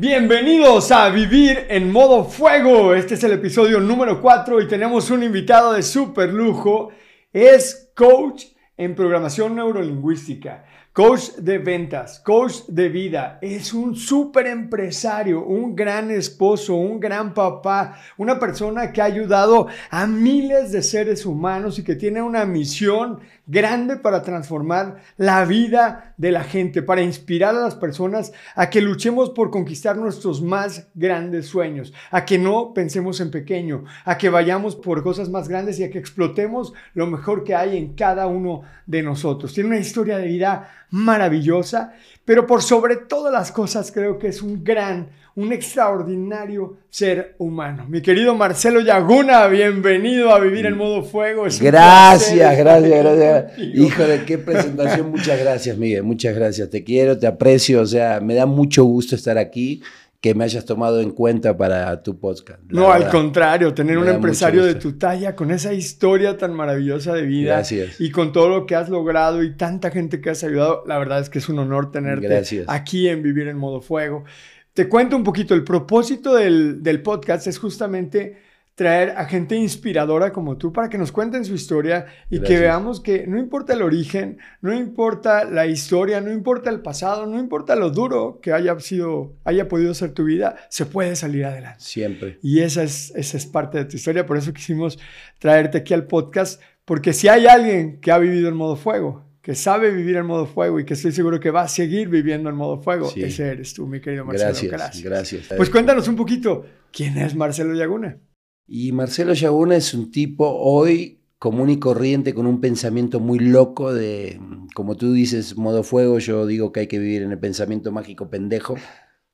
Bienvenidos 0.00 0.92
a 0.92 1.10
Vivir 1.10 1.66
en 1.68 1.92
Modo 1.92 2.24
Fuego. 2.24 2.94
Este 2.94 3.16
es 3.16 3.24
el 3.24 3.32
episodio 3.32 3.80
número 3.80 4.22
4 4.22 4.62
y 4.62 4.66
tenemos 4.66 5.10
un 5.10 5.22
invitado 5.22 5.74
de 5.74 5.82
super 5.82 6.32
lujo. 6.32 6.88
Es 7.34 7.92
coach 7.94 8.46
en 8.78 8.94
programación 8.94 9.56
neurolingüística, 9.56 10.64
coach 10.94 11.32
de 11.36 11.58
ventas, 11.58 12.18
coach 12.20 12.62
de 12.68 12.88
vida. 12.88 13.38
Es 13.42 13.74
un 13.74 13.94
súper 13.94 14.46
empresario, 14.46 15.44
un 15.44 15.76
gran 15.76 16.10
esposo, 16.10 16.76
un 16.76 16.98
gran 16.98 17.34
papá, 17.34 18.00
una 18.16 18.38
persona 18.38 18.92
que 18.92 19.02
ha 19.02 19.04
ayudado 19.04 19.66
a 19.90 20.06
miles 20.06 20.72
de 20.72 20.82
seres 20.82 21.26
humanos 21.26 21.78
y 21.78 21.84
que 21.84 21.94
tiene 21.94 22.22
una 22.22 22.46
misión 22.46 23.20
grande 23.50 23.96
para 23.96 24.22
transformar 24.22 25.02
la 25.16 25.44
vida 25.44 26.14
de 26.16 26.30
la 26.30 26.44
gente, 26.44 26.82
para 26.82 27.02
inspirar 27.02 27.54
a 27.54 27.60
las 27.60 27.74
personas 27.74 28.32
a 28.54 28.70
que 28.70 28.80
luchemos 28.80 29.30
por 29.30 29.50
conquistar 29.50 29.96
nuestros 29.96 30.40
más 30.40 30.88
grandes 30.94 31.46
sueños, 31.46 31.92
a 32.12 32.24
que 32.24 32.38
no 32.38 32.72
pensemos 32.72 33.20
en 33.20 33.32
pequeño, 33.32 33.84
a 34.04 34.16
que 34.16 34.30
vayamos 34.30 34.76
por 34.76 35.02
cosas 35.02 35.28
más 35.28 35.48
grandes 35.48 35.80
y 35.80 35.84
a 35.84 35.90
que 35.90 35.98
explotemos 35.98 36.72
lo 36.94 37.08
mejor 37.08 37.42
que 37.42 37.56
hay 37.56 37.76
en 37.76 37.94
cada 37.94 38.28
uno 38.28 38.62
de 38.86 39.02
nosotros. 39.02 39.52
Tiene 39.52 39.70
una 39.70 39.78
historia 39.78 40.16
de 40.16 40.26
vida 40.26 40.86
maravillosa, 40.90 41.92
pero 42.24 42.46
por 42.46 42.62
sobre 42.62 42.96
todas 42.96 43.32
las 43.32 43.50
cosas 43.50 43.90
creo 43.90 44.18
que 44.18 44.28
es 44.28 44.42
un 44.42 44.62
gran 44.62 45.10
un 45.40 45.52
extraordinario 45.54 46.76
ser 46.90 47.34
humano. 47.38 47.86
Mi 47.88 48.02
querido 48.02 48.34
Marcelo 48.34 48.80
Yaguna, 48.80 49.46
bienvenido 49.46 50.34
a 50.34 50.38
Vivir 50.38 50.66
en 50.66 50.76
Modo 50.76 51.02
Fuego. 51.02 51.44
gracias, 51.60 52.58
gracias, 52.58 53.04
gracias. 53.04 53.58
Hijo 53.58 54.02
de 54.02 54.24
qué 54.26 54.36
presentación. 54.36 55.10
Muchas 55.10 55.40
gracias, 55.40 55.78
Miguel. 55.78 56.02
Muchas 56.02 56.34
gracias. 56.34 56.68
Te 56.68 56.84
quiero, 56.84 57.18
te 57.18 57.26
aprecio. 57.26 57.80
O 57.80 57.86
sea, 57.86 58.20
me 58.20 58.34
da 58.34 58.44
mucho 58.44 58.84
gusto 58.84 59.14
estar 59.14 59.38
aquí 59.38 59.82
que 60.20 60.34
me 60.34 60.44
hayas 60.44 60.66
tomado 60.66 61.00
en 61.00 61.12
cuenta 61.12 61.56
para 61.56 62.02
tu 62.02 62.18
podcast. 62.18 62.60
No, 62.68 62.92
al 62.92 63.08
contrario, 63.08 63.72
tener 63.72 63.96
un 63.96 64.08
empresario 64.08 64.62
de 64.66 64.74
tu 64.74 64.98
talla 64.98 65.34
con 65.34 65.50
esa 65.50 65.72
historia 65.72 66.36
tan 66.36 66.52
maravillosa 66.52 67.14
de 67.14 67.22
vida 67.22 67.54
Gracias. 67.54 67.98
y 67.98 68.10
con 68.10 68.30
todo 68.30 68.50
lo 68.50 68.66
que 68.66 68.74
has 68.74 68.90
logrado 68.90 69.42
y 69.42 69.56
tanta 69.56 69.90
gente 69.90 70.20
que 70.20 70.28
has 70.28 70.44
ayudado, 70.44 70.84
la 70.86 70.98
verdad 70.98 71.20
es 71.20 71.30
que 71.30 71.38
es 71.38 71.48
un 71.48 71.58
honor 71.58 71.90
tenerte 71.90 72.42
aquí 72.66 73.08
en 73.08 73.22
Vivir 73.22 73.48
en 73.48 73.56
Modo 73.56 73.80
Fuego. 73.80 74.24
Te 74.74 74.88
cuento 74.88 75.16
un 75.16 75.24
poquito, 75.24 75.54
el 75.54 75.64
propósito 75.64 76.34
del, 76.34 77.02
podcast 77.02 77.46
es 77.48 77.58
justamente 77.58 78.38
traer 78.76 79.10
a 79.10 79.24
gente 79.26 79.56
inspiradora 79.56 80.32
como 80.32 80.56
tú 80.56 80.72
para 80.72 80.88
que 80.88 80.96
nos 80.96 81.10
cuenten 81.10 81.44
su 81.44 81.54
historia 81.54 82.06
y 82.30 82.40
que 82.40 82.58
veamos 82.58 83.00
que 83.00 83.26
no 83.26 83.38
importa 83.38 83.74
el 83.74 83.82
origen, 83.82 84.38
no 84.62 84.72
importa 84.72 85.44
la 85.44 85.66
historia, 85.66 86.20
no 86.20 86.32
importa 86.32 86.70
el 86.70 86.80
pasado, 86.80 87.26
no 87.26 87.38
importa 87.38 87.74
lo 87.74 87.90
duro 87.90 88.38
que 88.40 88.52
haya 88.52 88.78
sido, 88.78 89.34
haya 89.44 89.68
podido 89.68 89.92
ser 89.92 90.12
tu 90.12 90.24
vida, 90.24 90.56
se 90.70 90.86
puede 90.86 91.16
salir 91.16 91.44
adelante. 91.44 91.80
Siempre. 91.80 92.38
Y 92.40 92.60
esa 92.60 92.84
es, 92.84 93.12
esa 93.16 93.36
es 93.36 93.46
parte 93.46 93.76
de 93.76 93.84
tu 93.86 93.96
historia, 93.96 94.24
por 94.24 94.38
eso 94.38 94.54
quisimos 94.54 94.98
traerte 95.40 95.78
aquí 95.78 95.92
al 95.92 96.06
podcast, 96.06 96.62
porque 96.84 97.12
si 97.12 97.28
hay 97.28 97.46
alguien 97.46 98.00
que 98.00 98.12
ha 98.12 98.18
vivido 98.18 98.48
en 98.48 98.56
modo 98.56 98.76
fuego, 98.76 99.29
que 99.42 99.54
sabe 99.54 99.90
vivir 99.90 100.16
en 100.16 100.26
modo 100.26 100.46
fuego 100.46 100.78
y 100.80 100.84
que 100.84 100.94
estoy 100.94 101.12
seguro 101.12 101.40
que 101.40 101.50
va 101.50 101.62
a 101.62 101.68
seguir 101.68 102.08
viviendo 102.08 102.50
en 102.50 102.56
modo 102.56 102.80
fuego. 102.82 103.10
Ese 103.16 103.48
eres 103.48 103.72
tú, 103.72 103.86
mi 103.86 104.00
querido 104.00 104.24
Marcelo. 104.24 104.70
Gracias, 104.70 105.02
gracias. 105.02 105.46
Pues 105.56 105.70
cuéntanos 105.70 106.08
un 106.08 106.16
poquito, 106.16 106.66
¿quién 106.92 107.16
es 107.18 107.34
Marcelo 107.34 107.74
Yaguna? 107.74 108.18
Y 108.66 108.92
Marcelo 108.92 109.32
Yaguna 109.32 109.76
es 109.76 109.94
un 109.94 110.10
tipo 110.10 110.46
hoy 110.46 111.20
común 111.38 111.70
y 111.70 111.78
corriente 111.78 112.34
con 112.34 112.46
un 112.46 112.60
pensamiento 112.60 113.18
muy 113.18 113.38
loco 113.38 113.94
de, 113.94 114.38
como 114.74 114.96
tú 114.96 115.12
dices, 115.14 115.56
modo 115.56 115.82
fuego, 115.82 116.18
yo 116.18 116.46
digo 116.46 116.70
que 116.70 116.80
hay 116.80 116.86
que 116.86 116.98
vivir 116.98 117.22
en 117.22 117.32
el 117.32 117.38
pensamiento 117.38 117.90
mágico 117.92 118.28
pendejo 118.28 118.76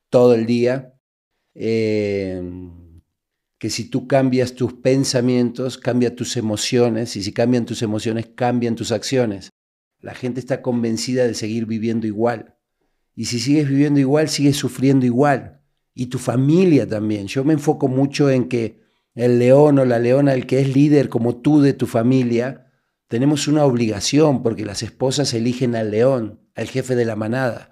todo 0.09 0.33
el 0.33 0.45
día. 0.45 0.93
Eh, 1.53 2.41
que 3.59 3.69
si 3.69 3.89
tú 3.89 4.07
cambias 4.07 4.53
tus 4.53 4.73
pensamientos, 4.73 5.77
cambia 5.77 6.15
tus 6.15 6.37
emociones, 6.37 7.15
y 7.15 7.23
si 7.23 7.33
cambian 7.33 7.65
tus 7.65 7.81
emociones, 7.81 8.29
cambian 8.35 8.75
tus 8.75 8.91
acciones. 8.91 9.49
La 10.01 10.13
gente 10.13 10.39
está 10.39 10.61
convencida 10.61 11.25
de 11.25 11.33
seguir 11.33 11.65
viviendo 11.65 12.07
igual. 12.07 12.55
Y 13.15 13.25
si 13.25 13.39
sigues 13.39 13.67
viviendo 13.67 13.99
igual, 13.99 14.29
sigues 14.29 14.55
sufriendo 14.57 15.05
igual. 15.05 15.61
Y 15.93 16.07
tu 16.07 16.19
familia 16.19 16.87
también. 16.87 17.27
Yo 17.27 17.43
me 17.43 17.53
enfoco 17.53 17.87
mucho 17.87 18.29
en 18.29 18.47
que 18.47 18.79
el 19.15 19.39
león 19.39 19.79
o 19.79 19.85
la 19.85 19.97
leona, 19.97 20.33
el 20.33 20.45
que 20.45 20.61
es 20.61 20.73
líder 20.73 21.09
como 21.09 21.37
tú 21.37 21.61
de 21.61 21.73
tu 21.73 21.87
familia, 21.87 22.67
tenemos 23.07 23.47
una 23.47 23.63
obligación 23.65 24.43
porque 24.43 24.65
las 24.65 24.83
esposas 24.83 25.33
eligen 25.33 25.75
al 25.75 25.91
león, 25.91 26.41
al 26.55 26.67
jefe 26.67 26.95
de 26.95 27.05
la 27.05 27.15
manada. 27.15 27.69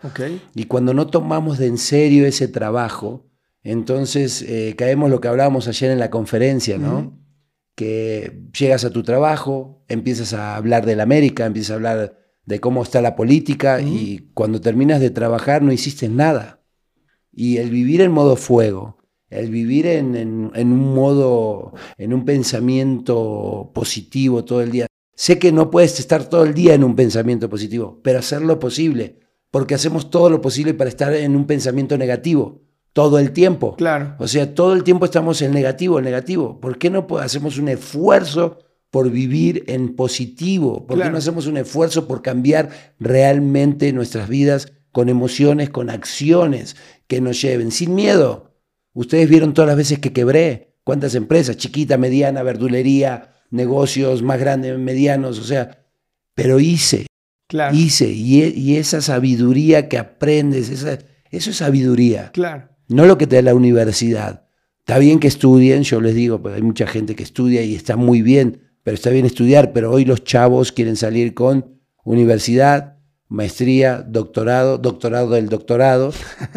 Y 0.55 0.65
cuando 0.65 0.93
no 0.93 1.07
tomamos 1.07 1.59
de 1.59 1.67
en 1.67 1.77
serio 1.77 2.25
ese 2.25 2.47
trabajo, 2.47 3.27
entonces 3.61 4.41
eh, 4.43 4.75
caemos 4.77 5.09
lo 5.09 5.21
que 5.21 5.27
hablábamos 5.27 5.67
ayer 5.67 5.91
en 5.91 5.99
la 5.99 6.09
conferencia, 6.09 6.77
¿no? 6.77 7.19
Que 7.75 8.41
llegas 8.57 8.85
a 8.85 8.89
tu 8.89 9.03
trabajo, 9.03 9.83
empiezas 9.87 10.33
a 10.33 10.55
hablar 10.55 10.85
de 10.85 10.95
la 10.95 11.03
América, 11.03 11.45
empiezas 11.45 11.71
a 11.71 11.75
hablar 11.75 12.19
de 12.45 12.59
cómo 12.59 12.83
está 12.83 13.01
la 13.01 13.15
política 13.15 13.81
y 13.81 14.29
cuando 14.33 14.61
terminas 14.61 15.01
de 15.01 15.09
trabajar 15.09 15.61
no 15.61 15.71
hiciste 15.71 16.07
nada. 16.07 16.61
Y 17.31 17.57
el 17.57 17.69
vivir 17.69 18.01
en 18.01 18.11
modo 18.11 18.37
fuego, 18.37 18.97
el 19.29 19.49
vivir 19.49 19.87
en, 19.87 20.15
en, 20.15 20.71
un 20.71 20.93
modo, 20.93 21.73
en 21.97 22.13
un 22.13 22.23
pensamiento 22.23 23.71
positivo 23.73 24.45
todo 24.45 24.61
el 24.61 24.71
día. 24.71 24.87
Sé 25.15 25.39
que 25.39 25.51
no 25.51 25.69
puedes 25.69 25.99
estar 25.99 26.29
todo 26.29 26.43
el 26.43 26.53
día 26.53 26.73
en 26.73 26.83
un 26.83 26.95
pensamiento 26.95 27.49
positivo, 27.49 27.99
pero 28.03 28.19
hacer 28.19 28.41
lo 28.41 28.59
posible, 28.59 29.19
porque 29.51 29.75
hacemos 29.75 30.09
todo 30.09 30.29
lo 30.29 30.41
posible 30.41 30.73
para 30.73 30.89
estar 30.89 31.13
en 31.13 31.35
un 31.35 31.45
pensamiento 31.45 31.97
negativo 31.97 32.64
todo 32.95 33.19
el 33.19 33.31
tiempo. 33.31 33.75
Claro. 33.75 34.15
O 34.19 34.27
sea, 34.29 34.55
todo 34.55 34.71
el 34.71 34.85
tiempo 34.85 35.03
estamos 35.03 35.41
en 35.41 35.51
negativo, 35.51 35.99
en 35.99 36.05
negativo. 36.05 36.61
¿Por 36.61 36.77
qué 36.77 36.89
no 36.89 37.05
hacemos 37.19 37.57
un 37.57 37.67
esfuerzo 37.67 38.59
por 38.89 39.11
vivir 39.11 39.65
en 39.67 39.97
positivo? 39.97 40.87
¿Por 40.87 41.01
qué 41.01 41.09
no 41.09 41.17
hacemos 41.17 41.45
un 41.45 41.57
esfuerzo 41.57 42.07
por 42.07 42.21
cambiar 42.21 42.69
realmente 42.97 43.91
nuestras 43.91 44.29
vidas 44.29 44.71
con 44.93 45.09
emociones, 45.09 45.69
con 45.69 45.89
acciones 45.89 46.77
que 47.07 47.19
nos 47.19 47.41
lleven 47.41 47.71
sin 47.71 47.95
miedo? 47.95 48.53
Ustedes 48.93 49.27
vieron 49.27 49.53
todas 49.53 49.67
las 49.67 49.77
veces 49.77 49.99
que 49.99 50.13
quebré. 50.13 50.77
¿Cuántas 50.85 51.15
empresas? 51.15 51.57
Chiquita, 51.57 51.97
mediana, 51.97 52.43
verdulería, 52.43 53.33
negocios 53.49 54.23
más 54.23 54.39
grandes, 54.39 54.79
medianos, 54.79 55.37
o 55.39 55.43
sea, 55.43 55.83
pero 56.33 56.61
hice. 56.61 57.07
Claro. 57.49 57.75
Hice. 57.75 58.07
Y, 58.07 58.41
y 58.55 58.77
esa 58.77 59.01
sabiduría 59.01 59.89
que 59.89 59.97
aprendes, 59.97 60.69
esa, 60.69 60.97
eso 61.29 61.49
es 61.49 61.57
sabiduría. 61.57 62.31
Claro 62.31 62.73
no 62.87 63.05
lo 63.05 63.17
que 63.17 63.27
te 63.27 63.37
da 63.37 63.41
la 63.41 63.55
universidad. 63.55 64.45
Está 64.79 64.99
bien 64.99 65.19
que 65.19 65.27
estudien, 65.27 65.83
yo 65.83 65.99
les 65.99 66.13
digo, 66.13 66.41
porque 66.41 66.57
hay 66.57 66.61
mucha 66.61 66.85
gente 66.85 67.15
que 67.15 67.23
estudia 67.23 67.63
y 67.63 67.75
está 67.75 67.95
muy 67.95 68.21
bien, 68.21 68.61
pero 68.83 68.93
está 68.93 69.09
bien 69.09 69.25
estudiar, 69.25 69.73
pero 69.73 69.91
hoy 69.91 70.05
los 70.05 70.23
chavos 70.23 70.71
quieren 70.71 70.95
salir 70.95 71.33
con 71.33 71.79
universidad, 72.03 72.97
maestría, 73.27 74.03
doctorado, 74.07 74.77
doctorado 74.77 75.31
del 75.31 75.49
doctorado, 75.49 76.13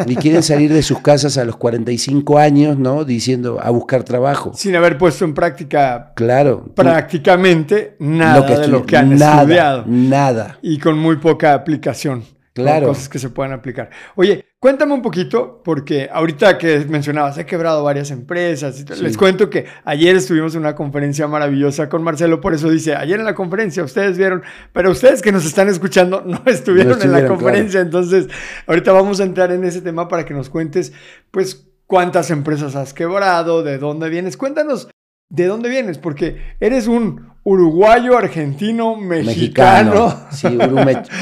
y 0.06 0.16
quieren 0.16 0.42
salir 0.42 0.70
de 0.72 0.82
sus 0.82 1.00
casas 1.00 1.38
a 1.38 1.44
los 1.46 1.56
45 1.56 2.38
años, 2.38 2.78
¿no? 2.78 3.06
Diciendo 3.06 3.58
a 3.62 3.70
buscar 3.70 4.04
trabajo. 4.04 4.52
Sin 4.54 4.76
haber 4.76 4.98
puesto 4.98 5.24
en 5.24 5.32
práctica. 5.32 6.12
Claro. 6.14 6.70
Prácticamente 6.74 7.96
nada 7.98 8.60
de 8.60 8.68
lo 8.68 8.84
que 8.84 8.96
han 8.98 9.14
estudiado. 9.14 9.84
Nada. 9.86 10.58
Y 10.60 10.78
con 10.78 10.98
muy 10.98 11.16
poca 11.16 11.54
aplicación. 11.54 12.24
Claro. 12.52 12.88
Cosas 12.88 13.08
que 13.08 13.18
se 13.18 13.30
puedan 13.30 13.52
aplicar. 13.52 13.88
Oye, 14.16 14.44
cuéntame 14.60 14.92
un 14.92 15.02
poquito, 15.02 15.62
porque 15.64 16.08
ahorita 16.12 16.58
que 16.58 16.80
mencionabas, 16.88 17.38
he 17.38 17.46
quebrado 17.46 17.84
varias 17.84 18.10
empresas. 18.10 18.84
Les 19.00 19.16
cuento 19.16 19.48
que 19.50 19.66
ayer 19.84 20.16
estuvimos 20.16 20.54
en 20.54 20.62
una 20.62 20.74
conferencia 20.74 21.28
maravillosa 21.28 21.88
con 21.88 22.02
Marcelo, 22.02 22.40
por 22.40 22.54
eso 22.54 22.70
dice, 22.70 22.94
ayer 22.94 23.18
en 23.18 23.26
la 23.26 23.34
conferencia 23.34 23.84
ustedes 23.84 24.18
vieron, 24.18 24.42
pero 24.72 24.90
ustedes 24.90 25.22
que 25.22 25.32
nos 25.32 25.44
están 25.44 25.68
escuchando 25.68 26.22
no 26.26 26.42
estuvieron, 26.46 27.00
en 27.02 27.12
la 27.12 27.26
conferencia. 27.26 27.80
Entonces, 27.80 28.28
ahorita 28.66 28.92
vamos 28.92 29.20
a 29.20 29.24
entrar 29.24 29.52
en 29.52 29.64
ese 29.64 29.80
tema 29.80 30.08
para 30.08 30.24
que 30.24 30.34
nos 30.34 30.50
cuentes, 30.50 30.92
pues, 31.30 31.66
cuántas 31.86 32.30
empresas 32.30 32.76
has 32.76 32.92
quebrado, 32.92 33.62
de 33.62 33.78
dónde 33.78 34.08
vienes. 34.08 34.36
Cuéntanos 34.36 34.88
¿de 35.28 35.46
dónde 35.46 35.68
vienes? 35.68 35.98
Porque 35.98 36.36
eres 36.60 36.86
un 36.86 37.28
uruguayo, 37.44 38.18
argentino, 38.18 38.96
mexicano. 38.96 40.14
Sí, 40.30 40.46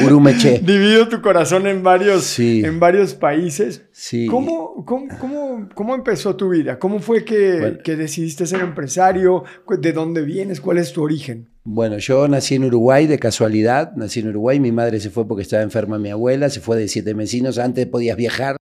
urumeche. 0.05 0.59
Divido 0.65 1.09
tu 1.09 1.21
corazón 1.23 1.67
en 1.69 1.83
varios, 1.85 2.25
Sí. 2.25 2.63
en 2.65 2.81
varios 2.81 3.15
países. 3.15 3.85
Sí. 3.93 4.27
¿Cómo, 4.27 4.85
cómo, 4.85 5.07
cómo, 5.21 5.69
cómo 5.75 5.95
empezó 5.95 6.35
tu 6.35 6.49
vida? 6.51 6.79
¿Cómo 6.81 6.99
fue 6.99 7.25
que, 7.25 7.59
Bueno. 7.61 7.79
que 7.85 7.95
decidiste 7.97 8.47
ser 8.47 8.61
empresario? 8.61 9.45
¿De 9.79 9.93
dónde 9.93 10.23
vienes? 10.23 10.61
¿Cuál 10.61 10.79
es 10.79 10.93
tu 10.93 11.03
origen? 11.03 11.49
Bueno, 11.63 11.99
yo 11.99 12.27
nací 12.27 12.57
en 12.57 12.65
Uruguay 12.65 13.07
de 13.07 13.19
casualidad, 13.19 13.93
nací 13.95 14.21
en 14.21 14.29
Uruguay, 14.29 14.59
mi 14.59 14.73
madre 14.73 14.99
se 15.01 15.11
fue 15.11 15.29
porque 15.29 15.43
estaba 15.43 15.63
enferma 15.63 15.99
mi 15.99 16.11
abuela, 16.11 16.49
se 16.51 16.61
fue 16.61 16.77
de 16.77 16.89
siete 16.89 17.13
vecinos, 17.15 17.59
antes 17.59 17.87
podías 17.87 18.17
viajar, 18.17 18.57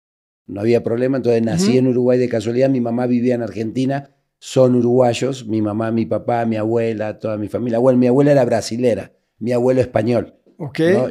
no 0.47 0.61
había 0.61 0.83
problema, 0.83 1.17
entonces 1.17 1.41
nací 1.43 1.77
en 1.77 1.87
Uruguay 1.87 2.17
de 2.17 2.29
casualidad, 2.29 2.69
mi 2.69 2.79
mamá 2.81 3.05
vivía 3.05 3.35
en 3.35 3.41
Argentina, 3.41 4.09
son 4.45 4.75
uruguayos, 4.75 5.47
mi 5.47 5.61
mamá, 5.61 5.89
mi 5.91 6.05
papá, 6.05 6.45
mi 6.45 6.57
abuela, 6.57 7.17
toda 7.17 7.37
mi 7.37 7.47
familia, 7.47 7.79
bueno, 7.79 7.97
mi 7.97 8.07
abuela 8.07 8.33
era 8.33 8.43
brasilera, 8.43 9.13
mi 9.39 9.53
abuelo 9.53 9.79
español, 9.79 10.35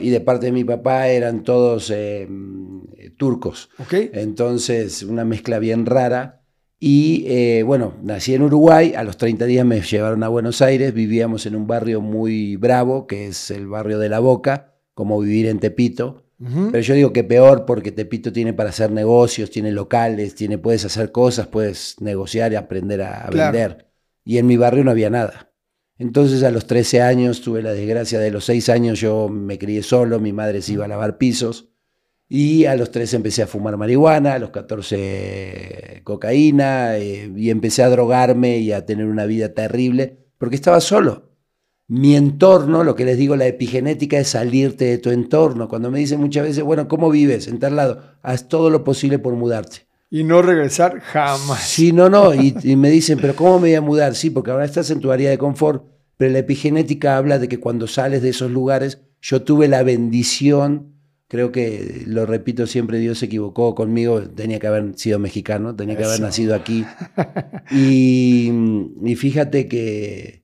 y 0.03 0.11
de 0.11 0.21
parte 0.21 0.47
de 0.47 0.53
mi 0.53 0.65
papá 0.65 1.09
eran 1.09 1.43
todos 1.43 1.91
eh, 1.91 2.27
mm, 2.29 3.17
turcos. 3.17 3.71
Entonces, 4.13 5.03
una 5.03 5.25
mezcla 5.25 5.59
bien 5.59 5.87
rara. 5.87 6.43
Y 6.79 7.25
eh, 7.27 7.63
bueno, 7.63 7.95
nací 8.03 8.35
en 8.35 8.43
Uruguay, 8.43 8.93
a 8.95 9.03
los 9.03 9.17
30 9.17 9.47
días 9.47 9.65
me 9.65 9.81
llevaron 9.81 10.23
a 10.25 10.29
Buenos 10.29 10.61
Aires, 10.61 10.93
vivíamos 10.93 11.47
en 11.47 11.57
un 11.57 11.67
barrio 11.67 12.03
muy 12.03 12.57
bravo, 12.57 13.07
que 13.07 13.29
es 13.29 13.51
el 13.51 13.67
barrio 13.67 13.99
de 13.99 14.11
La 14.11 14.19
Boca, 14.19 14.75
como 14.93 15.19
vivir 15.19 15.47
en 15.47 15.59
Tepito. 15.59 16.27
Pero 16.71 16.81
yo 16.81 16.95
digo 16.95 17.13
que 17.13 17.23
peor 17.25 17.65
porque 17.67 17.93
Tepito 17.93 18.33
tiene 18.33 18.53
para 18.53 18.71
hacer 18.71 18.91
negocios, 18.91 19.51
tiene 19.51 19.71
locales, 19.71 20.35
tiene, 20.35 20.59
puedes 20.59 20.85
hacer 20.85 21.13
cosas, 21.13 21.47
puedes 21.47 21.97
negociar 22.01 22.53
y 22.53 22.57
aprender 22.57 23.03
a, 23.03 23.27
a 23.27 23.29
Claro. 23.31 23.53
vender. 23.53 23.87
Y 24.25 24.39
en 24.39 24.47
mi 24.47 24.57
barrio 24.57 24.83
no 24.85 24.91
había 24.91 25.11
nada. 25.11 25.53
Entonces 25.99 26.43
a 26.43 26.51
los 26.51 26.67
13 26.67 27.01
años 27.03 27.43
tuve 27.43 27.63
la 27.63 27.73
desgracia 27.73 28.19
de 28.19 28.31
los 28.33 28.45
6 28.47 28.69
años 28.71 28.99
yo 29.01 29.29
me 29.29 29.57
crié 29.59 29.83
solo, 29.85 30.19
mi 30.19 30.33
madre 30.33 30.63
se 30.63 30.73
iba 30.73 30.85
a 30.85 30.89
lavar 30.89 31.17
pisos. 31.19 31.69
Y 32.29 32.65
a 32.65 32.75
los 32.77 32.91
13 32.91 33.17
empecé 33.17 33.43
a 33.43 33.47
fumar 33.47 33.77
marihuana, 33.77 34.35
a 34.35 34.39
los 34.39 34.51
14 34.51 36.01
cocaína, 36.05 36.97
eh, 36.97 37.31
y 37.37 37.51
empecé 37.51 37.83
a 37.83 37.89
drogarme 37.91 38.59
y 38.59 38.73
a 38.73 38.87
tener 38.87 39.07
una 39.07 39.27
vida 39.27 39.53
terrible, 39.55 40.19
porque 40.39 40.57
estaba 40.57 40.81
solo. 40.81 41.32
Mi 41.95 42.17
entorno, 42.17 42.85
lo 42.85 42.97
que 42.97 43.05
les 43.05 43.19
digo, 43.19 43.37
la 43.37 43.47
epigenética 43.47 44.19
es 44.19 44.29
salirte 44.29 44.87
de 44.87 44.97
tu 44.97 45.11
entorno. 45.11 45.69
Cuando 45.69 45.91
me 45.91 45.99
dicen 45.99 46.21
muchas 46.21 46.45
veces, 46.45 46.65
bueno, 46.65 46.89
¿cómo 46.89 47.11
vives? 47.11 47.49
En 47.49 47.59
tal 47.59 47.77
lado, 47.77 48.01
haz 48.23 48.49
todo 48.49 48.71
lo 48.71 48.83
posible 48.83 49.19
por 49.19 49.35
mudarte. 49.35 49.87
Y 50.09 50.25
no 50.25 50.41
regresar 50.41 51.01
jamás. 51.01 51.61
Sí, 51.69 51.93
no, 51.93 52.09
no, 52.09 52.33
y, 52.33 52.57
y 52.63 52.77
me 52.77 52.89
dicen, 52.89 53.19
pero 53.21 53.37
¿cómo 53.37 53.57
me 53.57 53.69
voy 53.69 53.75
a 53.75 53.83
mudar? 53.83 54.15
Sí, 54.15 54.31
porque 54.31 54.51
ahora 54.51 54.65
estás 54.65 54.91
en 54.91 55.01
tu 55.01 55.13
área 55.13 55.29
de 55.29 55.37
confort, 55.37 55.85
pero 56.17 56.33
la 56.33 56.39
epigenética 56.39 57.19
habla 57.19 57.39
de 57.39 57.47
que 57.47 57.61
cuando 57.61 57.87
sales 57.87 58.23
de 58.23 58.31
esos 58.31 58.51
lugares, 58.51 59.03
yo 59.21 59.43
tuve 59.43 59.69
la 59.69 59.83
bendición, 59.83 60.95
creo 61.29 61.53
que, 61.53 62.05
lo 62.07 62.25
repito 62.25 62.67
siempre, 62.67 63.01
Dios 63.01 63.19
se 63.19 63.27
equivocó 63.27 63.75
conmigo, 63.75 64.23
tenía 64.23 64.59
que 64.59 64.67
haber 64.67 64.95
sido 64.97 65.19
mexicano, 65.19 65.77
tenía 65.77 65.99
que 65.99 66.05
haber 66.05 66.21
nacido 66.21 66.55
aquí. 66.55 66.87
Y, 67.71 68.51
y 69.05 69.15
fíjate 69.15 69.69
que, 69.69 70.42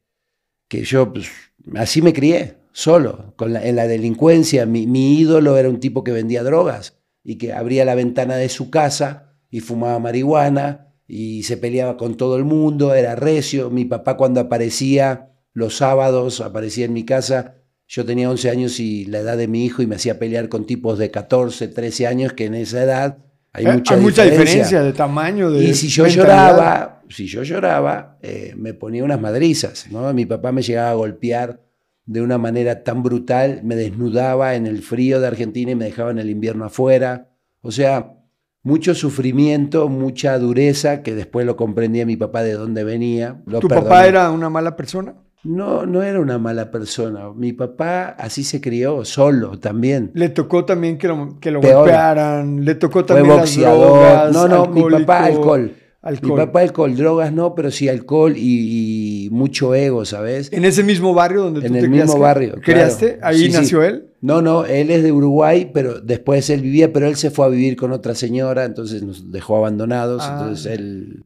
que 0.69 0.85
yo 0.85 1.13
pues, 1.13 1.29
así 1.75 2.03
me 2.03 2.13
crié, 2.13 2.57
solo, 2.73 3.35
en 3.41 3.77
la 3.77 3.87
delincuencia. 3.87 4.67
Mi, 4.67 4.87
mi 4.87 5.19
ídolo 5.19 5.57
era 5.57 5.69
un 5.69 5.81
tipo 5.81 6.05
que 6.05 6.13
vendía 6.13 6.43
drogas 6.43 6.99
y 7.25 7.37
que 7.37 7.53
abría 7.53 7.85
la 7.85 7.95
ventana 7.95 8.37
de 8.37 8.49
su 8.49 8.71
casa 8.71 9.35
y 9.51 9.61
fumaba 9.61 9.99
marihuana 9.99 10.95
y 11.07 11.43
se 11.43 11.57
peleaba 11.57 11.97
con 11.97 12.17
todo 12.17 12.37
el 12.37 12.45
mundo, 12.45 12.95
era 12.95 13.17
recio. 13.17 13.71
Mi 13.71 13.85
papá 13.85 14.17
cuando 14.17 14.41
aparecía 14.41 15.33
los 15.55 15.79
sábados, 15.79 16.41
aparecía 16.41 16.85
en 16.85 16.93
mi 16.93 17.05
casa, 17.05 17.57
yo 17.87 18.05
tenía 18.05 18.31
11 18.31 18.51
años 18.51 18.81
y 18.81 19.07
la 19.07 19.21
edad 19.21 19.39
de 19.39 19.49
mi 19.49 19.65
hijo 19.65 19.83
y 19.83 19.87
me 19.87 19.97
hacía 19.97 20.19
pelear 20.19 20.51
con 20.51 20.67
tipos 20.67 20.99
de 20.99 21.11
14, 21.11 21.69
13 21.69 22.07
años 22.07 22.33
que 22.35 22.45
en 22.45 22.55
esa 22.55 22.83
edad 22.83 23.19
hay 23.59 23.67
Eh, 23.67 23.73
mucha, 23.73 23.95
Hay 23.95 24.01
mucha 24.01 24.23
diferencia. 24.25 24.55
diferencia 24.55 24.83
de 24.83 24.93
tamaño, 24.93 25.51
de 25.51 25.65
Y 25.65 25.75
si 25.75 25.89
yo 25.89 26.05
mentalidad. 26.05 26.51
lloraba, 26.51 27.03
si 27.09 27.27
yo 27.27 27.43
lloraba, 27.43 28.19
eh, 28.23 28.55
me 28.57 28.75
ponía 28.75 29.05
unas 29.05 29.21
madrizas, 29.21 29.87
¿no? 29.91 30.13
Mi 30.15 30.27
papá 30.27 30.53
me 30.53 30.63
llegaba 30.63 30.91
a 30.91 30.95
golpear 30.95 31.61
de 32.07 32.23
una 32.23 32.39
manera 32.39 32.85
tan 32.85 33.03
brutal, 33.03 33.61
me 33.65 33.77
desnudaba 33.77 34.55
en 34.55 34.67
el 34.67 34.81
frío 34.83 35.21
de 35.21 35.27
Argentina 35.27 35.73
y 35.73 35.75
me 35.75 35.85
dejaba 35.87 36.11
en 36.11 36.19
el 36.19 36.31
invierno 36.31 36.65
afuera. 36.65 37.29
O 37.61 37.71
sea, 37.71 38.15
mucho 38.63 38.95
sufrimiento, 38.95 39.89
mucha 39.89 40.39
dureza, 40.39 41.03
que 41.03 41.15
después 41.15 41.45
lo 41.47 41.57
comprendía 41.57 42.07
mi 42.07 42.17
papá 42.17 42.43
de 42.43 42.53
dónde 42.55 42.83
venía. 42.85 43.43
Lo 43.47 43.61
¿Tu 43.61 43.69
perdoné. 43.69 43.89
papá 43.89 44.07
era 44.07 44.31
una 44.31 44.49
mala 44.51 44.75
persona? 44.77 45.15
No, 45.45 45.87
no 45.87 46.03
era 46.03 46.21
una 46.21 46.39
mala 46.39 46.71
persona. 46.71 47.31
Mi 47.35 47.53
papá 47.53 48.09
así 48.19 48.43
se 48.45 48.61
crió, 48.61 49.05
solo 49.05 49.59
también. 49.59 50.11
Le 50.15 50.29
tocó 50.31 50.65
también 50.65 50.99
que 50.99 51.09
lo, 51.09 51.39
que 51.41 51.51
lo 51.51 51.61
Peor. 51.61 51.77
golpearan, 51.83 52.65
le 52.65 52.75
tocó 52.75 53.01
Fue 53.01 53.05
también 53.05 53.37
las 53.37 53.57
drogas, 53.57 54.33
no, 54.33 54.49
no, 54.49 54.67
mi 54.67 54.83
papá 54.83 55.25
alcohol. 55.27 55.75
alcohol. 56.03 56.31
Mi 56.39 56.45
papá 56.47 56.61
alcohol, 56.61 56.97
drogas 56.97 57.33
no, 57.33 57.55
pero 57.55 57.71
sí 57.71 57.89
alcohol 57.89 58.35
y, 58.37 59.27
y 59.27 59.31
mucho 59.31 59.75
ego, 59.75 60.05
¿sabes? 60.05 60.53
En 60.53 60.65
ese 60.65 60.83
mismo 60.83 61.15
barrio 61.15 61.43
donde 61.45 61.61
En 61.61 61.69
tú 61.73 61.75
el 61.79 61.83
te 61.85 61.89
mismo 61.89 62.19
barrio, 62.19 62.51
claro. 62.55 62.63
¿Criaste? 62.65 63.19
Ahí 63.23 63.39
Sí, 63.39 63.47
sí. 63.53 63.53
nació 63.59 63.83
él. 63.85 64.15
No, 64.21 64.43
no, 64.43 64.65
él 64.65 64.91
es 64.91 65.03
de 65.05 65.13
Uruguay, 65.13 65.71
pero 65.73 66.01
después 66.01 66.51
él 66.51 66.63
vivía, 66.63 66.93
pero 66.93 67.07
él 67.07 67.15
se 67.17 67.31
fue 67.31 67.47
a 67.47 67.49
vivir 67.49 67.77
con 67.77 67.93
otra 67.93 68.15
señora, 68.17 68.65
entonces 68.65 69.03
nos 69.05 69.31
dejó 69.31 69.57
abandonados, 69.57 70.23
Ah. 70.25 70.39
entonces 70.41 70.67
él... 70.79 71.25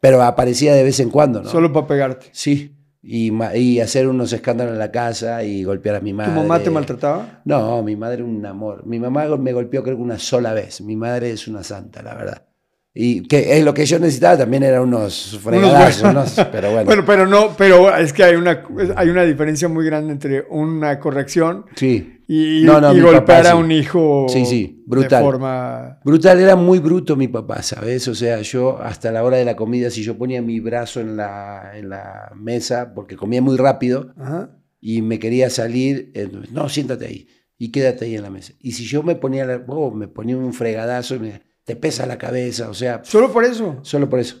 Pero 0.00 0.22
aparecía 0.22 0.72
de 0.74 0.82
vez 0.82 0.98
en 1.00 1.10
cuando, 1.10 1.42
¿no? 1.42 1.50
Solo 1.50 1.74
para 1.74 1.86
pegarte. 1.86 2.26
Sí, 2.32 2.74
y, 3.02 3.32
y 3.54 3.80
hacer 3.80 4.08
unos 4.08 4.32
escándalos 4.32 4.74
en 4.74 4.78
la 4.78 4.90
casa 4.90 5.42
y 5.42 5.64
golpear 5.64 5.96
a 5.96 6.00
mi 6.00 6.12
madre. 6.12 6.32
¿Tu 6.32 6.40
mamá 6.40 6.62
te 6.62 6.70
maltrataba? 6.70 7.40
No, 7.44 7.82
mi 7.82 7.96
madre 7.96 8.22
un 8.22 8.44
amor. 8.44 8.86
Mi 8.86 8.98
mamá 8.98 9.24
me 9.36 9.52
golpeó 9.52 9.82
creo 9.82 9.96
que 9.96 10.02
una 10.02 10.18
sola 10.18 10.52
vez. 10.52 10.80
Mi 10.80 10.96
madre 10.96 11.30
es 11.30 11.48
una 11.48 11.62
santa, 11.62 12.02
la 12.02 12.14
verdad. 12.14 12.42
Y 12.92 13.22
que 13.28 13.56
es 13.56 13.64
lo 13.64 13.72
que 13.72 13.86
yo 13.86 14.00
necesitaba 14.00 14.38
también 14.38 14.64
eran 14.64 14.82
unos 14.82 15.38
fregadazos. 15.42 16.46
Pero 16.52 16.72
bueno. 16.72 16.84
Bueno, 16.86 17.04
pero 17.06 17.26
no, 17.26 17.54
pero 17.56 17.96
es 17.96 18.12
que 18.12 18.24
hay 18.24 18.34
una, 18.34 18.64
hay 18.96 19.08
una 19.08 19.22
diferencia 19.24 19.68
muy 19.68 19.86
grande 19.86 20.12
entre 20.12 20.44
una 20.50 20.98
corrección 20.98 21.66
sí. 21.76 22.18
y, 22.26 22.62
No, 22.64 22.80
no, 22.80 22.90
y 22.92 22.96
mi 22.96 23.00
golpear 23.02 23.42
papá 23.44 23.50
a 23.52 23.54
un 23.56 23.70
hijo 23.70 24.26
Sí, 24.28 24.44
sí, 24.44 24.78
de 24.78 24.82
brutal. 24.86 25.22
forma... 25.22 26.00
Brutal, 26.04 26.40
era 26.40 26.56
muy 26.56 26.80
bruto 26.80 27.14
mi 27.14 27.28
papá, 27.28 27.62
¿sabes? 27.62 28.08
O 28.08 28.14
sea, 28.16 28.40
yo 28.42 28.82
hasta 28.82 29.12
la 29.12 29.22
hora 29.22 29.36
de 29.36 29.44
la 29.44 29.54
comida, 29.54 29.88
si 29.90 30.02
yo 30.02 30.18
ponía 30.18 30.42
mi 30.42 30.58
brazo 30.58 31.00
en 31.00 31.16
la, 31.16 31.70
en 31.76 31.90
la 31.90 32.32
mesa, 32.34 32.92
porque 32.92 33.14
comía 33.14 33.40
muy 33.40 33.56
rápido, 33.56 34.12
Ajá. 34.18 34.50
y 34.80 35.00
me 35.02 35.20
quería 35.20 35.48
salir, 35.48 36.10
eh, 36.14 36.28
no, 36.50 36.68
siéntate 36.68 37.06
ahí 37.06 37.28
y 37.56 37.70
quédate 37.70 38.06
ahí 38.06 38.16
en 38.16 38.22
la 38.22 38.30
mesa. 38.30 38.52
Y 38.58 38.72
si 38.72 38.84
yo 38.84 39.04
me 39.04 39.14
ponía, 39.14 39.44
la- 39.44 39.62
oh, 39.68 39.92
me 39.92 40.08
ponía 40.08 40.36
un 40.36 40.52
fregadazo, 40.52 41.14
y 41.14 41.18
me, 41.20 41.49
te 41.64 41.76
pesa 41.76 42.06
la 42.06 42.18
cabeza, 42.18 42.68
o 42.68 42.74
sea, 42.74 43.00
Solo 43.04 43.32
por 43.32 43.44
eso. 43.44 43.78
solo 43.82 44.08
por 44.08 44.18
eso. 44.20 44.36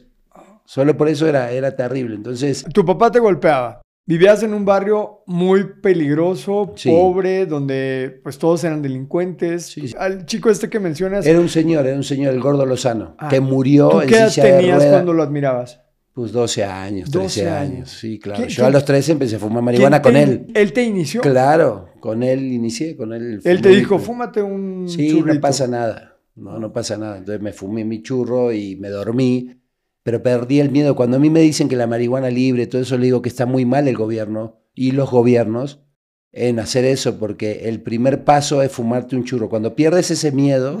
Solo 0.64 0.96
por 0.96 1.08
eso 1.08 1.26
era, 1.26 1.50
era 1.50 1.74
terrible. 1.74 2.14
Entonces, 2.14 2.64
Tu 2.72 2.84
papá 2.84 3.10
te 3.10 3.18
golpeaba. 3.18 3.82
Vivías 4.06 4.42
en 4.42 4.54
un 4.54 4.64
barrio 4.64 5.20
muy 5.26 5.64
peligroso, 5.82 6.72
Sí. 6.74 6.88
pobre, 6.90 7.46
donde 7.46 8.20
pues 8.22 8.38
todos 8.38 8.64
eran 8.64 8.82
delincuentes. 8.82 9.66
Sí, 9.66 9.88
sí. 9.88 9.94
Al 9.98 10.26
chico 10.26 10.50
este 10.50 10.68
que 10.68 10.80
mencionas, 10.80 11.26
era 11.26 11.38
un 11.38 11.48
señor, 11.48 11.86
era 11.86 11.96
un 11.96 12.02
señor, 12.02 12.34
el 12.34 12.40
gordo 12.40 12.66
Lozano, 12.66 13.14
Ah, 13.18 13.28
que 13.28 13.40
murió 13.40 13.88
¿tú 13.90 14.00
en 14.00 14.08
qué 14.08 14.16
edad 14.16 14.32
tenías 14.34 14.84
cuando 14.84 15.12
lo 15.12 15.22
admirabas? 15.22 15.80
Pues 16.12 16.32
12 16.32 16.64
años, 16.64 17.08
13 17.10 17.42
12 17.44 17.48
años. 17.50 17.72
años. 17.74 17.90
Sí, 17.90 18.18
claro. 18.18 18.38
¿Quién- 18.38 18.48
Yo 18.48 18.66
a 18.66 18.70
los 18.70 18.84
13 18.84 19.12
empecé 19.12 19.36
a 19.36 19.38
fumar 19.38 19.62
marihuana 19.62 20.02
¿Quién 20.02 20.14
con 20.14 20.22
él. 20.22 20.46
¿Él 20.54 20.72
te 20.72 20.82
inició? 20.82 21.20
Claro, 21.20 21.88
con 22.00 22.22
él 22.24 22.42
inicié, 22.52 22.96
con 22.96 23.12
él. 23.12 23.40
Él 23.44 23.60
te 23.60 23.68
dijo, 23.68 23.98
fúmate 23.98 24.42
un 24.42 24.88
Sí, 24.88 25.10
churrito. 25.10 25.34
no 25.34 25.40
pasa 25.40 25.68
nada. 25.68 26.09
No, 26.40 26.58
no 26.58 26.72
pasa 26.72 26.96
nada. 26.96 27.18
Entonces 27.18 27.42
me 27.42 27.52
fumé 27.52 27.84
mi 27.84 28.02
churro 28.02 28.52
y 28.52 28.76
me 28.76 28.88
dormí, 28.88 29.60
pero 30.02 30.22
perdí 30.22 30.60
el 30.60 30.70
miedo. 30.70 30.96
Cuando 30.96 31.18
a 31.18 31.20
mí 31.20 31.30
me 31.30 31.40
dicen 31.40 31.68
que 31.68 31.76
la 31.76 31.86
marihuana 31.86 32.30
libre, 32.30 32.66
todo 32.66 32.80
eso 32.82 32.96
le 32.96 33.04
digo 33.06 33.22
que 33.22 33.28
está 33.28 33.46
muy 33.46 33.64
mal 33.66 33.86
el 33.88 33.96
gobierno 33.96 34.60
y 34.74 34.92
los 34.92 35.10
gobiernos 35.10 35.80
en 36.32 36.58
hacer 36.60 36.84
eso, 36.84 37.18
porque 37.18 37.68
el 37.68 37.82
primer 37.82 38.24
paso 38.24 38.62
es 38.62 38.70
fumarte 38.72 39.16
un 39.16 39.24
churro. 39.24 39.48
Cuando 39.48 39.74
pierdes 39.74 40.10
ese 40.12 40.30
miedo, 40.32 40.78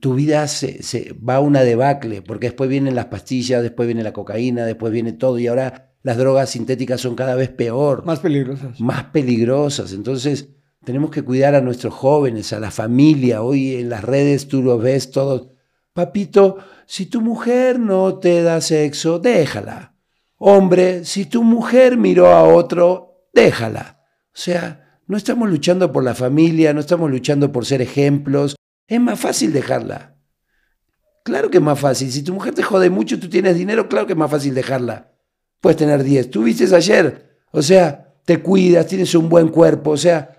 tu 0.00 0.14
vida 0.14 0.48
se, 0.48 0.82
se 0.82 1.12
va 1.12 1.36
a 1.36 1.40
una 1.40 1.62
debacle, 1.62 2.22
porque 2.22 2.46
después 2.46 2.70
vienen 2.70 2.94
las 2.94 3.06
pastillas, 3.06 3.62
después 3.62 3.86
viene 3.86 4.02
la 4.02 4.14
cocaína, 4.14 4.64
después 4.64 4.90
viene 4.92 5.12
todo, 5.12 5.38
y 5.38 5.46
ahora 5.48 5.92
las 6.02 6.16
drogas 6.16 6.50
sintéticas 6.50 7.00
son 7.02 7.14
cada 7.14 7.34
vez 7.34 7.50
peor 7.50 8.04
Más 8.06 8.20
peligrosas. 8.20 8.80
más 8.80 9.04
peligrosas. 9.04 9.92
Entonces, 9.92 10.48
tenemos 10.84 11.10
que 11.10 11.22
cuidar 11.22 11.54
a 11.54 11.60
nuestros 11.60 11.94
jóvenes, 11.94 12.52
a 12.52 12.60
la 12.60 12.70
familia. 12.70 13.42
Hoy 13.42 13.76
en 13.76 13.88
las 13.88 14.04
redes 14.04 14.48
tú 14.48 14.62
lo 14.62 14.78
ves 14.78 15.10
todos. 15.10 15.48
Papito, 15.92 16.58
si 16.86 17.06
tu 17.06 17.20
mujer 17.20 17.78
no 17.78 18.18
te 18.18 18.42
da 18.42 18.60
sexo, 18.60 19.18
déjala. 19.18 19.94
Hombre, 20.36 21.04
si 21.04 21.26
tu 21.26 21.42
mujer 21.42 21.96
miró 21.96 22.28
a 22.28 22.44
otro, 22.44 23.28
déjala. 23.32 24.00
O 24.26 24.36
sea, 24.36 24.98
no 25.06 25.16
estamos 25.16 25.48
luchando 25.48 25.92
por 25.92 26.04
la 26.04 26.14
familia, 26.14 26.72
no 26.74 26.80
estamos 26.80 27.10
luchando 27.10 27.52
por 27.52 27.64
ser 27.64 27.80
ejemplos. 27.80 28.56
Es 28.86 29.00
más 29.00 29.18
fácil 29.18 29.52
dejarla. 29.52 30.16
Claro 31.22 31.50
que 31.50 31.58
es 31.58 31.62
más 31.62 31.80
fácil. 31.80 32.12
Si 32.12 32.22
tu 32.22 32.34
mujer 32.34 32.54
te 32.54 32.62
jode 32.62 32.90
mucho, 32.90 33.18
tú 33.18 33.28
tienes 33.28 33.56
dinero, 33.56 33.88
claro 33.88 34.06
que 34.06 34.12
es 34.12 34.18
más 34.18 34.30
fácil 34.30 34.54
dejarla. 34.54 35.12
puedes 35.60 35.78
tener 35.78 36.02
10. 36.02 36.30
Tú 36.30 36.42
viste 36.42 36.74
ayer, 36.74 37.38
o 37.50 37.62
sea, 37.62 38.14
te 38.24 38.40
cuidas, 38.40 38.86
tienes 38.86 39.14
un 39.14 39.28
buen 39.28 39.48
cuerpo, 39.48 39.92
o 39.92 39.96
sea, 39.96 40.33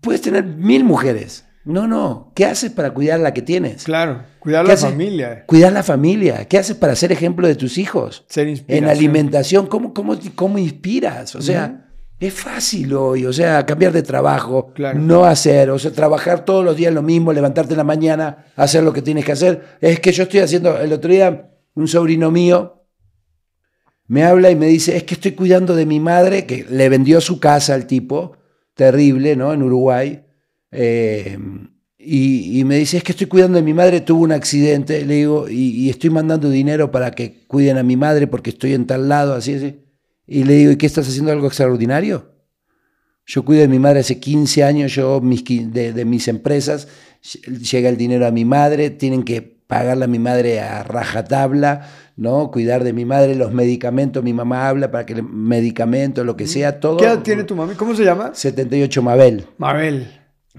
puedes 0.00 0.20
tener 0.22 0.44
mil 0.44 0.84
mujeres. 0.84 1.44
No, 1.64 1.86
no, 1.86 2.32
¿qué 2.34 2.46
haces 2.46 2.70
para 2.72 2.92
cuidar 2.92 3.20
la 3.20 3.34
que 3.34 3.42
tienes? 3.42 3.84
Claro, 3.84 4.22
cuidar 4.38 4.64
¿Qué 4.64 4.68
la 4.68 4.74
haces? 4.74 4.88
familia, 4.90 5.44
Cuidar 5.46 5.72
la 5.72 5.82
familia. 5.82 6.46
¿Qué 6.48 6.56
haces 6.58 6.74
para 6.74 6.96
ser 6.96 7.12
ejemplo 7.12 7.46
de 7.46 7.54
tus 7.54 7.76
hijos? 7.76 8.24
ser 8.28 8.48
inspiración. 8.48 8.84
En 8.84 8.90
alimentación, 8.90 9.66
¿cómo, 9.66 9.92
cómo, 9.92 10.18
cómo 10.34 10.56
inspiras? 10.58 11.34
O 11.36 11.42
sea, 11.42 11.86
es 12.18 12.32
fácil 12.34 12.92
hoy, 12.94 13.26
o 13.26 13.32
sea, 13.32 13.64
cambiar 13.66 13.92
de 13.92 14.02
trabajo, 14.02 14.72
Claro. 14.74 14.98
no 14.98 15.24
hacer, 15.26 15.70
o 15.70 15.78
sea, 15.78 15.90
trabajar 15.92 16.44
todos 16.46 16.64
los 16.64 16.76
días 16.76 16.92
lo 16.94 17.02
mismo, 17.02 17.32
levantarte 17.32 17.74
en 17.74 17.78
la 17.78 17.84
mañana, 17.84 18.46
hacer 18.56 18.82
lo 18.82 18.92
que 18.94 19.02
tienes 19.02 19.24
que 19.26 19.32
hacer. 19.32 19.76
Es 19.82 20.00
que 20.00 20.12
yo 20.12 20.22
estoy 20.24 20.40
haciendo, 20.40 20.78
el 20.78 20.92
otro 20.94 21.10
día, 21.12 21.50
un 21.74 21.88
sobrino 21.88 22.30
mío 22.30 22.84
me 24.06 24.24
habla 24.24 24.50
y 24.50 24.56
me 24.56 24.66
dice, 24.66 24.96
es 24.96 25.04
que 25.04 25.14
estoy 25.14 25.32
cuidando 25.32 25.76
de 25.76 25.86
mi 25.86 26.00
madre, 26.00 26.44
que 26.46 26.66
le 26.68 26.88
vendió 26.88 27.20
su 27.20 27.38
casa 27.38 27.74
al 27.74 27.86
tipo, 27.86 28.32
terrible, 28.74 29.36
¿no? 29.36 29.52
En 29.52 29.62
Uruguay. 29.62 30.22
Eh, 30.70 31.38
y, 31.98 32.64
me 32.64 32.76
dice, 32.76 32.96
es 32.96 33.04
que 33.04 33.12
estoy 33.12 33.26
cuidando 33.26 33.56
de 33.56 33.62
mi 33.62 33.74
madre, 33.74 34.00
tuvo 34.00 34.22
un 34.22 34.32
accidente, 34.32 35.04
le 35.04 35.16
digo, 35.16 35.48
y, 35.48 35.90
estoy 35.90 36.10
mandando 36.10 36.48
dinero 36.48 36.90
para 36.90 37.10
que 37.10 37.44
cuiden 37.46 37.76
a 37.76 37.82
mi 37.82 37.96
madre 37.96 38.26
porque 38.26 38.50
estoy 38.50 38.72
en 38.72 38.86
tal 38.86 39.08
lado, 39.08 39.34
así, 39.34 39.54
así. 39.54 39.80
Y 40.26 40.44
le 40.44 40.54
digo, 40.54 40.72
¿y 40.72 40.76
qué 40.76 40.86
estás 40.86 41.08
haciendo 41.08 41.32
algo 41.32 41.46
extraordinario? 41.46 42.32
Yo 43.26 43.44
cuido 43.44 43.62
de 43.62 43.68
mi 43.68 43.78
madre 43.78 44.00
hace 44.00 44.18
15 44.18 44.64
años, 44.64 44.94
yo 44.94 45.20
mis, 45.20 45.44
de 45.44 46.04
mis 46.06 46.26
empresas, 46.28 46.88
llega 47.70 47.88
el 47.88 47.96
dinero 47.96 48.26
a 48.26 48.30
mi 48.30 48.44
madre, 48.44 48.90
tienen 48.90 49.22
que 49.22 49.59
pagarle 49.70 50.04
a 50.04 50.08
mi 50.08 50.18
madre 50.18 50.60
a 50.60 50.82
rajatabla, 50.82 51.88
¿no? 52.16 52.50
Cuidar 52.50 52.84
de 52.84 52.92
mi 52.92 53.06
madre, 53.06 53.34
los 53.36 53.52
medicamentos, 53.54 54.22
mi 54.22 54.34
mamá 54.34 54.68
habla 54.68 54.90
para 54.90 55.06
que 55.06 55.14
le- 55.14 55.22
medicamentos, 55.22 56.26
lo 56.26 56.36
que 56.36 56.46
sea, 56.46 56.78
todo. 56.80 56.98
¿Qué 56.98 57.06
edad 57.06 57.20
tiene 57.20 57.44
tu 57.44 57.56
mami? 57.56 57.74
¿Cómo 57.74 57.94
se 57.94 58.04
llama? 58.04 58.32
78 58.34 59.00
Mabel, 59.00 59.46
Mabel. 59.56 60.08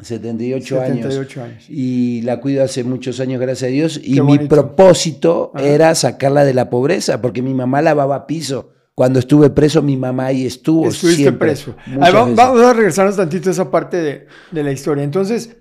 78, 0.02 0.82
años. 0.82 0.96
78 1.14 1.44
años. 1.44 1.66
Y 1.70 2.22
la 2.24 2.40
cuido 2.40 2.64
hace 2.64 2.84
muchos 2.84 3.20
años, 3.20 3.40
gracias 3.42 3.68
a 3.70 3.72
Dios. 3.72 4.00
Y 4.04 4.22
mi 4.22 4.40
propósito 4.40 5.52
Ajá. 5.54 5.66
era 5.66 5.94
sacarla 5.96 6.44
de 6.46 6.54
la 6.54 6.70
pobreza, 6.70 7.22
porque 7.22 7.42
mi 7.42 7.54
mamá 7.54 7.82
lavaba 7.82 8.26
piso. 8.26 8.72
Cuando 8.96 9.20
estuve 9.20 9.50
preso, 9.50 9.82
mi 9.82 9.98
mamá 9.98 10.28
ahí 10.28 10.46
estuvo. 10.46 10.88
Estuviste 10.88 11.24
siempre, 11.24 11.50
preso. 11.50 11.76
Ahí 12.00 12.12
va- 12.14 12.26
vamos 12.26 12.62
a 12.62 12.74
regresarnos 12.74 13.16
tantito 13.18 13.50
a 13.50 13.52
esa 13.52 13.70
parte 13.70 13.98
de, 13.98 14.28
de 14.52 14.64
la 14.64 14.72
historia. 14.72 15.04
Entonces, 15.04 15.58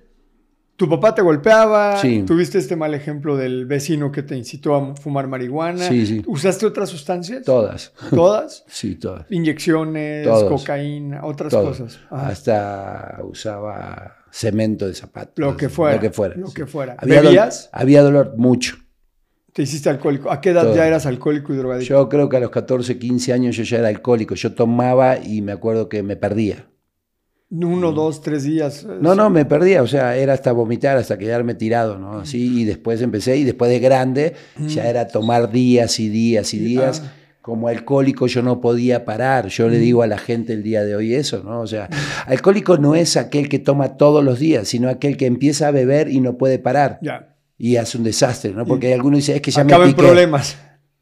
tu 0.81 0.89
papá 0.89 1.15
te 1.15 1.21
golpeaba, 1.21 1.99
Sí. 1.99 2.23
tuviste 2.27 2.57
este 2.57 2.75
mal 2.75 2.95
ejemplo 2.95 3.37
del 3.37 3.67
vecino 3.67 4.11
que 4.11 4.23
te 4.23 4.35
incitó 4.35 4.75
a 4.75 4.97
fumar 4.97 5.29
marihuana. 5.29 5.87
Sí, 5.87 6.07
sí. 6.07 6.23
¿Usaste 6.27 6.65
otras 6.65 6.89
sustancias? 6.89 7.45
Todas. 7.45 7.93
¿Todas? 8.09 8.65
Sí, 8.67 8.95
todas. 8.95 9.27
Inyecciones, 9.29 10.25
Todos. 10.27 10.61
cocaína, 10.61 11.23
otras 11.27 11.51
Todos. 11.51 11.81
cosas. 11.81 12.01
Hasta 12.09 13.19
usaba 13.25 14.17
cemento 14.31 14.87
de 14.89 14.95
zapatos. 14.95 15.35
Lo 15.37 15.55
que 15.55 15.69
fuera. 15.69 15.97
Lo 15.97 16.01
que 16.01 16.11
fuera. 16.11 16.35
Lo 16.37 16.51
que 16.51 16.65
fuera. 16.65 16.97
Había, 16.99 17.21
dol- 17.21 17.25
¿Bebías? 17.25 17.69
había 17.73 18.01
dolor 18.03 18.33
mucho. 18.39 18.77
Te 19.53 19.61
hiciste 19.65 19.91
alcohólico. 19.91 20.31
¿A 20.31 20.41
qué 20.41 20.49
edad 20.51 20.63
Todo. 20.63 20.77
ya 20.77 20.87
eras 20.87 21.05
alcohólico 21.05 21.53
y 21.53 21.57
drogadicto? 21.59 21.93
Yo 21.95 22.09
creo 22.09 22.31
que 22.31 22.39
a 22.39 22.41
los 22.41 22.49
14, 22.51 22.99
15 22.99 23.35
años 23.35 23.55
yo 23.55 23.65
ya 23.65 23.81
era 23.81 23.89
alcohólico. 23.89 24.35
Yo 24.35 24.55
tomaba 24.55 25.19
y 25.19 25.43
me 25.43 25.53
acuerdo 25.53 25.91
que 25.91 26.03
me 26.03 26.17
perdía. 26.17 26.70
Uno, 27.51 27.91
dos, 27.91 28.21
tres 28.21 28.45
días. 28.45 28.85
Mm. 28.85 29.03
No, 29.03 29.15
no, 29.15 29.29
me 29.29 29.45
perdía, 29.45 29.83
o 29.83 29.87
sea, 29.87 30.17
era 30.17 30.35
hasta 30.35 30.53
vomitar, 30.53 30.97
hasta 30.97 31.19
quedarme 31.19 31.55
tirado, 31.55 31.99
¿no? 31.99 32.21
Así, 32.21 32.61
y 32.61 32.65
después 32.65 33.03
empecé, 33.03 33.37
y 33.37 33.45
después 33.45 33.71
de 33.71 33.81
grande, 33.81 34.35
ya 34.69 34.89
era 34.89 35.09
tomar 35.09 35.51
días 35.51 35.99
y 35.99 36.09
días 36.09 36.55
y 36.55 36.59
días. 36.61 37.03
ah. 37.05 37.13
Como 37.43 37.69
alcohólico 37.69 38.27
yo 38.27 38.43
no 38.43 38.61
podía 38.61 39.07
parar. 39.07 39.49
Yo 39.49 39.69
le 39.69 39.79
digo 39.79 40.03
a 40.03 40.07
la 40.07 40.19
gente 40.19 40.53
el 40.53 40.63
día 40.63 40.85
de 40.85 40.95
hoy 40.95 41.15
eso, 41.15 41.43
¿no? 41.43 41.61
O 41.63 41.67
sea, 41.67 41.89
alcohólico 42.27 42.77
no 42.77 42.95
es 42.95 43.17
aquel 43.17 43.49
que 43.49 43.59
toma 43.59 43.97
todos 43.97 44.23
los 44.23 44.39
días, 44.39 44.69
sino 44.69 44.91
aquel 44.91 45.17
que 45.17 45.25
empieza 45.25 45.69
a 45.69 45.71
beber 45.71 46.09
y 46.11 46.21
no 46.21 46.37
puede 46.37 46.59
parar. 46.59 46.99
Ya. 47.01 47.35
Y 47.57 47.77
hace 47.77 47.97
un 47.97 48.05
desastre, 48.05 48.53
¿no? 48.53 48.67
Porque 48.67 48.89
hay 48.89 48.93
algunos 48.93 49.21
dicen, 49.21 49.37
es 49.37 49.43
que 49.43 49.51
ya 49.51 49.65
me 49.65 49.75
piqué. 49.75 49.95
problemas. 49.95 50.59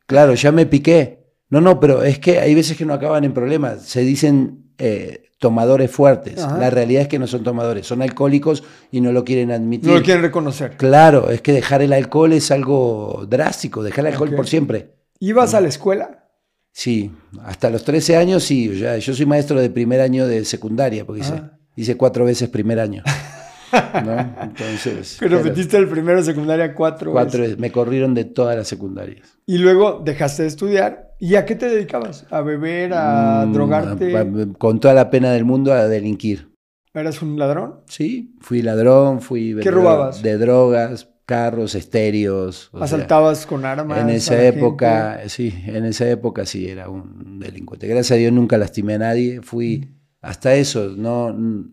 Claro, 0.07 0.35
ya 0.35 0.52
me 0.52 0.64
piqué. 0.64 1.26
No, 1.50 1.61
no, 1.61 1.81
pero 1.81 2.05
es 2.05 2.21
que 2.21 2.38
hay 2.38 2.55
veces 2.55 2.76
que 2.76 2.87
no 2.87 2.95
acaban 2.95 3.25
en 3.25 3.35
problemas. 3.35 3.83
Se 3.83 4.02
dicen 4.02 4.73
eh, 4.78 5.27
tomadores 5.38 5.90
fuertes. 5.90 6.38
Ajá. 6.42 6.59
La 6.59 6.71
realidad 6.71 7.02
es 7.02 7.09
que 7.09 7.18
no 7.18 7.26
son 7.26 7.42
tomadores, 7.45 7.87
son 7.87 8.02
alcohólicos 8.02 8.64
y 8.90 9.00
no 9.00 9.12
lo 9.12 9.25
quieren 9.25 9.50
admitir. 9.52 9.88
No 9.88 9.97
lo 9.99 10.02
quieren 10.02 10.23
reconocer. 10.23 10.76
Claro, 10.76 11.30
es 11.30 11.40
que 11.40 11.52
dejar 11.52 11.80
el 11.83 11.92
alcohol 11.92 12.33
es 12.33 12.50
algo 12.50 13.25
drástico, 13.28 13.83
dejar 13.83 14.07
el 14.07 14.12
alcohol 14.12 14.35
por 14.35 14.47
siempre. 14.47 14.95
¿Ibas 15.21 15.54
a 15.54 15.61
la 15.61 15.68
escuela? 15.68 16.25
Sí, 16.73 17.11
hasta 17.45 17.71
los 17.71 17.83
13 17.85 18.16
años 18.16 18.45
sí. 18.45 18.78
Ya, 18.78 18.97
yo 18.99 19.14
soy 19.14 19.26
maestro 19.26 19.61
de 19.61 19.71
primer 19.71 20.00
año 20.00 20.26
de 20.26 20.45
secundaria, 20.45 21.04
porque 21.04 21.23
hice, 21.23 21.33
Ah. 21.35 21.59
hice 21.76 21.97
cuatro 21.97 22.25
veces 22.25 22.49
primer 22.49 22.78
año. 22.78 23.02
¿no? 24.04 24.35
Entonces, 24.42 25.16
claro, 25.18 25.38
repetiste 25.42 25.76
el 25.76 25.88
primero 25.88 26.18
de 26.18 26.25
secundaria 26.25 26.75
cuatro, 26.75 27.12
cuatro 27.12 27.40
veces. 27.40 27.57
veces. 27.57 27.59
me 27.59 27.71
corrieron 27.73 28.14
de 28.14 28.25
todas 28.25 28.57
las 28.57 28.68
secundarias. 28.68 29.28
Y 29.47 29.59
luego 29.59 30.00
dejaste 30.04 30.42
de 30.42 30.49
estudiar. 30.49 31.08
¿Y 31.20 31.34
a 31.34 31.44
qué 31.44 31.54
te 31.56 31.68
dedicabas? 31.68 32.26
¿A 32.30 32.40
beber? 32.42 32.92
¿A 32.94 33.44
Mm, 33.46 33.52
drogarte? 33.52 34.16
a- 34.16 34.20
a- 34.20 34.52
Con 34.58 34.78
toda 34.80 34.94
la 34.94 35.10
pena 35.10 35.32
del 35.32 35.44
mundo 35.44 35.72
a 35.72 35.87
delinquir. 35.88 36.52
¿Eras 36.94 37.22
un 37.22 37.38
ladrón? 37.38 37.80
Sí, 37.87 38.34
fui 38.40 38.62
ladrón, 38.62 39.20
fui 39.20 39.52
vendedor 39.52 39.75
robabas? 39.82 40.22
de 40.22 40.37
drogas, 40.38 41.08
carros, 41.26 41.75
estéreos. 41.75 42.70
sea, 42.72 42.84
¿Asaltabas 42.84 43.46
con 43.46 43.64
armas? 43.64 43.98
en 44.00 44.10
esa 44.10 44.42
época, 44.42 45.20
sí, 45.28 45.54
en 45.66 45.84
esa 45.84 46.08
época 46.08 46.46
sí 46.46 46.68
era 46.68 46.88
un 46.88 47.38
delincuente. 47.38 47.87
Gracias 47.87 48.12
a 48.12 48.14
Dios 48.16 48.32
nunca 48.32 48.56
lastimé 48.58 48.94
a 48.94 48.98
nadie, 48.98 49.42
fui 49.42 49.94
hasta 50.20 50.54
eso, 50.54 50.88
no? 50.96 51.28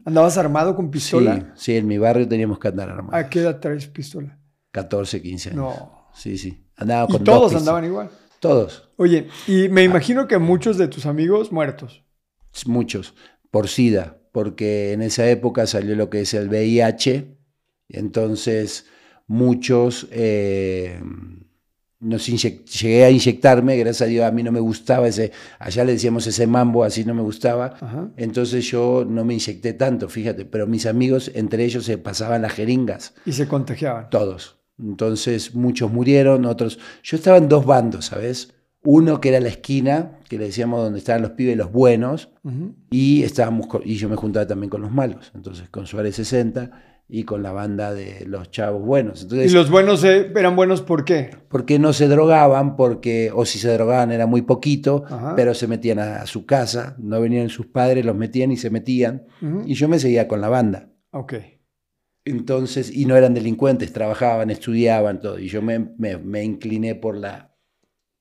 ¿Andabas 0.05 0.37
armado 0.37 0.75
con 0.75 0.85
sí, 0.87 0.91
pistola? 0.91 1.53
sí, 1.55 1.75
en 1.77 1.87
mi 1.87 1.97
barrio 1.97 2.27
teníamos 2.27 2.59
que 2.59 2.67
andar 2.67 2.89
armados. 2.89 3.13
¿A 3.15 3.29
qué 3.29 3.39
edad 3.39 3.59
traes 3.59 3.87
pistola? 3.87 4.37
14, 4.71 5.21
15 5.21 5.51
años. 5.51 5.61
No. 5.63 6.07
Sí, 6.13 6.37
sí. 6.37 6.61
Andaba 6.77 7.07
Y 7.09 7.11
con 7.13 7.23
todos 7.23 7.39
dos 7.39 7.51
pistolas. 7.53 7.61
andaban 7.63 7.85
igual. 7.85 8.09
Todos, 8.39 8.89
Oye, 8.98 9.27
y 9.48 9.68
me 9.70 9.84
imagino 9.84 10.27
que 10.27 10.38
muchos 10.38 10.77
de 10.77 10.88
tus 10.88 11.06
amigos 11.06 11.51
muertos. 11.51 12.04
muchos, 12.65 13.13
por 13.51 13.68
SIDA, 13.68 14.18
porque 14.32 14.94
en 14.94 15.01
esa 15.01 15.30
época 15.30 15.68
salió 15.68 15.96
lo 15.96 16.10
que 16.10 16.22
es 16.22 16.34
el 16.34 16.48
VIH, 16.50 17.38
entonces 17.89 18.86
muchos 19.27 20.08
eh, 20.12 21.01
nos 22.00 22.25
llegué 22.27 23.04
a 23.06 23.10
inyectarme, 23.10 23.77
gracias 23.77 24.04
a 24.04 24.06
Dios 24.06 24.25
a 24.25 24.32
mí 24.32 24.44
no 24.44 24.51
me 24.51 24.60
gustaba 24.60 25.08
ese, 25.08 25.32
allá 25.60 25.84
le 25.86 25.94
decíamos 25.94 26.27
ese 26.27 26.46
mambo, 26.48 26.84
así 26.84 27.04
no 27.06 27.13
me 27.13 27.22
gustaba, 27.22 27.77
Ajá. 27.80 28.12
entonces 28.18 28.65
yo 28.65 29.06
no 29.08 29.25
me 29.25 29.34
inyecté 29.34 29.74
tanto, 29.74 30.08
fíjate, 30.10 30.46
pero 30.46 30.68
mis 30.68 30.86
amigos 30.86 31.32
entre 31.34 31.63
ellos 31.65 31.86
se 31.86 31.98
pasaban 31.98 32.42
las 32.44 32.54
jeringas, 32.54 33.13
Y 33.25 33.32
se 33.32 33.48
contagiaban. 33.48 34.10
todos. 34.10 34.58
Entonces 34.79 35.55
muchos 35.55 35.91
murieron, 35.91 36.46
otros... 36.46 36.79
Yo 37.03 37.17
estaba 37.17 37.38
en 37.38 37.48
dos 37.50 37.65
bandos, 37.65 38.05
¿sabes? 38.05 38.53
Uno 38.84 39.20
que 39.20 39.29
era 39.29 39.39
la 39.39 39.50
esquina, 39.50 40.20
que 40.29 40.38
le 40.38 40.46
decíamos 40.46 40.84
donde 40.84 41.00
estaban 41.00 41.22
los 41.24 41.32
pibes, 41.32 41.58
los 41.58 41.72
buenos, 41.72 42.29
y, 42.91 43.24
estábamos 43.24 43.67
con- 43.67 43.82
y 43.84 43.96
yo 43.96 44.10
me 44.10 44.15
juntaba 44.15 44.46
también 44.46 44.70
con 44.70 44.82
los 44.82 44.91
malos, 44.91 45.32
entonces 45.34 45.70
con 45.70 45.88
Suárez 45.88 46.15
60 46.17 46.72
y 47.08 47.24
con 47.24 47.41
la 47.41 47.51
banda 47.51 47.94
de 47.94 48.25
los 48.27 48.51
chavos 48.51 48.84
buenos. 48.86 49.24
Entonces, 49.24 49.51
Y 49.51 49.55
los 49.55 49.72
buenos 49.72 50.03
eh, 50.03 50.32
eran 50.36 50.55
buenos 50.55 50.82
¿por 50.84 51.03
qué? 51.05 51.32
porque 51.50 51.79
no 51.79 51.94
se 51.94 52.08
drogaban, 52.08 52.75
porque, 52.75 53.32
o 53.34 53.46
si 53.46 53.58
se 53.58 53.72
drogaban 53.74 54.12
era 54.12 54.27
muy 54.27 54.44
poquito, 54.44 55.03
Ajá. 55.10 55.34
pero 55.36 55.53
se 55.55 55.67
metían 55.67 55.98
a, 55.98 56.17
a 56.22 56.25
su 56.27 56.46
casa, 56.46 56.96
no 57.00 57.20
venían 57.22 57.50
sus 57.50 57.65
padres, 57.67 58.05
los 58.05 58.15
metían 58.15 58.51
y 58.51 58.58
se 58.58 58.70
metían, 58.70 59.24
y 59.65 59.74
yo 59.74 59.88
me 59.88 59.98
seguía 59.98 60.27
con 60.27 60.41
la 60.41 60.50
banda. 60.50 60.89
Ok. 61.12 61.34
Entonces, 62.25 62.91
y 62.91 63.05
no 63.05 63.15
eran 63.15 63.34
delincuentes, 63.34 63.94
trabajaban, 63.94 64.50
estudiaban, 64.50 65.22
todo. 65.22 65.39
Y 65.39 65.48
yo 65.48 65.62
me, 65.62 65.79
me- 65.98 66.17
me 66.17 66.44
incliné 66.44 66.96
por 66.96 67.15
la, 67.15 67.55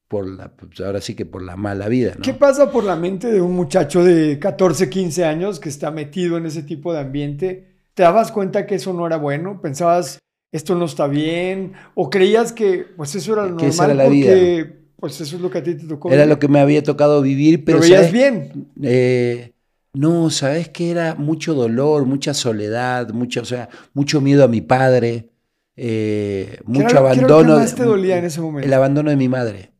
por 0.09 0.29
la, 0.29 0.55
pues 0.55 0.79
ahora 0.81 1.01
sí 1.01 1.15
que 1.15 1.25
por 1.27 1.43
la 1.43 1.57
mala 1.57 1.89
vida, 1.89 2.15
¿no? 2.19 2.23
¿Qué 2.23 2.35
pasa 2.35 2.71
por 2.71 2.85
la 2.85 2.97
mente 2.97 3.33
de 3.33 3.41
un 3.41 3.53
muchacho 3.55 4.05
de 4.05 4.39
14, 4.39 4.91
15 4.91 5.25
años 5.25 5.59
que 5.59 5.69
está 5.71 5.91
metido 5.91 6.37
en 6.37 6.47
ese 6.47 6.63
tipo 6.63 6.93
de 6.93 7.01
ambiente? 7.01 7.75
¿Te 7.95 8.03
dabas 8.03 8.31
cuenta 8.31 8.67
que 8.67 8.75
eso 8.77 8.93
no 8.93 9.07
era 9.07 9.17
bueno? 9.17 9.61
¿Pensabas, 9.63 10.19
esto 10.53 10.75
no 10.75 10.85
está 10.85 11.07
bien? 11.07 11.73
¿O 11.95 12.11
creías 12.11 12.53
que 12.53 12.85
pues 12.97 13.15
eso 13.15 13.33
era 13.33 13.47
lo 13.47 13.51
Que 13.57 13.67
normal 13.67 13.69
esa 13.69 13.85
era 13.87 13.95
la 13.95 14.05
porque 14.05 14.85
pues 15.01 15.21
eso 15.21 15.37
es 15.37 15.43
lo 15.43 15.51
que 15.51 15.59
a 15.59 15.63
ti 15.63 15.75
te 15.77 15.87
tocó? 15.87 16.09
Era 16.11 16.23
vivir? 16.23 16.35
lo 16.35 16.39
que 16.39 16.49
me 16.49 16.61
había 16.61 16.83
tocado 16.83 17.23
vivir, 17.23 17.65
pero 17.65 17.79
¿Lo 17.79 17.83
veías 17.83 18.01
¿sabes? 18.01 18.13
bien? 18.13 18.67
Eh, 18.83 19.54
no, 19.95 20.29
sabes 20.31 20.69
que 20.69 20.91
era 20.91 21.15
mucho 21.15 21.55
dolor, 21.55 22.05
mucha 22.07 22.35
soledad, 22.35 23.11
mucho, 23.11 23.41
o 23.43 23.45
sea, 23.45 23.69
mucho 23.95 24.21
miedo 24.21 24.45
a 24.45 24.49
mi 24.49 24.61
padre, 24.61 25.31
eh, 25.77 26.57
¿Qué 26.59 26.63
mucho 26.67 26.81
era 26.81 27.01
lo- 27.01 27.11
qué 27.13 27.21
abandono. 27.21 27.57
más 27.57 27.75
te 27.75 27.85
dolía 27.85 28.19
en 28.19 28.25
ese 28.25 28.41
momento? 28.41 28.67
El 28.67 28.73
abandono 28.75 29.11
de 29.11 29.17
mi 29.17 29.29
madre. 29.29 29.73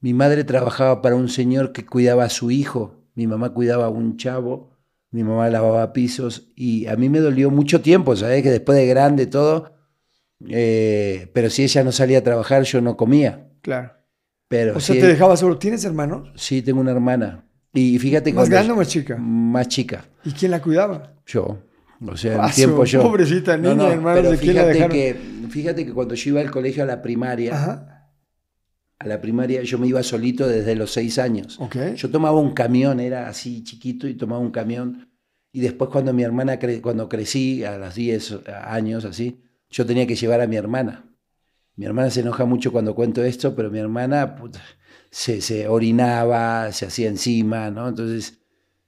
Mi 0.00 0.14
madre 0.14 0.44
trabajaba 0.44 1.02
para 1.02 1.16
un 1.16 1.28
señor 1.28 1.72
que 1.72 1.84
cuidaba 1.84 2.24
a 2.24 2.28
su 2.30 2.50
hijo, 2.52 3.02
mi 3.14 3.26
mamá 3.26 3.52
cuidaba 3.52 3.86
a 3.86 3.88
un 3.90 4.16
chavo, 4.16 4.70
mi 5.10 5.24
mamá 5.24 5.48
lavaba 5.50 5.92
pisos 5.92 6.52
y 6.54 6.86
a 6.86 6.94
mí 6.96 7.08
me 7.08 7.18
dolió 7.20 7.50
mucho 7.50 7.80
tiempo, 7.80 8.14
¿sabes? 8.14 8.42
Que 8.42 8.50
después 8.50 8.78
de 8.78 8.86
grande 8.86 9.26
todo, 9.26 9.72
eh, 10.48 11.30
pero 11.34 11.50
si 11.50 11.64
ella 11.64 11.82
no 11.82 11.90
salía 11.92 12.18
a 12.18 12.22
trabajar 12.22 12.62
yo 12.62 12.80
no 12.80 12.96
comía. 12.96 13.48
Claro. 13.62 13.92
Pero 14.46 14.76
O 14.76 14.80
sea, 14.80 14.94
te 14.94 15.06
dejaba 15.06 15.36
solo. 15.36 15.58
¿Tienes 15.58 15.84
hermanos? 15.84 16.30
sí, 16.36 16.62
tengo 16.62 16.80
una 16.80 16.92
hermana. 16.92 17.44
Y 17.72 17.98
fíjate 17.98 18.32
¿Más 18.32 18.48
grande 18.48 18.72
o 18.72 18.76
más 18.76 18.88
chica? 18.88 19.16
Más 19.18 19.68
chica. 19.68 20.04
¿Y 20.24 20.32
quién 20.32 20.50
la 20.50 20.60
cuidaba? 20.62 21.14
Yo. 21.26 21.58
O 22.06 22.16
sea, 22.16 22.42
Ah, 22.42 22.46
un 22.46 22.52
tiempo 22.52 22.84
yo. 22.84 23.02
pobrecita 23.02 23.56
niña, 23.56 23.92
hermanos, 23.92 24.20
pero 24.20 24.30
¿de 24.30 24.38
quién 24.38 24.54
la 24.54 24.62
fíjate 24.62 24.74
dejaron? 24.74 24.96
que, 24.96 25.48
fíjate 25.50 25.84
que 25.86 25.92
cuando 25.92 26.14
yo 26.14 26.30
iba 26.30 26.40
al 26.40 26.50
colegio 26.50 26.82
a 26.84 26.86
la 26.86 27.02
primaria, 27.02 27.54
Ajá. 27.54 28.12
a 29.00 29.06
la 29.06 29.20
primaria 29.20 29.62
yo 29.62 29.78
me 29.78 29.88
iba 29.88 30.02
solito 30.02 30.46
desde 30.46 30.74
los 30.76 30.92
seis 30.92 31.18
años. 31.18 31.58
Ok. 31.60 31.76
Yo 31.96 32.10
tomaba 32.10 32.38
un 32.40 32.52
camión, 32.54 33.00
era 33.00 33.28
así 33.28 33.62
chiquito 33.64 34.06
y 34.08 34.14
tomaba 34.14 34.40
un 34.40 34.50
camión. 34.52 35.08
Y 35.52 35.60
después 35.60 35.90
cuando 35.90 36.12
mi 36.12 36.22
hermana, 36.22 36.58
cre- 36.60 36.80
cuando 36.80 37.08
crecí 37.08 37.64
a 37.64 37.76
los 37.78 37.94
10 37.94 38.38
años 38.64 39.04
así, 39.04 39.42
yo 39.70 39.84
tenía 39.84 40.06
que 40.06 40.14
llevar 40.14 40.40
a 40.40 40.46
mi 40.46 40.56
hermana. 40.56 41.04
Mi 41.74 41.84
hermana 41.84 42.10
se 42.10 42.20
enoja 42.20 42.44
mucho 42.44 42.70
cuando 42.72 42.94
cuento 42.94 43.24
esto, 43.24 43.54
pero 43.56 43.70
mi 43.70 43.78
hermana 43.78 44.36
puta, 44.36 44.60
se, 45.10 45.40
se 45.40 45.68
orinaba, 45.68 46.72
se 46.72 46.86
hacía 46.86 47.08
encima, 47.08 47.70
¿no? 47.70 47.88
Entonces 47.88 48.38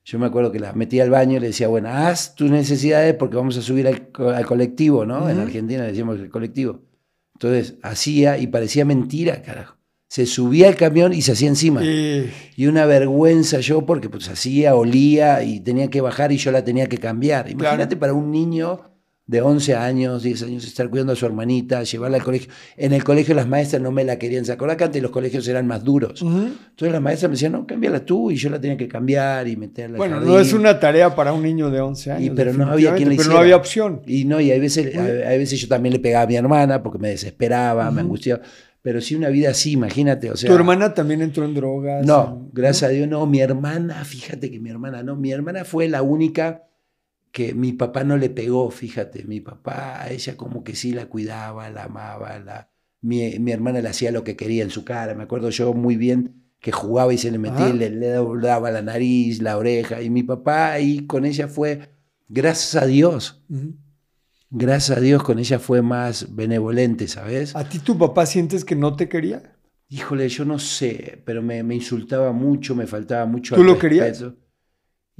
yo 0.04 0.18
me 0.18 0.26
acuerdo 0.26 0.50
que 0.52 0.58
la 0.60 0.72
metía 0.72 1.02
al 1.02 1.10
baño 1.10 1.36
y 1.36 1.40
le 1.40 1.48
decía, 1.48 1.68
bueno, 1.68 1.88
haz 1.90 2.34
tus 2.34 2.50
necesidades 2.50 3.14
porque 3.14 3.36
vamos 3.36 3.56
a 3.56 3.62
subir 3.62 3.86
al, 3.86 4.08
co- 4.10 4.30
al 4.30 4.46
colectivo, 4.46 5.04
¿no? 5.04 5.28
En. 5.28 5.38
Argentina 5.40 5.82
le 5.82 5.88
decíamos 5.88 6.18
el 6.18 6.30
colectivo. 6.30 6.80
Entonces 7.34 7.76
hacía 7.82 8.38
y 8.38 8.46
parecía 8.48 8.84
mentira, 8.84 9.42
carajo. 9.42 9.76
Se 10.08 10.26
subía 10.26 10.66
al 10.66 10.74
camión 10.76 11.12
y 11.12 11.22
se 11.22 11.32
hacía 11.32 11.48
encima. 11.48 11.84
Y 11.84 12.30
Y 12.56 12.66
una 12.66 12.84
vergüenza 12.86 13.60
yo 13.60 13.86
porque 13.86 14.08
pues 14.08 14.28
hacía, 14.28 14.74
olía 14.74 15.42
y 15.44 15.60
tenía 15.60 15.88
que 15.88 16.00
bajar 16.00 16.32
y 16.32 16.36
yo 16.36 16.50
la 16.50 16.64
tenía 16.64 16.88
que 16.88 16.98
cambiar. 16.98 17.48
Imagínate 17.48 17.96
para 17.96 18.12
un 18.12 18.30
niño 18.32 18.80
de 19.30 19.40
11 19.42 19.76
años, 19.76 20.24
10 20.24 20.42
años, 20.42 20.64
estar 20.64 20.90
cuidando 20.90 21.12
a 21.12 21.16
su 21.16 21.24
hermanita, 21.24 21.84
llevarla 21.84 22.16
al 22.16 22.24
colegio. 22.24 22.50
En 22.76 22.92
el 22.92 23.04
colegio 23.04 23.32
las 23.32 23.46
maestras 23.46 23.80
no 23.80 23.92
me 23.92 24.02
la 24.02 24.18
querían 24.18 24.44
sacar. 24.44 24.76
que 24.76 24.82
antes 24.82 25.00
los 25.00 25.12
colegios 25.12 25.46
eran 25.46 25.68
más 25.68 25.84
duros. 25.84 26.20
Entonces 26.20 26.90
las 26.90 27.00
maestras 27.00 27.30
me 27.30 27.34
decían, 27.34 27.52
no, 27.52 27.64
cámbiala 27.64 28.04
tú 28.04 28.32
y 28.32 28.36
yo 28.36 28.50
la 28.50 28.60
tenía 28.60 28.76
que 28.76 28.88
cambiar 28.88 29.46
y 29.46 29.56
meterla 29.56 29.98
Bueno, 29.98 30.16
jardín. 30.16 30.32
no 30.32 30.40
es 30.40 30.52
una 30.52 30.80
tarea 30.80 31.14
para 31.14 31.32
un 31.32 31.44
niño 31.44 31.70
de 31.70 31.80
11 31.80 32.10
años. 32.10 32.26
Y, 32.26 32.30
pero 32.30 32.52
no 32.54 32.72
había 32.72 32.92
quien 32.96 33.08
le 33.08 33.14
definitivamente, 33.14 33.16
Pero 33.16 33.16
no 33.16 33.22
hiciera. 33.22 33.40
había 33.40 33.56
opción. 33.56 34.02
Y 34.04 34.24
no, 34.24 34.40
y 34.40 34.50
hay 34.50 34.58
veces, 34.58 34.92
veces 34.96 35.60
yo 35.60 35.68
también 35.68 35.92
le 35.92 36.00
pegaba 36.00 36.24
a 36.24 36.26
mi 36.26 36.34
hermana 36.34 36.82
porque 36.82 36.98
me 36.98 37.10
desesperaba, 37.10 37.88
me 37.92 38.00
angustiaba. 38.00 38.42
Pero 38.82 39.00
sí 39.00 39.14
una 39.14 39.28
vida 39.28 39.50
así, 39.50 39.72
imagínate. 39.72 40.28
O 40.28 40.36
sea, 40.36 40.48
¿Tu 40.50 40.56
hermana 40.56 40.92
también 40.92 41.22
entró 41.22 41.44
en 41.44 41.54
drogas? 41.54 42.04
No, 42.04 42.48
gracias 42.52 42.90
a 42.90 42.92
Dios 42.92 43.06
no. 43.06 43.24
Mi 43.26 43.38
hermana, 43.38 44.04
fíjate 44.04 44.50
que 44.50 44.58
mi 44.58 44.70
hermana 44.70 45.04
no. 45.04 45.14
Mi 45.14 45.30
hermana 45.30 45.64
fue 45.64 45.86
la 45.86 46.02
única 46.02 46.64
que 47.32 47.54
mi 47.54 47.72
papá 47.72 48.04
no 48.04 48.16
le 48.16 48.30
pegó, 48.30 48.70
fíjate. 48.70 49.24
Mi 49.24 49.40
papá, 49.40 50.02
a 50.02 50.10
ella 50.10 50.36
como 50.36 50.64
que 50.64 50.74
sí 50.74 50.92
la 50.92 51.06
cuidaba, 51.06 51.70
la 51.70 51.84
amaba. 51.84 52.38
La... 52.38 52.70
Mi, 53.00 53.38
mi 53.38 53.52
hermana 53.52 53.80
le 53.80 53.88
hacía 53.88 54.10
lo 54.10 54.24
que 54.24 54.36
quería 54.36 54.62
en 54.62 54.70
su 54.70 54.84
cara. 54.84 55.14
Me 55.14 55.24
acuerdo 55.24 55.50
yo 55.50 55.72
muy 55.72 55.96
bien 55.96 56.40
que 56.60 56.72
jugaba 56.72 57.12
y 57.12 57.18
se 57.18 57.30
le 57.30 57.38
metía, 57.38 57.72
le, 57.72 57.90
le 57.90 58.08
daba 58.08 58.70
la 58.70 58.82
nariz, 58.82 59.40
la 59.40 59.56
oreja. 59.56 60.02
Y 60.02 60.10
mi 60.10 60.22
papá 60.22 60.72
ahí 60.72 61.06
con 61.06 61.24
ella 61.24 61.48
fue, 61.48 61.88
gracias 62.28 62.82
a 62.82 62.86
Dios, 62.86 63.42
gracias 64.50 64.98
a 64.98 65.00
Dios 65.00 65.22
con 65.22 65.38
ella 65.38 65.58
fue 65.58 65.80
más 65.80 66.34
benevolente, 66.34 67.08
¿sabes? 67.08 67.56
¿A 67.56 67.66
ti 67.66 67.78
tu 67.78 67.96
papá 67.96 68.26
sientes 68.26 68.64
que 68.64 68.76
no 68.76 68.94
te 68.94 69.08
quería? 69.08 69.56
Híjole, 69.88 70.28
yo 70.28 70.44
no 70.44 70.58
sé, 70.58 71.22
pero 71.24 71.42
me, 71.42 71.62
me 71.62 71.74
insultaba 71.74 72.30
mucho, 72.32 72.76
me 72.76 72.86
faltaba 72.86 73.24
mucho 73.24 73.54
¿Tú 73.54 73.62
al 73.62 73.66
lo 73.66 73.78
querías? 73.78 74.22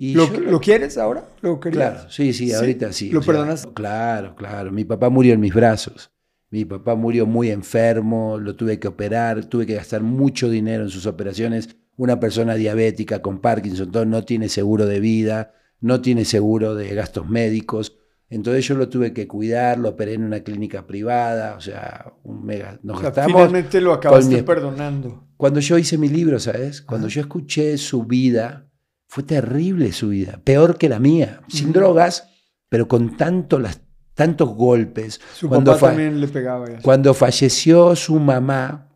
Y 0.02 0.14
¿Lo, 0.14 0.33
yo- 0.33 0.40
¿Lo 0.40 0.61
quieres 0.61 0.97
ahora? 0.97 1.26
¿Lo 1.42 1.61
querías? 1.61 1.92
Claro, 1.92 2.11
sí, 2.11 2.33
sí, 2.33 2.54
ahorita 2.54 2.90
sí. 2.90 3.11
¿Lo 3.11 3.21
o 3.21 3.23
sea, 3.23 3.35
perdonas? 3.35 3.66
Claro, 3.75 4.35
claro. 4.35 4.73
Mi 4.73 4.85
papá 4.87 5.11
murió 5.11 5.35
en 5.35 5.40
mis 5.40 5.52
brazos. 5.52 6.11
Mi 6.49 6.64
papá 6.64 6.95
murió 6.95 7.26
muy 7.26 7.50
enfermo, 7.50 8.38
lo 8.38 8.57
tuve 8.57 8.78
que 8.80 8.88
operar, 8.88 9.45
tuve 9.45 9.66
que 9.66 9.75
gastar 9.75 10.02
mucho 10.02 10.49
dinero 10.49 10.85
en 10.85 10.88
sus 10.88 11.04
operaciones. 11.04 11.76
Una 11.99 12.19
persona 12.19 12.54
diabética 12.54 13.21
con 13.21 13.40
Parkinson, 13.42 13.92
todo, 13.92 14.07
no 14.07 14.25
tiene 14.25 14.49
seguro 14.49 14.87
de 14.87 15.00
vida, 15.00 15.52
no 15.80 16.00
tiene 16.00 16.25
seguro 16.25 16.75
de 16.75 16.95
gastos 16.95 17.28
médicos. 17.28 17.99
Entonces 18.30 18.66
yo 18.66 18.76
lo 18.76 18.88
tuve 18.88 19.12
que 19.12 19.28
cuidar, 19.28 19.76
lo 19.78 19.90
operé 19.90 20.14
en 20.14 20.23
una 20.25 20.40
clínica 20.40 20.87
privada, 20.87 21.57
o 21.57 21.61
sea, 21.61 22.14
un 22.23 22.47
mega. 22.47 22.80
Nos 22.83 22.97
O 22.97 23.00
sea, 23.00 23.11
gastamos. 23.11 23.33
finalmente 23.33 23.80
lo 23.82 23.93
acabaste 23.93 24.36
mi- 24.36 24.43
perdonando. 24.43 25.28
Cuando 25.36 25.60
yo 25.60 25.76
hice 25.76 25.99
mi 25.99 26.08
libro, 26.08 26.39
¿sabes? 26.41 26.80
Cuando 26.80 27.06
yo 27.08 27.21
escuché 27.21 27.76
su 27.76 28.04
vida, 28.04 28.70
fue 29.12 29.25
terrible 29.25 29.90
su 29.92 30.10
vida, 30.10 30.40
peor 30.44 30.78
que 30.78 30.88
la 30.88 31.00
mía, 31.00 31.40
sin 31.49 31.73
drogas, 31.73 32.28
pero 32.68 32.86
con 32.86 33.16
tanto 33.16 33.58
las, 33.58 33.80
tantos 34.14 34.50
golpes. 34.50 35.20
Su 35.34 35.49
Cuando 35.49 35.73
papá 35.73 35.88
también 35.88 36.20
le 36.20 36.28
pegaba. 36.28 36.68
ya. 36.70 36.78
Cuando 36.80 37.12
falleció 37.12 37.96
su 37.96 38.20
mamá, 38.20 38.86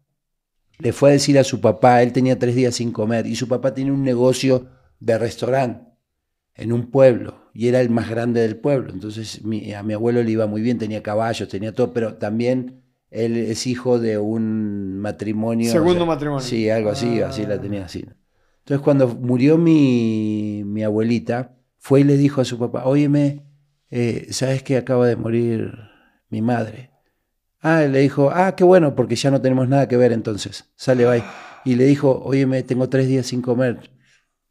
le 0.79 0.93
fue 0.93 1.11
a 1.11 1.13
decir 1.15 1.37
a 1.37 1.43
su 1.43 1.61
papá, 1.61 2.01
él 2.01 2.13
tenía 2.13 2.39
tres 2.39 2.55
días 2.55 2.77
sin 2.77 2.93
comer, 2.93 3.27
y 3.27 3.35
su 3.35 3.49
papá 3.49 3.75
tenía 3.75 3.93
un 3.93 4.05
negocio 4.05 4.69
de 5.01 5.19
restaurante 5.19 5.85
en 6.55 6.73
un 6.73 6.93
pueblo, 6.93 7.51
y 7.53 7.67
era 7.67 7.81
el 7.81 7.91
más 7.91 8.09
grande 8.09 8.41
del 8.41 8.55
pueblo. 8.57 8.93
Entonces 8.93 9.43
mi- 9.45 9.73
a 9.75 9.83
mi 9.83 9.95
abuelo 9.95 10.23
le 10.23 10.31
iba 10.31 10.47
muy 10.47 10.63
bien, 10.63 10.79
tenía 10.79 11.03
caballos, 11.03 11.49
tenía 11.49 11.73
todo, 11.73 11.93
pero 11.93 12.15
también 12.15 12.85
él 13.11 13.37
es 13.37 13.67
hijo 13.67 13.99
de 13.99 14.19
un 14.19 14.99
matrimonio. 15.01 15.73
Segundo 15.73 16.07
matrimonio. 16.07 16.41
Sí, 16.47 16.71
algo 16.71 16.91
así, 16.91 17.21
Ah. 17.21 17.31
así 17.31 17.45
la 17.47 17.61
tenía 17.61 17.87
así. 17.87 18.05
Entonces 18.65 18.83
cuando 18.83 19.09
murió 19.09 19.59
mi, 19.59 20.63
mi 20.65 20.83
abuelita, 20.83 21.55
fue 21.77 22.01
y 22.01 22.05
le 22.05 22.17
dijo 22.17 22.41
a 22.41 22.47
su 22.47 22.59
papá, 22.59 22.85
óyeme, 22.87 23.43
eh, 23.91 24.29
¿sabes 24.31 24.63
que 24.63 24.79
acaba 24.79 25.07
de 25.07 25.17
morir 25.17 25.71
mi 26.31 26.41
madre? 26.41 26.91
Ah, 27.61 27.83
le 27.83 27.99
dijo, 27.99 28.31
ah, 28.33 28.57
qué 28.57 28.65
bueno, 28.65 28.95
porque 28.95 29.17
ya 29.17 29.31
no 29.31 29.43
tenemos 29.43 29.69
nada 29.69 29.87
que 29.87 29.99
ver 29.99 30.13
entonces. 30.13 30.73
Sale, 30.77 31.05
bye. 31.05 31.23
Y 31.67 31.75
le 31.75 31.85
dijo, 31.85 32.23
óyeme, 32.25 32.63
tengo 32.63 32.89
tres 32.89 33.07
días 33.07 33.27
sin 33.27 33.43
comer, 33.43 33.91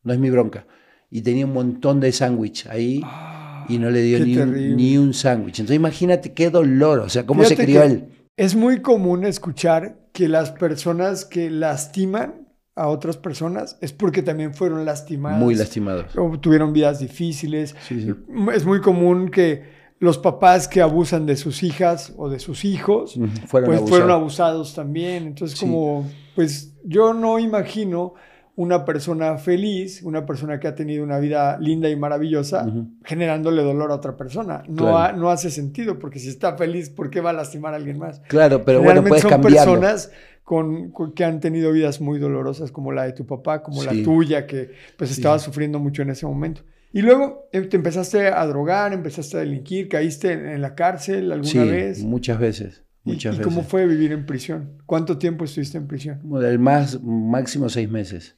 no 0.04 0.13
es 0.13 0.19
mi 0.19 0.30
bronca. 0.30 0.67
Y 1.10 1.21
tenía 1.21 1.47
un 1.47 1.54
montón 1.54 1.99
de 1.99 2.12
sándwich 2.12 2.67
ahí 2.67 3.02
Ah, 3.04 3.65
y 3.67 3.80
no 3.80 3.89
le 3.89 4.04
dio 4.04 4.23
ni 4.23 4.38
un, 4.38 4.76
ni 4.76 4.97
un 4.99 5.15
sándwich. 5.15 5.60
Entonces 5.60 5.78
imagínate 5.78 6.34
qué 6.34 6.52
dolor, 6.52 6.99
o 6.99 7.10
sea, 7.10 7.26
cómo 7.26 7.43
se 7.45 7.58
crió 7.58 7.82
él. 7.82 8.10
Es 8.38 8.54
muy 8.54 8.84
común 8.84 9.26
escuchar 9.26 9.97
que 10.12 10.28
las 10.28 10.52
personas 10.52 11.26
que 11.26 11.49
lastiman 11.49 12.43
a 12.76 12.88
otras 12.88 13.18
personas 13.18 13.78
es 13.82 13.94
porque 13.94 14.24
también 14.24 14.54
fueron 14.54 14.84
lastimadas. 14.86 15.40
Muy 15.40 15.56
lastimado. 15.56 16.06
o 16.18 16.40
tuvieron 16.40 16.74
vidas 16.74 17.00
difíciles. 17.00 17.76
Sí, 17.88 18.02
sí. 18.02 18.14
Es 18.54 18.66
muy 18.66 18.82
común 18.82 19.30
que 19.30 19.72
los 20.00 20.18
papás 20.18 20.68
que 20.68 20.82
abusan 20.82 21.26
de 21.26 21.36
sus 21.38 21.64
hijas 21.64 22.14
o 22.18 22.30
de 22.30 22.40
sus 22.40 22.66
hijos, 22.66 23.16
Ujú, 23.16 23.28
Fueron 23.48 23.68
pues 23.68 23.78
abusados. 23.80 23.90
fueron 23.90 24.12
abusados 24.12 24.74
también. 24.76 25.28
Entonces, 25.28 25.58
Sí. 25.58 25.66
como, 25.66 26.10
pues 26.36 26.74
yo 26.84 27.14
no 27.14 27.40
imagino 27.40 28.16
una 28.56 28.86
persona 28.86 29.38
feliz, 29.38 30.04
una 30.04 30.26
persona 30.28 30.60
que 30.60 30.68
ha 30.68 30.76
tenido 30.76 31.04
una 31.04 31.18
vida 31.20 31.58
linda 31.60 31.90
y 31.90 31.96
maravillosa, 31.96 32.68
generándole 33.04 33.64
dolor 33.64 33.92
a 33.92 33.96
otra 33.96 34.16
persona. 34.18 34.62
No, 34.68 34.84
Claro. 34.84 34.98
ha- 34.98 35.12
no 35.14 35.30
hace 35.32 35.50
sentido, 35.50 35.98
porque 35.98 36.20
si 36.20 36.28
está 36.30 36.56
feliz, 36.56 36.90
¿por 36.92 37.10
qué 37.10 37.20
va 37.22 37.32
a 37.32 37.34
lastimar 37.34 37.74
a 37.74 37.78
alguien 37.78 37.98
más? 37.98 38.20
Claro, 38.28 38.64
pero 38.64 38.84
bueno, 38.84 39.04
puedes 39.04 39.22
son 39.24 39.32
cambiarlo. 39.32 39.74
personas 39.80 40.12
con, 40.44 40.92
con- 40.92 41.14
que 41.14 41.24
han 41.24 41.40
tenido 41.40 41.72
vidas 41.72 42.02
muy 42.02 42.20
dolorosas, 42.20 42.72
como 42.72 42.92
la 42.92 43.04
de 43.04 43.14
tu 43.14 43.26
papá, 43.26 43.64
como 43.64 43.84
la 43.84 43.92
tuya, 44.04 44.46
que 44.46 44.72
pues 44.98 45.10
Sí. 45.10 45.16
estaba 45.22 45.40
sufriendo 45.40 45.80
mucho 45.80 46.02
en 46.02 46.10
ese 46.10 46.26
momento. 46.26 46.62
Y 46.92 47.02
luego 47.02 47.48
eh, 47.52 47.62
te 47.62 47.78
empezaste 47.78 48.28
a 48.28 48.46
drogar, 48.46 48.94
empezaste 48.94 49.38
a 49.38 49.40
delinquir, 49.40 49.88
caíste 49.90 50.34
en, 50.34 50.48
en 50.48 50.62
la 50.62 50.76
cárcel 50.76 51.32
alguna 51.32 51.50
Sí, 51.50 51.58
vez. 51.60 52.04
muchas 52.04 52.40
veces. 52.40 52.84
¿Y- 53.06 53.10
Muchas 53.12 53.36
¿Y, 53.36 53.38
veces. 53.40 53.54
cómo 53.54 53.64
fue 53.68 53.86
vivir 53.88 54.12
en 54.12 54.26
prisión? 54.26 54.78
¿Cuánto 54.86 55.18
tiempo 55.18 55.44
estuviste 55.46 55.78
en 55.78 55.88
prisión? 55.88 56.20
Del 56.40 56.60
más 56.60 57.02
máximo 57.04 57.68
seis 57.70 57.90
meses. 57.90 58.38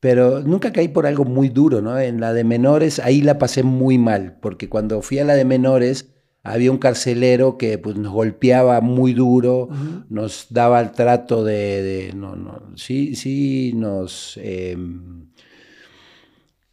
Pero 0.00 0.40
nunca 0.42 0.72
caí 0.72 0.88
por 0.88 1.06
algo 1.06 1.24
muy 1.24 1.48
duro, 1.48 1.82
¿no? 1.82 1.98
En 1.98 2.20
la 2.20 2.32
de 2.32 2.44
menores, 2.44 3.00
ahí 3.00 3.20
la 3.20 3.36
pasé 3.38 3.64
muy 3.64 3.98
mal, 3.98 4.38
porque 4.40 4.68
cuando 4.68 5.02
fui 5.02 5.18
a 5.18 5.24
la 5.24 5.34
de 5.34 5.44
menores, 5.44 6.14
había 6.52 6.70
un 6.70 6.78
carcelero 6.78 7.56
que 7.58 7.78
pues, 7.78 7.96
nos 7.96 8.12
golpeaba 8.12 8.80
muy 8.80 9.12
duro, 9.12 9.68
nos 10.08 10.46
daba 10.50 10.80
el 10.80 10.92
trato 10.92 11.44
de, 11.44 11.82
de- 11.82 12.12
no, 12.14 12.36
no, 12.36 12.60
sí, 12.76 13.14
sí, 13.16 13.72
nos 13.74 14.38
eh, 14.42 14.76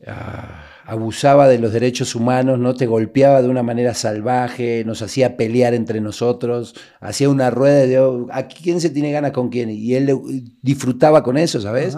ah, 0.08 0.64
abusaba 0.86 1.48
de 1.48 1.60
los 1.60 1.74
derechos 1.74 2.16
humanos, 2.16 2.60
no 2.60 2.76
te 2.76 2.86
golpeaba 2.86 3.42
de 3.42 3.50
una 3.50 3.64
manera 3.64 3.94
salvaje, 3.94 4.84
nos 4.86 5.02
hacía 5.02 5.38
pelear 5.38 5.74
entre 5.74 6.02
nosotros, 6.02 6.76
hacía 7.00 7.30
una 7.30 7.50
rueda 7.50 7.86
de 7.86 8.00
"Oh, 8.00 8.28
¿a 8.32 8.48
quién 8.48 8.80
se 8.82 8.90
tiene 8.90 9.12
ganas 9.12 9.32
con 9.32 9.50
quién? 9.50 9.70
Y 9.70 9.96
él 9.96 10.10
eh, 10.10 10.16
disfrutaba 10.62 11.24
con 11.24 11.38
eso, 11.38 11.60
¿sabes? 11.62 11.98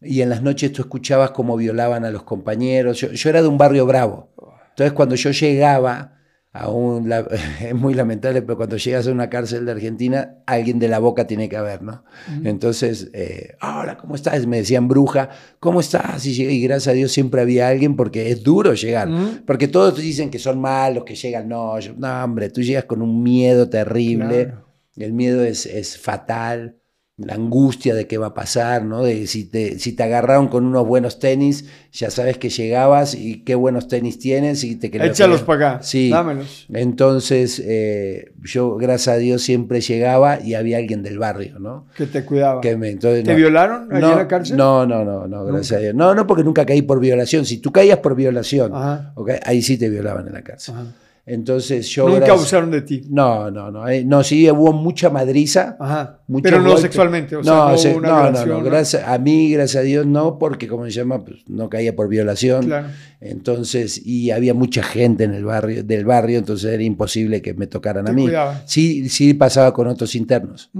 Y 0.00 0.20
en 0.20 0.30
las 0.30 0.42
noches 0.42 0.72
tú 0.72 0.82
escuchabas 0.82 1.30
cómo 1.30 1.56
violaban 1.56 2.04
a 2.04 2.10
los 2.10 2.24
compañeros. 2.24 2.98
Yo, 2.98 3.12
yo 3.12 3.30
era 3.30 3.40
de 3.40 3.46
un 3.48 3.56
barrio 3.56 3.86
bravo. 3.86 4.30
Entonces 4.70 4.92
cuando 4.94 5.14
yo 5.14 5.30
llegaba 5.30 6.11
a 6.52 6.68
un... 6.70 7.08
la- 7.08 7.26
es 7.60 7.74
muy 7.74 7.94
lamentable, 7.94 8.42
pero 8.42 8.56
cuando 8.56 8.76
llegas 8.76 9.06
a 9.06 9.12
una 9.12 9.30
cárcel 9.30 9.64
de 9.66 9.72
Argentina, 9.72 10.36
alguien 10.46 10.78
de 10.78 10.88
la 10.88 10.98
boca 10.98 11.26
tiene 11.26 11.48
que 11.48 11.56
haber, 11.56 11.82
¿no? 11.82 12.04
Entonces, 12.44 13.10
eh, 13.14 13.54
hola, 13.62 13.96
¿cómo 13.96 14.14
estás? 14.14 14.46
Me 14.46 14.58
decían 14.58 14.86
bruja, 14.88 15.30
¿cómo 15.60 15.80
estás? 15.80 16.26
Y, 16.26 16.42
y 16.44 16.62
gracias 16.62 16.88
a 16.88 16.92
Dios 16.92 17.12
siempre 17.12 17.40
había 17.40 17.68
alguien 17.68 17.96
porque 17.96 18.30
es 18.30 18.42
duro 18.42 18.74
llegar. 18.74 19.08
Porque 19.46 19.68
todos 19.68 19.96
dicen 19.98 20.30
que 20.30 20.38
son 20.38 20.60
malos, 20.60 21.04
que 21.04 21.14
llegan. 21.14 21.48
No, 21.48 21.78
yo- 21.80 21.94
no, 21.96 22.24
hombre, 22.24 22.50
tú 22.50 22.60
llegas 22.62 22.84
con 22.84 23.00
un 23.02 23.22
miedo 23.22 23.68
terrible. 23.70 24.44
Claro. 24.46 24.66
El 24.96 25.14
miedo 25.14 25.42
es, 25.42 25.64
es 25.64 25.96
fatal. 25.98 26.76
La 27.18 27.34
angustia 27.34 27.94
de 27.94 28.06
qué 28.06 28.16
va 28.16 28.28
a 28.28 28.34
pasar, 28.34 28.84
¿no? 28.84 29.02
De 29.02 29.26
si 29.26 29.44
te, 29.44 29.78
si 29.78 29.92
te 29.92 30.02
agarraron 30.02 30.48
con 30.48 30.64
unos 30.64 30.86
buenos 30.86 31.18
tenis, 31.18 31.66
ya 31.92 32.10
sabes 32.10 32.38
que 32.38 32.48
llegabas 32.48 33.14
y 33.14 33.44
qué 33.44 33.54
buenos 33.54 33.86
tenis 33.86 34.18
tienes 34.18 34.64
y 34.64 34.76
te 34.76 34.90
querías. 34.90 35.10
Échalos 35.10 35.42
para 35.42 35.74
acá, 35.74 35.82
Sí. 35.82 36.08
dámelos. 36.08 36.66
Entonces, 36.72 37.62
eh, 37.64 38.32
yo, 38.42 38.76
gracias 38.76 39.14
a 39.14 39.18
Dios, 39.18 39.42
siempre 39.42 39.82
llegaba 39.82 40.40
y 40.42 40.54
había 40.54 40.78
alguien 40.78 41.02
del 41.02 41.18
barrio, 41.18 41.58
¿no? 41.58 41.86
Que 41.96 42.06
te 42.06 42.24
cuidaba. 42.24 42.62
Que 42.62 42.76
me, 42.76 42.88
entonces, 42.90 43.24
¿Te 43.24 43.32
no, 43.32 43.36
violaron 43.36 43.92
allí 43.92 44.00
no, 44.00 44.12
en 44.12 44.16
la 44.18 44.28
cárcel? 44.28 44.56
No, 44.56 44.86
no, 44.86 45.04
no, 45.04 45.28
no, 45.28 45.44
gracias 45.44 45.78
a 45.78 45.82
Dios. 45.82 45.94
No, 45.94 46.14
no, 46.14 46.26
porque 46.26 46.42
nunca 46.44 46.64
caí 46.64 46.80
por 46.82 46.98
violación. 46.98 47.44
Si 47.44 47.58
tú 47.58 47.70
caías 47.70 47.98
por 47.98 48.16
violación, 48.16 48.74
Ajá. 48.74 49.12
ok, 49.16 49.32
ahí 49.44 49.60
sí 49.60 49.76
te 49.76 49.90
violaban 49.90 50.26
en 50.28 50.32
la 50.32 50.42
cárcel. 50.42 50.74
Ajá. 50.76 50.86
Entonces 51.24 51.88
yo... 51.88 52.04
Nunca 52.06 52.16
gracias- 52.18 52.36
abusaron 52.36 52.70
de 52.72 52.82
ti. 52.82 53.02
No, 53.08 53.50
no, 53.50 53.70
no. 53.70 53.88
eh, 53.88 54.04
no, 54.04 54.24
sí 54.24 54.50
hubo 54.50 54.72
mucha 54.72 55.08
madriza. 55.08 55.76
Ajá. 55.78 56.20
Pero 56.42 56.60
no 56.60 56.76
sexualmente. 56.76 57.36
O 57.36 57.44
sea, 57.44 57.52
no, 57.52 57.70
no, 57.70 57.78
se- 57.78 57.90
hubo 57.90 57.98
una 57.98 58.08
no, 58.08 58.14
no, 58.16 58.22
violación, 58.24 58.58
no, 58.58 58.64
gracias, 58.64 59.02
a 59.06 59.18
mí, 59.18 59.52
gracias 59.52 59.80
a 59.82 59.84
Dios, 59.84 60.04
no, 60.06 60.38
porque 60.38 60.66
como 60.66 60.84
se 60.86 60.90
llama, 60.90 61.24
pues, 61.24 61.38
no 61.48 61.68
caía 61.70 61.94
por 61.94 62.08
violación. 62.08 62.64
Claro. 62.66 62.88
Entonces, 63.20 64.04
y 64.04 64.30
había 64.32 64.52
mucha 64.52 64.82
gente 64.82 65.24
en 65.24 65.32
el 65.34 65.44
barrio, 65.44 65.84
del 65.84 66.04
barrio, 66.04 66.38
entonces 66.38 66.72
era 66.72 66.82
imposible 66.82 67.40
que 67.40 67.54
me 67.54 67.66
tocaran 67.68 68.08
a 68.08 68.12
mí. 68.12 68.22
cuidaban. 68.24 68.62
Sí, 68.66 69.08
sí 69.08 69.32
pasaba 69.34 69.72
con 69.72 69.86
otros 69.86 70.14
internos. 70.16 70.70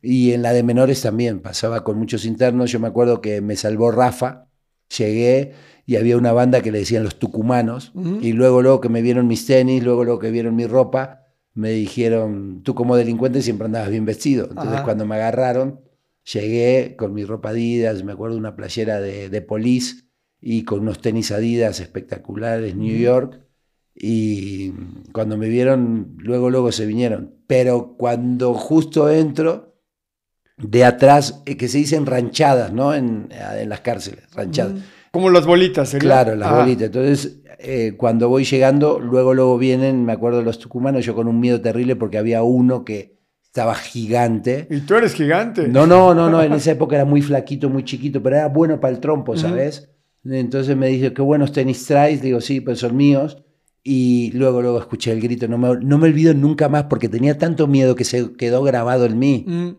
Y 0.00 0.32
en 0.32 0.42
la 0.42 0.52
de 0.52 0.62
menores 0.62 1.02
también, 1.02 1.40
pasaba 1.40 1.84
con 1.84 1.98
muchos 1.98 2.24
internos. 2.24 2.72
Yo 2.72 2.80
me 2.80 2.88
acuerdo 2.88 3.20
que 3.20 3.40
me 3.40 3.56
salvó 3.56 3.90
Rafa, 3.92 4.46
llegué 4.98 5.52
y 5.86 5.96
había 5.96 6.16
una 6.16 6.32
banda 6.32 6.60
que 6.62 6.72
le 6.72 6.78
decían 6.78 7.04
los 7.04 7.18
tucumanos. 7.18 7.92
Y 8.20 8.32
luego, 8.32 8.62
luego 8.62 8.80
que 8.80 8.88
me 8.88 9.02
vieron 9.02 9.26
mis 9.26 9.46
tenis, 9.46 9.82
luego, 9.82 10.04
luego 10.04 10.20
que 10.20 10.30
vieron 10.30 10.54
mi 10.54 10.66
ropa, 10.66 11.26
me 11.54 11.70
dijeron, 11.70 12.62
tú 12.62 12.74
como 12.74 12.96
delincuente 12.96 13.42
siempre 13.42 13.66
andabas 13.66 13.90
bien 13.90 14.04
vestido. 14.04 14.46
Entonces 14.48 14.74
Ajá. 14.74 14.84
cuando 14.84 15.06
me 15.06 15.16
agarraron, 15.16 15.80
llegué 16.32 16.94
con 16.96 17.12
mi 17.12 17.24
ropa 17.24 17.50
Adidas, 17.50 18.04
me 18.04 18.12
acuerdo 18.12 18.36
de 18.36 18.40
una 18.40 18.56
playera 18.56 19.00
de, 19.00 19.28
de 19.28 19.42
Police 19.42 20.04
y 20.40 20.64
con 20.64 20.80
unos 20.80 21.00
tenis 21.00 21.30
Adidas 21.30 21.80
espectaculares, 21.80 22.74
New 22.74 22.96
York. 22.96 23.40
Y 23.94 24.72
cuando 25.12 25.36
me 25.36 25.48
vieron, 25.48 26.16
luego, 26.18 26.48
luego 26.48 26.72
se 26.72 26.86
vinieron. 26.86 27.34
Pero 27.46 27.96
cuando 27.98 28.54
justo 28.54 29.10
entro, 29.10 29.71
de 30.62 30.84
atrás, 30.84 31.42
eh, 31.46 31.56
que 31.56 31.68
se 31.68 31.78
dicen 31.78 32.06
ranchadas, 32.06 32.72
¿no? 32.72 32.94
En, 32.94 33.28
en 33.58 33.68
las 33.68 33.80
cárceles, 33.80 34.24
ranchadas. 34.34 34.74
Como 35.10 35.28
las 35.28 35.44
bolitas, 35.44 35.90
¿sería? 35.90 36.08
Claro, 36.08 36.36
las 36.36 36.48
Ajá. 36.48 36.60
bolitas. 36.60 36.86
Entonces, 36.86 37.40
eh, 37.58 37.94
cuando 37.96 38.28
voy 38.28 38.44
llegando, 38.44 38.98
luego, 38.98 39.34
luego 39.34 39.58
vienen, 39.58 40.04
me 40.04 40.12
acuerdo 40.12 40.42
los 40.42 40.58
tucumanos, 40.58 41.04
yo 41.04 41.14
con 41.14 41.28
un 41.28 41.38
miedo 41.38 41.60
terrible 41.60 41.96
porque 41.96 42.18
había 42.18 42.42
uno 42.42 42.84
que 42.84 43.18
estaba 43.44 43.74
gigante. 43.74 44.66
Y 44.70 44.80
tú 44.80 44.94
eres 44.94 45.12
gigante. 45.12 45.68
No, 45.68 45.86
no, 45.86 46.14
no, 46.14 46.30
no, 46.30 46.42
en 46.42 46.54
esa 46.54 46.70
época 46.70 46.96
era 46.96 47.04
muy 47.04 47.20
flaquito, 47.20 47.68
muy 47.68 47.84
chiquito, 47.84 48.22
pero 48.22 48.36
era 48.36 48.48
bueno 48.48 48.80
para 48.80 48.94
el 48.94 49.00
trompo, 49.00 49.36
¿sabes? 49.36 49.90
Entonces 50.24 50.76
me 50.76 50.88
dice, 50.88 51.12
qué 51.12 51.20
buenos 51.20 51.52
tenis 51.52 51.84
traes, 51.84 52.22
digo, 52.22 52.40
sí, 52.40 52.60
pues 52.60 52.78
son 52.78 52.96
míos. 52.96 53.42
Y 53.84 54.30
luego, 54.32 54.62
luego 54.62 54.78
escuché 54.78 55.10
el 55.10 55.20
grito, 55.20 55.48
no 55.48 55.58
me, 55.58 55.76
no 55.76 55.98
me 55.98 56.08
olvido 56.08 56.32
nunca 56.32 56.68
más 56.68 56.84
porque 56.84 57.08
tenía 57.08 57.36
tanto 57.36 57.66
miedo 57.66 57.96
que 57.96 58.04
se 58.04 58.32
quedó 58.36 58.62
grabado 58.62 59.04
en 59.04 59.18
mí. 59.18 59.44
Mm. 59.46 59.70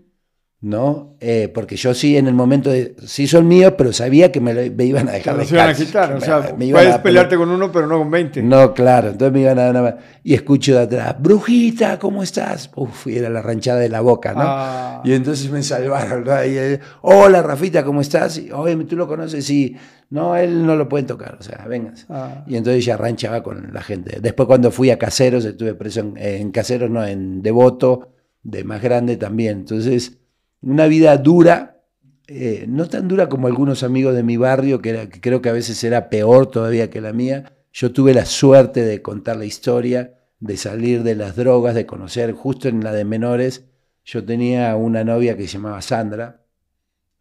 ¿No? 0.64 1.18
Eh, 1.20 1.52
porque 1.54 1.76
yo 1.76 1.94
sí 1.94 2.16
en 2.16 2.26
el 2.26 2.34
momento 2.34 2.70
de, 2.70 2.96
sí 3.06 3.28
son 3.28 3.50
míos, 3.50 3.74
pero 3.78 3.92
sabía 3.92 4.32
que 4.32 4.40
me, 4.40 4.54
me 4.70 4.86
iban 4.86 5.10
a 5.10 5.12
dejar 5.12 5.36
de 5.36 5.44
iban 5.44 5.70
a 5.70 5.74
quitar. 5.74 6.12
O 6.14 6.16
me- 6.16 6.22
sea, 6.22 6.56
me 6.58 6.66
iban 6.68 6.82
puedes 6.82 6.96
a 6.96 7.04
pelearte 7.04 7.36
con 7.36 7.50
uno, 7.50 7.70
pero 7.70 7.86
no 7.86 7.98
con 8.00 8.10
20. 8.10 8.42
No, 8.44 8.74
claro, 8.74 9.10
entonces 9.10 9.34
me 9.34 9.42
iban 9.42 9.60
a 9.60 9.64
dar 9.64 9.76
una... 9.84 9.98
Y 10.24 10.34
escucho 10.34 10.74
de 10.76 10.84
atrás, 10.84 11.18
brujita, 11.20 12.00
¿cómo 12.00 12.24
estás? 12.24 12.72
Uf, 12.78 13.08
y 13.08 13.18
era 13.18 13.30
la 13.30 13.42
ranchada 13.42 13.82
de 13.82 13.90
la 13.90 14.00
boca, 14.00 14.32
¿no? 14.34 14.40
Ah. 14.42 15.02
Y 15.04 15.12
entonces 15.12 15.52
me 15.52 15.62
salvaron, 15.62 16.24
¿no? 16.24 16.46
Y, 16.46 16.58
eh, 16.58 16.80
hola, 17.02 17.42
Rafita, 17.42 17.84
¿cómo 17.84 18.00
estás? 18.00 18.38
Y, 18.38 18.50
Oye, 18.52 18.76
¿tú 18.86 18.96
lo 18.96 19.06
conoces? 19.06 19.46
Sí. 19.46 19.76
No, 20.12 20.38
él 20.38 20.66
no 20.66 20.78
lo 20.78 20.88
pueden 20.88 21.08
tocar, 21.08 21.36
o 21.40 21.44
sea, 21.44 21.66
vengas. 21.68 22.06
Ah. 22.08 22.46
Y 22.48 22.56
entonces 22.56 22.86
ya 22.86 22.96
ranchaba 22.96 23.44
con 23.44 23.74
la 23.74 23.82
gente. 23.82 24.20
Después 24.22 24.48
cuando 24.48 24.72
fui 24.72 24.92
a 24.92 24.98
Caseros, 24.98 25.44
estuve 25.44 25.74
preso 25.74 26.00
en, 26.00 26.14
en 26.18 26.52
Caseros, 26.52 26.90
no, 26.90 27.06
en 27.06 27.42
Devoto, 27.42 28.14
de 28.44 28.64
más 28.64 28.82
grande 28.82 29.18
también. 29.18 29.60
Entonces, 29.60 30.20
una 30.64 30.88
vida 30.88 31.16
dura, 31.18 31.82
eh, 32.28 32.66
no 32.68 32.88
tan 32.88 33.08
dura 33.08 33.30
como 33.30 33.48
algunos 33.48 33.84
amigos 33.84 34.16
de 34.16 34.24
mi 34.24 34.38
barrio, 34.38 34.82
que, 34.82 34.90
era- 34.92 35.10
que 35.10 35.22
creo 35.22 35.42
que 35.42 35.50
a 35.50 35.54
veces 35.54 35.84
era 35.84 36.10
peor 36.10 36.48
todavía 36.50 36.90
que 36.90 37.02
la 37.02 37.14
mía. 37.14 37.54
Yo 37.72 37.92
tuve 37.92 38.14
la 38.14 38.26
suerte 38.26 38.84
de 38.84 39.02
contar 39.02 39.38
la 39.38 39.46
historia, 39.46 40.16
de 40.40 40.58
salir 40.58 41.04
de 41.04 41.16
las 41.16 41.36
drogas, 41.36 41.76
de 41.76 41.86
conocer, 41.86 42.32
justo 42.34 42.68
en 42.68 42.84
la 42.84 42.92
de 42.94 43.06
menores, 43.06 43.66
yo 44.06 44.24
tenía 44.26 44.76
una 44.76 45.04
novia 45.04 45.38
que 45.38 45.44
se 45.48 45.54
llamaba 45.54 45.82
Sandra, 45.82 46.46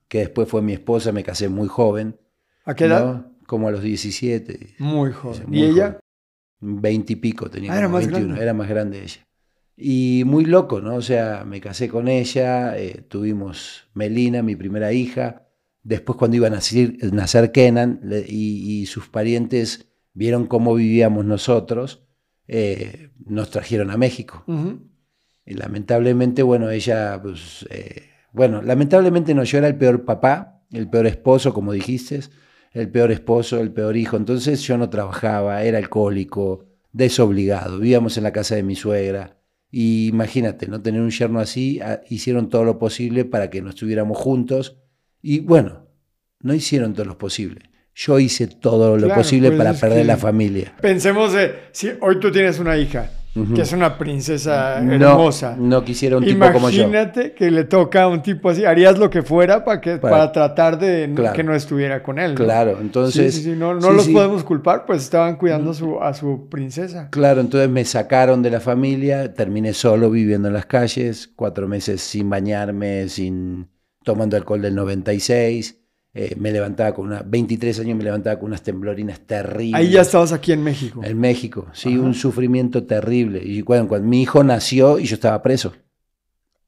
que 0.08 0.18
después 0.18 0.48
fue 0.48 0.62
mi 0.62 0.72
esposa, 0.72 1.12
me 1.12 1.22
casé 1.22 1.48
muy 1.48 1.68
joven. 1.68 2.18
¿A 2.64 2.74
qué 2.74 2.84
edad? 2.84 3.04
¿no? 3.04 3.32
Como 3.46 3.68
a 3.68 3.70
los 3.70 3.82
17. 3.82 4.74
Muy 4.78 5.12
joven. 5.12 5.44
muy 5.46 5.58
¿Y 5.58 5.64
ella? 5.64 5.86
joven. 6.60 6.80
20 6.82 7.12
y 7.12 7.16
pico 7.16 7.50
tenía. 7.50 7.72
Ah, 7.72 7.78
era 7.78 7.88
más 7.88 8.04
21, 8.04 8.26
grande. 8.26 8.42
era 8.42 8.52
más 8.54 8.68
grande 8.68 9.02
ella. 9.02 9.26
Y 9.76 10.22
muy 10.26 10.44
loco, 10.44 10.80
¿no? 10.80 10.96
O 10.96 11.02
sea, 11.02 11.44
me 11.46 11.60
casé 11.60 11.88
con 11.88 12.08
ella, 12.08 12.76
eh, 12.78 13.04
tuvimos 13.08 13.88
Melina, 13.94 14.42
mi 14.42 14.54
primera 14.54 14.92
hija. 14.92 15.48
Después 15.82 16.16
cuando 16.18 16.36
iba 16.36 16.46
a 16.46 16.50
nacer, 16.50 16.94
nacer 17.12 17.50
Kenan 17.52 18.00
le- 18.04 18.24
y, 18.28 18.82
y 18.82 18.86
sus 18.86 19.08
parientes 19.08 19.88
vieron 20.14 20.46
cómo 20.46 20.74
vivíamos 20.74 21.24
nosotros, 21.24 22.06
eh, 22.46 23.10
nos 23.26 23.50
trajeron 23.50 23.90
a 23.90 23.96
México. 23.96 24.44
Y 25.44 25.54
lamentablemente, 25.54 26.42
bueno, 26.42 26.70
ella, 26.70 27.20
pues, 27.20 27.66
eh, 27.70 28.10
bueno, 28.32 28.62
lamentablemente 28.62 29.34
no, 29.34 29.42
yo 29.42 29.58
era 29.58 29.66
el 29.68 29.76
peor 29.76 30.04
papá, 30.04 30.62
el 30.70 30.88
peor 30.88 31.06
esposo, 31.06 31.52
como 31.52 31.72
dijiste, 31.72 32.20
el 32.72 32.90
peor 32.90 33.10
esposo, 33.10 33.58
el 33.60 33.72
peor 33.72 33.96
hijo. 33.96 34.16
Entonces 34.16 34.62
yo 34.62 34.78
no 34.78 34.88
trabajaba, 34.90 35.62
era 35.64 35.78
alcohólico, 35.78 36.66
desobligado, 36.92 37.78
vivíamos 37.78 38.16
en 38.18 38.22
la 38.24 38.32
casa 38.32 38.54
de 38.54 38.62
mi 38.62 38.76
suegra. 38.76 39.38
Y 39.74 40.06
imagínate, 40.08 40.68
no 40.68 40.80
tener 40.82 41.00
un 41.00 41.10
yerno 41.10 41.40
así, 41.40 41.80
ah, 41.80 42.02
hicieron 42.10 42.50
todo 42.50 42.62
lo 42.62 42.78
posible 42.78 43.24
para 43.24 43.48
que 43.50 43.62
no 43.62 43.70
estuviéramos 43.70 44.18
juntos. 44.18 44.76
Y 45.22 45.40
bueno, 45.40 45.86
no 46.40 46.52
hicieron 46.52 46.92
todo 46.92 47.06
lo 47.06 47.16
posible. 47.16 47.70
Yo 47.94 48.18
hice 48.18 48.46
todo 48.48 48.96
lo 48.98 49.06
Claro, 49.06 49.20
posible 49.22 49.48
pues, 49.48 49.58
para 49.58 49.72
perder 49.72 50.00
que- 50.00 50.04
la 50.04 50.16
familia. 50.18 50.76
Pensemos 50.80 51.32
de, 51.32 51.54
si 51.72 51.90
hoy 52.02 52.20
tú 52.20 52.30
tienes 52.30 52.58
una 52.58 52.76
hija, 52.76 53.10
Que 53.54 53.62
es 53.62 53.72
una 53.72 53.96
princesa 53.96 54.78
hermosa. 54.78 55.56
no 55.58 55.82
quisiera 55.84 56.18
un 56.18 56.24
tipo 56.24 56.52
como 56.52 56.68
yo. 56.68 56.82
Imagínate 56.82 57.32
que 57.32 57.50
le 57.50 57.64
toca 57.64 58.02
a 58.02 58.08
un 58.08 58.20
tipo 58.22 58.50
así, 58.50 58.64
harías 58.66 58.98
lo 58.98 59.08
que 59.08 59.22
fuera 59.22 59.64
para, 59.64 59.80
que, 59.80 59.96
Para- 59.96 60.16
para, 60.16 60.32
tratar 60.32 60.78
de 60.78 61.10
Claro. 61.14 61.34
que 61.34 61.42
no 61.42 61.54
estuviera 61.54 62.02
con 62.02 62.18
él. 62.18 62.32
¿no? 62.34 62.44
Claro, 62.44 62.76
entonces... 62.78 63.34
Sí, 63.34 63.40
sí, 63.42 63.50
sí, 63.52 63.56
no, 63.58 63.72
no 63.74 63.90
los 63.92 64.06
podemos 64.08 64.44
culpar, 64.44 64.84
pues 64.84 65.02
estaban 65.02 65.36
cuidando 65.36 65.70
a 65.70 65.74
su, 65.74 65.98
a 66.02 66.12
su 66.12 66.48
princesa. 66.50 67.08
Claro, 67.10 67.40
entonces 67.40 67.70
me 67.70 67.84
sacaron 67.86 68.42
de 68.42 68.50
la 68.50 68.60
familia, 68.60 69.32
terminé 69.32 69.72
solo 69.72 70.10
viviendo 70.10 70.48
en 70.48 70.54
las 70.54 70.66
calles, 70.66 71.30
cuatro 71.34 71.66
meses 71.68 72.02
sin 72.02 72.28
bañarme, 72.28 73.08
sin 73.08 73.68
tomando 74.04 74.36
alcohol 74.36 74.60
del 74.60 74.74
96, 74.74 75.78
eh, 76.14 76.34
me 76.38 76.52
levantaba 76.52 76.92
con 76.94 77.06
una, 77.06 77.22
23 77.24 77.80
años 77.80 77.96
me 77.96 78.04
levantaba 78.04 78.38
con 78.38 78.48
unas 78.48 78.62
temblorinas 78.62 79.20
terribles. 79.20 79.74
Ahí 79.74 79.90
ya 79.90 80.02
estabas 80.02 80.32
aquí 80.32 80.52
en 80.52 80.62
México. 80.62 81.00
En 81.04 81.18
México, 81.18 81.66
sí, 81.72 81.94
Ajá. 81.94 82.02
un 82.02 82.14
sufrimiento 82.14 82.84
terrible. 82.84 83.40
Y 83.42 83.62
cuando, 83.62 83.88
cuando 83.88 84.06
mi 84.08 84.20
hijo 84.22 84.44
nació 84.44 84.98
y 84.98 85.04
yo 85.06 85.14
estaba 85.14 85.42
preso, 85.42 85.72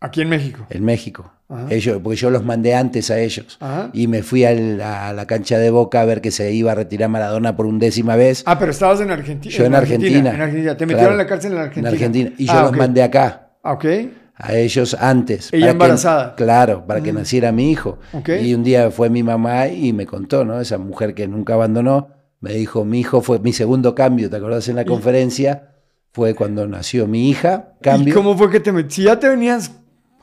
Aquí 0.00 0.20
en 0.22 0.28
México. 0.28 0.66
en 0.70 0.84
México. 0.84 1.30
Ajá. 1.48 1.66
Ellos, 1.70 1.98
porque 2.02 2.16
yo 2.16 2.30
los 2.30 2.44
mandé 2.44 2.74
antes 2.74 3.10
a 3.10 3.18
ellos. 3.20 3.56
Ajá. 3.60 3.90
Y 3.92 4.06
me 4.06 4.22
fui 4.22 4.44
a 4.44 4.52
la 4.52 5.26
cancha 5.26 5.58
de 5.58 5.70
Boca 5.70 6.00
a 6.00 6.04
ver 6.04 6.20
que 6.20 6.30
se 6.30 6.52
iba 6.52 6.72
a 6.72 6.74
retirar 6.74 7.08
Maradona 7.10 7.54
por 7.56 7.66
undécima 7.66 8.16
vez. 8.16 8.42
Ah, 8.46 8.58
pero 8.58 8.70
estabas 8.70 9.00
en 9.00 9.10
Argentina. 9.10 9.54
Yo 9.54 9.64
en 9.66 9.74
Argentina. 9.74 10.30
En 10.34 10.40
Argentina. 10.40 10.76
Te 10.76 10.84
Claro. 10.84 10.92
metieron 10.92 11.12
en 11.12 11.18
la 11.18 11.26
cárcel 11.26 11.52
en 11.52 11.58
Argentina. 11.58 11.88
En 11.88 11.94
Argentina. 11.94 12.30
Y 12.38 12.46
yo 12.46 12.52
Ah, 12.52 12.62
los 12.62 12.70
ok. 12.70 12.76
mandé 12.76 13.02
acá. 13.02 13.50
Ah, 13.62 13.72
ok. 13.74 13.84
A 14.36 14.54
ellos 14.54 14.94
antes. 14.98 15.52
Ella 15.52 15.66
que- 15.66 15.70
embarazada. 15.72 16.34
claro, 16.34 16.84
para 16.86 17.00
que 17.02 17.12
Mm. 17.12 17.16
naciera 17.16 17.52
mi 17.52 17.70
hijo. 17.70 17.98
Y 18.42 18.54
un 18.54 18.64
día 18.64 18.90
fue 18.90 19.10
mi 19.10 19.22
mamá 19.22 19.68
y 19.68 19.92
me 19.92 20.06
contó, 20.06 20.44
¿no? 20.44 20.60
Esa 20.60 20.78
mujer 20.78 21.14
que 21.14 21.28
nunca 21.28 21.54
abandonó, 21.54 22.08
me 22.40 22.52
dijo, 22.54 22.84
mi 22.84 23.00
hijo 23.00 23.20
fue 23.20 23.38
mi 23.38 23.52
segundo 23.52 23.94
cambio, 23.94 24.28
¿te 24.28 24.36
acordás 24.36 24.68
en 24.68 24.76
la 24.76 24.82
Y- 24.82 24.86
conferencia? 24.86 25.70
Fue 26.12 26.34
cuando 26.34 26.66
nació 26.68 27.06
mi 27.06 27.28
hija, 27.30 27.72
¿Y 27.80 27.84
cambio. 27.84 28.14
cómo 28.14 28.36
fue 28.36 28.50
que 28.50 28.60
te 28.60 28.70
metieron? 28.70 28.90
Si 28.90 29.02
ya 29.04 29.18
te 29.18 29.28
venías, 29.28 29.72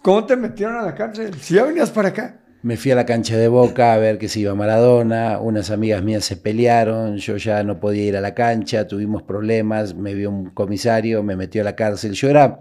¿cómo 0.01 0.25
te 0.25 0.35
metieron 0.37 0.75
a 0.77 0.83
la 0.83 0.95
cárcel? 0.95 1.33
Si 1.35 1.55
ya 1.55 1.63
venías 1.63 1.89
para 1.91 2.09
acá. 2.09 2.37
Me 2.63 2.77
fui 2.77 2.91
a 2.91 2.95
la 2.95 3.05
cancha 3.07 3.35
de 3.37 3.47
Boca 3.47 3.93
a 3.93 3.97
ver 3.97 4.17
que 4.19 4.29
se 4.29 4.39
iba 4.41 4.53
Maradona, 4.53 5.39
unas 5.39 5.71
amigas 5.71 6.03
mías 6.03 6.23
se 6.23 6.37
pelearon, 6.37 7.17
yo 7.17 7.35
ya 7.37 7.63
no 7.63 7.79
podía 7.79 8.03
ir 8.05 8.15
a 8.17 8.21
la 8.21 8.35
cancha, 8.35 8.87
tuvimos 8.87 9.23
problemas, 9.23 9.95
me 9.95 10.13
vio 10.13 10.29
un 10.29 10.51
comisario, 10.51 11.23
me 11.23 11.35
metió 11.35 11.61
a 11.61 11.65
la 11.65 11.75
cárcel. 11.75 12.11
Yo 12.13 12.29
era, 12.29 12.59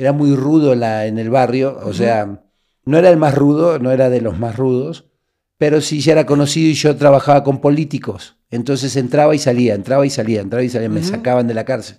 era 0.00 0.12
muy 0.12 0.34
rudo 0.34 0.72
en, 0.72 0.80
la- 0.80 1.06
en 1.06 1.18
el 1.18 1.30
barrio, 1.30 1.78
o 1.84 1.92
sea, 1.92 2.42
no 2.84 2.98
era 2.98 3.10
el 3.10 3.16
más 3.16 3.34
rudo, 3.34 3.78
no 3.78 3.90
era 3.90 4.08
de 4.10 4.20
los 4.20 4.38
más 4.38 4.56
rudos, 4.56 5.06
pero 5.58 5.80
sí 5.80 6.00
ya 6.00 6.12
era 6.12 6.26
conocido 6.26 6.70
y 6.70 6.74
yo 6.74 6.96
trabajaba 6.96 7.44
con 7.44 7.60
políticos. 7.60 8.36
Entonces 8.50 8.96
entraba 8.96 9.34
y 9.34 9.38
salía, 9.38 9.74
entraba 9.74 10.04
y 10.06 10.10
salía, 10.10 10.40
entraba 10.40 10.64
y 10.64 10.68
salía, 10.70 10.88
me 10.88 11.02
sacaban 11.02 11.46
de 11.46 11.54
la 11.54 11.64
cárcel. 11.64 11.98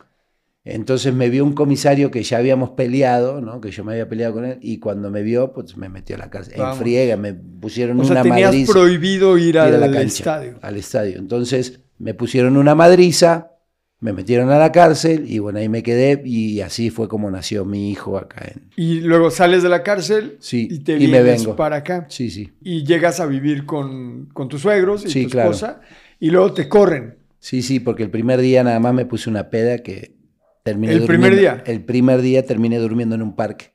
Entonces 0.64 1.12
me 1.14 1.30
vio 1.30 1.44
un 1.44 1.54
comisario 1.54 2.12
que 2.12 2.22
ya 2.22 2.38
habíamos 2.38 2.72
peleado, 2.72 3.42
¿no? 3.42 3.60
que 3.62 3.72
yo 3.72 3.84
me 3.84 3.94
había 3.94 4.08
peleado 4.08 4.34
con 4.36 4.46
él, 4.46 4.60
y 4.62 4.78
cuando 4.80 5.10
me 5.10 5.24
vio, 5.24 5.54
pues 5.54 5.76
me 5.76 5.90
metió 5.90 6.16
a 6.16 6.20
la 6.20 6.30
cárcel. 6.30 6.54
En 6.56 6.60
Vamos. 6.62 6.78
friega, 6.78 7.18
me 7.18 7.34
pusieron 7.34 8.00
O 8.00 8.04
sea, 8.04 8.12
una 8.14 8.24
tenías 8.24 8.52
madriza. 8.52 8.72
prohibido 8.74 9.38
ir 9.40 9.46
ir 9.50 9.60
a 9.60 9.64
al 9.66 9.80
la 9.82 9.92
cancha, 9.92 10.04
estadio. 10.24 10.60
Al 10.62 10.78
estadio. 10.78 11.18
Entonces 11.18 11.82
me 11.98 12.14
pusieron 12.14 12.58
una 12.58 12.76
madriza, 12.76 13.54
me 14.02 14.12
metieron 14.14 14.50
a 14.50 14.58
la 14.60 14.72
cárcel, 14.72 15.26
y 15.32 15.40
bueno, 15.40 15.60
ahí 15.60 15.70
me 15.70 15.84
quedé, 15.84 16.22
y 16.26 16.60
así 16.62 16.90
fue 16.90 17.08
como 17.08 17.32
nació 17.32 17.64
mi 17.66 17.92
hijo 17.92 18.18
acá 18.18 18.44
en. 18.54 18.64
Y 18.76 19.00
luego 19.02 19.32
sales 19.32 19.64
de 19.64 19.70
la 19.70 19.84
cárcel 19.84 20.38
Sí, 20.40 20.68
y 20.70 20.80
te 20.80 20.94
y 20.98 21.08
me 21.08 21.22
vienes 21.24 21.44
vengo. 21.44 21.56
para 21.56 21.78
acá. 21.78 22.08
Sí, 22.10 22.30
sí. 22.30 22.52
Y 22.62 22.84
llegas 22.84 23.20
a 23.20 23.28
vivir 23.28 23.66
con, 23.66 24.26
con 24.34 24.50
tus 24.50 24.62
suegros 24.62 25.06
y 25.06 25.10
Sí, 25.10 25.24
tu 25.24 25.30
claro. 25.30 25.52
esposa. 25.52 25.82
Y 26.20 26.30
luego 26.32 26.52
te 26.54 26.68
corren. 26.68 27.18
Sí, 27.40 27.62
sí, 27.62 27.80
porque 27.80 28.04
el 28.04 28.10
primer 28.12 28.42
día 28.42 28.64
nada 28.64 28.80
más 28.80 28.94
me 28.94 29.06
puse 29.06 29.30
una 29.30 29.50
peda 29.50 29.80
que 29.80 30.16
terminé 30.64 30.94
¿El 30.94 31.06
primer 31.06 31.36
día? 31.36 31.64
El 31.66 31.84
primer 31.84 32.22
día 32.22 32.46
terminé 32.46 32.78
durmiendo 32.80 33.16
en 33.16 33.22
un 33.22 33.36
parque. 33.36 33.74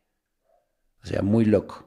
O 1.02 1.06
sea, 1.06 1.22
muy 1.22 1.44
loco. 1.44 1.86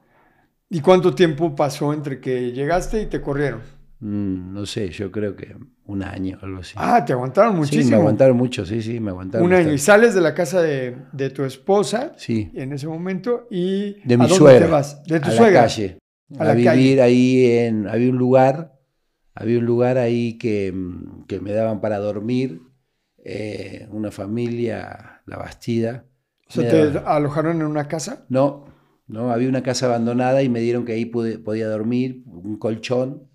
¿Y 0.70 0.80
cuánto 0.80 1.14
tiempo 1.14 1.54
pasó 1.54 1.92
entre 1.92 2.20
que 2.20 2.52
llegaste 2.52 3.02
y 3.02 3.06
te 3.06 3.20
corrieron? 3.20 3.60
Mm, 4.00 4.54
no 4.54 4.64
sé, 4.66 4.88
yo 4.90 5.10
creo 5.10 5.36
que 5.36 5.56
un 5.90 6.02
año 6.02 6.38
o 6.40 6.46
algo 6.46 6.60
así. 6.60 6.74
Ah, 6.76 7.04
te 7.04 7.12
aguantaron 7.12 7.56
muchísimo. 7.56 7.82
Sí, 7.84 7.90
me 7.90 7.96
aguantaron 7.96 8.36
mucho, 8.36 8.64
sí, 8.64 8.80
sí, 8.82 9.00
me 9.00 9.10
aguantaron. 9.10 9.46
Un 9.46 9.52
año. 9.54 9.72
Y 9.72 9.78
sales 9.78 10.14
de 10.14 10.20
la 10.20 10.34
casa 10.34 10.62
de, 10.62 10.96
de 11.12 11.30
tu 11.30 11.44
esposa 11.44 12.12
Sí, 12.16 12.50
en 12.54 12.72
ese 12.72 12.86
momento 12.88 13.46
y 13.50 13.94
de 14.04 14.14
¿a 14.14 14.18
mi 14.18 14.24
dónde 14.24 14.34
suegra. 14.34 14.66
te 14.66 14.72
vas? 14.72 15.02
De 15.04 15.20
tu 15.20 15.28
a 15.28 15.32
suegra. 15.32 15.60
la 15.62 15.66
calle. 15.68 15.98
A 16.38 16.42
A, 16.42 16.44
la 16.46 16.52
vivir 16.54 16.66
calle. 16.70 17.02
ahí 17.02 17.46
en... 17.46 17.88
Había 17.88 18.10
un 18.10 18.16
lugar, 18.18 18.78
había 19.34 19.58
un 19.58 19.66
lugar 19.66 19.98
ahí 19.98 20.38
que, 20.38 20.72
que 21.26 21.40
me 21.40 21.52
daban 21.52 21.80
para 21.80 21.98
dormir. 21.98 22.60
eh, 23.24 23.86
una 23.90 24.10
familia, 24.10 25.22
La 25.26 25.36
Bastida. 25.36 26.04
O 26.48 26.52
sea, 26.52 26.68
te 26.70 26.90
daban- 26.92 27.02
alojaron 27.06 27.60
en 27.60 27.66
una 27.66 27.86
casa. 27.88 28.24
No, 28.28 28.64
no, 29.06 29.30
había 29.30 29.48
una 29.48 29.62
casa 29.62 29.86
abandonada 29.86 30.42
y 30.42 30.48
me 30.48 30.60
dieron 30.60 30.84
que 30.84 30.92
ahí 30.92 31.04
pude- 31.04 31.38
podía 31.38 31.68
dormir, 31.68 32.22
un 32.26 32.56
colchón, 32.58 33.28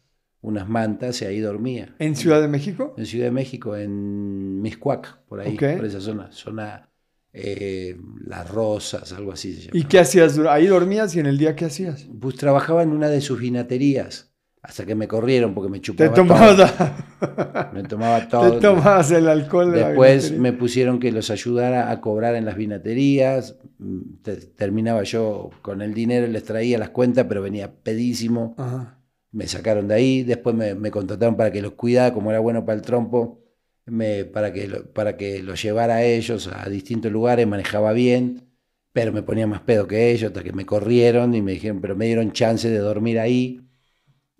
unas 0.45 0.69
mantas 0.69 1.21
y 1.21 1.25
ahí 1.25 1.39
dormía. 1.39 1.95
¿En 1.99 2.15
Ciudad 2.15 2.41
de 2.41 2.47
México? 2.47 2.93
En 2.97 3.05
Ciudad 3.05 3.25
de 3.25 3.31
México, 3.31 3.75
en 3.75 4.62
Miscuac, 4.62 5.17
por 5.27 5.39
ahí, 5.39 5.58
por 5.58 5.86
esa 5.86 5.99
zona, 5.99 6.31
zona 6.31 6.89
eh, 7.34 7.97
Las 8.25 8.49
Rosas, 8.49 9.12
algo 9.13 9.31
así 9.31 9.53
se 9.53 9.62
llama. 9.67 9.77
¿Y 9.79 9.84
qué 9.86 9.99
hacías? 9.99 10.38
Ahí 10.49 10.67
dormías 10.67 11.15
y 11.15 11.19
en 11.19 11.25
el 11.25 11.38
día 11.38 11.55
qué 11.55 11.65
hacías? 11.65 12.08
Pues 12.19 12.36
trabajaba 12.36 12.84
en 12.84 12.91
una 12.91 13.10
de 13.10 13.21
sus 13.21 13.39
vinaterías, 13.39 14.31
hasta 14.62 14.86
que 14.86 14.95
me 14.95 15.08
corrieron 15.08 15.53
porque 15.53 15.69
me 15.69 15.79
Te 15.79 15.84
chupaba 15.84 16.13
tomabas, 16.13 16.55
todo. 16.77 17.71
Me 17.73 17.84
tomaba 17.84 18.19
te 18.21 18.27
todo. 18.27 18.60
tomabas 18.60 19.12
el 19.12 19.27
alcohol 19.27 19.71
de 19.71 19.84
Después 19.84 20.31
me 20.31 20.53
pusieron 20.53 20.99
que 20.99 21.12
los 21.12 21.29
ayudara 21.29 21.91
a 21.91 22.01
cobrar 22.01 22.36
en 22.36 22.45
las 22.45 22.55
vinaterías. 22.55 23.58
Mm, 23.79 24.21
te- 24.21 24.38
Terminaba 24.38 25.03
yo 25.03 25.49
con 25.62 25.81
el 25.81 25.93
dinero, 25.93 26.27
les 26.27 26.43
traía 26.43 26.77
las 26.77 26.89
cuentas, 26.89 27.25
pero 27.27 27.41
venía 27.41 27.71
pedísimo. 27.73 28.55
Ajá. 28.58 28.99
Me 29.36 29.48
sacaron 29.48 29.88
de 29.88 29.95
ahí. 29.95 30.24
Después 30.24 30.56
me, 30.56 30.76
me 30.76 30.91
contrataron 30.91 31.36
para 31.38 31.52
que 31.52 31.62
los 31.62 31.74
cuidara, 31.74 32.13
como 32.13 32.32
era 32.32 32.39
bueno 32.39 32.65
para 32.65 32.78
el 32.78 32.82
trompo, 32.84 33.41
me, 33.86 34.26
para, 34.26 34.54
que 34.54 34.67
lo- 34.67 34.91
para 34.93 35.17
que 35.17 35.43
los 35.43 35.62
llevara 35.62 35.95
a 35.98 36.04
ellos 36.04 36.48
a 36.54 36.67
distintos 36.69 37.12
lugares. 37.12 37.45
Manejaba 37.48 37.91
bien, 37.93 38.50
pero 38.93 39.12
me 39.13 39.24
ponía 39.24 39.48
más 39.48 39.62
pedo 39.62 39.88
que 39.88 40.12
ellos, 40.12 40.30
hasta 40.30 40.43
que 40.43 40.54
me 40.54 40.65
corrieron 40.65 41.36
y 41.36 41.41
me 41.41 41.54
dijeron, 41.54 41.82
pero 41.82 41.95
me 41.95 42.06
dieron 42.08 42.32
chance 42.32 42.69
de 42.69 42.78
dormir 42.80 43.19
ahí. 43.19 43.62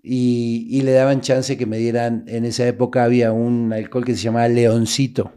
Y, 0.02 0.68
y 0.70 0.82
le 0.82 0.92
daban 0.92 1.20
chance 1.20 1.56
que 1.56 1.66
me 1.66 1.78
dieran, 1.78 2.24
en 2.28 2.44
esa 2.44 2.66
época 2.68 3.04
había 3.04 3.32
un 3.32 3.72
alcohol 3.72 4.04
que 4.04 4.14
se 4.14 4.22
llamaba 4.22 4.48
Leoncito 4.48 5.32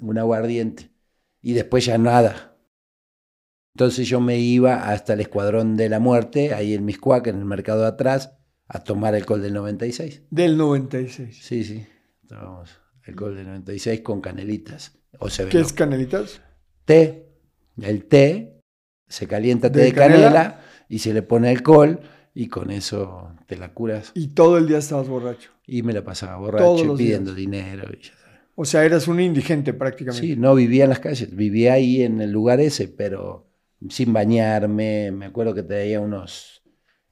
un 0.00 0.18
aguardiente. 0.18 0.90
Y 1.42 1.52
después 1.54 1.84
ya 1.86 1.98
nada. 1.98 2.56
Entonces 3.74 4.08
yo 4.08 4.20
me 4.20 4.38
iba 4.38 4.90
hasta 4.90 5.12
el 5.12 5.20
Escuadrón 5.20 5.76
de 5.76 5.88
la 5.88 6.00
Muerte, 6.00 6.54
ahí 6.54 6.74
en 6.74 6.84
Miscuac, 6.84 7.26
en 7.26 7.36
el 7.38 7.44
mercado 7.44 7.82
de 7.82 7.88
atrás, 7.88 8.32
a 8.68 8.82
tomar 8.82 9.14
alcohol 9.14 9.42
del 9.42 9.54
96. 9.54 10.22
Del 10.30 10.56
96. 10.56 11.38
Sí, 11.40 11.64
sí. 11.64 11.86
Tomábamos 12.28 12.78
alcohol 13.06 13.36
del 13.36 13.46
96 13.46 14.00
con 14.00 14.20
canelitas. 14.20 14.98
O 15.18 15.28
se 15.30 15.46
¿Qué 15.48 15.60
es 15.60 15.72
canelitas? 15.72 16.40
té. 16.84 17.22
El 17.80 18.04
té, 18.06 18.60
se 19.06 19.26
calienta 19.28 19.70
té 19.70 19.78
¿De 19.80 19.84
de 19.86 19.92
canela, 19.92 20.32
canela? 20.32 20.60
y 20.88 20.98
se 21.00 21.12
le 21.12 21.22
pone 21.22 21.50
alcohol 21.50 22.00
y 22.34 22.48
con 22.48 22.70
eso 22.70 23.34
te 23.46 23.56
la 23.56 23.72
curas. 23.74 24.12
Y 24.14 24.28
todo 24.28 24.56
el 24.58 24.66
día 24.66 24.78
estabas 24.78 25.08
borracho. 25.08 25.50
Y 25.66 25.82
me 25.82 25.92
la 25.92 26.02
pasaba 26.02 26.36
borracho 26.36 26.94
y 26.94 26.96
pidiendo 26.96 27.34
días. 27.34 27.50
dinero. 27.50 27.88
y 27.92 28.02
ya 28.02 28.12
sabes. 28.16 28.40
O 28.54 28.64
sea, 28.64 28.84
eras 28.84 29.06
un 29.08 29.20
indigente 29.20 29.74
prácticamente. 29.74 30.26
Sí, 30.26 30.36
no 30.36 30.54
vivía 30.54 30.84
en 30.84 30.90
las 30.90 31.00
calles, 31.00 31.34
vivía 31.36 31.74
ahí 31.74 32.02
en 32.02 32.20
el 32.22 32.30
lugar 32.32 32.60
ese, 32.60 32.88
pero 32.88 33.46
sin 33.90 34.12
bañarme. 34.14 35.12
Me 35.12 35.26
acuerdo 35.26 35.54
que 35.54 35.62
traía 35.62 36.00
unos 36.00 36.55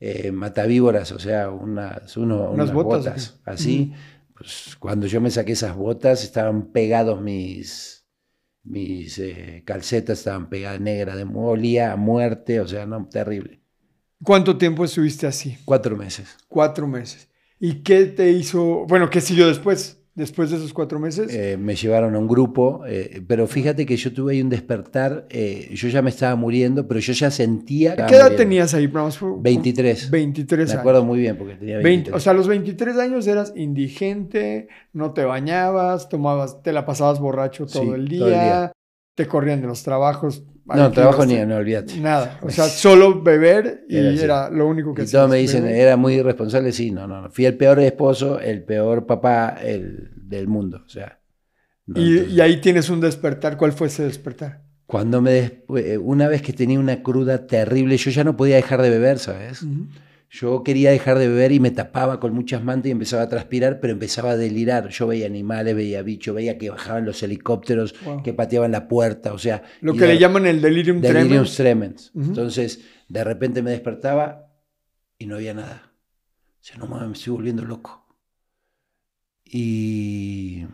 eh, 0.00 0.32
matavíboras, 0.32 1.12
o 1.12 1.18
sea, 1.18 1.50
unas, 1.50 2.16
uno- 2.16 2.50
Unas 2.50 2.70
unas, 2.70 2.84
botas, 2.84 3.40
así. 3.44 3.92
Pues 4.36 4.76
cuando 4.78 5.06
yo 5.06 5.20
me 5.20 5.30
saqué 5.30 5.52
esas 5.52 5.76
botas, 5.76 6.24
estaban 6.24 6.72
pegados 6.72 7.20
mis, 7.20 8.04
mis 8.64 9.18
eh, 9.18 9.62
calcetas, 9.64 10.18
estaban 10.18 10.48
pegadas 10.48 10.80
negras, 10.80 11.16
de 11.16 11.24
olía 11.34 11.92
a 11.92 11.96
muerte, 11.96 12.60
o 12.60 12.66
sea, 12.66 12.86
no, 12.86 13.08
terrible. 13.08 13.60
¿Cuánto 14.22 14.56
tiempo 14.56 14.84
estuviste 14.84 15.26
así? 15.26 15.58
Cuatro 15.64 15.96
meses. 15.96 16.36
Cuatro 16.48 16.86
meses. 16.86 17.28
¿Y 17.60 17.82
qué 17.82 18.06
te 18.06 18.30
hizo? 18.30 18.86
Bueno, 18.86 19.10
¿qué 19.10 19.20
siguió 19.20 19.46
después? 19.46 20.03
Después 20.16 20.50
de 20.50 20.58
esos 20.58 20.72
cuatro 20.72 21.00
meses. 21.00 21.34
Eh, 21.34 21.56
me 21.58 21.74
llevaron 21.74 22.14
a 22.14 22.18
un 22.20 22.28
grupo, 22.28 22.82
eh, 22.86 23.20
pero 23.26 23.48
fíjate 23.48 23.84
que 23.84 23.96
yo 23.96 24.12
tuve 24.12 24.34
ahí 24.34 24.42
un 24.42 24.48
despertar, 24.48 25.26
eh, 25.28 25.68
yo 25.74 25.88
ya 25.88 26.02
me 26.02 26.10
estaba 26.10 26.36
muriendo, 26.36 26.86
pero 26.86 27.00
yo 27.00 27.12
ya 27.12 27.32
sentía... 27.32 27.96
que 27.96 28.06
¿Qué 28.06 28.14
edad 28.16 28.32
tenías 28.36 28.74
ahí? 28.74 28.86
Fue- 28.86 29.32
23. 29.40 30.10
23 30.10 30.72
Me 30.72 30.80
acuerdo 30.80 31.04
muy 31.04 31.18
bien 31.18 31.36
porque 31.36 31.56
tenía 31.56 31.76
20 31.78 31.88
23. 31.88 32.16
o 32.16 32.20
sea, 32.20 32.30
a 32.32 32.34
los 32.36 32.46
23 32.46 32.96
años 32.98 33.26
eras 33.26 33.52
indigente, 33.56 34.68
no 34.92 35.12
te 35.12 35.24
bañabas, 35.24 36.08
tomabas, 36.08 36.62
te 36.62 36.72
la 36.72 36.86
pasabas 36.86 37.18
borracho 37.18 37.66
todo, 37.66 37.82
Sí, 37.82 37.88
el, 37.88 38.06
día, 38.08 38.18
todo 38.20 38.28
el 38.28 38.34
día. 38.34 38.72
te 39.16 39.26
corrían 39.26 39.60
de 39.62 39.66
los 39.66 39.82
trabajos. 39.82 40.44
No, 40.66 40.90
trabajo 40.92 41.26
ni, 41.26 41.36
no 41.36 41.56
olvídate. 41.56 41.96
Nada, 41.98 42.38
o 42.42 42.50
sea, 42.50 42.64
solo 42.68 43.22
beber 43.22 43.84
y 43.88 43.96
Era 43.96 44.48
lo 44.50 44.66
único 44.66 44.94
que 44.94 45.02
Y 45.02 45.06
todos 45.06 45.28
me 45.30 45.36
dicen, 45.38 45.64
beber. 45.64 45.78
era 45.80 45.96
muy 45.96 46.14
irresponsable. 46.14 46.72
Sí, 46.72 46.90
no, 46.90 47.06
no, 47.06 47.22
no. 47.22 47.30
Fui 47.30 47.44
el 47.46 47.56
peor 47.56 47.78
esposo, 47.80 48.40
el 48.40 48.62
peor 48.64 49.06
papá 49.06 49.56
el, 49.62 50.10
del 50.28 50.48
mundo. 50.48 50.82
O 50.84 50.88
sea. 50.88 51.20
no, 51.86 52.00
y, 52.00 52.12
entonces, 52.12 52.34
y 52.34 52.40
ahí 52.40 52.60
tienes 52.60 52.88
un 52.90 53.00
despertar. 53.00 53.56
¿Cuál 53.56 53.72
fue 53.72 53.88
ese 53.88 54.04
despertar? 54.04 54.62
Cuando 54.86 55.20
me 55.22 55.30
despu- 55.66 55.78
eh, 55.82 55.98
una 55.98 56.28
vez 56.28 56.42
que 56.42 56.52
tenía 56.52 56.78
una 56.78 57.02
cruda 57.02 57.46
terrible, 57.46 57.96
yo 57.96 58.10
ya 58.10 58.22
no 58.24 58.36
podía 58.36 58.56
dejar 58.56 58.82
de 58.82 58.90
beber, 58.90 59.18
¿sabes? 59.18 59.62
Ujú. 59.62 59.86
Yo 60.36 60.64
quería 60.64 60.90
dejar 60.90 61.16
de 61.20 61.28
beber 61.28 61.52
y 61.52 61.60
me 61.60 61.70
tapaba 61.70 62.18
con 62.18 62.34
muchas 62.34 62.64
mantas 62.64 62.88
y 62.88 62.90
empezaba 62.90 63.22
a 63.22 63.28
transpirar, 63.28 63.78
pero 63.78 63.92
empezaba 63.92 64.32
a 64.32 64.36
delirar. 64.36 64.88
Yo 64.88 65.06
veía 65.06 65.26
animales, 65.26 65.76
veía 65.76 66.02
bichos, 66.02 66.34
veía 66.34 66.58
que 66.58 66.70
bajaban 66.70 67.04
los 67.04 67.22
helicópteros, 67.22 67.94
Wow. 68.04 68.24
que 68.24 68.32
pateaban 68.32 68.72
la 68.72 68.88
puerta, 68.88 69.32
o 69.32 69.38
sea. 69.38 69.62
Lo 69.80 69.94
que 69.94 70.08
le 70.08 70.18
llaman 70.18 70.44
el 70.46 70.60
delirium, 70.60 71.00
Delirium 71.00 71.44
tremens. 71.46 72.10
Entonces, 72.16 72.80
de 73.08 73.22
repente 73.22 73.62
me 73.62 73.70
despertaba 73.70 74.52
y 75.18 75.26
no 75.26 75.36
había 75.36 75.54
nada. 75.54 75.92
O 76.60 76.64
sea, 76.64 76.78
no 76.78 76.88
mames, 76.88 77.06
me 77.06 77.14
estoy 77.14 77.32
volviendo 77.32 77.64
loco. 77.64 78.04
Y 79.44 80.64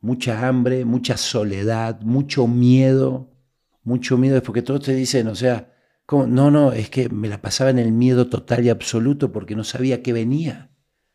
mucha 0.00 0.48
hambre, 0.48 0.86
mucha 0.86 1.18
soledad, 1.18 2.00
mucho 2.00 2.46
miedo, 2.46 3.30
mucho 3.82 4.16
miedo, 4.16 4.42
porque 4.42 4.62
todos 4.62 4.80
te 4.86 4.94
dicen, 4.94 5.26
o 5.28 5.34
sea, 5.34 5.73
¿cómo? 6.06 6.26
no, 6.26 6.50
no, 6.50 6.72
es 6.72 6.90
que 6.90 7.08
me 7.08 7.28
la 7.28 7.40
pasaba 7.40 7.70
en 7.70 7.78
el 7.78 7.92
miedo 7.92 8.28
total 8.28 8.64
y 8.64 8.68
absoluto 8.68 9.32
porque 9.32 9.56
no 9.56 9.64
sabía 9.64 10.02
qué 10.02 10.12
venía, 10.12 10.70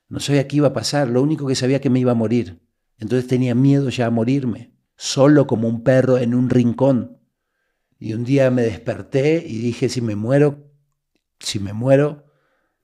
no 0.08 0.20
sabía 0.20 0.48
qué 0.48 0.58
iba 0.58 0.70
a 0.70 0.74
pasar, 0.74 1.10
lo 1.10 1.22
único 1.22 1.48
que 1.48 1.56
sabía 1.56 1.82
que 1.82 1.90
me 1.90 2.00
iba 2.00 2.12
a 2.12 2.16
morir. 2.16 2.62
Entonces 2.98 3.28
tenía 3.28 3.56
miedo 3.56 3.90
ya 3.90 4.08
a 4.08 4.12
morirme, 4.12 4.74
solo 4.96 5.48
como 5.48 5.68
un 5.68 5.84
perro 5.84 6.18
en 6.18 6.34
un 6.34 6.50
rincón. 6.50 7.18
Y 7.98 8.14
un 8.14 8.24
día 8.24 8.50
me 8.52 8.62
desperté 8.64 9.44
y 9.46 9.60
dije, 9.60 9.90
si 9.90 10.02
me 10.02 10.16
muero, 10.16 10.72
si 11.40 11.60
me 11.60 11.74
muero, 11.74 12.26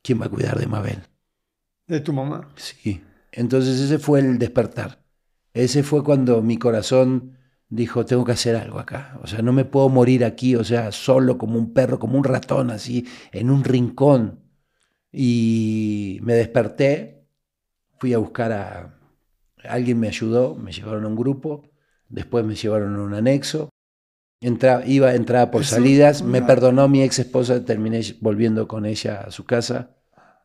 ¿quién 0.02 0.22
va 0.22 0.26
a 0.26 0.30
cuidar 0.30 0.60
de 0.60 0.68
Mabel? 0.68 1.04
De 1.88 2.00
tu 2.00 2.14
mamá. 2.14 2.50
Sí. 2.56 3.02
Entonces 3.32 3.80
ese 3.80 4.00
fue 4.00 4.20
el 4.20 4.40
despertar. 4.40 5.06
Ese 5.54 5.84
fue 5.84 6.04
cuando 6.04 6.42
mi 6.42 6.58
corazón 6.58 7.38
dijo, 7.76 8.06
tengo 8.06 8.24
que 8.26 8.32
hacer 8.32 8.56
algo 8.56 8.80
acá. 8.80 9.20
O 9.22 9.28
sea, 9.28 9.42
no 9.42 9.52
me 9.54 9.66
puedo 9.66 9.90
morir 9.90 10.24
aquí, 10.26 10.56
o 10.56 10.64
sea, 10.64 10.92
solo 10.92 11.38
como 11.38 11.58
un 11.60 11.74
perro, 11.74 12.00
como 12.00 12.18
un 12.18 12.24
ratón, 12.24 12.72
así, 12.72 13.06
en 13.32 13.50
un 13.50 13.64
rincón. 13.64 14.40
Y 15.12 16.20
me 16.24 16.34
desperté, 16.34 17.26
fui 18.00 18.14
a 18.14 18.18
buscar 18.18 18.52
a... 18.52 19.00
Alguien 19.68 20.00
me 20.00 20.08
ayudó, 20.08 20.56
me 20.56 20.72
llevaron 20.72 21.06
a 21.06 21.08
un 21.08 21.16
grupo, 21.16 21.70
después 22.10 22.46
me 22.46 22.56
llevaron 22.56 22.96
a 22.96 23.02
un 23.02 23.14
anexo. 23.14 23.70
Entra, 24.42 24.84
iba, 24.86 25.16
entraba 25.16 25.50
por 25.50 25.62
Eso- 25.62 25.76
salidas, 25.76 26.22
me 26.22 26.42
perdonó 26.42 26.88
mi 26.88 27.02
ex 27.02 27.20
esposa, 27.20 27.64
terminé 27.66 28.02
volviendo 28.22 28.68
con 28.68 28.86
ella 28.86 29.22
a 29.22 29.32
su 29.32 29.46
casa. 29.46 29.96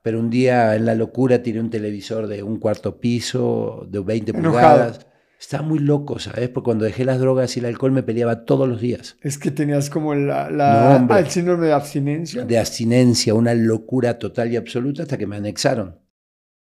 Pero 0.02 0.18
un 0.20 0.30
día 0.30 0.74
en 0.76 0.86
la 0.86 0.94
locura 0.94 1.42
tiré 1.42 1.60
un 1.60 1.68
televisor 1.68 2.26
de 2.26 2.42
un 2.42 2.58
cuarto 2.58 2.98
piso, 3.00 3.86
de 3.90 4.00
20 4.00 4.30
Enojado. 4.30 4.76
pulgadas. 4.78 5.06
Estaba 5.40 5.62
muy 5.62 5.78
loco, 5.78 6.18
¿sabes? 6.18 6.50
Porque 6.50 6.66
cuando 6.66 6.84
dejé 6.84 7.04
las 7.06 7.18
drogas 7.18 7.56
y 7.56 7.60
el 7.60 7.66
alcohol 7.66 7.92
me 7.92 8.02
peleaba 8.02 8.44
todos 8.44 8.68
los 8.68 8.80
días. 8.80 9.16
Es 9.22 9.38
que 9.38 9.50
tenías 9.50 9.88
como 9.88 10.14
la, 10.14 10.50
la- 10.50 10.90
No, 10.90 10.96
hombre. 10.96 11.18
el 11.20 11.28
síndrome 11.28 11.66
de 11.68 11.72
abstinencia. 11.72 12.44
De 12.44 12.58
abstinencia, 12.58 13.32
una 13.32 13.54
locura 13.54 14.18
total 14.18 14.52
y 14.52 14.56
absoluta 14.56 15.02
hasta 15.02 15.16
que 15.16 15.26
me 15.26 15.36
anexaron. 15.36 15.96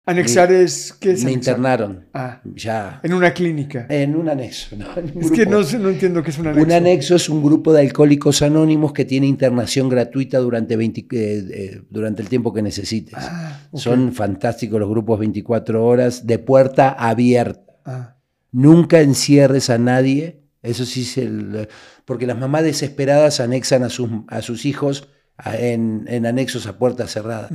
Anexar 0.05 0.51
es... 0.51 0.93
¿Qué 0.93 1.11
es 1.11 1.23
Me 1.23 1.31
anexar? 1.33 1.53
internaron. 1.57 2.07
Ah, 2.13 2.41
Ya. 2.55 2.99
en 3.03 3.13
una 3.13 3.31
clínica. 3.33 3.85
En 3.89 4.15
un 4.15 4.27
anexo, 4.29 4.75
¿no? 4.75 4.85
En 4.97 5.11
un 5.15 5.23
es 5.23 5.29
que 5.31 5.45
no, 5.45 5.59
no 5.61 5.89
entiendo 5.89 6.23
qué 6.23 6.31
es 6.31 6.39
un 6.39 6.47
anexo. 6.47 6.65
Un 6.65 6.71
anexo 6.71 7.15
es 7.15 7.29
un 7.29 7.43
grupo 7.43 7.73
de 7.73 7.81
alcohólicos 7.81 8.41
anónimos 8.41 8.93
que 8.93 9.05
tiene 9.05 9.27
internación 9.27 9.87
gratuita 9.89 10.39
durante, 10.39 10.77
20 10.77 11.01
eh, 11.01 11.05
eh, 11.11 11.81
durante 11.91 12.21
el 12.23 12.29
tiempo 12.29 12.53
que 12.53 12.61
necesites. 12.63 13.13
Ah. 13.17 13.59
Son 13.75 14.13
fantásticos 14.13 14.79
los 14.79 14.89
grupos 14.89 15.19
24 15.19 15.85
horas 15.85 16.25
de 16.25 16.39
puerta 16.39 16.89
abierta. 16.93 17.61
Ah, 17.85 18.15
Nunca 18.51 19.01
encierres 19.01 19.69
a 19.69 19.77
nadie. 19.77 20.41
Eso 20.61 20.85
sí 20.85 21.01
es 21.03 21.17
el. 21.17 21.67
Porque 22.05 22.25
las 22.27 22.37
mamás 22.37 22.63
desesperadas 22.63 23.39
anexan 23.39 23.83
a 23.83 23.89
sus, 23.89 24.09
a 24.27 24.41
sus 24.41 24.65
hijos 24.65 25.09
a- 25.37 25.55
en, 25.55 26.05
en 26.07 26.25
anexos 26.25 26.67
a 26.67 26.77
puertas 26.77 27.11
cerradas. 27.11 27.51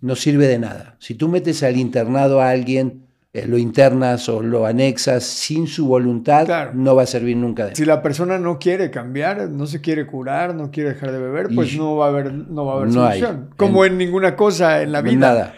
No 0.00 0.16
sirve 0.16 0.46
de 0.46 0.58
nada. 0.58 0.96
Si 1.00 1.14
tú 1.14 1.28
metes 1.28 1.62
al 1.62 1.76
internado 1.78 2.40
a 2.42 2.50
alguien, 2.50 3.06
eh, 3.32 3.46
lo 3.48 3.56
internas 3.58 4.28
o 4.28 4.42
lo 4.42 4.66
anexas 4.66 5.24
sin 5.24 5.66
su 5.66 5.86
voluntad, 5.86 6.44
Claro. 6.44 6.72
no 6.74 6.94
va 6.94 7.02
a 7.02 7.06
servir 7.06 7.36
nunca 7.38 7.64
de 7.66 7.74
Si 7.74 7.84
la 7.86 8.02
persona 8.02 8.38
no 8.38 8.58
quiere 8.60 8.90
cambiar, 8.90 9.48
no 9.48 9.66
se 9.66 9.80
quiere 9.80 10.06
curar, 10.06 10.54
no 10.54 10.70
quiere 10.70 10.90
dejar 10.90 11.10
de 11.10 11.18
beber, 11.18 11.46
Y- 11.50 11.54
pues 11.56 11.74
no 11.76 11.96
va 11.96 12.06
a 12.06 12.08
haber, 12.10 12.32
no 12.32 12.66
va 12.66 12.74
a 12.74 12.76
haber 12.76 12.92
No 12.94 13.04
hay. 13.06 13.20
solución. 13.20 13.50
Como 13.56 13.84
en, 13.84 13.96
ninguna 13.98 14.36
cosa 14.36 14.82
en 14.82 14.92
la 14.92 15.00
vida. 15.00 15.16
Nada. 15.16 15.54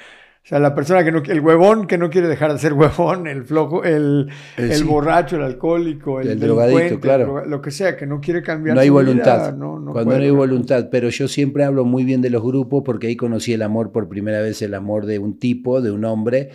O 0.46 0.48
sea, 0.48 0.60
la 0.60 0.76
persona 0.76 1.02
que 1.02 1.10
no, 1.10 1.24
el 1.26 1.40
huevón 1.40 1.88
que 1.88 1.98
no 1.98 2.08
quiere 2.08 2.28
dejar 2.28 2.52
de 2.52 2.60
ser 2.60 2.72
huevón, 2.72 3.26
el 3.26 3.42
flojo, 3.44 3.82
el, 3.82 4.28
el 4.56 4.72
sí. 4.74 4.84
borracho, 4.84 5.34
el 5.34 5.42
alcohólico, 5.42 6.20
el, 6.20 6.28
El 6.28 6.38
drogadicto, 6.38 7.00
claro. 7.00 7.44
lo 7.44 7.60
que 7.60 7.72
sea, 7.72 7.96
que 7.96 8.06
no 8.06 8.20
quiere 8.20 8.44
cambiar. 8.44 8.76
No 8.76 8.80
hay 8.80 8.86
su 8.86 8.94
vida, 8.94 9.02
voluntad. 9.04 9.56
no- 9.56 9.80
no 9.80 9.90
Cuando 9.90 10.10
puede 10.10 10.18
no 10.20 10.24
hay 10.26 10.30
voluntad. 10.30 10.88
Pero 10.88 11.08
yo 11.08 11.26
siempre 11.26 11.64
hablo 11.64 11.84
muy 11.84 12.04
bien 12.04 12.22
de 12.22 12.30
los 12.30 12.44
grupos 12.44 12.84
porque 12.86 13.08
ahí 13.08 13.16
conocí 13.16 13.54
el 13.54 13.62
amor 13.62 13.90
por 13.90 14.08
primera 14.08 14.40
vez, 14.40 14.62
el 14.62 14.74
amor 14.74 15.04
de 15.06 15.18
un 15.18 15.36
tipo, 15.36 15.80
de 15.82 15.90
un 15.90 16.04
hombre, 16.04 16.50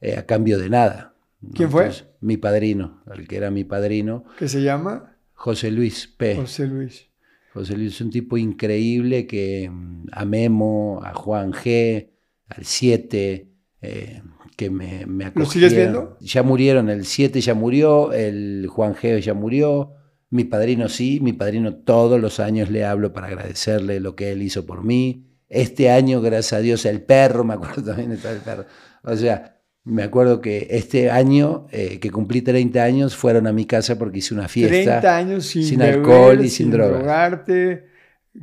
eh, 0.00 0.16
a 0.16 0.24
cambio 0.24 0.56
de 0.60 0.70
nada. 0.70 1.14
¿Quién 1.52 1.68
fue? 1.68 1.90
mi 2.20 2.36
padrino, 2.36 3.02
el 3.12 3.26
que 3.26 3.38
era 3.38 3.50
mi 3.50 3.64
padrino, 3.64 4.22
Que 4.38 4.46
se 4.46 4.62
llama 4.62 5.16
José 5.32 5.72
Luis 5.72 6.06
P. 6.06 6.36
José 6.36 6.68
Luis. 6.68 7.08
José 7.52 7.76
Luis 7.76 7.94
es 7.96 8.00
un 8.02 8.10
tipo 8.10 8.36
increíble 8.36 9.26
que 9.26 9.68
mm, 9.68 10.06
a 10.12 10.24
Memo, 10.24 11.00
a 11.02 11.12
Juan 11.12 11.50
G, 11.52 12.11
al 12.56 12.64
7, 12.64 13.48
eh, 13.82 14.22
que 14.56 14.70
me, 14.70 15.06
me 15.06 15.32
¿Lo 15.34 15.46
sigues 15.46 15.72
acogieron. 15.72 15.92
viendo? 15.94 16.16
Ya 16.20 16.42
murieron, 16.42 16.88
el 16.90 17.04
7 17.04 17.40
ya 17.40 17.54
murió, 17.54 18.12
el 18.12 18.66
Juan 18.68 18.94
G 18.94 19.20
ya 19.20 19.34
murió, 19.34 19.94
mi 20.30 20.44
padrino 20.44 20.88
sí, 20.88 21.20
mi 21.20 21.32
padrino 21.32 21.74
todos 21.74 22.20
los 22.20 22.40
años 22.40 22.70
le 22.70 22.84
hablo 22.84 23.12
para 23.12 23.26
agradecerle 23.28 24.00
lo 24.00 24.16
que 24.16 24.32
él 24.32 24.42
hizo 24.42 24.64
por 24.66 24.84
mí. 24.84 25.26
Este 25.48 25.90
año, 25.90 26.20
gracias 26.22 26.54
a 26.54 26.62
Dios, 26.62 26.86
el 26.86 27.02
perro, 27.02 27.44
me 27.44 27.54
acuerdo 27.54 27.82
también 27.82 28.12
estaba 28.12 28.34
el 28.34 28.40
perro. 28.40 28.66
O 29.02 29.16
sea, 29.16 29.60
me 29.84 30.02
acuerdo 30.04 30.40
que 30.40 30.68
este 30.70 31.10
año, 31.10 31.66
eh, 31.72 31.98
que 31.98 32.10
cumplí 32.10 32.40
30 32.40 32.82
años, 32.82 33.16
fueron 33.16 33.46
a 33.46 33.52
mi 33.52 33.66
casa 33.66 33.98
porque 33.98 34.18
hice 34.18 34.32
una 34.32 34.48
fiesta. 34.48 35.00
30 35.00 35.16
años 35.16 35.46
sin, 35.46 35.64
sin 35.64 35.78
beber, 35.80 35.96
alcohol 35.96 36.44
y 36.44 36.48
sin 36.48 36.70
drogas. 36.70 36.98
drogarte. 37.00 37.91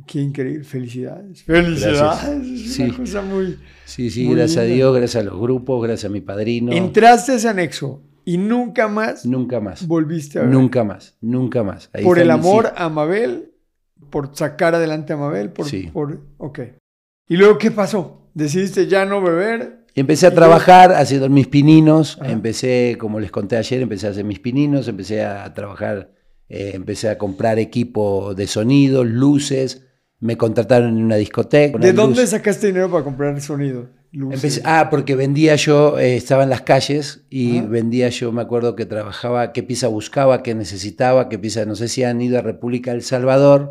Qué 0.06 0.20
increíble. 0.20 0.62
Felicidades. 0.64 1.42
Felicidades. 1.42 2.46
Es 2.46 2.74
Sí. 2.74 2.82
una 2.84 2.96
cosa 2.96 3.22
muy... 3.22 3.58
Sí, 3.84 4.08
sí, 4.10 4.24
Muy 4.26 4.36
gracias 4.36 4.58
a. 4.58 4.62
Dios, 4.66 4.94
gracias 4.96 5.22
a 5.22 5.26
los 5.28 5.40
grupos, 5.40 5.82
gracias 5.82 6.08
a 6.08 6.12
mi 6.12 6.20
padrino. 6.20 6.70
Entraste 6.72 7.32
a 7.32 7.34
ese 7.36 7.48
anexo 7.48 8.02
y 8.24 8.38
nunca 8.38 8.86
más 8.86 9.26
Nunca 9.26 9.58
más. 9.60 9.86
volviste 9.88 10.38
a 10.38 10.42
ver. 10.42 10.50
Nunca 10.52 10.84
más, 10.84 11.16
nunca 11.20 11.64
más. 11.64 11.90
Ahí 11.92 12.04
por 12.04 12.18
el 12.20 12.30
amor 12.30 12.72
a 12.76 12.88
Mabel, 12.88 13.50
por 14.10 14.30
sacar 14.36 14.74
adelante 14.76 15.12
a 15.12 15.16
Mabel, 15.16 15.50
por, 15.50 15.66
Sí. 15.66 15.90
por... 15.92 16.20
Ok. 16.38 16.60
¿Y 17.28 17.36
luego 17.36 17.58
qué 17.58 17.70
pasó? 17.72 18.28
¿Decidiste 18.34 18.86
ya 18.86 19.04
no 19.04 19.20
beber? 19.20 19.86
Empecé 19.96 20.28
a 20.28 20.34
trabajar 20.34 20.92
haciendo 20.92 21.28
mis 21.28 21.48
pininos. 21.48 22.16
Ajá. 22.20 22.30
Empecé, 22.30 22.96
como 22.98 23.18
les 23.18 23.32
conté 23.32 23.56
ayer, 23.56 23.82
empecé 23.82 24.06
a 24.06 24.10
hacer 24.10 24.24
mis 24.24 24.38
pininos. 24.38 24.86
Empecé 24.86 25.24
a 25.24 25.52
trabajar, 25.52 26.12
eh, 26.50 26.72
empecé 26.74 27.08
a 27.08 27.16
comprar 27.16 27.58
equipo 27.58 28.34
de 28.34 28.46
sonido, 28.46 29.04
luces. 29.04 29.86
Me 30.18 30.36
contrataron 30.36 30.98
en 30.98 31.04
una 31.04 31.16
discoteca. 31.16 31.78
¿De 31.78 31.92
dónde 31.94 32.26
sacaste 32.26 32.66
dinero 32.66 32.90
para 32.90 33.04
comprar 33.04 33.40
sonido? 33.40 33.88
Empecé- 34.12 34.60
ah, 34.64 34.88
porque 34.90 35.14
vendía 35.14 35.54
yo, 35.54 35.96
eh, 35.98 36.16
estaba 36.16 36.42
en 36.42 36.50
las 36.50 36.62
calles 36.62 37.24
y 37.30 37.60
vendía 37.60 38.08
yo, 38.08 38.32
me 38.32 38.42
acuerdo 38.42 38.74
que 38.74 38.84
trabajaba, 38.84 39.52
qué 39.52 39.62
pieza 39.62 39.86
buscaba, 39.86 40.42
qué 40.42 40.52
necesitaba, 40.56 41.28
qué 41.28 41.38
pieza, 41.38 41.64
no 41.64 41.76
sé 41.76 41.86
si 41.86 42.02
han 42.02 42.20
ido 42.20 42.36
a 42.36 42.42
República 42.42 42.90
del 42.90 43.02
Salvador, 43.02 43.70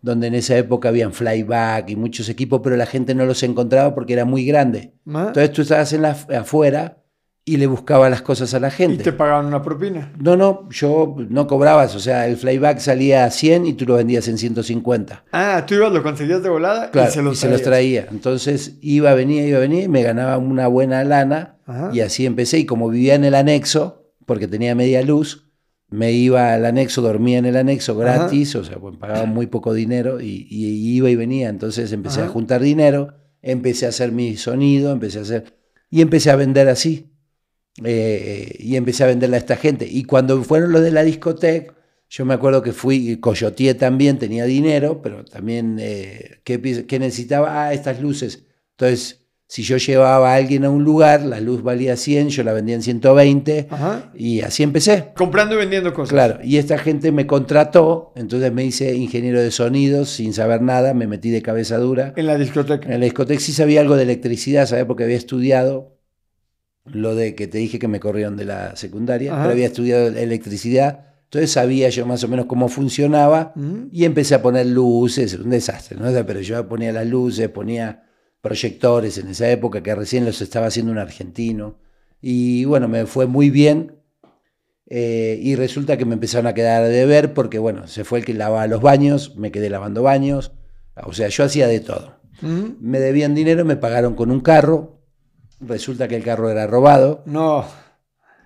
donde 0.00 0.28
en 0.28 0.34
esa 0.36 0.56
época 0.56 0.88
habían 0.88 1.12
flyback 1.12 1.90
y 1.90 1.96
muchos 1.96 2.30
equipos, 2.30 2.62
pero 2.64 2.76
la 2.76 2.86
gente 2.86 3.14
no 3.14 3.26
los 3.26 3.42
encontraba 3.42 3.94
porque 3.94 4.14
era 4.14 4.24
muy 4.24 4.46
grande. 4.46 4.94
Entonces 5.28 5.52
tú 5.52 5.60
estabas 5.62 5.92
en 5.92 6.00
la, 6.02 6.16
afuera 6.34 7.03
y 7.46 7.58
le 7.58 7.66
buscabas 7.66 8.10
las 8.10 8.22
cosas 8.22 8.54
a 8.54 8.60
la 8.60 8.68
Y 8.68 8.70
gente. 8.70 9.04
te 9.04 9.12
pagaban 9.12 9.44
una 9.46 9.62
propina. 9.62 10.12
No, 10.18 10.34
no, 10.36 10.66
yo 10.70 11.14
no 11.28 11.46
cobrabas, 11.46 11.94
o 11.94 12.00
sea, 12.00 12.26
el 12.26 12.36
flyback 12.38 12.78
salía 12.78 13.24
a 13.26 13.30
100 13.30 13.66
y 13.66 13.72
tú 13.74 13.84
lo 13.84 13.96
vendías 13.96 14.26
en 14.28 14.38
150. 14.38 15.24
Ah, 15.32 15.64
tú 15.66 15.74
ibas, 15.74 15.92
lo 15.92 16.02
conseguías 16.02 16.42
de 16.42 16.48
volada 16.48 16.90
Claro, 16.90 17.10
y 17.10 17.12
se 17.12 17.22
los, 17.22 17.38
traías. 17.40 17.62
traía. 17.62 18.06
Entonces 18.10 18.78
iba, 18.80 19.12
venía, 19.14 19.46
iba, 19.46 19.58
venía 19.58 19.82
y 19.82 19.88
me 19.88 20.02
ganaba 20.02 20.38
una 20.38 20.68
buena 20.68 21.04
lana. 21.04 21.58
Ajá. 21.66 21.90
Y 21.92 22.00
así 22.00 22.24
empecé. 22.24 22.58
Y 22.60 22.66
como 22.66 22.88
vivía 22.88 23.14
en 23.14 23.24
el 23.24 23.34
anexo, 23.34 24.06
porque 24.24 24.48
tenía 24.48 24.74
media 24.74 25.02
luz, 25.02 25.50
me 25.90 26.12
iba 26.12 26.54
al 26.54 26.64
anexo, 26.64 27.02
dormía 27.02 27.36
en 27.38 27.44
el 27.44 27.56
anexo 27.56 27.94
gratis, 27.96 28.56
o 28.56 28.64
sea, 28.64 28.78
pues 28.78 28.96
pagaba 28.96 29.26
muy 29.26 29.46
poco 29.48 29.74
dinero 29.74 30.18
y, 30.20 30.46
y 30.50 30.96
iba 30.96 31.10
y 31.10 31.14
venía. 31.14 31.50
Entonces 31.50 31.92
empecé 31.92 32.20
Ajá. 32.20 32.30
a 32.30 32.32
juntar 32.32 32.62
dinero, 32.62 33.14
empecé 33.42 33.84
a 33.84 33.90
hacer 33.90 34.12
mi 34.12 34.36
sonido, 34.38 34.92
empecé 34.92 35.18
a 35.18 35.22
hacer. 35.22 35.44
Y 35.90 36.00
empecé 36.00 36.30
a 36.30 36.36
vender 36.36 36.68
así. 36.70 37.10
Eh, 37.82 38.56
y 38.60 38.76
empecé 38.76 39.04
a 39.04 39.08
venderle 39.08 39.36
a 39.36 39.40
esta 39.40 39.56
gente. 39.56 39.86
Y 39.90 40.04
cuando 40.04 40.42
fueron 40.44 40.72
los 40.72 40.82
de 40.82 40.92
la 40.92 41.02
discoteca, 41.02 41.74
yo 42.08 42.24
me 42.24 42.34
acuerdo 42.34 42.62
que 42.62 42.72
fui, 42.72 43.16
coyoteé 43.16 43.74
también, 43.74 44.18
tenía 44.18 44.44
dinero, 44.44 45.02
pero 45.02 45.24
también, 45.24 45.78
eh, 45.80 46.38
¿qué, 46.44 46.58
necesitaba? 47.00 47.64
Ah, 47.64 47.72
estas 47.72 48.00
luces. 48.00 48.44
Entonces, 48.72 49.26
si 49.48 49.62
yo 49.62 49.78
llevaba 49.78 50.32
a 50.32 50.36
alguien 50.36 50.64
a 50.64 50.70
un 50.70 50.84
lugar, 50.84 51.22
la 51.22 51.40
luz 51.40 51.62
valía 51.62 51.96
100, 51.96 52.28
yo 52.28 52.44
la 52.44 52.52
vendía 52.52 52.76
en 52.76 52.82
120 52.82 53.66
Ajá. 53.70 54.12
y 54.14 54.42
así 54.42 54.62
empecé. 54.62 55.12
Comprando 55.16 55.56
y 55.56 55.58
vendiendo 55.58 55.92
cosas. 55.92 56.10
Claro, 56.10 56.38
y 56.44 56.58
esta 56.58 56.78
gente 56.78 57.10
me 57.10 57.26
contrató, 57.26 58.12
entonces 58.14 58.52
me 58.52 58.64
hice 58.64 58.94
ingeniero 58.94 59.42
de 59.42 59.50
sonidos 59.50 60.10
sin 60.10 60.32
saber 60.32 60.62
nada, 60.62 60.94
me 60.94 61.08
metí 61.08 61.30
de 61.30 61.42
cabeza 61.42 61.78
dura. 61.78 62.12
En 62.16 62.26
la 62.26 62.38
discoteca. 62.38 62.92
En 62.92 63.00
la 63.00 63.04
discoteca 63.06 63.40
sí 63.40 63.52
sabía 63.52 63.80
algo 63.80 63.96
de 63.96 64.04
electricidad, 64.04 64.66
¿sabes? 64.66 64.84
Porque 64.84 65.04
había 65.04 65.16
estudiado 65.16 65.93
lo 66.84 67.14
de 67.14 67.34
que 67.34 67.46
te 67.46 67.58
dije 67.58 67.78
que 67.78 67.88
me 67.88 68.00
corrieron 68.00 68.36
de 68.36 68.44
la 68.44 68.76
secundaria, 68.76 69.32
Ajá. 69.32 69.42
pero 69.42 69.52
había 69.52 69.66
estudiado 69.66 70.08
electricidad, 70.08 71.06
entonces 71.24 71.50
sabía 71.50 71.88
yo 71.88 72.06
más 72.06 72.22
o 72.24 72.28
menos 72.28 72.46
cómo 72.46 72.68
funcionaba 72.68 73.52
y 73.90 74.04
empecé 74.04 74.34
a 74.36 74.42
poner 74.42 74.66
luces, 74.66 75.34
un 75.34 75.50
desastre, 75.50 75.98
¿no? 75.98 76.12
Pero 76.26 76.40
yo 76.40 76.68
ponía 76.68 76.92
las 76.92 77.06
luces, 77.06 77.48
ponía 77.48 78.04
proyectores 78.40 79.18
en 79.18 79.28
esa 79.28 79.50
época 79.50 79.82
que 79.82 79.94
recién 79.94 80.24
los 80.24 80.40
estaba 80.42 80.66
haciendo 80.66 80.92
un 80.92 80.98
argentino 80.98 81.78
y 82.20 82.64
bueno, 82.66 82.86
me 82.88 83.06
fue 83.06 83.26
muy 83.26 83.50
bien. 83.50 83.96
eh, 84.86 85.38
y 85.42 85.56
resulta 85.56 85.96
que 85.96 86.04
me 86.04 86.14
empezaron 86.14 86.46
a 86.46 86.52
quedar 86.54 86.86
de 86.86 87.06
ver 87.06 87.32
porque, 87.32 87.58
bueno, 87.58 87.86
se 87.88 88.04
fue 88.04 88.18
el 88.18 88.24
que 88.26 88.34
lavaba 88.34 88.66
los 88.66 88.82
baños, 88.82 89.34
me 89.36 89.50
quedé 89.50 89.70
lavando 89.70 90.02
baños, 90.02 90.52
o 90.94 91.12
sea, 91.14 91.28
yo 91.28 91.44
hacía 91.44 91.66
de 91.66 91.80
todo 91.80 92.22
me 92.42 92.98
debían 93.00 93.34
dinero, 93.34 93.64
me 93.64 93.76
pagaron 93.76 94.14
con 94.14 94.30
un 94.30 94.40
carro, 94.40 94.93
resulta 95.66 96.08
que 96.08 96.16
el 96.16 96.22
carro 96.22 96.50
era 96.50 96.66
robado 96.66 97.22
No, 97.26 97.64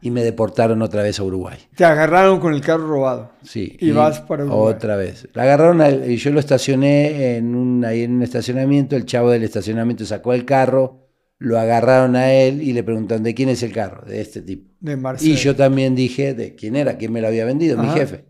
y 0.00 0.10
me 0.10 0.22
deportaron 0.22 0.80
otra 0.82 1.02
vez 1.02 1.18
a 1.18 1.24
Uruguay. 1.24 1.58
te 1.74 1.84
agarraron 1.84 2.38
con 2.40 2.54
el 2.54 2.60
carro 2.60 2.86
robado. 2.86 3.32
Sí, 3.42 3.76
Y 3.80 3.90
vas 3.90 4.20
para 4.20 4.44
Uruguay. 4.44 4.74
Otra 4.74 4.96
vez. 4.96 5.28
La 5.34 5.42
agarraron, 5.42 5.80
al- 5.80 6.10
y 6.10 6.16
yo 6.18 6.30
lo 6.30 6.38
estacioné 6.40 7.36
en 7.36 7.54
un, 7.56 7.84
ahí 7.84 8.02
en 8.04 8.12
un 8.14 8.22
estacionamiento, 8.22 8.94
el 8.96 9.06
chavo 9.06 9.30
del 9.30 9.42
estacionamiento 9.42 10.04
sacó 10.04 10.34
el 10.34 10.44
carro, 10.44 11.08
lo 11.38 11.58
agarraron 11.58 12.14
a 12.16 12.32
él 12.32 12.62
y 12.62 12.72
le 12.72 12.82
preguntaron, 12.84 13.22
¿de 13.24 13.34
quién 13.34 13.48
es 13.48 13.62
el 13.62 13.72
carro? 13.72 14.04
De 14.06 14.20
este 14.20 14.42
tipo. 14.42 14.70
De 14.80 14.96
Marcelo. 14.96 15.32
Y 15.32 15.36
yo 15.36 15.54
también 15.56 15.94
dije, 15.96 16.34
¿de 16.34 16.54
quién 16.54 16.76
era? 16.76 16.96
¿Quién 16.96 17.12
me 17.12 17.20
lo 17.20 17.26
había 17.28 17.44
vendido? 17.44 17.76
Mi 17.80 17.88
jefe. 17.90 18.24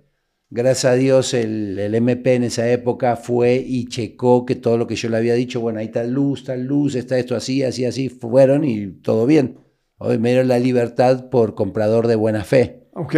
Gracias 0.51 0.87
a 0.87 0.95
Dios 0.95 1.35
el, 1.35 1.79
el 1.79 1.95
MP 1.95 2.35
en 2.35 2.45
esa 2.45 2.71
época 2.71 3.17
fue 3.17 3.57
y 3.57 3.87
checó 3.87 4.47
que 4.47 4.55
todo 4.55 4.79
lo 4.79 4.87
que 4.87 4.97
yo 4.97 5.11
le 5.11 5.19
había 5.19 5.35
dicho, 5.35 5.61
bueno, 5.61 5.79
ahí 5.81 5.87
está 5.87 6.05
luz, 6.05 6.45
tal 6.45 6.65
luz, 6.65 6.95
está 6.95 7.19
esto 7.19 7.37
así, 7.37 7.63
así, 7.63 7.85
así, 7.85 8.09
fueron 8.09 8.65
y 8.65 8.87
todo 8.87 9.27
bien. 9.27 9.59
Hoy 9.99 10.19
me 10.19 10.31
dieron 10.31 10.49
la 10.49 10.59
libertad 10.59 11.29
por 11.29 11.55
comprador 11.55 12.07
de 12.07 12.17
buena 12.17 12.45
fe. 12.45 12.89
Ok, 12.95 13.15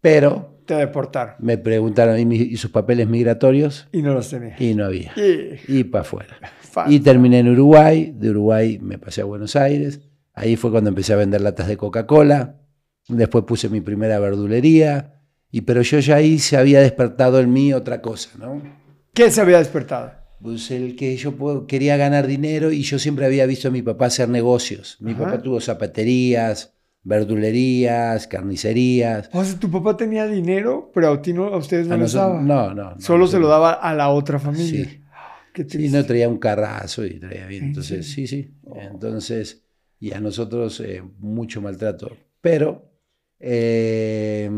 Pero 0.00 0.62
te 0.66 0.74
deportaron. 0.74 1.34
me 1.40 1.58
preguntaron, 1.58 2.32
¿y, 2.32 2.56
sus 2.56 2.70
papeles 2.70 3.08
migratorios? 3.08 3.88
Y 3.90 4.02
no 4.02 4.14
los 4.14 4.30
tenías. 4.30 4.60
Y 4.60 4.74
no 4.74 4.84
había. 4.84 5.12
Y, 5.16 5.80
Y 5.80 5.84
para 5.84 6.02
afuera. 6.02 6.38
Y 6.86 7.00
terminé 7.00 7.40
en 7.40 7.48
Uruguay, 7.48 8.14
de 8.16 8.30
Uruguay 8.30 8.78
me 8.80 8.98
pasé 8.98 9.22
a 9.22 9.24
Buenos 9.24 9.56
Aires, 9.56 10.00
ahí 10.32 10.54
fue 10.54 10.70
cuando 10.70 10.90
empecé 10.90 11.12
a 11.12 11.16
vender 11.16 11.40
latas 11.40 11.66
de 11.66 11.76
Coca-Cola, 11.76 12.60
Después 13.10 13.44
puse 13.44 13.68
mi 13.68 13.80
primera 13.80 14.18
verdulería. 14.18 15.19
Y, 15.50 15.62
pero 15.62 15.82
yo 15.82 15.98
ya 15.98 16.16
ahí 16.16 16.38
se 16.38 16.56
había 16.56 16.80
despertado 16.80 17.40
en 17.40 17.52
mí 17.52 17.72
otra 17.72 18.00
cosa, 18.00 18.30
¿no? 18.38 18.62
¿Qué 19.12 19.30
se 19.30 19.40
había 19.40 19.58
despertado? 19.58 20.12
Pues 20.40 20.70
el 20.70 20.96
que 20.96 21.16
yo 21.16 21.66
quería 21.66 21.96
ganar 21.96 22.26
dinero 22.26 22.70
y 22.72 22.82
yo 22.82 22.98
siempre 22.98 23.26
había 23.26 23.44
visto 23.46 23.68
a 23.68 23.70
mi 23.70 23.82
papá 23.82 24.06
hacer 24.06 24.28
negocios. 24.28 24.96
Mi 25.00 25.12
Ajá. 25.12 25.24
papá 25.24 25.42
tuvo 25.42 25.60
zapaterías, 25.60 26.72
verdulerías, 27.02 28.26
carnicerías. 28.26 29.28
O 29.32 29.44
sea, 29.44 29.58
tu 29.58 29.70
papá 29.70 29.96
tenía 29.96 30.26
dinero, 30.26 30.90
pero 30.94 31.12
a 31.12 31.20
ti 31.22 31.32
no, 31.32 31.44
a 31.46 31.56
ustedes 31.58 31.86
no 31.88 31.94
A 31.94 31.98
les 31.98 32.12
daba. 32.12 32.40
no, 32.40 32.72
no, 32.74 32.94
no, 32.94 33.00
Solo 33.00 33.26
se 33.26 33.38
nosotros- 33.38 33.42
lo 33.42 33.48
daba 33.48 33.72
a 33.72 33.94
la 33.94 34.08
otra 34.10 34.38
familia. 34.38 34.84
Sí. 34.84 35.00
Qué 35.52 35.62
Sí, 35.64 35.68
triste. 35.68 35.98
no 35.98 36.04
traía 36.06 36.28
un 36.28 36.38
carrazo 36.38 37.04
y 37.04 37.18
traía 37.18 37.46
bien. 37.46 37.62
¿En 37.64 37.68
Entonces, 37.70 38.06
sí, 38.08 38.26
sí. 38.28 38.54
Entonces, 38.76 39.64
y 39.98 40.12
a 40.12 40.20
nosotros 40.20 40.78
eh, 40.80 41.02
mucho 41.18 41.60
maltrato. 41.60 42.16
Pero 42.40 42.88
eh, 43.40 44.48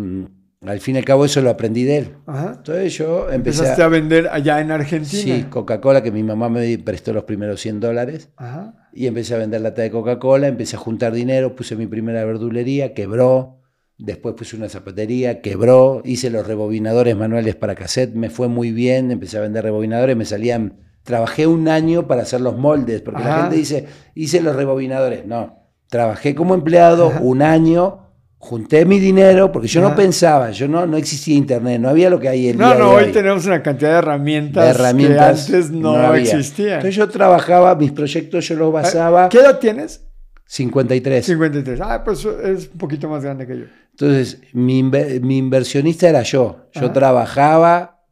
al 0.65 0.81
fin 0.81 0.95
y 0.95 0.99
al 0.99 1.05
cabo 1.05 1.25
eso 1.25 1.41
lo 1.41 1.51
aprendí 1.51 1.85
de 1.85 1.99
él. 1.99 2.17
Ajá. 2.27 2.55
Entonces 2.57 2.97
yo 2.97 3.31
empecé 3.31 3.61
Empezaste 3.61 3.83
a... 3.83 3.87
a... 3.87 3.89
vender 3.89 4.29
allá 4.31 4.61
en 4.61 4.71
Argentina. 4.71 5.23
Sí, 5.23 5.47
Coca-Cola, 5.51 6.03
que 6.03 6.13
mi 6.13 6.23
mamá 6.23 6.49
me 6.49 6.79
prestó 6.79 7.13
los 7.13 7.25
primeros 7.25 7.61
100 7.61 7.81
dólares. 7.81 8.31
Ajá. 8.37 8.89
Y 8.93 9.07
empecé 9.07 9.35
a 9.35 9.39
vender 9.39 9.61
lata 9.61 9.83
de 9.83 9.91
Coca-Cola, 9.91 10.49
empecé 10.49 10.77
a 10.77 10.79
juntar 10.79 11.13
dinero, 11.13 11.57
puse 11.57 11.77
mi 11.77 11.87
primera 11.87 12.25
verdulería, 12.25 12.95
quebró. 12.95 13.59
Después 13.99 14.35
puse 14.35 14.57
una 14.57 14.69
zapatería, 14.69 15.41
quebró. 15.41 16.03
Hice 16.05 16.31
los 16.31 16.47
rebobinadores 16.47 17.17
manuales 17.17 17.55
para 17.55 17.75
cassette, 17.75 18.15
me 18.15 18.31
fue 18.31 18.49
muy 18.49 18.73
bien. 18.73 19.11
Empecé 19.11 19.39
a 19.39 19.41
vender 19.41 19.65
rebobinadores, 19.65 20.17
me 20.17 20.25
salían. 20.25 20.79
Trabajé 21.05 21.47
un 21.47 21.69
año 21.69 22.07
para 22.07 22.23
hacer 22.23 22.41
los 22.41 22.57
moldes, 22.57 23.03
porque 23.03 23.25
la 23.25 23.43
gente 23.43 23.57
dice, 23.57 23.87
hice 24.15 24.41
los 24.41 24.55
rebobinadores. 24.55 25.27
No, 25.27 25.63
trabajé 25.89 26.35
como 26.35 26.55
empleado 26.55 27.13
un 27.21 27.43
año, 27.43 28.12
junté 28.45 28.85
mi 28.85 28.99
dinero, 28.99 29.53
porque 29.53 29.69
yo 29.69 29.81
Ajá. 29.81 29.91
no 29.91 29.95
pensaba, 29.97 30.51
yo 30.51 30.67
no, 30.67 30.85
no 30.85 30.97
existía 30.97 31.37
internet, 31.37 31.81
no 31.81 31.89
había 31.89 32.11
lo 32.11 32.19
que 32.19 32.29
hay 32.29 32.49
el 32.49 32.59
No, 32.59 32.71
día 32.71 32.79
no, 32.79 32.89
de 32.91 32.97
hoy 32.97 33.05
hoy 33.05 33.13
tenemos 33.13 33.47
una 33.47 33.63
cantidad 33.63 33.93
de 33.93 33.99
herramientas, 33.99 34.65
de 34.65 34.71
herramientas 34.71 35.47
que 35.47 35.55
antes 35.57 35.71
no, 35.71 35.93
había. 35.95 36.23
existían. 36.23 36.73
Entonces 36.75 36.97
yo 36.97 37.09
trabajaba, 37.09 37.77
mis 37.77 37.93
proyectos 37.93 38.49
yo 38.49 38.57
los 38.57 38.73
basaba 38.73 39.29
¿Qué 39.29 39.39
edad 39.39 39.61
tienes? 39.61 40.05
53. 40.47 41.25
53. 41.25 41.81
Ah, 41.81 42.03
pues 42.05 42.25
es 42.25 42.69
un 42.73 42.79
poquito 42.79 43.09
más 43.09 43.23
grande 43.23 43.47
que 43.47 43.59
yo. 43.61 43.65
Entonces, 43.93 44.41
mi, 44.53 44.83
mi 44.83 45.39
inversionista 45.39 46.09
era 46.09 46.23
yo. 46.23 46.67
Yo 46.73 46.87
Ajá. 46.87 46.93
trabajaba, 46.93 48.03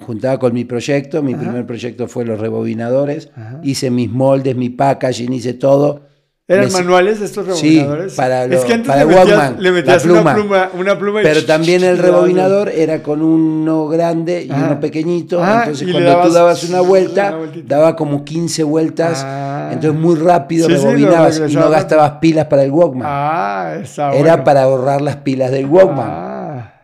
juntaba 0.00 0.38
con 0.38 0.54
mi 0.54 0.64
proyecto. 0.64 1.22
Mi 1.22 1.34
Ajá. 1.34 1.42
primer 1.42 1.66
proyecto 1.66 2.08
fue 2.08 2.24
los 2.24 2.40
rebobinadores. 2.40 3.28
Ajá. 3.36 3.60
Hice 3.62 3.90
mis 3.90 4.10
moldes, 4.10 4.56
mi 4.56 4.70
packaging, 4.70 5.34
hice 5.34 5.52
todo. 5.52 6.06
¿Eran 6.46 6.70
manuales 6.72 7.22
estos 7.22 7.58
Sí, 7.58 7.78
rebobinadores? 7.78 8.12
para 8.14 8.44
es 8.44 8.50
lo- 8.50 8.66
que 8.66 8.72
antes 8.74 8.86
para 8.86 9.00
le 9.00 9.06
metías, 9.06 9.26
Walkman, 9.28 9.62
le 9.62 9.72
metías 9.72 10.04
una 10.04 10.12
pluma. 10.14 10.34
pluma, 10.34 10.70
una 10.78 10.98
pluma 10.98 11.20
y 11.20 11.24
Pero 11.24 11.44
también 11.46 11.82
el 11.84 11.96
rebobinador 11.96 12.68
era 12.68 13.02
con 13.02 13.22
uno 13.22 13.88
grande 13.88 14.42
y 14.44 14.50
uno 14.50 14.78
pequeñito. 14.78 15.42
Ah, 15.42 15.60
entonces, 15.64 15.88
cuando 15.90 16.10
dabas 16.10 16.26
tú 16.28 16.32
dabas 16.34 16.64
una 16.64 16.80
vuelta, 16.82 17.34
una 17.38 17.50
daba 17.66 17.96
como 17.96 18.24
15 18.26 18.62
vueltas. 18.62 19.22
Ah. 19.24 19.70
Entonces, 19.72 19.98
muy 19.98 20.16
rápido 20.16 20.68
Sí, 20.68 20.76
sí, 20.76 20.82
rebobinabas 20.84 21.40
y 21.48 21.56
no 21.56 21.70
gastabas 21.70 22.10
pilas 22.20 22.44
para 22.44 22.62
el 22.62 22.70
Walkman. 22.72 23.06
Ah, 23.10 23.76
era 24.12 24.44
para 24.44 24.64
ahorrar 24.64 25.00
las 25.00 25.16
pilas 25.16 25.50
del 25.50 25.64
Walkman. 25.64 26.10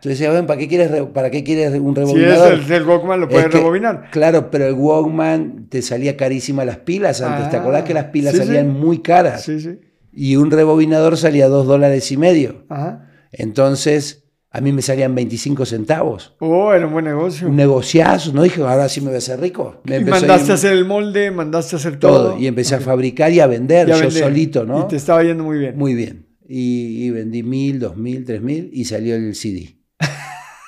Ah. 0.01 0.03
Entonces 0.03 0.19
decía, 0.19 0.31
"Ven, 0.33 0.47
¿para 0.47 0.59
qué 0.59 0.67
quieres, 0.67 0.89
re- 0.91 1.05
para 1.05 1.29
qué 1.29 1.43
quieres 1.43 1.69
un 1.79 1.95
Si 1.95 2.01
es 2.01 2.07
rebobinador? 2.09 2.53
el, 2.53 2.71
el 2.71 2.83
Walkman, 2.87 3.19
lo 3.19 3.25
Es 3.27 3.31
puedes 3.31 3.47
que, 3.49 3.57
rebobinar. 3.57 4.09
Claro, 4.11 4.49
pero 4.49 4.65
el 4.67 4.73
Walkman 4.73 5.67
te 5.69 5.81
salía 5.81 6.17
carísima 6.17 6.65
las 6.65 6.77
pilas 6.77 7.21
antes. 7.21 7.49
¿Te 7.51 7.57
Ah, 7.57 7.59
acordás 7.61 7.83
que 7.83 7.93
las 7.93 8.05
pilas 8.05 8.33
sí, 8.33 8.39
salían 8.39 8.65
sí. 8.67 8.71
muy 8.79 8.99
caras? 8.99 9.43
Sí, 9.43 9.59
sí. 9.59 9.79
Y 10.13 10.35
un 10.37 10.49
rebobinador 10.51 11.17
salía 11.17 11.47
dos 11.47 11.67
dólares 11.67 12.11
y 12.11 12.17
medio. 12.17 12.65
Ajá. 12.69 13.07
Entonces, 13.31 14.25
a 14.49 14.59
mí 14.59 14.71
me 14.73 14.81
salían 14.81 15.15
25 15.15 15.65
centavos. 15.65 16.35
Oh, 16.39 16.73
era 16.73 16.85
un 16.87 16.93
buen 16.93 17.05
negocio. 17.05 17.47
Un 17.47 17.55
negociazo, 17.55 18.33
¿no? 18.33 18.43
Dije, 18.43 18.61
ahora 18.61 18.89
sí 18.89 18.99
me 19.01 19.07
voy 19.07 19.15
a 19.15 19.17
hacer 19.19 19.39
rico. 19.39 19.81
Me 19.85 19.99
Y 19.99 20.03
a 20.03 20.05
mandaste 20.05 20.51
a 20.51 20.55
hacer 20.55 20.73
el 20.73 20.85
molde, 20.85 21.31
mandaste 21.31 21.75
a 21.75 21.79
hacer 21.79 21.97
todo. 21.99 22.31
todo. 22.31 22.37
Y 22.39 22.47
empecé 22.47 22.75
a 22.75 22.79
fabricar 22.81 23.31
y 23.31 23.39
a 23.39 23.47
vender 23.47 23.87
Y 23.87 23.91
a 23.91 23.95
yo 23.95 24.01
vender. 24.05 24.23
solito, 24.23 24.65
¿no? 24.65 24.81
Y 24.81 24.87
te 24.89 24.95
estaba 24.97 25.23
yendo 25.23 25.43
muy 25.43 25.57
bien. 25.59 25.77
Muy 25.77 25.93
bien. 25.93 26.25
Y, 26.47 27.05
y 27.05 27.09
vendí 27.11 27.43
mil, 27.43 27.79
dos 27.79 27.95
mil, 27.95 28.25
tres 28.25 28.41
mil 28.41 28.69
y 28.73 28.83
salió 28.85 29.15
el 29.15 29.35
CD. 29.35 29.77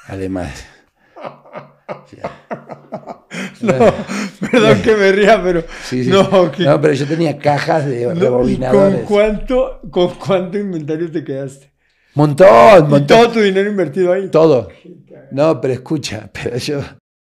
Además. 0.07 0.65
No, 3.61 3.73
perdón 4.51 4.81
que 4.83 4.95
me 4.95 5.11
ría, 5.11 5.41
pero. 5.41 5.63
Sí, 5.85 6.03
sí. 6.03 6.09
No, 6.09 6.51
que- 6.51 6.63
No, 6.63 6.79
pero 6.81 6.93
yo 6.93 7.05
tenía 7.07 7.37
cajas 7.37 7.85
de 7.85 8.05
no, 8.05 8.11
¿y 8.13 8.19
rebobinadores. 8.19 8.97
¿Con 8.99 9.05
cuánto, 9.05 9.79
¿Con 9.89 10.09
cuánto 10.15 10.57
inventario 10.59 11.11
te 11.11 11.23
quedaste? 11.23 11.71
Montón, 12.15 12.47
Y 12.85 12.89
montón. 12.89 13.05
todo 13.07 13.31
tu 13.31 13.39
dinero 13.39 13.69
invertido 13.69 14.13
ahí. 14.13 14.29
Todo. 14.29 14.67
No, 15.31 15.59
pero 15.61 15.73
escucha, 15.73 16.29
pero 16.31 16.57
yo 16.57 16.81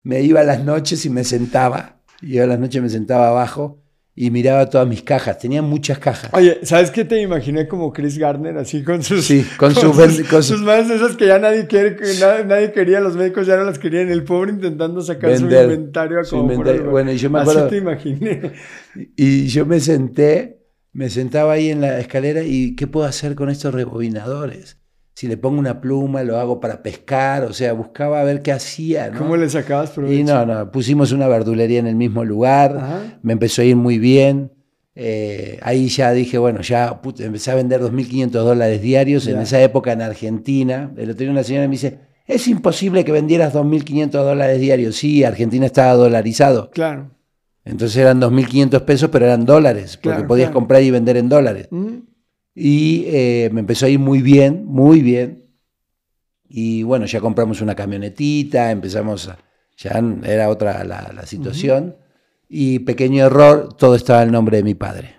me 0.05 0.21
iba 0.21 0.41
a 0.41 0.45
las 0.45 0.63
noches 0.63 1.05
y 1.07 1.11
me 1.11 1.25
sentaba. 1.25 2.01
Iba 2.23 2.45
a 2.45 2.47
las 2.47 2.59
noches 2.59 2.77
y 2.77 2.81
me 2.83 2.89
sentaba 2.91 3.29
abajo 3.29 3.83
y 4.19 4.31
miraba 4.31 4.65
todas 4.71 4.89
mis 4.89 5.03
cajas. 5.03 5.39
Tenía 5.39 5.61
muchas 5.61 5.99
cajas. 5.99 6.31
Oye, 6.33 6.59
¿sabes 6.63 6.91
qué 6.91 7.05
te 7.05 7.21
imaginé 7.21 7.69
como 7.69 7.93
Chris 7.93 8.17
Gardner, 8.17 8.57
así 8.57 8.83
con 8.83 9.03
sus. 9.03 9.25
Sí, 9.27 9.47
con 9.59 9.75
su 9.75 9.81
sus, 9.93 9.97
con 10.31 10.43
su- 10.43 10.55
sus 10.55 10.63
manos 10.63 10.91
esas 10.91 11.17
que 11.17 11.27
ya 11.27 11.39
nadie 11.39 11.67
quiere, 11.67 11.97
que 11.97 12.05
na- 12.19 12.43
nadie 12.43 12.73
quería, 12.73 13.01
los 13.01 13.15
médicos 13.15 13.47
ya 13.47 13.57
no 13.59 13.65
las 13.65 13.79
querían. 13.79 14.09
El 14.11 14.25
pobre 14.25 14.53
intentando 14.53 15.03
sacar 15.03 15.31
Vender 15.33 15.67
su 15.67 15.73
inventario 15.73 16.21
a 16.21 16.25
su 16.25 16.31
como 16.37 16.43
inventario. 16.51 16.79
lugar. 16.81 16.91
Bueno, 16.93 17.13
y 17.13 17.19
yo 17.19 17.29
me 17.31 17.41
Así 17.41 17.51
acuerdo- 17.51 17.69
te 17.69 17.77
imaginé. 17.77 18.53
Y 19.17 19.47
yo 19.49 19.67
me 19.67 19.79
senté, 19.81 20.63
me 20.95 21.11
sentaba 21.11 21.53
ahí 21.53 21.69
en 21.71 21.83
la 21.83 22.01
escalera 22.01 22.43
y 22.43 22.75
¿qué 22.75 22.87
puedo 22.87 23.05
hacer 23.07 23.35
con 23.35 23.51
estos 23.51 23.75
rebobinadores? 23.75 24.79
Si 25.19 25.27
le 25.29 25.39
pongo 25.39 25.59
una 25.59 25.81
pluma, 25.81 26.23
lo 26.25 26.37
hago 26.39 26.61
para 26.61 26.83
pescar, 26.83 27.45
o 27.45 27.55
sea, 27.55 27.73
buscaba 27.73 28.21
a 28.21 28.25
ver 28.25 28.43
qué 28.43 28.53
hacía, 28.53 29.09
¿no? 29.09 29.19
¿Cómo 29.19 29.39
le 29.39 29.49
sacabas 29.49 29.89
provecho? 29.91 30.13
Y 30.15 30.23
no, 30.25 30.45
no, 30.45 30.71
pusimos 30.71 31.11
una 31.11 31.27
verdulería 31.27 31.79
en 31.79 31.87
el 31.87 31.97
mismo 31.97 32.23
lugar, 32.23 32.77
Ajá. 32.77 33.19
me 33.23 33.33
empezó 33.33 33.63
a 33.63 33.65
ir 33.65 33.77
muy 33.77 33.99
bien. 33.99 34.53
eh, 34.95 35.59
ahí 35.63 35.89
ya 35.89 36.11
dije, 36.13 36.37
bueno, 36.39 36.61
ya 36.61 37.01
put- 37.03 37.21
empecé 37.21 37.51
a 37.51 37.55
vender 37.55 37.81
2.500 37.81 38.31
dólares 38.45 38.81
diarios. 38.83 39.27
En 39.27 39.39
esa 39.41 39.61
época 39.63 39.93
en 39.93 40.03
Argentina, 40.03 40.91
el 40.99 41.11
otro 41.11 41.21
día 41.23 41.31
una 41.31 41.43
señora 41.45 41.67
me 41.67 41.73
dice, 41.73 41.99
es 42.27 42.47
imposible 42.49 43.03
que 43.05 43.13
vendieras 43.13 43.55
2.500 43.55 44.11
dólares 44.11 44.61
diarios. 44.61 44.97
Sí, 44.97 45.25
Argentina 45.25 45.65
estaba 45.67 45.93
dolarizado. 45.95 46.71
Claro. 46.71 47.11
Entonces 47.65 47.97
eran 47.99 48.21
2.500 48.21 48.83
pesos, 48.85 49.09
pero 49.11 49.25
eran 49.27 49.45
dólares, 49.47 49.97
porque 49.97 50.17
Claro, 50.17 50.29
podías 50.29 50.49
claro. 50.49 50.61
comprar 50.61 50.83
y 50.83 50.91
vender 50.91 51.17
en 51.17 51.29
dólares. 51.31 51.69
Mm. 51.71 51.97
Y 52.59 53.05
eh, 53.09 53.51
me 53.53 53.61
empezó 53.61 53.85
a 53.87 53.91
ir 53.91 53.99
muy 53.99 54.23
bien, 54.23 54.65
muy 54.67 55.03
bien. 55.03 55.45
Y 56.49 56.83
bueno, 56.85 57.05
ya 57.07 57.21
compramos 57.21 57.61
una 57.61 57.75
camionetita, 57.75 58.71
empezamos, 58.71 59.29
a- 59.29 59.39
ya 59.77 60.03
era 60.25 60.49
otra 60.49 60.83
la, 60.85 61.13
la 61.15 61.27
situación. 61.27 61.97
Y 62.49 62.79
pequeño 62.81 63.27
error, 63.27 63.75
todo 63.77 63.95
estaba 63.95 64.23
en 64.23 64.33
nombre 64.33 64.57
de 64.57 64.63
mi 64.63 64.75
padre. 64.75 65.17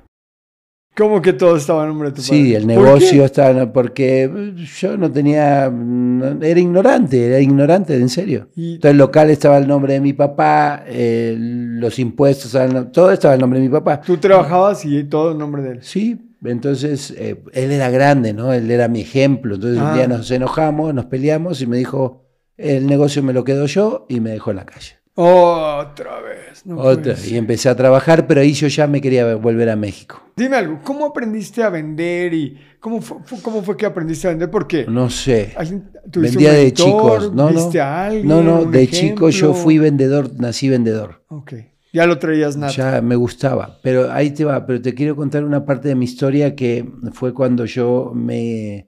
¿Cómo 0.95 1.21
que 1.21 1.33
todo 1.33 1.57
estaba 1.57 1.83
en 1.83 1.89
nombre 1.89 2.09
de 2.09 2.15
tu 2.15 2.21
padre? 2.23 2.37
Sí, 2.37 2.55
el 2.55 2.63
¿Por 2.63 2.67
negocio 2.69 3.19
qué? 3.19 3.25
estaba, 3.25 3.71
porque 3.71 4.53
yo 4.79 4.97
no 4.97 5.11
tenía, 5.11 5.69
no- 5.69 6.41
era 6.43 6.59
ignorante, 6.59 7.23
era 7.27 7.39
ignorante, 7.39 7.95
en 7.95 8.09
serio. 8.09 8.47
Y- 8.55 8.75
Entonces 8.75 8.91
el 8.93 8.97
local 8.97 9.29
estaba 9.29 9.59
el 9.59 9.67
nombre 9.67 9.93
de 9.93 9.99
mi 10.01 10.13
papá, 10.13 10.83
eh, 10.87 11.35
los 11.37 11.99
impuestos, 11.99 12.57
todo 12.91 13.11
estaba 13.11 13.35
el 13.35 13.41
nombre 13.41 13.59
de 13.59 13.67
mi 13.67 13.71
papá. 13.71 14.01
Tú 14.01 14.17
trabajabas 14.17 14.83
y 14.85 15.03
todo 15.03 15.33
en 15.33 15.37
nombre 15.37 15.61
de 15.61 15.71
él. 15.73 15.79
Sí, 15.83 16.17
entonces 16.49 17.11
eh, 17.17 17.41
él 17.53 17.71
era 17.71 17.89
grande, 17.89 18.33
¿no? 18.33 18.53
Él 18.53 18.69
era 18.71 18.87
mi 18.87 19.01
ejemplo. 19.01 19.55
Entonces 19.55 19.79
Ah. 19.81 19.89
un 19.91 19.95
día 19.97 20.07
nos 20.07 20.29
enojamos, 20.31 20.93
nos 20.93 21.05
peleamos 21.05 21.61
y 21.61 21.67
me 21.67 21.77
dijo, 21.77 22.25
el 22.57 22.87
negocio 22.87 23.21
me 23.23 23.33
lo 23.33 23.43
quedo 23.43 23.65
yo 23.67 24.05
y 24.09 24.19
me 24.19 24.31
dejó 24.31 24.51
en 24.51 24.57
la 24.57 24.65
calle. 24.65 24.95
Otra 25.19 26.19
vez. 26.21 26.63
no 26.65 26.77
Otra. 26.77 27.15
Y 27.27 27.37
empecé 27.37 27.69
a 27.69 27.75
trabajar, 27.75 28.27
pero 28.27 28.41
ahí 28.41 28.53
yo 28.53 28.67
ya 28.67 28.85
me 28.87 29.01
quería 29.01 29.35
volver 29.35 29.69
a 29.69 29.75
México. 29.75 30.21
Dime 30.35 30.57
algo, 30.57 30.79
¿cómo 30.83 31.05
aprendiste 31.05 31.63
a 31.63 31.69
vender 31.69 32.33
y 32.35 32.57
cómo 32.79 33.01
fue, 33.01 33.17
fu- 33.25 33.41
cómo 33.41 33.63
fue 33.63 33.75
que 33.75 33.85
aprendiste 33.87 34.27
a 34.27 34.31
vender? 34.31 34.51
¿Por 34.51 34.67
qué? 34.67 34.85
No 34.87 35.09
sé. 35.09 35.53
¿Alguien- 35.57 35.89
tuviste 36.11 36.37
Vendía 36.37 36.53
de 36.53 36.71
chicos. 36.73 37.33
No, 37.33 37.49
no. 37.49 37.55
¿Viste 37.55 37.81
a 37.81 38.05
alguien? 38.07 38.27
No, 38.27 38.43
no, 38.43 38.61
¿Un 38.61 38.71
de 38.71 38.87
chico 38.87 39.29
yo 39.29 39.47
ejemplo? 39.47 39.53
fui 39.63 39.77
vendedor, 39.79 40.31
nací 40.39 40.69
vendedor. 40.69 41.23
Ok. 41.29 41.53
Ya 41.97 42.05
lo 42.05 42.17
traías 42.19 42.55
nada. 42.57 42.71
Ya 42.71 43.01
me 43.01 43.15
gustaba. 43.15 43.79
Pero 43.81 44.11
ahí 44.11 44.29
te 44.31 44.45
va. 44.45 44.65
Pero 44.65 44.81
te 44.81 44.93
quiero 44.93 45.15
contar 45.15 45.43
una 45.43 45.65
parte 45.65 45.87
de 45.89 45.95
mi 45.95 46.05
historia 46.05 46.55
que 46.55 46.89
fue 47.13 47.33
cuando 47.33 47.65
yo 47.65 48.11
me. 48.13 48.87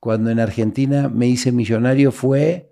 Cuando 0.00 0.30
en 0.30 0.40
Argentina 0.40 1.08
me 1.08 1.26
hice 1.28 1.52
millonario 1.52 2.10
fue. 2.10 2.68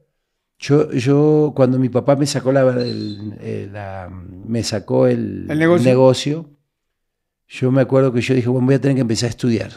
Yo, 0.58 0.90
yo 0.90 1.52
cuando 1.54 1.78
mi 1.78 1.88
papá 1.88 2.16
me 2.16 2.26
sacó 2.26 2.50
la, 2.52 2.62
el- 2.82 3.34
eh, 3.40 3.68
la- 3.72 4.10
me 4.10 4.62
sacó 4.62 5.06
el, 5.06 5.46
¿El 5.48 5.58
negocio? 5.58 5.88
negocio, 5.88 6.50
yo 7.48 7.70
me 7.70 7.80
acuerdo 7.80 8.12
que 8.12 8.20
yo 8.20 8.34
dije, 8.34 8.48
bueno, 8.48 8.66
voy 8.66 8.74
a 8.74 8.80
tener 8.80 8.96
que 8.96 9.00
empezar 9.02 9.28
a 9.28 9.30
estudiar. 9.30 9.70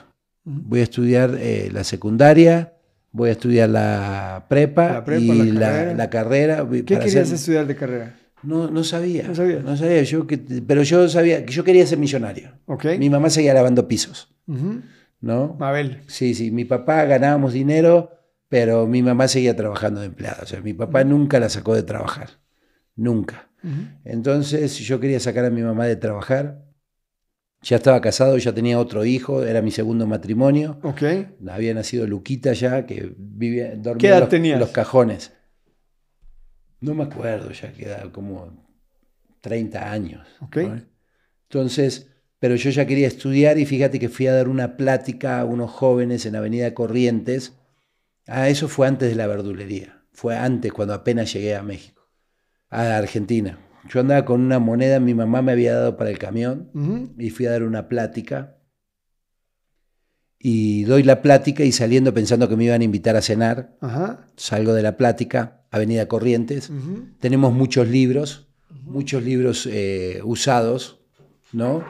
Voy 0.44 0.82
a 0.82 0.84
estudiar 0.84 1.38
eh, 1.40 1.70
la 1.72 1.84
secundaria, 1.86 2.74
voy 3.14 3.30
a 3.30 3.32
estudiar 3.34 3.70
la 3.70 4.46
prepa, 4.50 4.92
La 4.92 5.06
prepa, 5.06 5.22
y 5.22 5.52
la 5.52 5.60
la, 5.60 5.60
carrera. 5.70 5.94
la 5.96 6.10
carrera. 6.10 6.68
¿Qué 6.70 6.84
querías 6.84 7.16
hacer- 7.16 7.36
estudiar 7.36 7.66
de 7.68 7.76
carrera? 7.76 8.16
No, 8.44 8.70
no 8.70 8.84
sabía. 8.84 9.28
No 9.28 9.36
sabías. 9.36 9.64
No 9.64 9.76
sabía. 9.78 10.04
Yo 10.04 10.28
que, 10.28 10.38
pero 10.38 10.84
yo 10.84 11.08
sabía 11.10 11.46
que 11.46 11.54
yo 11.54 11.64
quería 11.64 11.86
ser 11.88 11.98
millonario. 11.98 12.60
Ok. 12.66 12.86
Mi 13.00 13.10
mamá 13.10 13.30
seguía 13.30 13.54
lavando 13.54 13.88
pisos. 13.88 14.34
¿no? 15.24 15.56
Mabel. 15.58 16.02
Sí, 16.08 16.36
sí, 16.36 16.52
mi 16.52 16.66
papá 16.66 17.06
ganábamos 17.06 17.54
dinero, 17.54 18.12
pero 18.50 18.86
mi 18.86 19.02
mamá 19.02 19.30
seguía 19.30 19.56
trabajando 19.56 20.02
de 20.02 20.08
empleada. 20.08 20.40
O 20.44 20.46
sea, 20.46 20.60
mi 20.62 20.74
papá 20.74 21.06
nunca 21.06 21.40
la 21.40 21.50
sacó 21.50 21.74
de 21.74 21.84
trabajar, 21.84 22.42
nunca. 22.96 23.50
Entonces 24.04 24.78
yo 24.80 25.00
quería 25.00 25.22
sacar 25.22 25.46
a 25.46 25.50
mi 25.50 25.62
mamá 25.62 25.86
de 25.86 25.96
trabajar. 25.96 26.66
Ya 27.62 27.78
estaba 27.78 28.02
casado, 28.02 28.38
ya 28.38 28.54
tenía 28.54 28.78
otro 28.78 29.06
hijo, 29.06 29.44
era 29.44 29.62
mi 29.62 29.72
segundo 29.72 30.06
matrimonio. 30.06 30.82
Ok. 30.84 31.04
Había 31.50 31.74
nacido 31.74 32.06
Luquita 32.06 32.52
ya, 32.52 32.86
que 32.86 33.16
vivía, 33.18 33.78
dormía 33.78 33.98
¿Qué 34.00 34.08
edad 34.10 34.34
en 34.34 34.52
los, 34.52 34.60
los 34.60 34.70
cajones. 34.72 35.32
No 36.84 36.94
me 36.94 37.04
acuerdo, 37.04 37.50
ya 37.52 37.72
queda 37.72 38.12
como 38.12 38.52
30 39.40 39.90
años. 39.90 40.28
Entonces, 41.44 42.10
pero 42.40 42.56
yo 42.56 42.72
ya 42.72 42.86
quería 42.86 43.08
estudiar 43.08 43.58
y 43.58 43.66
fíjate 43.66 44.00
que 44.00 44.10
fui 44.10 44.28
a 44.28 44.34
dar 44.34 44.50
una 44.50 44.76
plática 44.76 45.40
a 45.40 45.46
unos 45.46 45.72
jóvenes 45.72 46.26
en 46.26 46.36
Avenida 46.36 46.74
Corrientes. 46.74 47.54
Ah, 48.28 48.50
eso 48.50 48.68
fue 48.68 48.86
antes 48.86 49.10
de 49.10 49.16
la 49.16 49.28
verdulería. 49.28 50.04
Fue 50.12 50.36
antes, 50.36 50.74
cuando 50.74 50.94
apenas 50.94 51.32
llegué 51.32 51.56
a 51.56 51.64
México, 51.64 52.10
a 52.70 52.98
Argentina. 52.98 53.60
Yo 53.88 54.02
andaba 54.02 54.26
con 54.26 54.42
una 54.42 54.60
moneda, 54.60 55.00
mi 55.00 55.14
mamá 55.14 55.42
me 55.42 55.54
había 55.54 55.76
dado 55.76 55.96
para 55.96 56.10
el 56.10 56.18
camión 56.18 57.14
y 57.18 57.30
fui 57.30 57.46
a 57.46 57.52
dar 57.52 57.64
una 57.64 57.88
plática. 57.88 58.58
Y 60.38 60.84
doy 60.84 61.04
la 61.04 61.22
plática 61.22 61.64
y 61.64 61.72
saliendo 61.72 62.14
pensando 62.14 62.50
que 62.50 62.58
me 62.58 62.66
iban 62.66 62.82
a 62.82 62.84
invitar 62.84 63.16
a 63.16 63.22
cenar, 63.22 63.78
Ajá. 63.80 64.28
salgo 64.36 64.74
de 64.74 64.84
la 64.84 64.98
plática, 64.98 65.63
Avenida 65.74 66.08
Corrientes. 66.08 66.72
Tenemos 67.20 67.52
muchos 67.52 67.88
libros, 67.88 68.48
muchos 68.84 69.24
libros 69.24 69.68
eh, 69.70 70.22
usados, 70.24 71.00
¿no? 71.52 71.84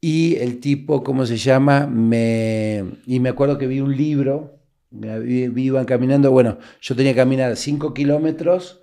Y 0.00 0.36
el 0.36 0.60
tipo, 0.60 1.04
¿cómo 1.04 1.26
se 1.26 1.36
llama? 1.36 1.86
Me, 1.86 2.82
y 3.06 3.20
me 3.20 3.28
acuerdo 3.28 3.58
que 3.58 3.66
vi 3.66 3.80
un 3.80 3.94
libro, 3.94 4.58
me 4.90 5.52
iban 5.60 5.84
caminando, 5.84 6.30
bueno, 6.30 6.56
yo 6.80 6.96
tenía 6.96 7.12
que 7.12 7.18
caminar 7.18 7.54
5 7.54 7.92
kilómetros 7.92 8.80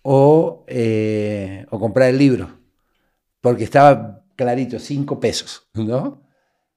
o, 0.00 0.64
eh, 0.66 1.66
o 1.68 1.78
comprar 1.78 2.08
el 2.08 2.16
libro, 2.16 2.48
porque 3.42 3.64
estaba 3.64 4.24
clarito, 4.34 4.78
5 4.78 5.20
pesos, 5.20 5.68
¿no? 5.74 6.22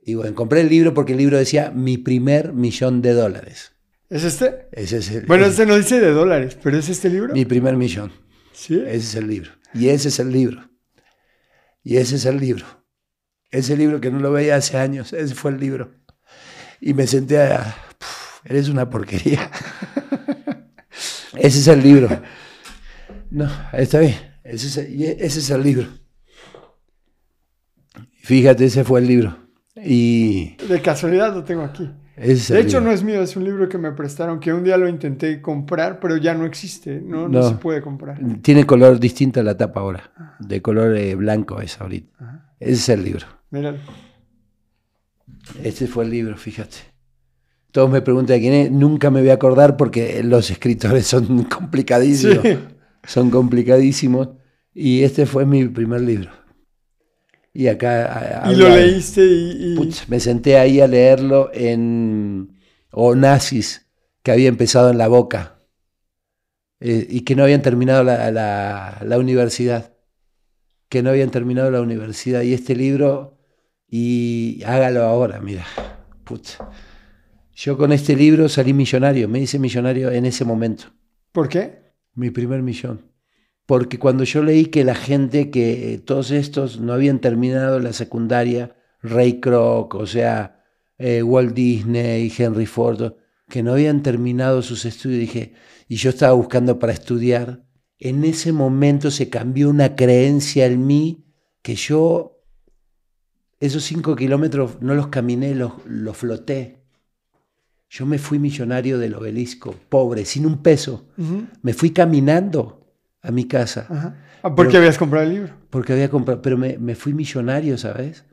Y 0.04 0.16
bueno, 0.16 0.36
compré 0.36 0.60
el 0.60 0.70
libro 0.70 0.94
porque 0.94 1.14
el 1.14 1.20
libro 1.20 1.38
decía 1.38 1.72
mi 1.74 1.98
primer 1.98 2.52
millón 2.52 3.02
de 3.02 3.14
dólares. 3.14 3.75
¿Es 4.10 4.24
este? 4.24 4.68
Ese 4.72 4.98
es 4.98 5.10
el- 5.12 5.26
Bueno, 5.26 5.46
este 5.46 5.66
no 5.66 5.76
dice 5.76 6.00
de 6.00 6.12
dólares, 6.12 6.58
pero 6.62 6.78
¿es 6.78 6.90
este 6.90 7.10
libro? 7.10 7.34
mi 7.34 7.46
primer 7.46 7.76
millón. 7.76 8.12
Sí. 8.54 8.76
Ese 8.86 8.98
es 8.98 9.16
el 9.16 9.28
libro. 9.28 9.52
Y 9.74 9.90
ese 9.90 10.08
es 10.10 10.20
el 10.20 10.32
libro. 10.32 10.70
Y 11.84 11.98
ese 11.98 12.16
es 12.16 12.26
el 12.26 12.38
libro. 12.40 12.66
Ese 13.52 13.76
libro 13.78 14.00
que 14.02 14.12
no 14.12 14.20
lo 14.20 14.32
veía 14.32 14.56
hace 14.56 14.78
años, 14.78 15.14
ese 15.14 15.36
fue 15.36 15.52
el 15.52 15.60
libro. 15.60 15.92
Y 16.82 16.94
me 16.94 17.08
senté 17.08 17.42
a... 17.42 17.76
"Puf, 17.98 18.42
eres 18.46 18.70
una 18.70 18.90
porquería. 18.90 19.50
ese 21.38 21.60
es 21.60 21.68
el 21.68 21.82
libro. 21.84 22.22
No, 23.32 23.50
está 23.74 24.00
bien. 24.00 24.16
Ese 24.44 24.68
es, 24.68 24.78
el- 24.78 25.02
ese 25.20 25.40
es 25.40 25.50
el 25.50 25.64
libro. 25.64 25.88
Fíjate, 28.24 28.66
ese 28.66 28.84
fue 28.84 29.00
el 29.00 29.08
libro. 29.08 29.38
Y 29.76 30.56
De 30.68 30.82
casualidad 30.82 31.34
lo 31.34 31.44
tengo 31.44 31.64
aquí. 31.64 31.90
Es 32.18 32.48
De 32.50 32.60
hecho, 32.60 32.78
libro. 32.78 32.82
no 32.82 32.92
es 32.92 33.04
mío, 33.04 33.22
es 33.22 33.36
un 33.36 33.44
libro 33.44 33.68
que 33.70 33.78
me 33.78 33.92
prestaron, 33.92 34.40
que 34.40 34.54
un 34.54 34.64
día 34.64 34.78
lo 34.78 34.88
intenté 34.88 35.42
comprar, 35.42 36.00
pero 36.00 36.18
ya 36.18 36.34
no 36.34 36.46
existe, 36.46 37.02
no, 37.02 37.28
no, 37.28 37.40
No. 37.40 37.50
se 37.50 37.56
puede 37.56 37.82
comprar. 37.82 38.20
Tiene 38.42 38.66
color 38.66 39.00
distinto 39.00 39.40
a 39.40 39.44
la 39.44 39.58
tapa 39.58 39.80
ahora. 39.82 40.12
De 40.40 40.62
color 40.62 40.96
eh, 40.96 41.16
blanco 41.16 41.60
es 41.62 41.80
ahorita. 41.82 42.12
Ajá. 42.20 42.54
Ese 42.60 42.74
es 42.74 42.90
el 42.90 43.04
libro. 43.04 43.28
Míralo. 43.52 43.78
Este 45.64 45.88
fue 45.88 46.06
el 46.06 46.12
libro, 46.12 46.38
fíjate. 46.38 46.78
Todos 47.72 47.90
me 47.92 48.02
preguntan 48.02 48.40
quién 48.40 48.54
es. 48.54 48.72
Nunca 48.72 49.12
me 49.12 49.20
voy 49.20 49.30
a 49.30 49.34
acordar 49.34 49.76
porque 49.78 50.24
los 50.24 50.50
escritores 50.50 51.06
son 51.08 51.44
complicadísimos. 51.50 52.40
Sí. 52.42 52.58
Son 53.04 53.30
complicadísimos. 53.30 54.30
Y 54.74 55.04
este 55.04 55.26
fue 55.26 55.46
mi 55.46 55.66
primer 55.68 56.02
libro. 56.02 56.32
Y 57.56 57.68
acá... 57.70 58.44
Y 58.52 58.56
lo 58.56 58.68
leíste 58.70 59.26
y... 59.26 59.72
y- 59.74 59.76
Putz, 59.76 60.08
me 60.10 60.20
senté 60.20 60.58
ahí 60.58 60.82
a 60.82 60.88
leerlo 60.88 61.50
en 61.54 62.60
Onassis, 62.92 63.88
que 64.22 64.32
había 64.32 64.50
empezado 64.50 64.90
en 64.92 64.98
la 64.98 65.08
boca. 65.08 65.58
eh, 66.82 67.08
y 67.10 67.22
que 67.22 67.36
no 67.36 67.44
habían 67.44 67.62
terminado 67.62 68.04
la, 68.04 68.30
la- 68.32 69.00
la 69.04 69.18
universidad. 69.18 69.94
Que 70.90 71.02
no 71.02 71.10
habían 71.12 71.32
terminado 71.32 71.72
la 71.72 71.82
universidad. 71.82 72.42
Y 72.42 72.54
este 72.54 72.76
libro, 72.76 73.38
y 73.88 74.62
hágalo 74.66 75.04
ahora, 75.04 75.40
mira. 75.40 75.66
Putz. 76.26 76.58
Yo 77.56 77.78
con 77.78 77.94
este 77.94 78.18
libro 78.18 78.50
salí 78.50 78.74
millonario, 78.74 79.30
me 79.30 79.40
hice 79.40 79.60
millonario 79.60 80.12
en 80.12 80.26
ese 80.26 80.44
momento. 80.44 80.86
¿Por 81.32 81.48
qué? 81.48 81.94
Mi 82.14 82.30
primer 82.32 82.62
millón. 82.62 83.02
Porque 83.66 83.98
cuando 83.98 84.24
yo 84.24 84.44
leí 84.44 84.68
que 84.68 84.84
la 84.84 84.96
gente, 84.96 85.50
que 85.50 86.02
todos 86.06 86.32
estos 86.32 86.80
no 86.80 86.94
habían 86.94 87.20
terminado 87.20 87.80
la 87.80 87.94
secundaria, 87.94 88.76
Ray 89.02 89.40
Kroc, 89.40 89.96
o 89.96 90.06
sea, 90.06 90.64
eh, 90.98 91.24
Walt 91.24 91.54
Disney, 91.54 92.32
Henry 92.36 92.66
Ford, 92.66 93.14
que 93.50 93.64
no 93.64 93.74
habían 93.74 94.04
terminado 94.04 94.62
sus 94.62 94.86
estudios, 94.86 95.20
dije, 95.20 95.54
y 95.88 95.96
yo 95.96 96.10
estaba 96.10 96.34
buscando 96.34 96.80
para 96.80 96.94
estudiar, 96.94 97.66
en 98.00 98.24
ese 98.24 98.52
momento 98.52 99.10
se 99.10 99.30
cambió 99.30 99.70
una 99.70 99.96
creencia 99.96 100.66
en 100.66 100.86
mí 100.86 101.26
que 101.62 101.76
yo 101.76 102.36
esos 103.60 103.84
cinco 103.84 104.16
kilómetros 104.16 104.82
no 104.82 104.94
los 104.94 105.08
caminé, 105.08 105.56
los, 105.56 105.74
los 105.86 106.18
floté. 106.18 106.84
Yo 107.90 108.06
me 108.06 108.18
fui 108.18 108.38
millonario 108.38 109.00
del 109.00 109.16
obelisco, 109.16 109.74
pobre, 109.90 110.26
sin 110.26 110.46
un 110.46 110.62
peso. 110.62 111.08
Me 111.62 111.74
fui 111.74 111.92
caminando 111.92 112.85
a 113.26 113.32
mi 113.32 113.48
casa 113.48 113.88
Ajá. 113.90 114.16
Ah, 114.44 114.54
¿Por 114.56 114.68
qué 114.70 114.78
habías 114.78 114.98
comprado 114.98 115.26
el 115.26 115.32
libro? 115.34 115.54
porque 115.70 115.94
había 115.94 116.10
comprado, 116.10 116.42
pero 116.42 116.58
me, 116.58 116.78
me 116.78 116.96
fui 116.96 117.14
millonario, 117.14 117.78
¿sabes? 117.78 118.24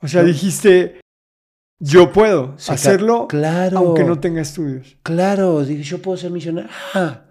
O 0.00 0.08
sea, 0.08 0.22
No. 0.22 0.28
dijiste, 0.28 1.00
yo 1.78 2.12
puedo 2.12 2.54
Se 2.58 2.72
hacerlo 2.72 3.26
claro, 3.28 3.78
aunque 3.78 4.04
no 4.04 4.18
tenga 4.20 4.40
estudios. 4.42 4.96
claro, 5.02 5.64
dije, 5.64 5.82
yo 5.82 6.00
puedo 6.00 6.16
ser 6.16 6.30
millonario. 6.30 6.70
Ah, 6.94 7.24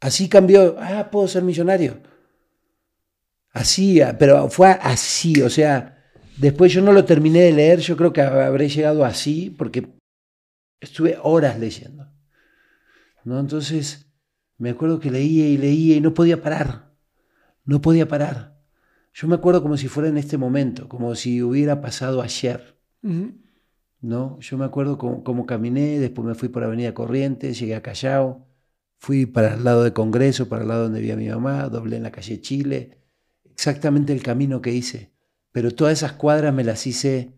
así 0.00 0.28
cambió, 0.28 0.76
ah, 0.80 1.08
puedo 1.10 1.28
ser 1.28 1.42
millonario. 1.42 2.00
Así, 3.52 4.00
ah, 4.00 4.16
pero 4.18 4.48
fue 4.50 4.70
así, 4.82 5.40
o 5.40 5.48
sea, 5.48 6.04
después 6.36 6.72
yo 6.72 6.82
no 6.82 6.92
lo 6.92 7.04
terminé 7.04 7.40
de 7.42 7.52
leer, 7.52 7.78
yo 7.78 7.96
creo 7.96 8.12
que 8.12 8.20
habré 8.20 8.68
llegado 8.68 9.04
así 9.04 9.54
porque 9.56 9.88
estuve 10.80 11.16
horas 11.22 11.58
leyendo. 11.58 12.10
¿no? 13.24 13.38
Entonces, 13.38 14.03
me 14.58 14.70
acuerdo 14.70 15.00
que 15.00 15.10
leía 15.10 15.48
y 15.48 15.56
leía 15.56 15.96
y 15.96 16.00
no 16.00 16.14
podía 16.14 16.42
parar, 16.42 16.94
no 17.64 17.80
podía 17.80 18.08
parar. 18.08 18.60
Yo 19.12 19.28
me 19.28 19.36
acuerdo 19.36 19.62
como 19.62 19.76
si 19.76 19.88
fuera 19.88 20.08
en 20.08 20.16
este 20.16 20.38
momento, 20.38 20.88
como 20.88 21.14
si 21.14 21.42
hubiera 21.42 21.80
pasado 21.80 22.22
ayer. 22.22 22.78
¿no? 24.04 24.38
Yo 24.40 24.58
me 24.58 24.64
acuerdo 24.64 24.98
cómo, 24.98 25.24
cómo 25.24 25.46
caminé, 25.46 25.98
después 25.98 26.26
me 26.26 26.34
fui 26.34 26.48
por 26.48 26.62
Avenida 26.62 26.92
Corrientes, 26.92 27.58
llegué 27.58 27.74
a 27.74 27.82
Callao, 27.82 28.46
fui 28.98 29.26
para 29.26 29.54
el 29.54 29.64
lado 29.64 29.82
de 29.82 29.92
Congreso, 29.92 30.48
para 30.48 30.62
el 30.62 30.68
lado 30.68 30.84
donde 30.84 31.00
vivía 31.00 31.16
mi 31.16 31.28
mamá, 31.28 31.68
doblé 31.68 31.96
en 31.96 32.02
la 32.02 32.10
calle 32.10 32.40
Chile, 32.40 32.98
exactamente 33.50 34.12
el 34.12 34.22
camino 34.22 34.60
que 34.60 34.72
hice. 34.72 35.14
Pero 35.52 35.70
todas 35.70 35.94
esas 35.94 36.12
cuadras 36.12 36.52
me 36.52 36.64
las 36.64 36.86
hice 36.86 37.34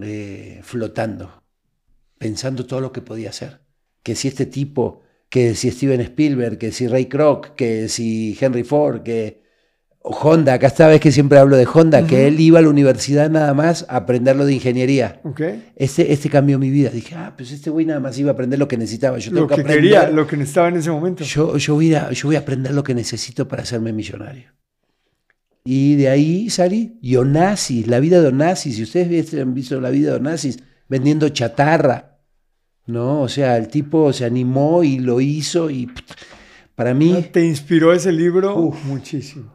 eh, 0.00 0.60
flotando, 0.62 1.44
pensando 2.18 2.66
todo 2.66 2.80
lo 2.80 2.92
que 2.92 3.02
podía 3.02 3.30
hacer. 3.30 3.60
Que 4.02 4.14
si 4.16 4.28
este 4.28 4.46
tipo, 4.46 5.02
que 5.34 5.56
si 5.56 5.68
Steven 5.72 6.00
Spielberg, 6.00 6.58
que 6.58 6.70
si 6.70 6.86
Ray 6.86 7.06
Kroc, 7.06 7.56
que 7.56 7.88
si 7.88 8.38
Henry 8.40 8.62
Ford, 8.62 9.02
que 9.02 9.42
Honda, 10.00 10.52
acá 10.54 10.68
esta 10.68 10.86
vez 10.86 11.00
que 11.00 11.10
siempre 11.10 11.38
hablo 11.40 11.56
de 11.56 11.66
Honda, 11.66 11.98
Ujú. 11.98 12.06
que 12.06 12.28
él 12.28 12.38
iba 12.38 12.60
a 12.60 12.62
la 12.62 12.68
universidad 12.68 13.28
nada 13.30 13.52
más 13.52 13.84
a 13.88 13.96
aprender 13.96 14.36
lo 14.36 14.46
de 14.46 14.52
ingeniería. 14.54 15.20
Ok. 15.24 15.40
Este, 15.74 16.12
este 16.12 16.30
cambió 16.30 16.56
mi 16.60 16.70
vida. 16.70 16.90
Dije, 16.90 17.16
ah, 17.16 17.34
pues 17.36 17.50
este 17.50 17.68
güey 17.68 17.84
nada 17.84 17.98
más 17.98 18.16
iba 18.16 18.30
a 18.30 18.34
aprender 18.34 18.60
lo 18.60 18.68
que 18.68 18.76
necesitaba. 18.76 19.18
Yo 19.18 19.30
tengo 19.32 19.40
Lo 19.40 19.48
que 19.48 19.54
aprender. 19.54 19.76
quería, 19.76 20.08
lo 20.08 20.24
que 20.24 20.36
necesitaba 20.36 20.68
en 20.68 20.76
ese 20.76 20.90
momento. 20.92 21.24
Yo, 21.24 21.56
yo, 21.56 21.74
voy 21.74 21.92
a, 21.96 22.12
yo 22.12 22.28
voy 22.28 22.36
a 22.36 22.40
aprender 22.40 22.72
lo 22.72 22.84
que 22.84 22.94
necesito 22.94 23.48
para 23.48 23.62
hacerme 23.64 23.92
millonario. 23.92 24.52
Y 25.64 25.96
de 25.96 26.10
ahí 26.10 26.48
salí. 26.48 26.96
Y 27.02 27.16
Onassis, 27.16 27.88
la 27.88 27.98
vida 27.98 28.20
de 28.22 28.28
Onassis. 28.28 28.76
Si 28.76 28.82
ustedes 28.84 29.34
han 29.34 29.52
visto 29.52 29.80
la 29.80 29.90
vida 29.90 30.10
de 30.12 30.16
Onassis, 30.18 30.58
vendiendo 30.88 31.28
chatarra. 31.30 32.13
¿No? 32.86 33.22
O 33.22 33.28
sea, 33.28 33.56
el 33.56 33.68
tipo 33.68 34.12
se 34.12 34.24
animó 34.24 34.82
y 34.84 34.98
lo 34.98 35.20
hizo. 35.20 35.70
Y 35.70 35.90
para 36.74 36.92
mí, 36.94 37.26
Te 37.32 37.44
inspiró 37.44 37.92
ese 37.92 38.12
libro 38.12 38.56
Uf. 38.56 38.84
muchísimo. 38.84 39.52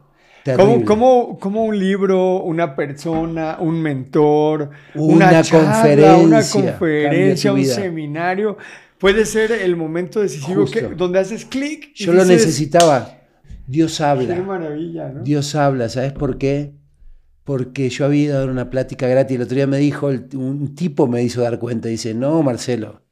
¿Cómo, 0.56 0.84
cómo, 0.86 1.38
cómo 1.38 1.64
un 1.66 1.78
libro, 1.78 2.42
una 2.42 2.74
persona, 2.74 3.58
un 3.60 3.80
mentor, 3.82 4.70
una, 4.94 5.26
Una 5.28 5.42
charla, 5.42 5.72
conferencia 5.72 6.16
una 6.16 6.42
conferencia, 6.42 7.52
un 7.52 7.64
seminario 7.64 8.56
puede 8.98 9.26
ser 9.26 9.52
el 9.52 9.76
momento 9.76 10.20
decisivo 10.20 10.64
que, 10.64 10.80
donde 10.80 11.18
haces 11.18 11.44
clic? 11.44 11.92
yo 11.94 12.14
lo 12.14 12.24
necesitaba. 12.24 13.18
Dios 13.66 13.98
Qué 13.98 14.02
habla. 14.04 14.34
maravilla, 14.42 15.08
¿no? 15.10 15.22
Dios 15.22 15.54
habla. 15.54 15.88
¿Sabes 15.88 16.12
por 16.12 16.38
qué? 16.38 16.74
porque 17.44 17.88
yo 17.88 18.04
había 18.04 18.22
ido 18.22 18.36
a 18.36 18.40
dar 18.40 18.50
una 18.50 18.70
plática 18.70 19.08
gratis. 19.08 19.34
El 19.36 19.42
otro 19.42 19.56
día 19.56 19.66
me 19.66 19.78
dijo, 19.78 20.10
el- 20.10 20.28
un 20.36 20.74
tipo 20.76 21.08
me 21.08 21.22
hizo 21.22 21.40
dar 21.42 21.58
cuenta. 21.58 21.88
Dice, 21.88 22.14
no, 22.14 22.42
Marcelo, 22.44 23.02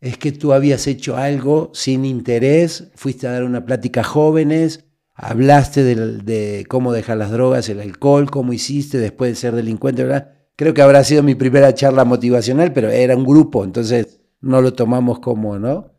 es 0.00 0.18
que 0.18 0.32
tú 0.32 0.52
habías 0.52 0.86
hecho 0.86 1.16
algo 1.16 1.70
sin 1.74 2.04
interés, 2.04 2.88
fuiste 2.94 3.26
a 3.26 3.32
dar 3.32 3.44
una 3.44 3.64
plática 3.64 4.02
a 4.02 4.04
jóvenes, 4.04 4.84
hablaste 5.14 5.82
de, 5.82 6.66
cómo 6.68 6.92
dejar 6.92 7.16
las 7.16 7.30
drogas, 7.30 7.68
el 7.68 7.80
alcohol, 7.80 8.30
cómo 8.30 8.52
hiciste 8.52 8.98
después 8.98 9.30
de 9.32 9.36
ser 9.36 9.54
delincuente, 9.54 10.04
¿verdad? 10.04 10.32
Creo 10.56 10.74
que 10.74 10.82
habrá 10.82 11.02
sido 11.04 11.22
mi 11.22 11.34
primera 11.34 11.74
charla 11.74 12.04
motivacional, 12.04 12.72
pero 12.72 12.88
era 12.90 13.16
un 13.16 13.24
grupo, 13.24 13.64
entonces 13.64 14.20
no 14.40 14.60
lo 14.60 14.74
tomamos 14.74 15.18
como, 15.20 15.58
¿no? 15.58 15.92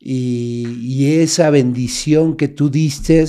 Y, 0.00 0.76
y 0.80 1.20
esa 1.20 1.50
bendición 1.50 2.36
que 2.36 2.48
tú 2.48 2.70
diste, 2.70 3.24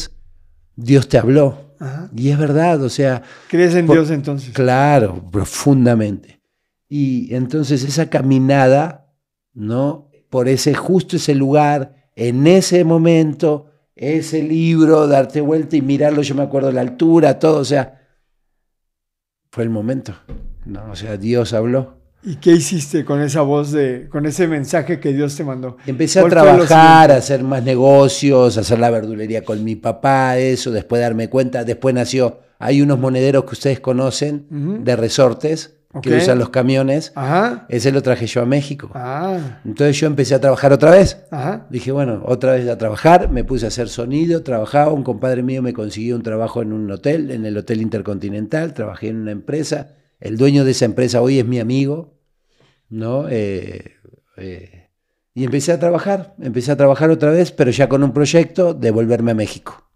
Dios 0.75 1.07
te 1.07 1.17
habló. 1.17 1.75
Ajá. 1.79 2.09
Y 2.15 2.29
es 2.29 2.37
verdad, 2.37 2.83
o 2.83 2.89
sea, 2.89 3.23
¿Crees 3.47 3.73
en 3.75 3.87
Por- 3.87 3.95
Dios 3.95 4.11
entonces? 4.11 4.53
Claro, 4.53 5.23
profundamente. 5.31 6.41
Y 6.87 7.33
entonces 7.33 7.83
esa 7.83 8.09
caminada, 8.09 9.08
¿no? 9.53 10.09
Por 10.29 10.47
ese 10.47 10.73
justo 10.73 11.15
ese 11.15 11.35
lugar, 11.35 12.07
en 12.15 12.47
ese 12.47 12.83
momento, 12.83 13.67
ese 13.95 14.43
libro, 14.43 15.07
darte 15.07 15.41
vuelta 15.41 15.75
y 15.75 15.81
mirarlo, 15.81 16.21
yo 16.21 16.35
me 16.35 16.43
acuerdo 16.43 16.71
la 16.71 16.81
altura, 16.81 17.39
todo, 17.39 17.59
o 17.59 17.65
sea, 17.65 18.07
fue 19.51 19.63
el 19.63 19.69
momento, 19.69 20.13
¿no? 20.65 20.91
O 20.91 20.95
sea, 20.95 21.17
Dios 21.17 21.53
habló. 21.53 21.97
¿Y 22.21 22.35
qué 22.35 22.51
hiciste 22.51 23.05
con 23.05 23.21
esa 23.21 23.41
voz 23.41 23.71
de, 23.71 24.07
con 24.09 24.25
ese 24.25 24.47
mensaje 24.47 24.99
que 24.99 25.13
Dios 25.13 25.35
te 25.35 25.45
mandó? 25.45 25.77
Empecé 25.85 26.19
a 26.19 26.23
¿Cuál 26.23 26.31
fue 26.31 26.39
lo 26.39 26.65
trabajar, 26.65 27.11
a 27.11 27.15
hacer 27.15 27.43
más 27.43 27.63
negocios, 27.63 28.57
a 28.57 28.61
hacer 28.61 28.79
la 28.79 28.89
verdulería 28.89 29.45
con 29.45 29.63
mi 29.63 29.75
papá, 29.77 30.37
eso, 30.37 30.71
después 30.71 31.01
darme 31.01 31.29
cuenta, 31.29 31.63
después 31.63 31.95
nació, 31.95 32.41
hay 32.59 32.81
unos 32.81 32.99
monederos 32.99 33.45
que 33.45 33.51
ustedes 33.51 33.79
conocen, 33.79 34.83
de 34.83 34.95
resortes, 34.97 35.78
que 36.03 36.15
usan 36.15 36.37
los 36.37 36.49
camiones, 36.49 37.11
Ajá. 37.15 37.65
ese 37.67 37.91
lo 37.91 38.03
traje 38.03 38.27
yo 38.27 38.41
a 38.41 38.45
México. 38.45 38.91
Ah. 38.93 39.59
Entonces 39.65 39.99
yo 39.99 40.05
empecé 40.05 40.35
a 40.35 40.39
trabajar 40.39 40.71
otra 40.71 40.91
vez. 40.91 41.25
Ajá. 41.31 41.65
Dije, 41.71 41.91
bueno, 41.91 42.21
otra 42.25 42.53
vez 42.53 42.69
a 42.69 42.77
trabajar, 42.77 43.29
me 43.29 43.43
puse 43.43 43.65
a 43.65 43.69
hacer 43.69 43.89
sonido, 43.89 44.43
trabajaba, 44.43 44.93
un 44.93 45.03
compadre 45.03 45.41
mío 45.41 45.63
me 45.63 45.73
consiguió 45.73 46.15
un 46.15 46.21
trabajo 46.21 46.61
en 46.61 46.73
un 46.73 46.91
hotel, 46.91 47.31
en 47.31 47.45
el 47.45 47.57
Hotel 47.57 47.81
Intercontinental, 47.81 48.75
trabajé 48.75 49.07
en 49.07 49.17
una 49.17 49.31
empresa, 49.31 49.95
el 50.19 50.37
dueño 50.37 50.63
de 50.63 50.71
esa 50.71 50.85
empresa 50.85 51.21
hoy 51.21 51.39
es 51.39 51.45
mi 51.45 51.59
amigo, 51.59 52.19
¿no? 52.89 53.27
Eh, 53.27 53.95
eh, 54.37 54.89
y 55.33 55.43
empecé 55.43 55.71
a 55.71 55.79
trabajar, 55.79 56.35
empecé 56.39 56.71
a 56.71 56.77
trabajar 56.77 57.09
otra 57.09 57.31
vez, 57.31 57.51
pero 57.51 57.71
ya 57.71 57.89
con 57.89 58.03
un 58.03 58.13
proyecto 58.13 58.75
de 58.75 58.91
volverme 58.91 59.31
a 59.31 59.35
México, 59.35 59.89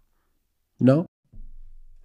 ¿no? 0.78 1.06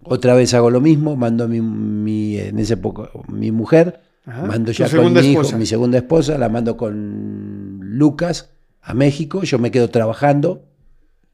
Otra 0.02 0.34
vez 0.34 0.54
hago 0.54 0.70
lo 0.70 0.80
mismo, 0.80 1.16
mando 1.16 1.44
a 1.44 1.48
mi, 1.48 1.60
mi- 1.60 2.38
en 2.38 2.58
ese 2.58 2.76
poco, 2.76 3.08
mi 3.28 3.50
mujer, 3.52 4.00
Ajá. 4.26 4.46
Mando 4.46 4.70
ya 4.72 4.88
con 4.88 5.12
mi 5.12 5.20
hijo, 5.20 5.40
esposa. 5.40 5.56
mi 5.58 5.66
segunda 5.66 5.98
esposa, 5.98 6.36
la 6.38 6.48
mando 6.48 6.76
con 6.76 7.80
Lucas 7.82 8.50
a 8.82 8.92
México, 8.94 9.42
yo 9.42 9.58
me 9.58 9.70
quedo 9.70 9.88
trabajando. 9.88 10.66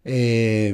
Eh, 0.05 0.73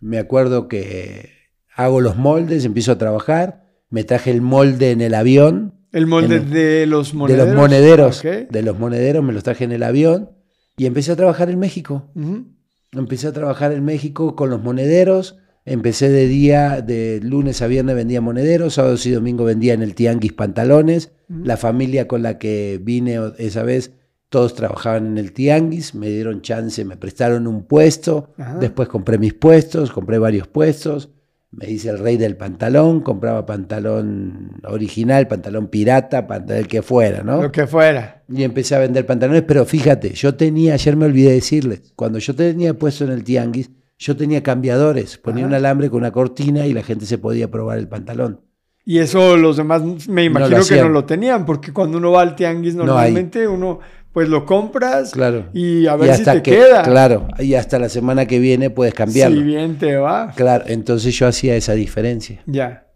me 0.00 0.18
acuerdo 0.18 0.68
que 0.68 1.30
hago 1.74 2.00
los 2.00 2.16
moldes, 2.16 2.64
empiezo 2.64 2.92
a 2.92 2.98
trabajar, 2.98 3.64
me 3.88 4.04
traje 4.04 4.30
el 4.30 4.40
molde 4.42 4.90
en 4.90 5.00
el 5.00 5.14
avión, 5.14 5.74
El 5.92 6.06
molde 6.06 6.36
en- 6.36 6.50
de 6.50 6.86
los 6.86 7.12
de 7.12 7.18
monederos. 7.18 7.46
los 7.48 7.56
monederos, 7.56 8.18
Ok. 8.18 8.50
de 8.50 8.62
los 8.62 8.78
monederos 8.78 9.24
me 9.24 9.32
los 9.32 9.42
traje 9.44 9.64
en 9.64 9.72
el 9.72 9.82
avión 9.84 10.30
y 10.76 10.86
empecé 10.86 11.12
a 11.12 11.16
trabajar 11.16 11.50
en 11.50 11.58
México. 11.58 12.10
Ujú. 12.14 12.46
Empecé 12.92 13.28
a 13.28 13.32
trabajar 13.32 13.72
en 13.72 13.84
México 13.84 14.34
con 14.36 14.50
los 14.50 14.62
monederos. 14.62 15.38
Empecé 15.68 16.10
de 16.10 16.28
día, 16.28 16.80
de 16.80 17.18
lunes 17.20 17.60
a 17.60 17.66
viernes 17.66 17.96
vendía 17.96 18.20
monederos, 18.20 18.74
sábados 18.74 19.04
y 19.04 19.10
domingo 19.10 19.44
vendía 19.44 19.74
en 19.74 19.82
el 19.82 19.96
tianguis 19.96 20.32
pantalones. 20.32 21.10
La 21.28 21.56
familia 21.56 22.06
con 22.06 22.22
la 22.22 22.38
que 22.38 22.78
vine 22.80 23.18
esa 23.38 23.64
vez, 23.64 23.90
todos 24.28 24.54
trabajaban 24.54 25.06
en 25.06 25.18
el 25.18 25.32
tianguis, 25.32 25.92
me 25.96 26.08
dieron 26.08 26.40
chance, 26.40 26.84
me 26.84 26.96
prestaron 26.96 27.48
un 27.48 27.64
puesto. 27.64 28.30
Después 28.60 28.88
compré 28.88 29.18
mis 29.18 29.34
puestos, 29.34 29.90
compré 29.90 30.18
varios 30.18 30.46
puestos. 30.46 31.10
Me 31.50 31.68
hice 31.68 31.88
el 31.88 31.98
rey 31.98 32.16
del 32.16 32.36
pantalón, 32.36 33.00
compraba 33.00 33.44
pantalón 33.44 34.60
original, 34.68 35.26
pantalón 35.26 35.66
pirata, 35.66 36.28
pantalón 36.28 36.60
el 36.60 36.68
que 36.68 36.82
fuera, 36.82 37.24
¿no? 37.24 37.42
Lo 37.42 37.50
que 37.50 37.66
fuera. 37.66 38.22
y 38.28 38.44
empecé 38.44 38.76
a 38.76 38.80
vender 38.80 39.04
pantalones, 39.04 39.42
pero 39.42 39.64
fíjate, 39.64 40.10
yo 40.12 40.36
tenía, 40.36 40.74
ayer 40.74 40.94
me 40.96 41.06
olvidé 41.06 41.32
decirles, 41.32 41.92
cuando 41.96 42.20
yo 42.20 42.36
tenía 42.36 42.74
puesto 42.74 43.04
en 43.04 43.10
el 43.10 43.24
tianguis, 43.24 43.70
yo 43.98 44.16
tenía 44.16 44.42
cambiadores, 44.42 45.16
ponía 45.18 45.44
Ajá. 45.44 45.48
un 45.48 45.54
alambre 45.54 45.88
con 45.90 45.98
una 46.00 46.12
cortina 46.12 46.66
y 46.66 46.72
la 46.72 46.82
gente 46.82 47.06
se 47.06 47.18
podía 47.18 47.50
probar 47.50 47.78
el 47.78 47.88
pantalón. 47.88 48.40
Y 48.84 48.98
eso 48.98 49.36
los 49.36 49.56
demás 49.56 49.82
me 50.08 50.24
imagino 50.24 50.60
que 50.64 50.80
no 50.80 50.88
lo 50.88 51.04
tenían, 51.04 51.44
porque 51.44 51.72
cuando 51.72 51.98
uno 51.98 52.12
va 52.12 52.22
al 52.22 52.36
tianguis 52.36 52.74
No 52.76 52.84
normalmente 52.84 53.48
uno 53.48 53.80
pues 54.12 54.28
lo 54.30 54.46
compras 54.46 55.10
Claro. 55.10 55.46
y 55.52 55.86
a 55.88 55.96
ver 55.96 56.14
si 56.14 56.20
hasta 56.20 56.32
te 56.34 56.42
que, 56.42 56.50
queda. 56.52 56.82
Claro, 56.84 57.28
y 57.38 57.54
hasta 57.54 57.78
la 57.78 57.88
semana 57.90 58.24
que 58.26 58.38
viene 58.38 58.70
puedes 58.70 58.94
cambiarlo. 58.94 59.36
Si 59.36 59.42
bien 59.42 59.76
te 59.78 59.96
va. 59.96 60.32
Claro, 60.36 60.64
entonces 60.68 61.14
yo 61.18 61.26
hacía 61.26 61.54
esa 61.56 61.74
diferencia. 61.74 62.42
Ya. 62.46 62.86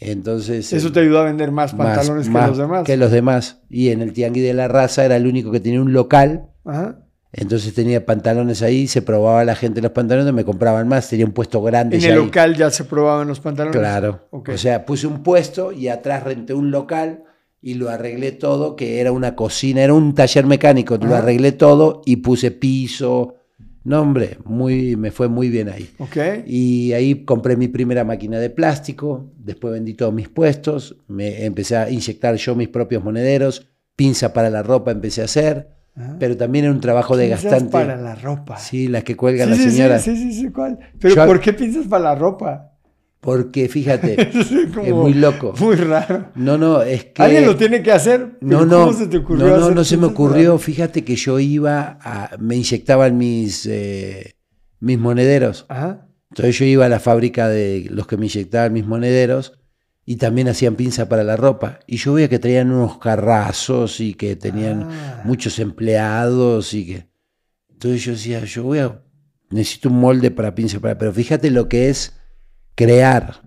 Entonces 0.00 0.72
Eso 0.72 0.88
eh, 0.88 0.90
te 0.90 1.00
ayudó 1.00 1.20
a 1.20 1.24
vender 1.24 1.50
más 1.52 1.74
más- 1.74 1.96
pantalones 1.98 2.28
más 2.28 2.42
que 2.44 2.48
los 2.48 2.58
demás. 2.58 2.84
que 2.84 2.96
los 2.96 3.10
demás. 3.10 3.60
Y 3.68 3.88
en 3.90 4.00
el 4.02 4.12
tianguis 4.12 4.42
de 4.44 4.54
la 4.54 4.66
raza 4.68 5.04
era 5.04 5.16
el 5.16 5.26
único 5.26 5.50
que 5.52 5.60
tenía 5.60 5.80
un 5.80 5.92
local 5.92 6.46
Ajá. 6.64 6.98
Entonces 7.32 7.72
tenía 7.72 8.04
pantalones 8.04 8.60
ahí, 8.60 8.86
se 8.86 9.00
probaba 9.00 9.42
la 9.44 9.54
gente 9.54 9.80
los 9.80 9.92
pantalones, 9.92 10.34
me 10.34 10.44
compraban 10.44 10.86
más, 10.86 11.08
tenía 11.08 11.24
un 11.24 11.32
puesto 11.32 11.62
grande. 11.62 11.96
En 11.96 12.02
ya 12.02 12.08
el 12.08 12.18
ahí. 12.18 12.24
local 12.24 12.56
ya 12.56 12.70
se 12.70 12.84
probaban 12.84 13.26
los 13.26 13.40
pantalones. 13.40 13.78
Claro. 13.78 14.28
Ok. 14.30 14.50
O 14.50 14.58
sea, 14.58 14.84
puse 14.84 15.06
un 15.06 15.22
puesto 15.22 15.72
y 15.72 15.88
atrás 15.88 16.24
renté 16.24 16.52
un 16.52 16.70
local 16.70 17.24
y 17.62 17.74
lo 17.74 17.88
arreglé 17.88 18.32
todo, 18.32 18.76
que 18.76 19.00
era 19.00 19.12
una 19.12 19.34
cocina, 19.34 19.82
era 19.82 19.94
un 19.94 20.14
taller 20.14 20.46
mecánico, 20.46 20.98
lo 20.98 21.14
arreglé 21.14 21.52
todo 21.52 22.02
y 22.04 22.16
puse 22.16 22.50
piso. 22.50 23.36
No, 23.84 24.02
hombre, 24.02 24.38
muy, 24.44 24.96
me 24.96 25.10
fue 25.10 25.28
muy 25.28 25.48
bien 25.48 25.68
ahí. 25.68 25.88
Ok. 25.98 26.16
Y 26.46 26.92
ahí 26.92 27.24
compré 27.24 27.56
mi 27.56 27.68
primera 27.68 28.04
máquina 28.04 28.38
de 28.38 28.50
plástico, 28.50 29.32
después 29.38 29.72
vendí 29.72 29.94
todos 29.94 30.12
mis 30.12 30.28
puestos, 30.28 30.96
me 31.08 31.44
empecé 31.44 31.76
a 31.76 31.88
inyectar 31.88 32.36
yo 32.36 32.54
mis 32.54 32.68
propios 32.68 33.02
monederos, 33.02 33.68
pinza 33.96 34.32
para 34.32 34.50
la 34.50 34.62
ropa 34.62 34.90
empecé 34.90 35.22
a 35.22 35.24
hacer, 35.24 35.70
Ajá. 35.94 36.16
pero 36.18 36.36
también 36.38 36.64
era 36.64 36.72
un 36.74 36.80
trabajo 36.80 37.14
Pinzas 37.14 37.42
desgastante. 37.42 37.70
para 37.72 37.96
la 37.96 38.14
ropa. 38.14 38.56
Sí, 38.58 38.88
las 38.88 39.04
que 39.04 39.14
cuelgan 39.16 39.46
sí, 39.54 39.64
las 39.88 40.02
sí, 40.02 40.14
sí, 40.14 40.16
sí, 40.16 40.32
sí, 40.32 40.40
sí, 40.40 40.50
¿cuál? 40.50 40.78
Pero 40.98 41.14
Yo- 41.14 41.26
¿por 41.26 41.40
qué 41.40 41.52
pinzas 41.52 41.86
para 41.86 42.04
la 42.04 42.14
ropa? 42.14 42.68
Porque 43.20 43.68
fíjate, 43.68 44.16
Es 44.84 44.92
muy 44.92 45.14
loco. 45.14 45.54
Muy 45.60 45.76
raro. 45.76 46.30
No, 46.34 46.58
no, 46.58 46.82
es 46.82 47.04
que. 47.04 47.22
Alguien 47.22 47.46
lo 47.46 47.54
tiene 47.56 47.80
que 47.82 47.92
hacer. 47.92 48.36
No, 48.40 48.64
no, 48.66 48.86
¿Cómo 48.86 48.92
se 48.94 49.06
te 49.06 49.18
ocurrió? 49.18 49.46
no, 49.46 49.56
no, 49.58 49.62
hacer 49.66 49.76
no 49.76 49.84
se 49.84 49.96
me 49.96 50.06
ocurrió. 50.06 50.58
Fíjate 50.58 51.04
que 51.04 51.14
yo 51.14 51.38
iba 51.38 51.98
a. 52.02 52.30
Me 52.40 52.56
inyectaban 52.56 53.16
mis, 53.18 53.64
eh, 53.66 54.34
mis 54.80 54.98
monederos. 54.98 55.66
Ajá. 55.68 56.08
Entonces 56.30 56.58
yo 56.58 56.64
iba 56.64 56.86
a 56.86 56.88
la 56.88 56.98
fábrica 56.98 57.48
de 57.48 57.86
los 57.90 58.06
que 58.08 58.16
me 58.16 58.26
inyectaban 58.26 58.72
mis 58.72 58.86
monederos 58.86 59.52
y 60.04 60.16
también 60.16 60.48
hacían 60.48 60.74
pinza 60.76 61.08
para 61.08 61.22
la 61.24 61.36
ropa. 61.36 61.78
Y 61.86 61.96
yo 61.96 62.14
veía 62.14 62.28
que 62.28 62.38
traían 62.38 62.70
unos 62.72 62.98
carrazos 62.98 64.00
y 64.00 64.14
que 64.14 64.36
tenían 64.36 64.88
Ah. 64.90 65.22
muchos 65.24 65.58
empleados 65.58 66.74
y 66.74 66.86
que. 66.86 67.08
Entonces 67.70 68.04
yo 68.04 68.12
decía, 68.12 68.44
yo 68.44 68.64
voy 68.64 68.78
a. 68.80 69.02
Necesito 69.50 69.88
un 69.90 70.00
molde 70.00 70.30
para 70.30 70.54
pinza 70.54 70.80
para. 70.80 70.96
Pero 70.98 71.12
fíjate 71.12 71.50
lo 71.50 71.68
que 71.68 71.88
es 71.88 72.18
crear. 72.74 73.42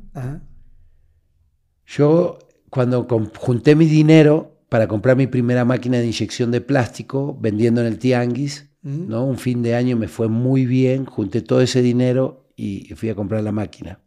Yo, 1.86 2.40
cuando 2.70 3.08
junté 3.38 3.76
mi 3.76 3.86
dinero 3.86 4.60
para 4.70 4.88
comprar 4.88 5.16
mi 5.16 5.28
primera 5.28 5.64
máquina 5.66 5.98
de 6.00 6.06
inyección 6.06 6.52
de 6.52 6.62
plástico, 6.62 7.38
vendiendo 7.40 7.82
en 7.82 7.88
el 7.88 8.00
Tianguis. 8.00 8.70
¿no? 8.82 9.26
Un 9.26 9.38
fin 9.40 9.64
de 9.64 9.74
año 9.76 9.98
me 9.98 10.08
fue 10.08 10.28
muy 10.28 10.66
bien, 10.68 11.06
junté 11.06 11.42
todo 11.42 11.60
ese 11.62 11.82
dinero 11.82 12.52
y 12.56 12.94
fui 12.96 13.10
a 13.10 13.16
comprar 13.16 13.42
la 13.44 13.52
máquina. 13.52 14.00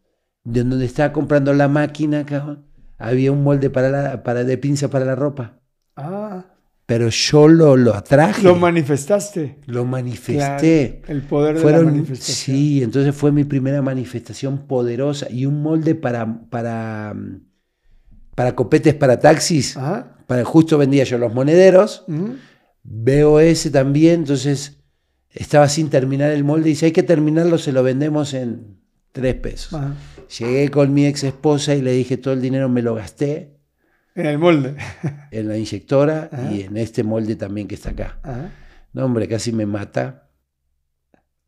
De 0.51 0.65
donde 0.65 0.85
estaba 0.87 1.13
comprando 1.13 1.53
la 1.53 1.69
máquina, 1.69 2.25
cabrón, 2.25 2.65
había 2.99 3.33
un 3.33 3.43
molde 3.43 3.71
para 3.71 3.91
la, 3.91 4.23
para, 4.23 4.45
de 4.45 4.57
pinza 4.59 4.89
para 4.89 5.05
la 5.05 5.15
ropa. 5.15 5.61
Ah, 5.97 6.45
Pero 6.87 7.09
yo 7.11 7.49
lo, 7.49 7.77
lo 7.77 7.95
atraje, 7.95 8.43
lo 8.43 8.55
manifestaste. 8.55 9.59
lo 9.67 9.85
manifesté. 9.85 11.01
Claro, 11.03 11.21
el 11.21 11.23
poder 11.27 11.55
de 11.55 11.55
la 11.55 11.63
Fueron, 11.63 11.85
manifestación. 11.85 12.57
sí, 12.57 12.83
entonces 12.83 13.15
fue 13.15 13.31
mi 13.31 13.45
primera 13.45 13.83
manifestación 13.83 14.67
poderosa 14.67 15.27
y 15.31 15.45
un 15.45 15.61
molde 15.63 15.95
para, 15.95 16.49
para, 16.49 17.15
para 18.35 18.55
copetes 18.55 18.95
para 18.95 19.19
taxis. 19.19 19.77
Ajá. 19.77 20.17
Para, 20.27 20.45
justo 20.45 20.79
vendía 20.79 21.05
yo 21.05 21.19
los 21.19 21.33
monederos, 21.35 22.05
Ujú. 22.09 22.37
veo 22.83 23.41
ese 23.41 23.71
también, 23.71 24.21
entonces 24.21 24.79
estaba 25.31 25.69
sin 25.69 25.89
terminar 25.91 26.31
el 26.33 26.45
molde 26.45 26.69
y 26.69 26.73
dice, 26.73 26.87
hay 26.87 26.93
que 26.93 27.03
terminarlo, 27.03 27.59
se 27.59 27.73
lo 27.73 27.83
vendemos 27.83 28.35
en 28.35 28.79
tres 29.13 29.35
pesos. 29.37 29.75
Ajá. 29.75 29.95
Llegué 30.39 30.69
con 30.71 30.93
mi 30.93 31.07
ex 31.07 31.25
esposa 31.25 31.75
y 31.75 31.83
le 31.83 31.93
dije, 31.93 32.17
todo 32.17 32.35
el 32.35 32.41
dinero 32.43 32.69
me 32.69 32.83
lo 32.83 32.95
gasté 32.95 33.57
En 34.15 34.27
el 34.27 34.39
molde. 34.39 34.75
en 35.31 35.49
la 35.49 35.57
inyectora 35.57 36.29
Ajá. 36.33 36.53
y 36.53 36.63
en 36.63 36.77
este 36.77 37.03
molde 37.05 37.37
también 37.37 37.69
que 37.69 37.75
está 37.77 37.91
acá. 37.91 38.19
Ajá. 38.23 38.51
No, 38.93 39.05
hombre, 39.05 39.29
casi 39.29 39.53
me 39.53 39.65
mata. 39.67 40.25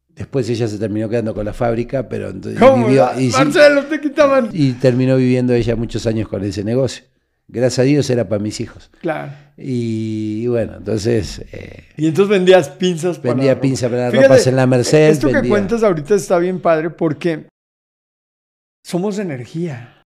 Después 0.08 0.48
ella 0.50 0.66
se 0.68 0.78
terminó 0.78 1.08
quedando 1.08 1.34
con 1.34 1.44
la 1.44 1.52
fábrica, 1.52 2.08
pero 2.08 2.28
entonces 2.28 2.60
¿Cómo? 2.60 2.86
vivió- 2.88 3.08
y, 3.18 3.28
Marcelo, 3.28 3.84
te 3.86 4.00
quitaban. 4.00 4.50
y 4.52 4.72
terminó 4.72 5.16
viviendo 5.16 5.54
ella 5.54 5.76
muchos 5.76 6.06
años 6.06 6.28
con 6.28 6.44
ese 6.44 6.62
negocio. 6.64 7.04
Gracias 7.48 7.78
a 7.80 7.82
Dios 7.82 8.08
era 8.10 8.28
para 8.28 8.40
mis 8.42 8.60
hijos. 8.60 8.90
Claro. 9.00 9.32
Y, 9.56 10.46
bueno, 10.46 10.74
entonces 10.76 11.44
eh, 11.52 11.84
Y 11.96 12.06
entonces 12.08 12.30
vendías 12.30 12.68
pinzas 12.70 13.18
para 13.18 13.34
vendía 13.34 13.54
ropa. 13.54 13.62
pinza 13.62 13.88
para 13.88 14.10
Fíjate, 14.10 14.28
ropas 14.28 14.46
en 14.46 14.56
la 14.56 14.66
Merced. 14.66 15.08
Esto 15.10 15.26
que 15.28 15.34
vendía- 15.34 15.50
cuentas 15.50 15.82
ahorita 15.82 16.14
está 16.14 16.38
bien 16.38 16.60
padre 16.60 16.90
porque 16.90 17.46
somos 18.84 19.18
energía. 19.18 20.02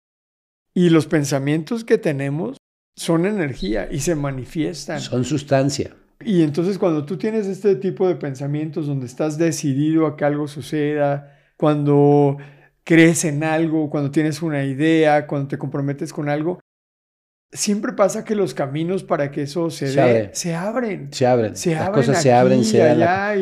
Y 0.74 0.90
los 0.90 1.06
pensamientos 1.06 1.84
que 1.84 1.98
tenemos 1.98 2.56
son 2.96 3.26
energía 3.26 3.88
y 3.90 4.00
se 4.00 4.14
manifiestan. 4.14 5.00
Son 5.00 5.24
sustancia. 5.24 5.94
Y 6.22 6.42
entonces 6.42 6.78
cuando 6.78 7.04
tú 7.06 7.16
tienes 7.16 7.46
este 7.46 7.76
tipo 7.76 8.06
de 8.06 8.14
pensamientos 8.16 8.86
donde 8.86 9.06
estás 9.06 9.38
decidido 9.38 10.06
a 10.06 10.16
que 10.16 10.24
algo 10.24 10.46
suceda, 10.48 11.38
cuando 11.56 12.36
crees 12.84 13.24
en 13.24 13.42
algo, 13.42 13.88
cuando 13.90 14.10
tienes 14.10 14.42
una 14.42 14.64
idea, 14.64 15.26
cuando 15.26 15.48
te 15.48 15.58
comprometes 15.58 16.12
con 16.12 16.28
algo, 16.28 16.60
siempre 17.52 17.92
pasa 17.94 18.24
que 18.24 18.34
los 18.34 18.54
caminos 18.54 19.02
para 19.02 19.30
que 19.30 19.42
eso 19.42 19.70
se, 19.70 19.88
Se 19.88 19.94
dé 19.94 20.00
abren. 20.02 20.30
se 20.34 20.54
abren. 20.54 21.12
Se 21.12 21.26
abren. 21.26 21.56
Se 21.56 21.70
Las 21.74 21.80
abren 21.88 21.94
cosas 22.06 22.22
se 22.22 22.32
abren, 22.32 22.58
aquí 22.60 22.68
se 22.68 22.78
dan. 22.78 23.00
la- 23.00 23.34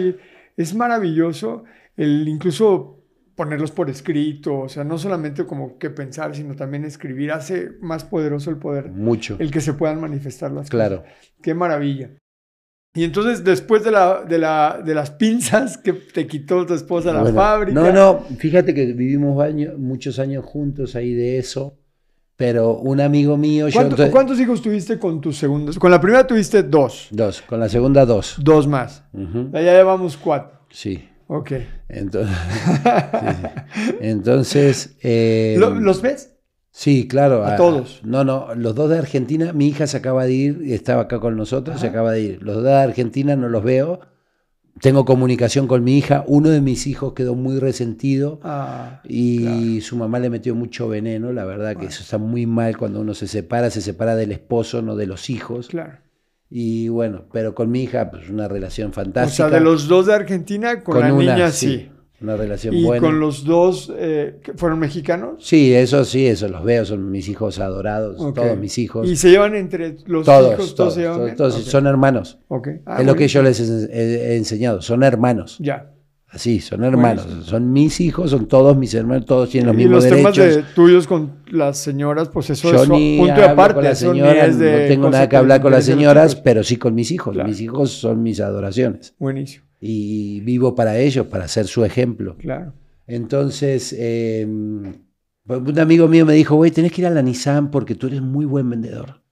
es 0.56 0.74
maravilloso 0.74 1.64
el 1.96 2.26
incluso 2.28 2.97
ponerlos 3.38 3.70
por 3.70 3.88
escrito, 3.88 4.58
o 4.58 4.68
sea, 4.68 4.84
no 4.84 4.98
solamente 4.98 5.46
como 5.46 5.78
que 5.78 5.88
pensar, 5.90 6.34
sino 6.34 6.54
también 6.56 6.84
escribir 6.84 7.32
hace 7.32 7.70
más 7.80 8.04
poderoso 8.04 8.50
el 8.50 8.56
poder, 8.58 8.90
Mucho. 8.90 9.36
el 9.38 9.50
que 9.50 9.60
se 9.62 9.72
puedan 9.72 10.00
manifestar 10.00 10.50
las 10.52 10.68
Claro. 10.68 11.02
cosas. 11.02 11.32
Qué 11.40 11.54
maravilla. 11.54 12.10
Y 12.96 13.04
entonces, 13.04 13.44
después 13.44 13.84
de, 13.84 13.92
la, 13.92 14.24
de, 14.24 14.38
la, 14.38 14.82
de 14.84 14.92
las 14.94 15.12
pinzas 15.12 15.78
que 15.78 15.92
te 15.92 16.26
quitó 16.26 16.66
tu 16.66 16.74
esposa 16.74 17.12
la 17.12 17.22
Bueno, 17.22 17.36
fábrica. 17.36 17.80
No, 17.80 17.92
no, 17.92 18.20
fíjate 18.38 18.74
que 18.74 18.86
vivimos 18.86 19.40
años- 19.42 19.78
muchos 19.78 20.18
años 20.18 20.44
juntos 20.44 20.96
ahí 20.96 21.14
de 21.14 21.38
eso, 21.38 21.78
pero 22.36 22.74
un 22.78 23.00
amigo 23.00 23.36
mío, 23.36 23.68
yo 23.68 23.74
¿Cuánto- 23.74 23.90
entonces- 23.94 24.12
¿Cuántos 24.12 24.40
hijos 24.40 24.60
tuviste 24.62 24.98
con 24.98 25.20
tus 25.20 25.36
segundos? 25.38 25.78
Con 25.78 25.90
la 25.92 26.00
primera 26.00 26.26
tuviste 26.26 26.64
dos, 26.64 27.08
dos, 27.12 27.40
con 27.42 27.60
la 27.60 27.68
segunda 27.68 28.04
dos. 28.04 28.36
dos 28.42 28.66
más. 28.66 29.04
Ujú, 29.12 29.50
Ya 29.52 29.60
llevamos 29.60 30.16
cuatro. 30.16 30.58
Sí. 30.70 31.07
Ok. 31.28 31.52
Entonces, 31.88 32.36
sí, 32.36 32.84
sí. 33.20 33.92
Entonces, 34.00 34.96
eh, 35.02 35.56
¿Lo- 35.58 35.70
¿Los 35.74 36.02
ves? 36.02 36.34
sí, 36.70 37.06
claro. 37.08 37.44
a 37.44 37.56
todos? 37.56 38.00
No, 38.04 38.24
no, 38.24 38.54
los 38.54 38.74
dos 38.74 38.90
de 38.90 38.98
Argentina, 38.98 39.52
mi 39.52 39.68
hija 39.68 39.86
se 39.86 39.96
acaba 39.98 40.24
de 40.24 40.32
ir 40.32 40.60
y 40.64 40.72
estaba 40.72 41.02
acá 41.02 41.20
con 41.20 41.36
nosotros, 41.36 41.80
se 41.80 41.86
acaba 41.88 42.12
de 42.12 42.22
ir. 42.22 42.42
Los 42.42 42.56
dos 42.56 42.64
de 42.64 42.72
Argentina 42.74 43.36
no 43.36 43.48
los 43.48 43.62
veo. 43.62 44.00
Tengo 44.80 45.04
comunicación 45.04 45.66
con 45.66 45.82
mi 45.82 45.98
hija. 45.98 46.24
Uno 46.28 46.50
de 46.50 46.60
mis 46.60 46.86
hijos 46.86 47.12
quedó 47.14 47.34
muy 47.34 47.58
resentido. 47.58 48.38
Ah, 48.44 49.00
Y 49.04 49.80
su 49.80 49.96
mamá 49.96 50.20
le 50.20 50.30
metió 50.30 50.54
mucho 50.54 50.88
veneno, 50.88 51.32
la 51.32 51.44
verdad 51.44 51.76
que 51.76 51.86
eso 51.86 52.02
está 52.02 52.16
muy 52.18 52.46
mal 52.46 52.76
cuando 52.78 53.00
uno 53.00 53.12
se 53.14 53.26
separa, 53.26 53.70
se 53.70 53.80
separa 53.80 54.14
del 54.14 54.30
esposo, 54.32 54.80
no 54.80 54.94
de 54.94 55.06
los 55.06 55.30
hijos. 55.30 55.68
claro. 55.68 55.98
Y 56.50 56.88
bueno, 56.88 57.24
pero 57.32 57.54
con 57.54 57.70
mi 57.70 57.82
hija, 57.82 58.10
pues 58.10 58.30
una 58.30 58.48
relación 58.48 58.90
O 58.90 58.92
fantástica. 58.92 59.48
sea, 59.48 59.58
de 59.58 59.62
los 59.64 59.86
dos 59.88 60.06
de 60.06 60.14
Argentina, 60.14 60.82
con, 60.82 60.98
la 61.00 61.12
una, 61.12 61.34
niña 61.34 61.50
sí. 61.50 61.90
Una 62.20 62.36
relación 62.36 62.74
Y 62.74 62.82
buena. 62.84 63.06
con 63.06 63.20
los 63.20 63.44
dos, 63.44 63.92
eh, 63.96 64.40
que 64.42 64.54
¿fueron 64.54 64.80
mexicanos? 64.80 65.34
Sí, 65.46 65.72
eso 65.72 66.04
sí, 66.04 66.26
eso 66.26 66.48
los 66.48 66.64
veo, 66.64 66.84
son 66.84 67.10
mis 67.12 67.28
hijos 67.28 67.60
adorados, 67.60 68.16
todos 68.34 68.58
mis 68.58 68.76
hijos. 68.78 69.06
Y 69.08 69.14
se 69.14 69.30
llevan 69.30 69.54
entre 69.54 69.98
los 70.06 70.26
todos, 70.26 70.54
hijos, 70.54 70.74
todos, 70.74 70.74
todos, 70.74 70.94
se 70.94 71.00
llevan 71.02 71.36
todos, 71.36 71.54
todos, 71.54 71.64
son 71.66 71.86
hermanos. 71.86 72.38
Ok. 72.48 72.68
Ah, 72.86 73.00
es 73.02 73.06
lo 73.06 73.14
que 73.14 73.28
yo 73.28 73.40
les 73.42 73.60
he- 73.60 74.32
he 74.32 74.36
enseñado, 74.36 74.82
son 74.82 75.04
hermanos. 75.04 75.58
Ya. 75.60 75.92
Así, 76.30 76.60
son 76.60 76.84
hermanos. 76.84 77.24
Buenísimo. 77.24 77.50
Son 77.50 77.72
mis 77.72 78.00
hijos, 78.00 78.30
son 78.30 78.46
todos 78.46 78.76
mis 78.76 78.92
hermanos, 78.94 79.24
todos 79.24 79.48
tienen 79.48 79.68
los 79.68 79.74
y 79.74 79.78
mismos 79.78 80.04
los 80.04 80.12
temas 80.12 80.36
derechos. 80.36 80.56
de 80.68 80.74
tuyos 80.74 81.06
con 81.06 81.32
las 81.50 81.78
señoras, 81.78 82.28
pues 82.28 82.50
eso 82.50 82.70
Yo 82.70 82.82
es 82.82 82.88
ni 82.90 83.16
punto 83.18 83.34
de 83.34 83.44
aparte. 83.46 83.74
con 83.76 83.84
las 83.84 83.98
señoras, 83.98 84.56
no 84.56 84.60
tengo 84.88 85.08
nada 85.10 85.28
que 85.28 85.36
hablar 85.36 85.62
con 85.62 85.72
las 85.72 85.84
señoras, 85.86 86.36
pero 86.36 86.62
sí 86.62 86.76
con 86.76 86.94
mis 86.94 87.10
hijos. 87.10 87.32
Claro. 87.32 87.48
Mis 87.48 87.60
hijos 87.62 87.90
son 87.92 88.22
mis 88.22 88.40
adoraciones. 88.40 89.14
Buenísimo, 89.18 89.64
Y 89.80 90.40
vivo 90.40 90.74
para 90.74 90.98
ellos, 90.98 91.26
para 91.28 91.48
ser 91.48 91.66
su 91.66 91.84
ejemplo. 91.84 92.36
claro. 92.38 92.74
Entonces, 93.06 93.94
eh, 93.98 94.44
un 94.46 95.78
amigo 95.78 96.08
mío 96.08 96.26
me 96.26 96.34
dijo, 96.34 96.56
güey, 96.56 96.70
tenés 96.70 96.92
que 96.92 97.00
ir 97.00 97.06
a 97.06 97.10
la 97.10 97.22
Nissan 97.22 97.70
porque 97.70 97.94
tú 97.94 98.06
eres 98.08 98.20
muy 98.20 98.44
buen 98.44 98.68
vendedor. 98.68 99.22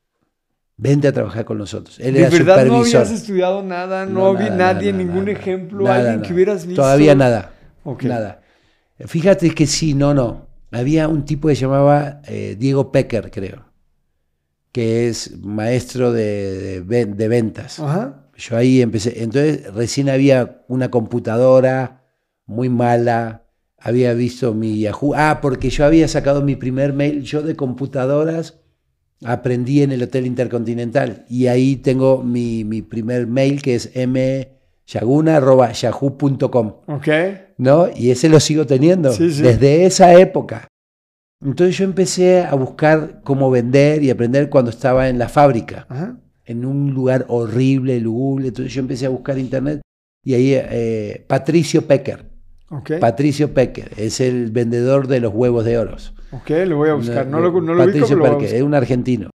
Vente 0.79 1.09
a 1.09 1.13
trabajar 1.13 1.45
con 1.47 1.57
nosotros. 1.59 1.99
Él 2.01 2.15
¿De 2.15 2.21
era 2.21 2.29
verdad 2.31 2.57
no 2.67 2.75
supervisor. 2.75 3.01
habías 3.03 3.21
estudiado 3.21 3.63
nada? 3.63 4.05
¿No, 4.05 4.33
No, 4.33 4.39
vi 4.39 4.45
nada, 4.45 4.75
nadie, 4.75 4.93
nada, 4.93 5.05
ningún 5.05 5.25
nada, 5.25 5.39
ejemplo? 5.39 5.91
¿Alguien 5.91 6.23
que 6.23 6.35
hubieras 6.35 6.67
visto? 6.67 6.83
Todavía 6.83 7.15
nada. 7.15 7.53
Ok. 7.85 8.03
Nada. 8.05 8.43
Fíjate 8.99 9.51
que 9.55 9.67
sí, 9.67 9.95
no, 9.95 10.13
no. 10.15 10.47
Había 10.71 11.09
un 11.09 11.25
tipo 11.25 11.49
que 11.49 11.55
se 11.55 11.63
llamaba 11.63 12.21
eh, 12.27 12.57
Diego 12.59 12.93
Pecker, 12.93 13.31
creo, 13.31 13.65
que 14.73 15.09
es 15.09 15.39
maestro 15.41 16.13
de, 16.13 16.83
de 16.83 17.07
de 17.07 17.29
ventas. 17.29 17.79
Ajá. 17.81 18.29
Yo 18.37 18.57
ahí 18.57 18.83
empecé. 18.83 19.23
Entonces, 19.23 19.73
recién 19.73 20.11
había 20.11 20.63
una 20.69 20.91
computadora 20.91 22.05
muy 22.45 22.69
mala. 22.69 23.45
Había 23.79 24.13
visto 24.13 24.53
mi 24.53 24.81
Yahoo. 24.81 25.15
Ah, 25.15 25.39
porque 25.41 25.71
yo 25.71 25.87
había 25.87 26.09
sacado 26.09 26.43
mi 26.43 26.57
primer 26.57 26.93
mail. 26.93 27.23
Yo 27.23 27.43
de 27.43 27.57
computadoras 27.57 28.61
aprendí 29.25 29.81
en 29.83 29.93
el 29.93 30.03
Hotel 30.03 30.27
Intercontinental. 30.27 31.25
Y 31.29 31.47
ahí 31.47 31.77
tengo 31.77 32.23
mi, 32.23 32.65
mi 32.65 32.83
primer 32.83 33.27
mail 33.27 33.63
que 33.63 33.75
es 33.77 33.91
myaguna.yahoo.com. 33.97 36.67
Ok. 36.87 37.09
¿no? 37.59 37.89
Y 37.95 38.11
ese 38.11 38.29
lo 38.29 38.41
sigo 38.41 38.67
teniendo 38.67 39.13
Sí, 39.13 39.31
sí. 39.33 39.43
desde 39.43 39.85
esa 39.87 40.15
época. 40.15 40.69
Entonces 41.45 41.77
yo 41.77 41.85
empecé 41.85 42.41
a 42.43 42.55
buscar 42.55 43.21
cómo 43.23 43.51
vender 43.51 44.03
y 44.03 44.11
aprender 44.11 44.49
cuando 44.49 44.71
estaba 44.71 45.09
en 45.09 45.19
la 45.19 45.29
fábrica, 45.29 45.87
Ajá. 45.89 46.17
en 46.45 46.65
un 46.65 46.93
lugar 46.95 47.27
horrible, 47.29 48.01
lúgubre. 48.01 48.49
Entonces 48.49 48.73
yo 48.73 48.81
empecé 48.81 49.07
a 49.07 49.11
buscar 49.11 49.39
internet 49.39 49.81
y 50.25 50.35
ahí 50.35 50.53
eh, 50.55 51.25
Patricio 51.29 51.83
Pecker, 51.87 52.25
Ok. 52.71 52.93
Patricio 53.01 53.53
Pecker, 53.55 53.91
es 53.97 54.21
el 54.21 54.51
vendedor 54.51 55.09
de 55.09 55.21
los 55.21 55.33
huevos 55.35 55.65
de 55.65 55.79
oros. 55.79 56.15
Ok, 56.37 56.51
lo 56.67 56.77
voy 56.77 56.91
a 56.91 56.95
buscar. 56.95 57.27
No, 57.27 57.41
lo, 57.41 57.51
no 57.61 57.75
lo 57.75 57.85
ubico, 57.85 57.87
Patricio 57.87 58.07
pero 58.09 58.17
lo 58.19 58.23
voy 58.23 58.29
a 58.29 58.33
Pecker, 58.33 58.43
buscar. 58.45 58.57
es 58.59 58.63
un 58.63 58.75
argentino. 58.75 59.31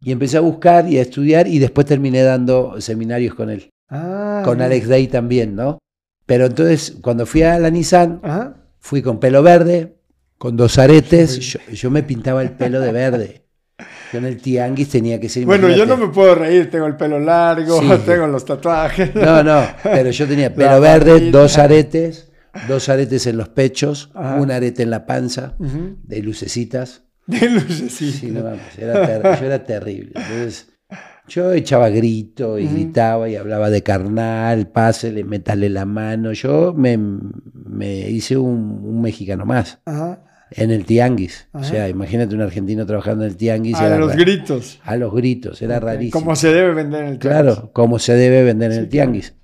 Y 0.00 0.12
empecé 0.12 0.36
a 0.36 0.40
buscar 0.40 0.88
y 0.88 0.98
a 0.98 1.02
estudiar 1.02 1.48
y 1.48 1.58
después 1.58 1.86
terminé 1.86 2.22
dando 2.22 2.80
seminarios 2.80 3.34
con 3.34 3.50
él, 3.50 3.68
Ah, 3.90 4.42
con. 4.44 4.60
Alex 4.62 4.86
Day 4.88 5.08
también, 5.08 5.56
¿no? 5.56 5.78
Pero 6.26 6.46
entonces 6.46 6.96
cuando 7.00 7.26
fui 7.26 7.42
a 7.42 7.58
la 7.58 7.70
Nissan, 7.70 8.20
Ajá. 8.22 8.54
Fui 8.80 9.02
con 9.02 9.18
pelo 9.18 9.42
verde, 9.42 9.96
con 10.38 10.56
dos 10.56 10.78
aretes. 10.78 11.38
Yo, 11.40 11.58
yo 11.72 11.90
me 11.90 12.02
pintaba 12.04 12.42
el 12.42 12.52
pelo 12.52 12.80
de 12.80 12.92
verde. 12.92 13.42
Yo 14.12 14.18
en 14.20 14.24
el 14.26 14.40
tianguis 14.40 14.88
tenía 14.88 15.18
que 15.20 15.28
ser. 15.28 15.44
Bueno, 15.44 15.68
yo 15.68 15.84
no 15.84 15.96
me 15.96 16.08
puedo 16.08 16.34
reír. 16.36 16.70
Tengo 16.70 16.86
el 16.86 16.96
pelo 16.96 17.18
largo, 17.18 17.80
Sí. 17.80 17.88
tengo 18.06 18.26
los 18.28 18.44
tatuajes. 18.44 19.14
No, 19.14 19.42
no, 19.42 19.62
pero 19.82 20.10
yo 20.10 20.26
tenía 20.28 20.48
La 20.50 20.54
pelo 20.54 20.80
verde, 20.80 21.12
barbita. 21.12 21.38
dos 21.38 21.58
aretes, 21.58 22.27
dos 22.66 22.88
aretes 22.88 23.26
en 23.26 23.36
los 23.36 23.48
pechos, 23.50 24.10
Ajá. 24.14 24.36
un 24.40 24.50
arete 24.50 24.82
en 24.82 24.90
la 24.90 25.06
panza, 25.06 25.54
de 25.58 26.22
lucecitas. 26.22 27.04
De 27.26 27.48
lucecita. 27.48 28.18
Sí, 28.18 28.30
no 28.30 28.42
mames, 28.42 28.78
era 28.78 29.38
yo 29.38 29.46
era 29.46 29.62
terrible. 29.64 30.12
Entonces, 30.14 30.68
yo 31.28 31.52
echaba 31.52 31.90
grito 31.90 32.58
y 32.58 32.66
gritaba 32.66 33.28
y 33.28 33.36
hablaba 33.36 33.68
de 33.68 33.82
carnal, 33.82 34.68
pásele, 34.68 35.24
métale 35.24 35.68
la 35.68 35.84
mano. 35.84 36.32
Yo 36.32 36.72
me, 36.74 36.96
me 36.98 38.08
hice 38.08 38.38
un, 38.38 38.80
un 38.82 39.02
mexicano 39.02 39.44
más. 39.44 39.78
Ajá. 39.84 40.24
En 40.50 40.70
el 40.70 40.86
tianguis. 40.86 41.48
O 41.52 41.62
sea, 41.62 41.90
imagínate 41.90 42.34
un 42.34 42.40
argentino 42.40 42.86
trabajando 42.86 43.24
en 43.24 43.30
el 43.32 43.36
tianguis. 43.36 43.76
A 43.76 43.86
era 43.88 43.98
los 43.98 44.16
gritos. 44.16 44.80
a 44.82 44.96
los 44.96 45.14
gritos, 45.14 45.60
era 45.60 45.78
rarísimo. 45.78 46.18
Como 46.22 46.34
se 46.36 46.48
debe 46.50 46.72
vender 46.72 47.02
en 47.04 47.08
el 47.12 47.18
Claro, 47.18 47.70
como 47.74 47.98
se 47.98 48.14
debe 48.14 48.42
vender 48.44 48.70
en 48.70 48.76
Sí, 48.78 48.82
el 48.84 48.88
tianguis. 48.88 49.34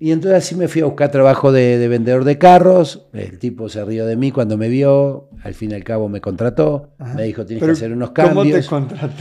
Y 0.00 0.12
entonces 0.12 0.38
así 0.44 0.54
me 0.54 0.68
fui 0.68 0.82
a 0.82 0.84
buscar 0.84 1.10
trabajo 1.10 1.50
de, 1.50 1.76
de 1.78 1.88
vendedor 1.88 2.24
de 2.24 2.38
carros. 2.38 3.08
El 3.12 3.38
tipo 3.38 3.68
se 3.68 3.84
rió 3.84 4.06
de 4.06 4.16
mí 4.16 4.30
cuando 4.30 4.56
me 4.56 4.68
vio. 4.68 5.28
Al 5.42 5.54
fin 5.54 5.72
y 5.72 5.74
al 5.74 5.82
cabo 5.84 6.08
me 6.08 6.20
contrató. 6.20 6.94
Ajá. 6.98 7.14
Me 7.14 7.24
dijo, 7.24 7.44
tienes 7.44 7.60
Pero, 7.60 7.72
que 7.72 7.76
hacer 7.78 7.92
unos 7.92 8.10
¿Cómo 8.10 8.28
te 8.28 8.34
cambios. 8.34 8.68
contrató? 8.68 9.14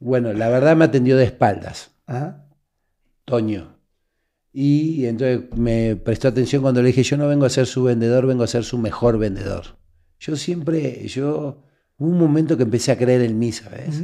Bueno, 0.00 0.32
la 0.32 0.48
verdad 0.48 0.76
me 0.76 0.84
atendió 0.84 1.16
de 1.16 1.24
espaldas, 1.24 1.92
Ajá. 2.06 2.44
Toño. 3.24 3.76
Y 4.52 5.06
entonces 5.06 5.42
me 5.56 5.94
prestó 5.96 6.28
atención 6.28 6.62
cuando 6.62 6.80
le 6.82 6.88
dije, 6.88 7.02
yo 7.02 7.16
no 7.16 7.28
vengo 7.28 7.44
a 7.44 7.50
ser 7.50 7.66
su 7.66 7.84
vendedor, 7.84 8.26
vengo 8.26 8.42
a 8.42 8.48
ser 8.48 8.64
su 8.64 8.78
mejor 8.78 9.18
vendedor. 9.18 9.78
Yo 10.18 10.34
siempre, 10.36 11.06
yo, 11.06 11.62
hubo 11.96 12.08
un 12.10 12.18
momento 12.18 12.56
que 12.56 12.62
empecé 12.64 12.90
a 12.90 12.96
creer 12.98 13.20
en 13.22 13.38
mí, 13.38 13.52
¿sabes? 13.52 14.02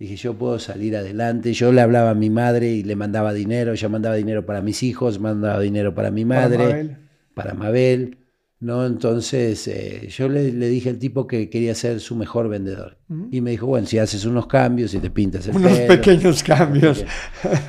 Dije, 0.00 0.16
yo 0.16 0.32
puedo 0.34 0.58
salir 0.58 0.96
adelante. 0.96 1.52
Yo 1.52 1.72
le 1.72 1.82
hablaba 1.82 2.10
a 2.10 2.14
mi 2.14 2.30
madre 2.30 2.70
y 2.70 2.82
le 2.82 2.96
mandaba 2.96 3.34
dinero. 3.34 3.74
Yo 3.74 3.90
mandaba 3.90 4.14
dinero 4.16 4.46
para 4.46 4.62
mis 4.62 4.82
hijos, 4.82 5.20
mandaba 5.20 5.60
dinero 5.60 5.94
para 5.94 6.10
mi 6.10 6.24
Para 6.24 6.40
madre, 6.48 6.64
Mabel. 6.64 6.96
para 7.34 7.54
Mabel. 7.54 8.16
¿No? 8.60 8.86
Entonces 8.86 9.66
eh, 9.68 10.06
yo 10.10 10.28
le, 10.28 10.52
le 10.52 10.68
dije 10.68 10.90
al 10.90 10.98
tipo 10.98 11.26
que 11.26 11.48
quería 11.50 11.74
ser 11.74 11.98
su 12.00 12.14
mejor 12.16 12.48
vendedor. 12.48 12.98
Y 13.32 13.40
me 13.40 13.50
dijo, 13.50 13.66
bueno, 13.66 13.86
si 13.88 13.98
haces 13.98 14.24
unos 14.24 14.46
cambios, 14.46 14.92
si 14.92 14.98
te 14.98 15.10
pintas 15.10 15.48
el 15.48 15.56
Unos 15.56 15.72
pelo. 15.72 15.88
pequeños 15.88 16.42
cambios. 16.44 17.04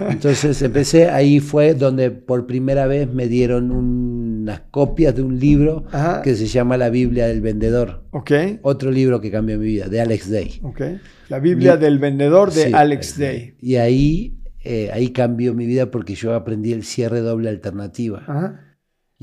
Entonces 0.10 0.62
empecé, 0.62 1.10
ahí 1.10 1.40
fue 1.40 1.74
donde 1.74 2.12
por 2.12 2.46
primera 2.46 2.86
vez 2.88 3.12
me 3.12 3.28
dieron 3.28 3.72
un 3.72 4.22
unas 4.42 4.62
copias 4.72 5.16
de 5.16 5.22
un 5.22 5.40
libro 5.40 5.86
Ajá. 5.92 6.24
que 6.24 6.34
se 6.34 6.48
llama 6.48 6.76
La 6.76 6.90
Biblia 6.90 7.28
del 7.28 7.42
Vendedor. 7.42 8.06
Ok, 8.10 8.32
Otro 8.64 8.90
libro 8.90 9.22
que 9.22 9.30
cambió 9.30 9.60
mi 9.60 9.66
vida, 9.66 9.88
de 9.88 10.02
Alex 10.02 10.32
Day. 10.32 10.60
ok. 10.64 10.82
La 11.30 11.38
Biblia 11.38 11.76
Mi- 11.76 11.82
del 11.82 12.00
vendedor 12.00 12.52
de 12.52 12.66
Sí, 12.66 12.72
Alex 12.74 13.20
Day. 13.20 13.54
Y 13.62 13.76
ahí, 13.76 14.40
eh, 14.64 14.90
ahí 14.94 15.10
cambió 15.10 15.54
mi 15.54 15.68
vida 15.68 15.92
porque 15.92 16.16
yo 16.16 16.34
aprendí 16.34 16.74
el 16.74 16.84
cierre 16.84 17.20
doble 17.20 17.50
alternativa. 17.50 18.24
Ajá. 18.28 18.71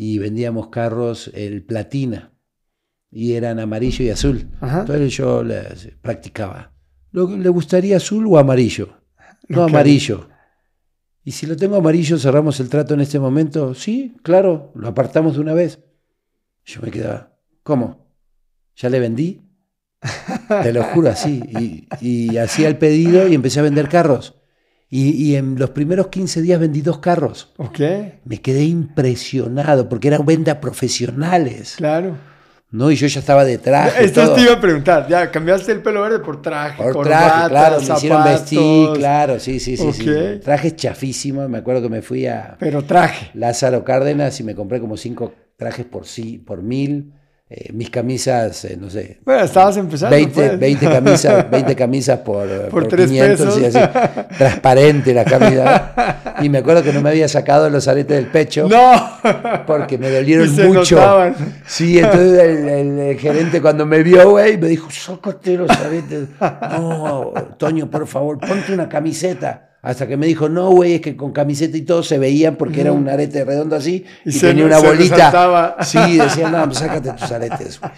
Y 0.01 0.19
vendíamos 0.19 0.69
carros, 0.69 1.29
el 1.35 1.65
platina. 1.65 2.33
Y 3.11 3.33
eran 3.33 3.59
amarillo 3.59 4.05
y 4.05 4.11
azul. 4.11 4.49
Ajá. 4.61 4.81
Entonces 4.83 5.13
yo 5.17 5.43
les 5.43 5.89
practicaba. 6.01 6.73
¿Lo- 7.11 7.37
¿Le 7.37 7.49
gustaría 7.49 7.97
azul 7.97 8.25
o 8.29 8.39
amarillo? 8.39 8.91
No, 9.49 9.65
amarillo. 9.65 10.29
Y 11.25 11.33
si 11.33 11.47
lo 11.47 11.57
tengo 11.57 11.75
amarillo, 11.75 12.17
cerramos 12.17 12.61
el 12.61 12.69
trato 12.69 12.95
en 12.95 13.01
este 13.01 13.19
momento. 13.19 13.75
Sí, 13.75 14.15
claro, 14.23 14.71
lo 14.77 14.87
apartamos 14.87 15.35
de 15.35 15.41
una 15.41 15.53
vez. 15.55 15.81
Yo 16.65 16.81
me 16.81 16.93
quedaba, 16.93 17.37
¿cómo? 17.65 18.07
¿Ya 18.77 18.91
le 18.91 19.01
vendí? 19.01 19.43
Te 20.63 20.73
lo 20.73 20.85
juro 20.85 21.09
así. 21.09 21.43
Y, 21.49 21.89
y 22.01 22.37
hacía 22.37 22.69
el 22.69 22.79
pedido 22.79 23.27
y 23.27 23.35
empecé 23.35 23.59
a 23.59 23.65
vender 23.65 23.89
carros. 23.89 24.38
Y, 24.91 25.11
y 25.11 25.36
en 25.36 25.59
los 25.59 25.70
primeros 25.70 26.09
15 26.09 26.41
días 26.41 26.59
vendí 26.59 26.80
dos 26.80 26.99
carros. 26.99 27.53
Ok, 27.59 27.80
Me 28.24 28.41
quedé 28.41 28.64
impresionado 28.64 29.89
porque 29.89 30.09
eran 30.09 30.24
ventas 30.24 30.57
profesionales. 30.57 31.74
claro. 31.76 32.16
¿no? 32.70 32.91
Y 32.91 32.97
yo 32.97 33.07
ya 33.07 33.20
estaba 33.20 33.45
detrás. 33.45 33.95
Esto 33.99 34.34
te 34.34 34.43
iba 34.43 34.53
a 34.55 34.61
preguntar, 34.61 35.09
ya 35.09 35.30
cambiaste 35.30 35.72
el 35.72 35.82
pelo 35.82 36.03
verde 36.03 36.18
por 36.18 36.43
traje, 36.43 36.82
Por 36.82 36.93
corbata, 36.93 37.49
traje, 37.49 37.49
claro, 37.49 37.80
me 37.80 37.95
hicieron 37.95 38.24
vestir, 38.24 38.89
claro, 38.95 39.41
sí, 39.41 39.59
sí, 39.59 39.76
sí, 39.76 39.93
sí. 39.93 40.11
Trajes 40.43 40.76
chafísimos, 40.76 41.49
me 41.49 41.59
acuerdo 41.59 41.82
que 41.82 41.89
me 41.89 42.03
fui 42.03 42.26
a 42.26 42.57
Pero 42.59 42.84
traje. 42.84 43.30
Lázaro 43.34 43.84
Cárdenas 43.84 44.39
y 44.41 44.45
me 44.45 44.55
compré 44.55 44.80
como 44.80 44.97
cinco 44.99 45.32
trajes 45.57 45.86
por 45.86 46.07
sí, 46.07 46.39
por 46.39 46.62
mil. 46.62 47.14
Eh, 47.51 47.73
mis 47.73 47.89
camisas, 47.89 48.63
eh, 48.67 48.77
no 48.79 48.91
sé, 48.91 49.21
Bueno, 49.25 49.43
estabas 49.43 49.75
empezando. 49.79 50.15
20, 50.15 50.35
pues. 50.35 50.59
20 50.61 50.87
camisas, 50.87 51.51
20 51.51 51.75
camisas 51.75 52.19
por, 52.19 52.47
eh, 52.47 52.69
Por 52.71 52.87
tres 52.89 53.09
500 53.09 53.57
y 53.57 53.61
pesos. 53.63 53.75
así, 53.75 54.37
transparente 54.37 55.15
la 55.15 55.25
camisa. 55.25 56.25
Y 56.43 56.49
me 56.51 56.59
acuerdo 56.59 56.85
que 56.85 56.93
no 56.93 57.01
me 57.01 57.09
había 57.11 57.27
sacado 57.27 57.69
los 57.69 57.89
aretes 57.89 58.17
del 58.17 58.27
pecho 58.27 58.69
No. 58.69 58.93
porque 59.67 59.99
me 59.99 60.09
Y 60.11 60.13
dolieron 60.15 60.55
se 60.55 60.65
mucho. 60.69 60.95
notaban. 60.97 61.35
Sí, 61.67 61.99
entonces 61.99 62.39
el, 62.39 62.69
el- 62.69 62.99
el 63.01 63.19
gerente 63.19 63.61
cuando 63.63 63.85
me 63.87 64.03
vio, 64.05 64.31
güey, 64.31 64.57
me 64.59 64.69
dijo, 64.69 64.89
sácate 64.91 65.57
los 65.57 65.71
aretes. 65.71 66.29
No, 66.41 67.33
Toño, 67.57 67.91
por 67.91 68.07
favor, 68.07 68.39
ponte 68.39 68.73
una 68.75 68.89
camiseta. 68.89 69.68
Hasta 69.81 70.09
que 70.09 70.16
me 70.16 70.26
dijo, 70.26 70.49
no, 70.49 70.70
güey, 70.70 70.95
es 70.95 71.01
que 71.01 71.16
con 71.16 71.33
camiseta 71.33 71.76
y 71.76 71.83
todo 71.83 72.03
se 72.03 72.18
veían 72.18 72.57
porque 72.57 72.81
era 72.81 72.93
un 72.93 73.09
arete 73.09 73.45
redondo 73.45 73.76
así 73.76 74.05
y, 74.24 74.37
Y 74.37 74.41
tenía 74.41 74.66
una 74.66 74.81
se 74.81 74.87
bolita. 74.87 75.76
Sí, 75.83 76.18
decía, 76.18 76.51
no, 76.51 76.64
pues 76.64 76.79
sácate 76.79 77.12
tus 77.12 77.31
aretes, 77.31 77.81
güey. 77.81 77.93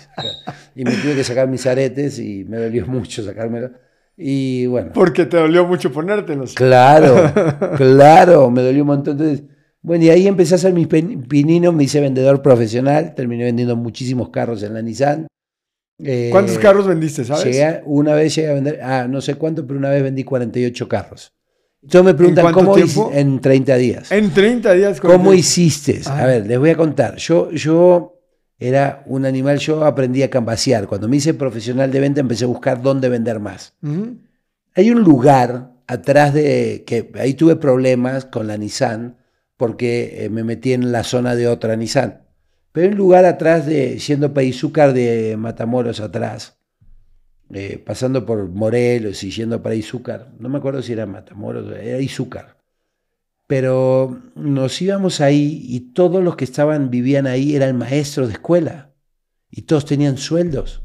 Y 0.77 0.85
me 0.85 0.93
tuve 0.93 1.15
que 1.15 1.25
sacar 1.25 1.49
mis 1.49 1.67
aretes 1.67 2.19
y 2.19 2.45
me 2.45 2.59
dolió 2.59 2.87
mucho 2.87 3.23
sacármelo. 3.23 3.71
Y 4.17 4.67
bueno, 4.67 4.91
Porque 4.93 5.25
te 5.25 5.39
dolió 5.39 5.67
mucho 5.67 5.91
ponértelos. 5.91 6.55
Claro, 6.55 7.33
claro, 7.77 8.51
me 8.51 8.61
dolió 8.61 8.83
un 8.83 8.89
montón. 8.89 9.13
Entonces, 9.13 9.45
bueno, 9.81 10.05
y 10.05 10.11
ahí 10.11 10.27
empecé 10.27 10.55
a 10.55 10.57
hacer 10.57 10.75
mis 10.75 10.87
pininos, 10.87 11.73
me 11.73 11.85
hice 11.85 12.01
vendedor 12.01 12.43
profesional, 12.43 13.15
terminé 13.15 13.45
vendiendo 13.45 13.77
muchísimos 13.77 14.29
carros 14.29 14.63
en 14.63 14.75
la 14.75 14.83
Nissan. 14.83 15.27
Eh, 15.99 16.29
¿Cuántos 16.31 16.59
carros 16.59 16.87
vendiste, 16.87 17.25
sabes? 17.25 17.45
Llegué 17.45 17.81
una 17.87 18.15
vez 18.15 18.35
llegué 18.35 18.51
a 18.51 18.55
vender, 18.55 18.81
ah, 18.83 19.07
no 19.09 19.23
sé 19.23 19.37
cuánto, 19.37 19.67
pero 19.67 19.79
una 19.79 19.89
vez 19.89 20.03
vendí 20.03 20.23
48 20.23 20.87
carros. 20.87 21.33
Entonces 21.83 22.05
me 22.05 22.15
preguntan, 22.15 22.43
cuánto 22.45 22.61
¿cómo 22.61 22.75
tiempo? 22.75 23.11
En 23.13 23.41
30 23.41 23.77
días. 23.77 24.13
En 24.13 24.31
30 24.31 24.73
días. 24.75 25.01
¿Cómo 25.01 25.33
hiciste? 25.33 26.03
Ah. 26.07 26.23
A 26.23 26.27
ver, 26.27 26.47
les 26.47 26.59
voy 26.59 26.71
a 26.71 26.77
contar. 26.77 27.17
Yo, 27.17 27.51
yo 27.51 28.21
era 28.59 29.03
un 29.07 29.25
animal, 29.25 29.59
yo 29.59 29.85
aprendí 29.85 30.23
a 30.23 30.29
cambasear. 30.29 30.87
Cuando 30.87 31.09
me 31.09 31.17
hice 31.17 31.33
profesional 31.33 31.91
de 31.91 32.01
venta 32.01 32.21
empecé 32.21 32.45
a 32.45 32.49
buscar 32.49 32.83
dónde 32.83 33.09
vender 33.09 33.41
más. 33.41 33.75
Hay 34.75 34.91
un 34.91 35.03
lugar 35.03 35.73
atrás 35.87 36.35
de 36.35 36.85
que 36.87 37.11
ahí 37.19 37.35
tuve 37.35 37.57
problemas 37.57 38.27
con 38.27 38.47
la 38.47 38.59
Nissan 38.59 39.17
porque 39.57 40.25
eh, 40.25 40.31
me 40.31 40.45
metí 40.45 40.73
en 40.73 40.93
la 40.93 41.03
zona 41.03 41.35
de 41.35 41.49
otra 41.49 41.75
Nissan. 41.77 42.23
Pero 42.73 42.87
hay 42.87 42.93
un 42.93 42.99
lugar 42.99 43.25
atrás 43.25 43.67
de, 43.67 43.99
yendo 43.99 44.33
para 44.33 44.45
Izúcar 44.45 44.93
de 44.93 45.37
Matamoros 45.37 46.01
atrás, 46.01 46.60
eh, 47.53 47.83
pasando 47.85 48.25
por 48.27 48.49
Morelos 48.49 49.23
y 49.25 49.31
yendo 49.31 49.63
para 49.63 49.75
Izúcar. 49.75 50.33
No 50.39 50.49
me 50.49 50.59
acuerdo 50.59 50.83
si 50.83 50.93
era 50.93 51.07
Matamoros, 51.07 51.71
era 51.77 51.99
Izúcar. 52.01 52.59
Pero 53.47 54.23
nos 54.37 54.81
íbamos 54.81 55.21
ahí 55.21 55.61
y 55.65 55.93
todos 55.93 56.23
los 56.23 56.37
que 56.37 56.45
estaban, 56.45 56.91
vivían 56.91 57.27
ahí 57.27 57.57
eran 57.57 57.77
maestros 57.77 58.29
de 58.29 58.35
escuela 58.35 58.95
y 59.51 59.63
todos 59.63 59.85
tenían 59.85 60.17
sueldos. 60.19 60.83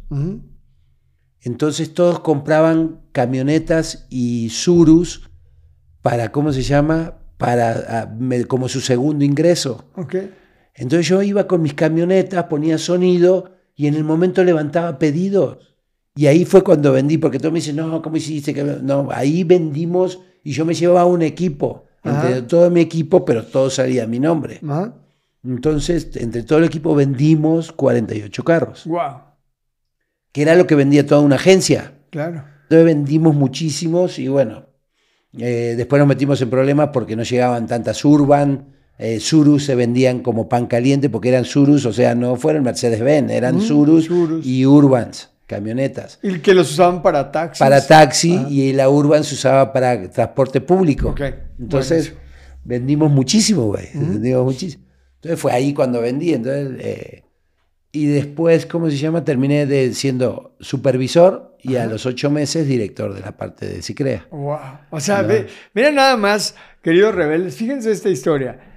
Entonces 1.42 1.94
todos 1.94 2.20
compraban 2.22 3.02
camionetas 3.12 4.08
y 4.10 4.50
surus 4.50 5.30
para, 6.02 6.32
¿cómo 6.32 6.52
se 6.52 6.64
llama? 6.64 7.20
Para, 7.38 7.86
ah, 8.02 8.16
me- 8.18 8.46
como 8.46 8.68
su 8.68 8.82
segundo 8.82 9.24
ingreso. 9.24 9.86
Entonces 10.74 11.08
yo 11.08 11.22
iba 11.22 11.48
con 11.48 11.62
mis 11.62 11.76
camionetas, 11.76 12.46
ponía 12.46 12.78
sonido 12.80 13.52
y 13.76 13.86
en 13.88 13.94
el 13.94 14.04
momento 14.04 14.44
levantaba 14.44 14.98
pedidos. 14.98 15.75
Y 16.16 16.28
ahí 16.28 16.46
fue 16.46 16.64
cuando 16.64 16.92
vendí, 16.94 17.18
porque 17.18 17.40
todos 17.40 17.52
me 17.52 17.60
dicen, 17.60 17.76
no, 17.76 18.02
¿cómo 18.02 18.16
hiciste? 18.16 18.54
que 18.54 18.64
No, 18.64 19.10
ahí 19.12 19.44
vendimos 19.44 20.20
y 20.44 20.52
yo 20.52 20.64
me 20.66 20.74
llevaba 20.74 21.06
un 21.06 21.22
equipo, 21.22 21.86
entre 22.04 22.42
todo 22.44 22.70
mi 22.70 22.80
equipo, 22.82 23.26
pero 23.26 23.44
todo 23.44 23.70
salía 23.70 24.04
a 24.04 24.08
mi 24.08 24.20
nombre. 24.20 24.60
Ajá. 24.64 24.94
Entonces, 25.44 26.10
entre 26.16 26.44
todo 26.44 26.60
el 26.60 26.66
equipo 26.66 26.96
vendimos 26.96 27.72
48 27.72 28.44
carros, 28.44 28.86
Wow. 28.86 29.22
que 30.32 30.42
era 30.42 30.56
lo 30.56 30.66
que 30.68 30.76
vendía 30.76 31.06
toda 31.06 31.22
una 31.22 31.36
agencia. 31.36 31.94
Claro. 32.10 32.44
Entonces 32.64 32.86
vendimos 32.86 33.36
muchísimos 33.36 34.18
y 34.18 34.28
bueno, 34.28 34.66
eh, 35.38 35.76
después 35.78 36.00
nos 36.00 36.08
metimos 36.08 36.42
en 36.42 36.50
problemas 36.50 36.90
porque 36.94 37.16
no 37.16 37.24
llegaban 37.24 37.68
tantas 37.68 38.04
Urban, 38.06 38.70
eh, 38.98 39.20
Surus 39.20 39.66
se 39.66 39.76
vendían 39.76 40.20
como 40.22 40.48
pan 40.48 40.66
caliente 40.68 41.10
porque 41.10 41.30
eran 41.30 41.44
Surus, 41.46 41.86
o 41.86 41.94
sea, 41.94 42.16
no 42.16 42.38
fueron 42.38 42.64
Mercedes-Benz, 42.64 43.32
eran 43.32 43.58
Mm, 43.58 43.62
Surus, 43.62 44.06
Surus. 44.06 44.46
y 44.46 44.66
Urbans, 44.66 45.30
camionetas. 45.46 46.20
Y 46.24 46.40
que 46.40 46.54
los 46.54 46.72
usaban 46.72 47.02
para 47.02 47.32
taxis. 47.32 47.60
Para 47.60 47.86
taxi 47.86 48.36
Ah. 48.38 48.48
y 48.50 48.74
la 48.74 48.90
Urban 48.90 49.24
se 49.24 49.36
usaba 49.36 49.72
para 49.72 50.10
transporte 50.10 50.62
público. 50.62 51.14
Entonces 51.60 52.14
vendimos 52.64 53.12
muchísimo, 53.12 53.64
güey. 53.68 53.88
Ujú. 53.94 54.06
Vendimos 54.14 54.46
muchísimo. 54.46 54.84
Entonces 55.16 55.40
fue 55.40 55.52
ahí 55.52 55.74
cuando 55.74 56.02
vendí. 56.02 56.34
Entonces, 56.34 56.78
eh, 56.80 57.24
y 57.92 58.08
después, 58.08 58.66
¿cómo 58.66 58.90
se 58.90 58.98
llama? 58.98 59.24
Terminé 59.24 59.66
de, 59.66 59.94
siendo 59.94 60.56
supervisor 60.60 61.56
y 61.62 61.78
a 61.78 61.86
los 61.86 62.06
ocho 62.06 62.30
meses 62.30 62.68
director 62.68 63.14
de 63.14 63.22
la 63.22 63.32
parte 63.38 63.68
de 63.68 63.82
Cicrea. 63.82 64.28
Wow. 64.32 64.58
O 64.90 65.00
sea, 65.00 65.22
No. 65.22 65.30
ve, 65.30 65.48
mira 65.74 65.92
nada 65.92 66.18
más, 66.18 66.56
queridos 66.84 67.16
rebeldes, 67.16 67.56
fíjense 67.56 67.92
esta 67.92 68.10
historia. 68.10 68.75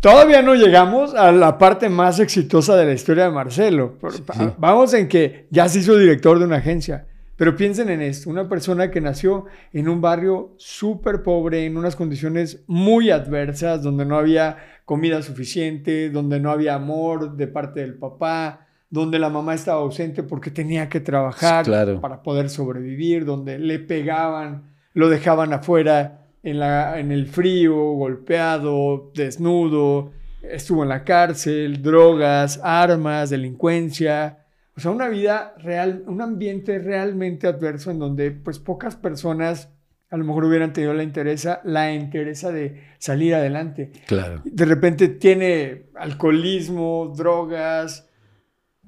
Todavía 0.00 0.40
no 0.40 0.54
llegamos 0.54 1.14
a 1.14 1.30
la 1.30 1.58
parte 1.58 1.90
más 1.90 2.20
exitosa 2.20 2.74
de 2.76 2.86
la 2.86 2.92
historia 2.94 3.24
de 3.24 3.30
Marcelo. 3.30 3.96
Sí. 4.10 4.22
Vamos 4.56 4.94
en 4.94 5.08
que 5.08 5.46
ya 5.50 5.68
se 5.68 5.80
hizo 5.80 5.96
director 5.96 6.38
de 6.38 6.46
una 6.46 6.56
agencia. 6.56 7.06
Pero 7.36 7.56
piensen 7.56 7.88
en 7.88 8.02
esto, 8.02 8.28
una 8.28 8.48
persona 8.48 8.90
que 8.90 9.00
nació 9.00 9.46
en 9.72 9.88
un 9.88 10.00
barrio 10.00 10.54
súper 10.58 11.22
pobre, 11.22 11.64
en 11.64 11.76
unas 11.76 11.96
condiciones 11.96 12.62
muy 12.66 13.10
adversas, 13.10 13.82
donde 13.82 14.04
no 14.04 14.16
había 14.18 14.58
comida 14.84 15.22
suficiente, 15.22 16.10
donde 16.10 16.38
no 16.40 16.50
había 16.50 16.74
amor 16.74 17.36
de 17.36 17.46
parte 17.46 17.80
del 17.80 17.94
papá, 17.94 18.66
donde 18.90 19.18
la 19.18 19.30
mamá 19.30 19.54
estaba 19.54 19.80
ausente 19.80 20.22
porque 20.22 20.50
tenía 20.50 20.88
que 20.88 21.00
trabajar 21.00 21.64
Claro. 21.64 22.00
para 22.00 22.22
poder 22.22 22.50
sobrevivir, 22.50 23.24
donde 23.24 23.58
le 23.58 23.78
pegaban, 23.78 24.64
lo 24.92 25.08
dejaban 25.08 25.52
afuera 25.54 26.19
en, 26.42 26.58
la, 26.58 26.98
en 26.98 27.12
el 27.12 27.26
frío, 27.26 27.74
golpeado, 27.74 29.10
desnudo, 29.14 30.12
estuvo 30.42 30.82
en 30.82 30.88
la 30.88 31.04
cárcel, 31.04 31.82
drogas, 31.82 32.60
armas, 32.62 33.30
delincuencia. 33.30 34.46
O 34.76 34.80
sea, 34.80 34.90
una 34.90 35.08
vida 35.08 35.54
real, 35.58 36.04
un 36.06 36.22
ambiente 36.22 36.78
realmente 36.78 37.46
adverso 37.46 37.90
en 37.90 37.98
donde 37.98 38.30
pues 38.30 38.58
pocas 38.58 38.96
personas 38.96 39.68
a 40.10 40.16
lo 40.16 40.24
mejor 40.24 40.44
hubieran 40.44 40.72
tenido 40.72 40.92
la 40.92 41.04
interesa, 41.04 41.60
la 41.64 41.92
interesa 41.92 42.50
de 42.50 42.82
salir 42.98 43.34
adelante. 43.34 43.92
Claro. 44.06 44.42
De 44.44 44.64
repente 44.64 45.06
tiene 45.08 45.86
alcoholismo, 45.94 47.14
drogas, 47.16 48.08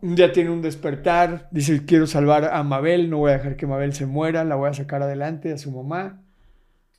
un 0.01 0.17
día 0.17 0.33
tiene 0.33 0.51
un 0.51 0.63
despertar, 0.63 1.49
dice 1.53 1.85
quiero 1.87 2.09
salvar 2.09 2.47
a 2.53 2.63
Mabel, 2.65 3.09
no 3.09 3.19
voy 3.19 3.31
a 3.31 3.35
dejar 3.35 3.57
que 3.57 3.69
Mabel 3.69 3.93
se 3.93 4.07
muera, 4.07 4.43
la 4.43 4.57
voy 4.57 4.69
a 4.69 4.75
sacar 4.75 5.01
adelante 5.01 5.53
a 5.53 5.59
su 5.59 5.71
mamá. 5.71 6.22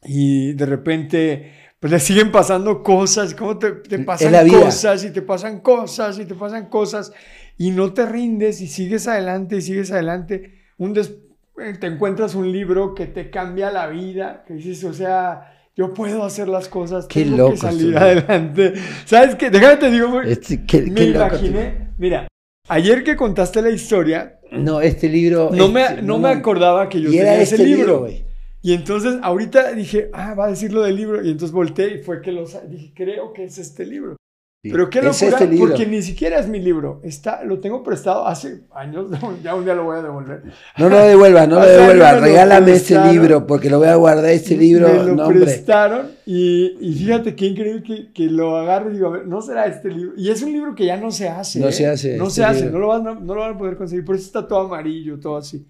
Y 0.05 0.53
de 0.53 0.65
repente 0.65 1.53
pues 1.79 1.91
le 1.91 1.99
siguen 1.99 2.31
pasando 2.31 2.81
cosas, 2.81 3.33
como 3.35 3.57
te, 3.57 3.71
te 3.71 3.99
pasan 3.99 4.47
cosas 4.47 5.03
y 5.03 5.11
te 5.11 5.21
pasan 5.21 5.59
cosas 5.59 6.17
y 6.17 6.23
te 6.25 6.33
pasan 6.33 6.67
cosas 6.69 7.11
y 7.57 7.71
no 7.71 7.91
te 7.91 8.05
rindes 8.05 8.61
y 8.61 8.67
sigues 8.67 9.05
adelante 9.09 9.57
y 9.57 9.61
sigues 9.61 9.91
adelante. 9.91 10.61
Un 10.77 10.93
des- 10.93 11.13
eh, 11.61 11.73
te 11.77 11.87
encuentras 11.87 12.35
un 12.35 12.49
libro 12.53 12.95
que 12.95 13.05
te 13.07 13.29
cambia 13.29 13.69
la 13.69 13.87
vida, 13.87 14.45
que 14.47 14.53
dices, 14.53 14.83
o 14.85 14.93
sea, 14.93 15.51
yo 15.75 15.93
puedo 15.93 16.23
hacer 16.23 16.47
las 16.47 16.69
cosas, 16.69 17.05
Qué 17.07 17.23
tengo 17.25 17.35
loco 17.37 17.51
que 17.51 17.57
salir 17.57 17.97
adelante. 17.97 18.73
¿Sabes 19.05 19.35
qué? 19.35 19.49
Déjame 19.49 19.75
te 19.75 19.91
digo, 19.91 20.21
Este, 20.21 20.65
qué- 20.65 20.83
me 20.83 20.93
qué 20.93 21.05
loco, 21.07 21.25
imaginé, 21.35 21.89
mira, 21.97 22.27
ayer 22.69 23.03
que 23.03 23.17
contaste 23.17 23.61
la 23.61 23.71
historia. 23.71 24.39
No, 24.53 24.79
este 24.79 25.09
libro. 25.09 25.49
no 25.51 25.67
me, 25.67 25.83
este, 25.83 26.01
no 26.01 26.17
me 26.17 26.29
acordaba 26.29 26.87
que 26.87 27.01
yo 27.01 27.09
Y 27.11 27.17
era 27.17 27.31
tenía 27.31 27.41
ese 27.43 27.55
este 27.55 27.65
libro, 27.67 27.79
libro. 27.85 27.99
güey. 27.99 28.25
Y 28.65 28.73
entonces 28.73 29.19
ahorita 29.21 29.73
dije, 29.73 30.09
ah, 30.13 30.35
va 30.35 30.45
a 30.45 30.47
decir 30.47 30.71
lo 30.71 30.83
del 30.83 30.95
libro. 30.95 31.21
Y 31.21 31.29
entonces 31.29 31.51
volteé 31.51 31.95
y 31.95 31.97
fue 32.01 32.21
que 32.21 32.31
lo 32.31 32.45
dije, 32.45 32.93
creo 32.95 33.33
que 33.33 33.43
es 33.43 33.57
este 33.57 33.85
libro. 33.85 34.15
Sí. 34.63 34.71
Pero 34.71 34.89
qué 34.89 35.01
locura, 35.01 35.27
este 35.27 35.47
libro. 35.47 35.67
porque 35.67 35.85
ni 35.85 36.01
siquiera 36.01 36.39
es 36.39 36.47
mi 36.47 36.61
libro. 36.61 37.01
Está, 37.03 37.43
lo 37.43 37.59
tengo 37.59 37.83
prestado 37.83 38.25
hace 38.25 38.61
años, 38.73 39.07
ya 39.43 39.53
un 39.53 39.65
día 39.65 39.75
lo 39.75 39.83
voy 39.83 39.97
a 39.97 40.01
devolver. 40.01 40.43
No 40.77 40.87
lo 40.87 40.97
devuelvas, 40.99 41.49
no 41.49 41.59
lo 41.59 41.65
devuelvas. 41.65 42.21
Regálame 42.21 42.71
este 42.71 42.97
libro 43.11 43.45
porque 43.45 43.69
lo 43.69 43.79
voy 43.79 43.89
a 43.89 43.95
guardar. 43.95 44.31
Este 44.31 44.55
libro, 44.55 44.87
Me 44.87 44.93
lo 44.93 45.15
no, 45.15 45.25
hombre. 45.25 45.41
prestaron 45.41 46.11
y, 46.25 46.77
y 46.79 46.93
fíjate 46.93 47.35
qué 47.35 47.47
increíble 47.47 47.83
que, 47.83 48.13
que 48.13 48.27
lo 48.27 48.55
agarro 48.55 48.91
y 48.91 48.93
digo, 48.93 49.07
a 49.07 49.11
ver, 49.11 49.27
no 49.27 49.41
será 49.41 49.65
este 49.65 49.89
libro. 49.89 50.13
Y 50.15 50.29
es 50.29 50.41
un 50.41 50.53
libro 50.53 50.73
que 50.73 50.85
ya 50.85 50.95
no 50.95 51.11
se 51.11 51.27
hace. 51.27 51.59
No 51.59 51.67
¿eh? 51.67 51.73
se 51.73 51.85
hace, 51.85 52.15
No 52.15 52.27
este 52.27 52.35
se 52.35 52.43
hace, 52.45 52.71
no 52.71 52.79
lo, 52.79 52.87
van 52.87 53.05
a, 53.05 53.13
no 53.15 53.35
lo 53.35 53.41
van 53.41 53.55
a 53.55 53.57
poder 53.57 53.75
conseguir. 53.75 54.05
Por 54.05 54.15
eso 54.15 54.27
está 54.27 54.47
todo 54.47 54.59
amarillo, 54.61 55.19
todo 55.19 55.35
así. 55.35 55.67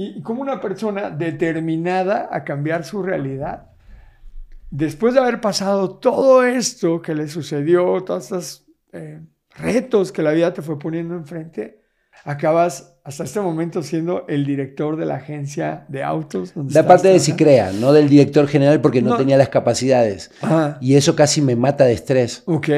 Y, 0.00 0.18
y 0.18 0.22
como 0.22 0.42
una 0.42 0.60
persona 0.60 1.10
determinada 1.10 2.28
a 2.30 2.44
cambiar 2.44 2.84
su 2.84 3.02
realidad, 3.02 3.72
después 4.70 5.14
de 5.14 5.20
haber 5.20 5.40
pasado 5.40 5.96
todo 5.98 6.44
esto 6.44 7.02
que 7.02 7.16
le 7.16 7.26
sucedió, 7.26 8.02
todos 8.04 8.24
estos 8.24 8.66
eh, 8.92 9.20
retos 9.56 10.12
que 10.12 10.22
la 10.22 10.30
vida 10.30 10.54
te 10.54 10.62
fue 10.62 10.78
poniendo 10.78 11.14
enfrente, 11.16 11.80
acabas 12.24 12.94
hasta 13.02 13.24
este 13.24 13.40
momento 13.40 13.82
siendo 13.82 14.24
el 14.28 14.44
director 14.46 14.96
de 14.96 15.06
la 15.06 15.16
agencia 15.16 15.84
de 15.88 16.04
autos. 16.04 16.54
donde 16.54 16.70
estás 16.70 16.86
parte 16.86 17.08
de. 17.08 17.18
Cicrea, 17.18 17.72
no 17.72 17.92
del 17.92 18.08
director 18.08 18.46
general 18.46 18.80
porque 18.80 19.02
no, 19.02 19.10
No. 19.10 19.16
tenía 19.16 19.36
las 19.36 19.48
capacidades. 19.48 20.30
Ajá. 20.42 20.78
Y 20.80 20.94
eso 20.94 21.16
casi 21.16 21.40
me 21.42 21.56
mata 21.56 21.84
de 21.84 21.94
estrés. 21.94 22.42
Ok. 22.46 22.68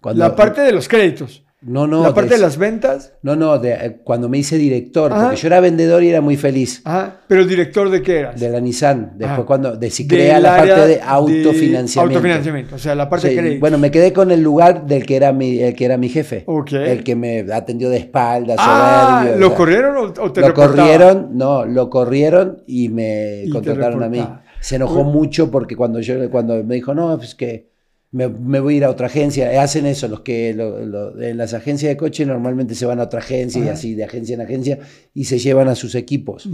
Cuando- 0.00 0.22
la 0.22 0.36
parte 0.36 0.60
de 0.60 0.70
los 0.72 0.86
créditos. 0.88 1.44
No, 1.60 1.88
no. 1.88 2.04
la 2.04 2.14
parte 2.14 2.30
de- 2.30 2.36
de 2.36 2.42
las 2.42 2.56
ventas. 2.56 3.14
No, 3.22 3.34
no, 3.34 3.58
de- 3.58 3.72
eh, 3.72 3.96
cuando 4.04 4.28
me 4.28 4.38
hice 4.38 4.56
director, 4.58 5.12
Ajá. 5.12 5.22
porque 5.24 5.36
yo 5.36 5.48
era 5.48 5.58
vendedor 5.58 6.04
y 6.04 6.08
era 6.08 6.20
muy 6.20 6.36
feliz. 6.36 6.82
Ajá. 6.84 7.16
Pero 7.26 7.40
el 7.42 7.48
director 7.48 7.90
de 7.90 8.00
qué 8.00 8.18
eras? 8.20 8.38
De 8.40 8.48
la 8.48 8.60
Nissan. 8.60 9.14
Después 9.16 9.30
Ajá. 9.30 9.44
cuando 9.44 9.76
de 9.76 9.90
Cicrea 9.90 10.34
Del 10.34 10.42
la 10.44 10.56
parte 10.56 10.86
de 10.86 11.00
autofinanciamiento. 11.02 12.18
autofinanciamiento. 12.18 12.74
O 12.76 12.78
sea, 12.78 12.94
la 12.94 13.08
parte 13.10 13.34
crédito. 13.34 13.60
bueno, 13.60 13.76
me 13.78 13.90
quedé 13.90 14.12
con 14.12 14.30
el 14.30 14.40
lugar 14.40 14.86
del 14.86 15.04
que 15.04 15.16
era 15.16 15.32
mi, 15.32 15.58
el 15.58 15.74
que 15.74 15.84
era 15.84 15.96
mi 15.96 16.08
jefe. 16.08 16.44
Ok. 16.46 16.72
El 16.72 17.02
que 17.02 17.16
me 17.16 17.40
atendió 17.52 17.90
de 17.90 17.96
espaldas, 17.98 18.56
ah, 18.60 19.18
soberbio, 19.22 19.40
¿lo 19.40 19.46
o 19.46 19.50
sea, 19.50 19.56
corrieron 19.58 19.96
o, 19.96 20.02
o 20.02 20.32
te 20.32 20.40
Lo 20.40 20.48
reportaba? 20.48 20.76
corrieron, 20.76 21.28
no, 21.36 21.64
lo 21.64 21.90
corrieron 21.90 22.62
y 22.66 22.88
me 22.88 23.42
Y 23.44 23.50
contrataron 23.50 24.02
a 24.02 24.08
mí. 24.08 24.24
Se 24.60 24.76
enojó 24.76 25.04
mucho 25.04 25.50
porque 25.50 25.76
cuando 25.76 26.00
yo 26.00 26.30
cuando 26.30 26.62
me 26.64 26.74
dijo, 26.76 26.94
no, 26.94 27.16
pues 27.16 27.34
que 27.34 27.67
me, 28.10 28.28
me 28.28 28.60
voy 28.60 28.74
a 28.74 28.76
ir 28.78 28.84
a 28.84 28.90
otra 28.90 29.06
agencia. 29.06 29.62
Hacen 29.62 29.84
eso, 29.86 30.08
los 30.08 30.20
que 30.20 30.54
lo- 30.54 30.84
lo- 30.84 31.20
en 31.20 31.36
las 31.36 31.52
agencias 31.54 31.90
de 31.90 31.96
coche 31.96 32.24
normalmente 32.24 32.74
se 32.74 32.86
van 32.86 33.00
a 33.00 33.04
otra 33.04 33.20
agencia 33.20 33.62
y 33.64 33.68
así 33.68 33.94
de 33.94 34.04
agencia 34.04 34.34
en 34.34 34.40
agencia 34.40 34.78
y 35.14 35.24
se 35.24 35.38
llevan 35.38 35.68
a 35.68 35.74
sus 35.74 35.94
equipos. 35.94 36.48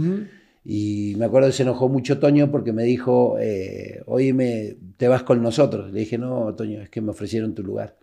Y 0.67 1.13
me 1.17 1.25
acuerdo 1.25 1.47
que 1.49 1.53
se 1.53 1.63
enojó 1.63 1.89
mucho 1.89 2.17
Toño 2.19 2.49
porque 2.51 2.73
me 2.73 2.83
dijo, 2.83 3.37
eh, 3.39 4.01
oye, 4.07 4.33
me, 4.33 4.75
te 4.97 5.07
vas 5.07 5.23
con 5.23 5.41
nosotros. 5.43 5.91
Le 5.93 5.99
dije, 6.01 6.17
no, 6.17 6.53
Toño, 6.55 6.81
es 6.81 6.89
que 6.89 7.01
me 7.01 7.11
ofrecieron 7.11 7.53
tu 7.53 7.63
lugar. 7.63 7.95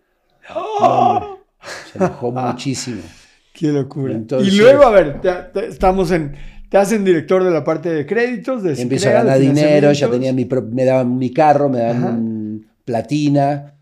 No, 0.49 0.61
hombre, 0.87 1.27
se 1.91 1.97
enojó 1.99 2.31
muchísimo. 2.51 3.01
Qué 3.53 3.67
locura. 3.67 4.13
Entonces- 4.13 4.53
y 4.53 4.57
luego, 4.57 4.83
a 4.83 4.91
ver, 4.91 5.21
te- 5.21 5.31
te- 5.53 5.67
estamos 5.67 6.09
en. 6.11 6.33
Te 6.69 6.77
hacen 6.79 7.03
director 7.05 7.43
de 7.43 7.51
la 7.51 7.63
parte 7.63 7.89
de 7.93 8.03
créditos, 8.05 8.63
de 8.63 8.73
Empiezo 8.81 9.09
a 9.09 9.11
ganar 9.11 9.37
dinero, 9.39 9.91
ya 9.91 10.09
tenía 10.09 10.33
mi, 10.33 10.45
pro- 10.45 10.63
me 10.63 10.85
daban 10.85 11.17
mi 11.19 11.31
carro, 11.31 11.69
me 11.69 11.77
daban 11.79 12.01
platina. 12.85 13.75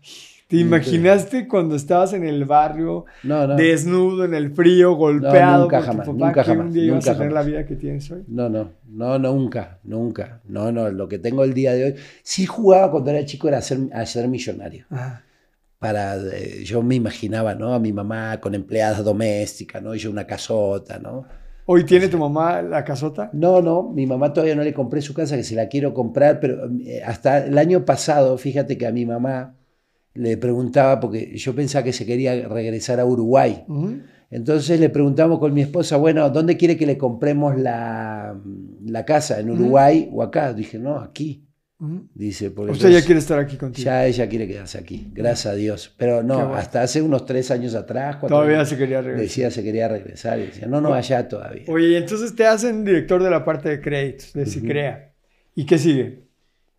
¿Te 0.48 0.58
imaginaste 0.58 1.48
cuando 1.48 1.74
estabas 1.76 2.12
en 2.12 2.24
el 2.24 2.44
barrio, 2.44 3.06
No, 3.22 3.46
no. 3.46 3.56
desnudo, 3.56 4.26
en 4.26 4.34
el 4.34 4.52
frío, 4.52 4.94
golpeado 4.96 5.62
nunca 5.62 5.78
por 5.78 5.86
jamás, 5.86 6.06
tu 6.06 6.12
papá, 6.12 6.26
nunca 6.26 6.42
que 6.42 6.48
jamás, 6.50 6.66
un 6.66 6.72
día 6.74 6.84
ibas 6.84 6.96
nunca 6.96 7.10
a 7.12 7.14
tener 7.14 7.32
la 7.32 7.40
jamás. 7.40 7.46
vida 7.46 7.66
que 7.66 7.76
tienes 7.76 8.10
hoy? 8.10 8.24
No, 8.28 8.48
no, 8.50 8.70
no, 8.86 9.18
no, 9.18 9.32
nunca, 9.32 9.78
nunca. 9.84 10.40
No, 10.44 10.70
no, 10.70 10.90
lo 10.90 11.08
que 11.08 11.18
tengo 11.18 11.42
el 11.42 11.54
día 11.54 11.72
de 11.72 11.84
hoy. 11.84 11.94
Sí 12.22 12.44
jugaba 12.44 12.90
cuando 12.90 13.10
era 13.10 13.24
chico 13.24 13.48
era 13.48 13.62
ser, 13.62 13.78
a 13.94 14.04
ser 14.04 14.28
millonario. 14.28 14.84
Ah, 14.90 15.22
Para, 15.78 16.16
eh, 16.16 16.62
yo 16.64 16.82
me 16.82 16.96
imaginaba, 16.96 17.54
¿no? 17.54 17.72
A 17.72 17.78
mi 17.78 17.92
mamá 17.94 18.38
con 18.38 18.54
empleadas 18.54 19.02
domésticas, 19.02 19.82
¿no? 19.82 19.94
Y 19.94 19.98
yo 20.00 20.10
una 20.10 20.26
casota, 20.26 20.98
¿no? 20.98 21.24
¿Hoy 21.64 21.84
tiene 21.84 22.08
tu 22.08 22.18
mamá 22.18 22.60
la 22.62 22.84
casota? 22.84 23.30
No, 23.32 23.62
no, 23.62 23.84
mi 23.84 24.06
mamá 24.06 24.32
todavía 24.32 24.56
no 24.56 24.64
le 24.64 24.74
compré 24.74 25.00
su 25.00 25.14
casa, 25.14 25.36
que 25.36 25.44
se 25.44 25.54
la 25.54 25.68
quiero 25.68 25.94
comprar, 25.94 26.40
pero 26.40 26.68
eh, 26.84 27.02
hasta 27.04 27.44
el 27.44 27.56
año 27.56 27.84
pasado, 27.84 28.36
fíjate 28.36 28.76
que 28.76 28.86
a 28.86 28.92
mi 28.92 29.06
mamá 29.06 29.54
le 30.14 30.36
preguntaba, 30.36 30.98
porque 31.00 31.36
yo 31.36 31.54
pensaba 31.54 31.84
que 31.84 31.92
se 31.92 32.04
quería 32.04 32.48
regresar 32.48 33.00
a 33.00 33.06
Uruguay. 33.06 33.64
Entonces 34.30 34.80
le 34.80 34.88
preguntamos 34.88 35.38
con 35.38 35.54
mi 35.54 35.60
esposa, 35.60 35.96
bueno, 35.98 36.28
¿dónde 36.30 36.56
quiere 36.56 36.76
que 36.76 36.86
le 36.86 36.98
compremos 36.98 37.56
la, 37.56 38.36
la 38.84 39.04
casa? 39.04 39.40
¿En 39.40 39.50
Uruguay 39.50 40.08
o 40.12 40.22
acá? 40.22 40.52
Dije, 40.52 40.78
no, 40.78 40.98
aquí. 40.98 41.46
Dice, 42.14 42.50
porque 42.52 42.72
Usted 42.72 42.90
ya 42.90 43.02
quiere 43.04 43.18
estar 43.18 43.38
aquí 43.40 43.56
contigo. 43.56 43.84
ya 43.84 44.06
ella 44.06 44.28
quiere 44.28 44.46
quedarse 44.46 44.78
aquí, 44.78 45.10
gracias 45.12 45.52
a 45.52 45.56
Dios. 45.56 45.92
Pero 45.96 46.22
no, 46.22 46.36
bueno. 46.36 46.54
hasta 46.54 46.82
hace 46.82 47.02
unos 47.02 47.26
tres 47.26 47.50
años 47.50 47.74
atrás, 47.74 48.16
cuatro 48.20 48.36
Todavía 48.36 48.64
se 48.64 48.76
quería 48.76 49.00
regresar. 49.00 49.20
decía 49.22 49.50
se 49.50 49.64
quería 49.64 49.88
regresar 49.88 50.38
y 50.38 50.46
decía, 50.46 50.68
no, 50.68 50.80
no, 50.80 50.94
allá 50.94 51.26
todavía. 51.28 51.64
Oye, 51.66 51.88
y 51.88 51.94
entonces 51.96 52.36
te 52.36 52.46
hacen 52.46 52.84
director 52.84 53.20
de 53.22 53.30
la 53.30 53.44
parte 53.44 53.68
de 53.68 53.80
créditos, 53.80 54.32
de 54.32 54.46
Cicrea. 54.46 55.12
¿Y 55.56 55.66
qué 55.66 55.76
sigue? 55.78 56.22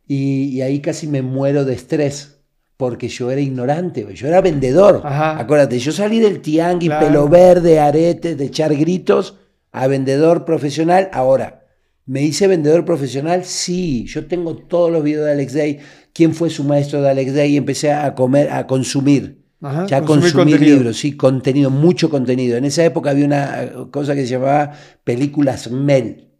Y, 0.07 0.45
y 0.55 0.61
ahí 0.61 0.79
casi 0.79 1.07
me 1.07 1.21
muero 1.21 1.65
de 1.65 1.73
estrés, 1.73 2.39
porque 2.77 3.07
yo 3.09 3.29
era 3.29 3.41
ignorante, 3.41 4.07
yo 4.13 4.27
era 4.27 4.39
vendedor. 4.41 5.01
Ajá. 5.03 5.37
Acuérdate, 5.39 5.79
yo 5.79 5.91
salí 5.91 6.19
del 6.19 6.41
tianguis, 6.41 6.89
Claro. 6.89 7.07
pelo 7.07 7.27
verde, 7.29 7.79
aretes, 7.79 8.37
de 8.37 8.45
echar 8.45 8.73
gritos, 8.75 9.37
a 9.73 9.87
vendedor 9.87 10.45
profesional. 10.45 11.09
Ahora, 11.13 11.62
¿me 12.05 12.23
hice 12.23 12.47
vendedor 12.47 12.85
profesional? 12.85 13.45
Sí, 13.45 14.05
yo 14.07 14.25
tengo 14.25 14.55
todos 14.55 14.91
los 14.91 15.03
videos 15.03 15.25
de 15.25 15.31
Alex 15.31 15.53
Day, 15.53 15.79
quién 16.13 16.33
fue 16.33 16.49
su 16.49 16.63
maestro 16.63 17.01
de 17.01 17.09
Alex 17.09 17.33
Day, 17.33 17.53
y 17.53 17.57
empecé 17.57 17.91
a 17.91 18.13
comer, 18.15 18.49
a 18.51 18.67
consumir. 18.67 19.43
Ajá, 19.61 19.85
Ya 19.85 20.01
consumir 20.01 20.59
libros, 20.59 20.97
sí, 20.97 21.15
contenido, 21.15 21.69
mucho 21.69 22.09
contenido. 22.09 22.57
En 22.57 22.65
esa 22.65 22.83
época 22.83 23.11
había 23.11 23.25
una 23.25 23.71
cosa 23.91 24.13
que 24.13 24.23
se 24.23 24.31
llamaba 24.31 24.73
películas 25.05 25.71
MEL. 25.71 26.31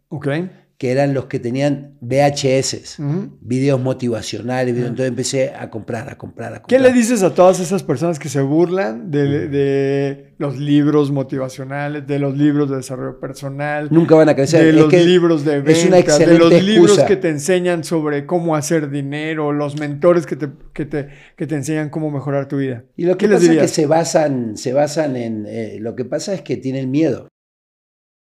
Que 0.76 0.90
eran 0.90 1.14
los 1.14 1.26
que 1.26 1.38
tenían 1.38 1.94
VHS, 2.00 2.98
videos 3.40 3.80
motivacionales, 3.80 4.74
videos- 4.74 4.88
entonces 4.88 5.08
empecé 5.08 5.52
a 5.56 5.70
comprar, 5.70 6.10
a 6.10 6.18
comprar, 6.18 6.52
a 6.52 6.56
¿Qué 6.56 6.62
comprar. 6.76 6.80
le 6.82 6.92
dices 6.92 7.22
a 7.22 7.32
todas 7.32 7.60
esas 7.60 7.82
personas 7.84 8.18
que 8.18 8.28
se 8.28 8.40
burlan 8.42 9.10
de, 9.10 9.48
de 9.48 10.34
los 10.38 10.58
libros 10.58 11.12
motivacionales, 11.12 12.06
de 12.06 12.18
los 12.18 12.36
libros 12.36 12.68
de 12.70 12.76
desarrollo 12.76 13.20
personal, 13.20 13.88
Nunca 13.92 14.16
van 14.16 14.28
a 14.28 14.34
crecer. 14.34 14.64
de 14.64 14.70
Es 14.70 14.74
los 14.76 14.88
que 14.88 15.04
libros 15.04 15.44
de 15.44 15.60
ventas, 15.60 15.78
es 15.78 15.86
una 15.86 15.96
de 16.32 16.38
los 16.38 16.50
libros 16.62 16.90
excusa. 16.90 17.06
que 17.06 17.16
te 17.16 17.28
enseñan 17.28 17.84
sobre 17.84 18.26
cómo 18.26 18.56
hacer 18.56 18.90
dinero, 18.90 19.52
los 19.52 19.78
mentores 19.78 20.26
que 20.26 20.34
te, 20.36 20.48
que 20.72 20.86
te, 20.86 21.08
que 21.36 21.46
te 21.46 21.54
enseñan 21.54 21.88
cómo 21.90 22.10
mejorar 22.10 22.48
tu 22.48 22.56
vida? 22.56 22.82
Y 22.96 23.04
lo 23.04 23.12
que 23.16 23.26
¿Qué 23.26 23.28
les 23.28 23.40
pasa 23.42 23.52
es 23.52 23.60
que 23.60 23.68
se 23.68 23.86
basan, 23.86 24.56
se 24.56 24.72
basan 24.72 25.16
en. 25.16 25.44
eh, 25.46 25.78
lo 25.80 25.94
que 25.94 26.04
pasa 26.04 26.34
es 26.34 26.42
que 26.42 26.56
tienen 26.56 26.90
miedo. 26.90 27.28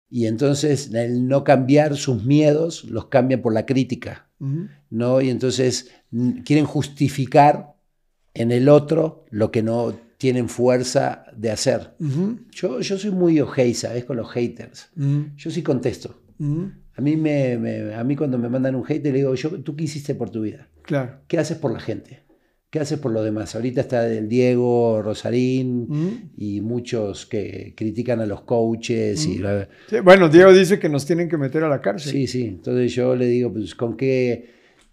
Y 0.10 0.26
entonces 0.28 0.93
el 0.93 1.28
no 1.28 1.43
cambiar 1.43 1.95
sus 1.97 2.24
miedos 2.24 2.84
los 2.86 3.08
cambian 3.08 3.41
por 3.41 3.53
la 3.53 3.66
crítica. 3.66 4.28
¿no? 4.89 5.20
Y 5.22 5.30
entonces 5.30 5.91
quieren 6.45 6.66
justificar 6.66 7.76
en 8.34 8.51
el 8.51 8.70
otro 8.70 9.26
lo 9.32 9.51
que 9.51 9.64
no 9.64 9.93
tienen 10.18 10.47
fuerza 10.49 11.26
de 11.36 11.51
hacer. 11.51 11.95
Yo, 12.51 12.80
yo 12.82 12.97
soy 12.97 13.12
muy 13.12 13.39
ojei, 13.39 13.74
¿sabes? 13.74 14.05
Con 14.05 14.18
los 14.18 14.32
haters. 14.32 14.89
Yo 15.36 15.51
sí 15.51 15.62
contesto. 15.64 16.22
A 16.95 17.01
mí, 17.01 17.16
me, 17.18 17.58
me- 17.58 17.93
a 17.93 18.03
mí 18.03 18.16
cuando 18.16 18.38
me 18.39 18.49
mandan 18.49 18.76
un 18.76 18.84
hater 18.84 19.12
le 19.12 19.20
digo, 19.20 19.36
yo, 19.36 19.49
¿tú 19.62 19.76
qué 19.76 19.84
hiciste 19.84 20.16
por 20.16 20.30
tu 20.32 20.41
vida? 20.41 20.68
Claro. 20.84 21.20
¿Qué 21.28 21.38
haces 21.38 21.58
por 21.58 21.72
la 21.72 21.80
gente? 21.80 22.24
¿Qué 22.70 22.80
haces 22.82 22.99
por 22.99 23.13
los 23.13 23.24
demás? 23.24 23.55
Ahorita 23.55 23.80
está 23.82 24.05
el 24.07 24.28
Diego 24.28 25.01
Rosarín 25.01 25.88
Ujú. 25.89 26.11
y 26.38 26.59
muchos 26.59 27.26
que 27.26 27.74
critican 27.78 28.20
a 28.20 28.26
los 28.26 28.41
coaches. 28.41 29.26
y 29.26 29.38
la- 29.38 29.70
Sí, 29.89 30.01
bueno, 30.01 30.28
Diego 30.28 30.51
dice 30.53 30.78
que 30.78 30.89
nos 30.89 31.05
tienen 31.05 31.30
que 31.30 31.38
meter 31.38 31.63
a 31.63 31.70
la 31.70 31.82
cárcel. 31.82 32.11
sí, 32.11 32.28
sí. 32.28 32.43
Entonces 32.45 32.93
yo 32.93 33.15
le 33.15 33.26
digo, 33.28 33.53
pues, 33.53 33.74
¿con 33.74 33.95
qué, 33.95 34.49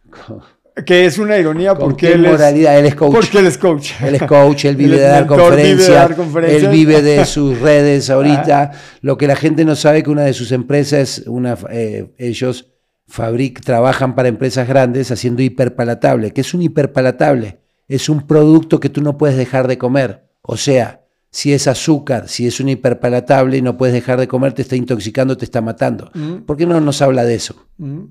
con, 0.08 0.40
Que 0.86 1.04
es 1.06 1.18
una 1.18 1.36
ironía 1.36 1.74
porque 1.74 2.06
qué 2.08 2.12
él 2.14 2.24
es, 2.26 2.30
moralidad? 2.32 2.78
Él 2.78 2.86
es 2.86 2.94
coach. 2.94 3.12
porque 3.12 3.38
él 3.38 3.46
es 3.46 3.58
coach. 3.58 3.90
Él 4.04 4.14
es 4.16 4.22
coach, 4.22 4.64
él 4.66 4.76
vive 4.76 4.94
es 4.94 5.00
de 5.00 5.06
dar 5.08 5.20
mentor, 5.28 5.38
vive 5.56 5.56
de 5.56 5.62
conferencias, 5.72 5.96
dar 6.08 6.16
conferencias. 6.16 6.62
él 6.62 6.68
vive 6.70 7.02
de 7.02 7.24
sus 7.24 7.60
redes 7.60 8.08
ahorita. 8.08 8.70
Lo 9.00 9.16
que 9.18 9.26
la 9.26 9.34
gente 9.36 9.64
no 9.64 9.74
sabe 9.74 10.02
que 10.04 10.10
una 10.10 10.22
de 10.22 10.32
sus 10.32 10.52
empresas, 10.52 11.24
una, 11.26 11.58
eh, 11.70 12.12
ellos 12.18 12.70
fabric, 13.08 13.60
trabajan 13.62 14.14
para 14.14 14.28
empresas 14.28 14.66
grandes 14.68 15.10
haciendo 15.10 15.42
hiperpalatable. 15.42 16.32
¿Qué 16.32 16.40
es 16.40 16.54
un 16.54 16.62
hiperpalatable? 16.62 17.63
Es 17.88 18.08
un 18.08 18.26
producto 18.26 18.80
que 18.80 18.88
tú 18.88 19.02
no 19.02 19.18
puedes 19.18 19.36
dejar 19.36 19.68
de 19.68 19.78
comer. 19.78 20.30
O 20.42 20.56
sea, 20.56 21.04
si 21.30 21.52
es 21.52 21.66
azúcar, 21.66 22.28
si 22.28 22.46
es 22.46 22.60
un 22.60 22.68
hiperpalatable 22.68 23.56
y 23.56 23.62
no 23.62 23.76
puedes 23.76 23.92
dejar 23.92 24.20
de 24.20 24.28
comer, 24.28 24.52
te 24.52 24.62
está 24.62 24.76
intoxicando, 24.76 25.36
te 25.36 25.44
está 25.44 25.60
matando. 25.60 26.10
Ujú. 26.14 26.44
¿Por 26.46 26.56
qué 26.56 26.66
no 26.66 26.80
nos 26.80 27.02
habla 27.02 27.24
de 27.24 27.34
eso? 27.34 27.66
Ujú. 27.78 28.10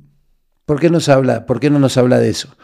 ¿Por 0.66 0.80
qué, 0.80 0.90
nos 0.90 1.10
habla, 1.10 1.46
¿Por 1.46 1.60
qué 1.60 1.70
no 1.70 1.78
nos 1.78 1.98
habla 1.98 2.20
de 2.20 2.30
eso? 2.30 2.56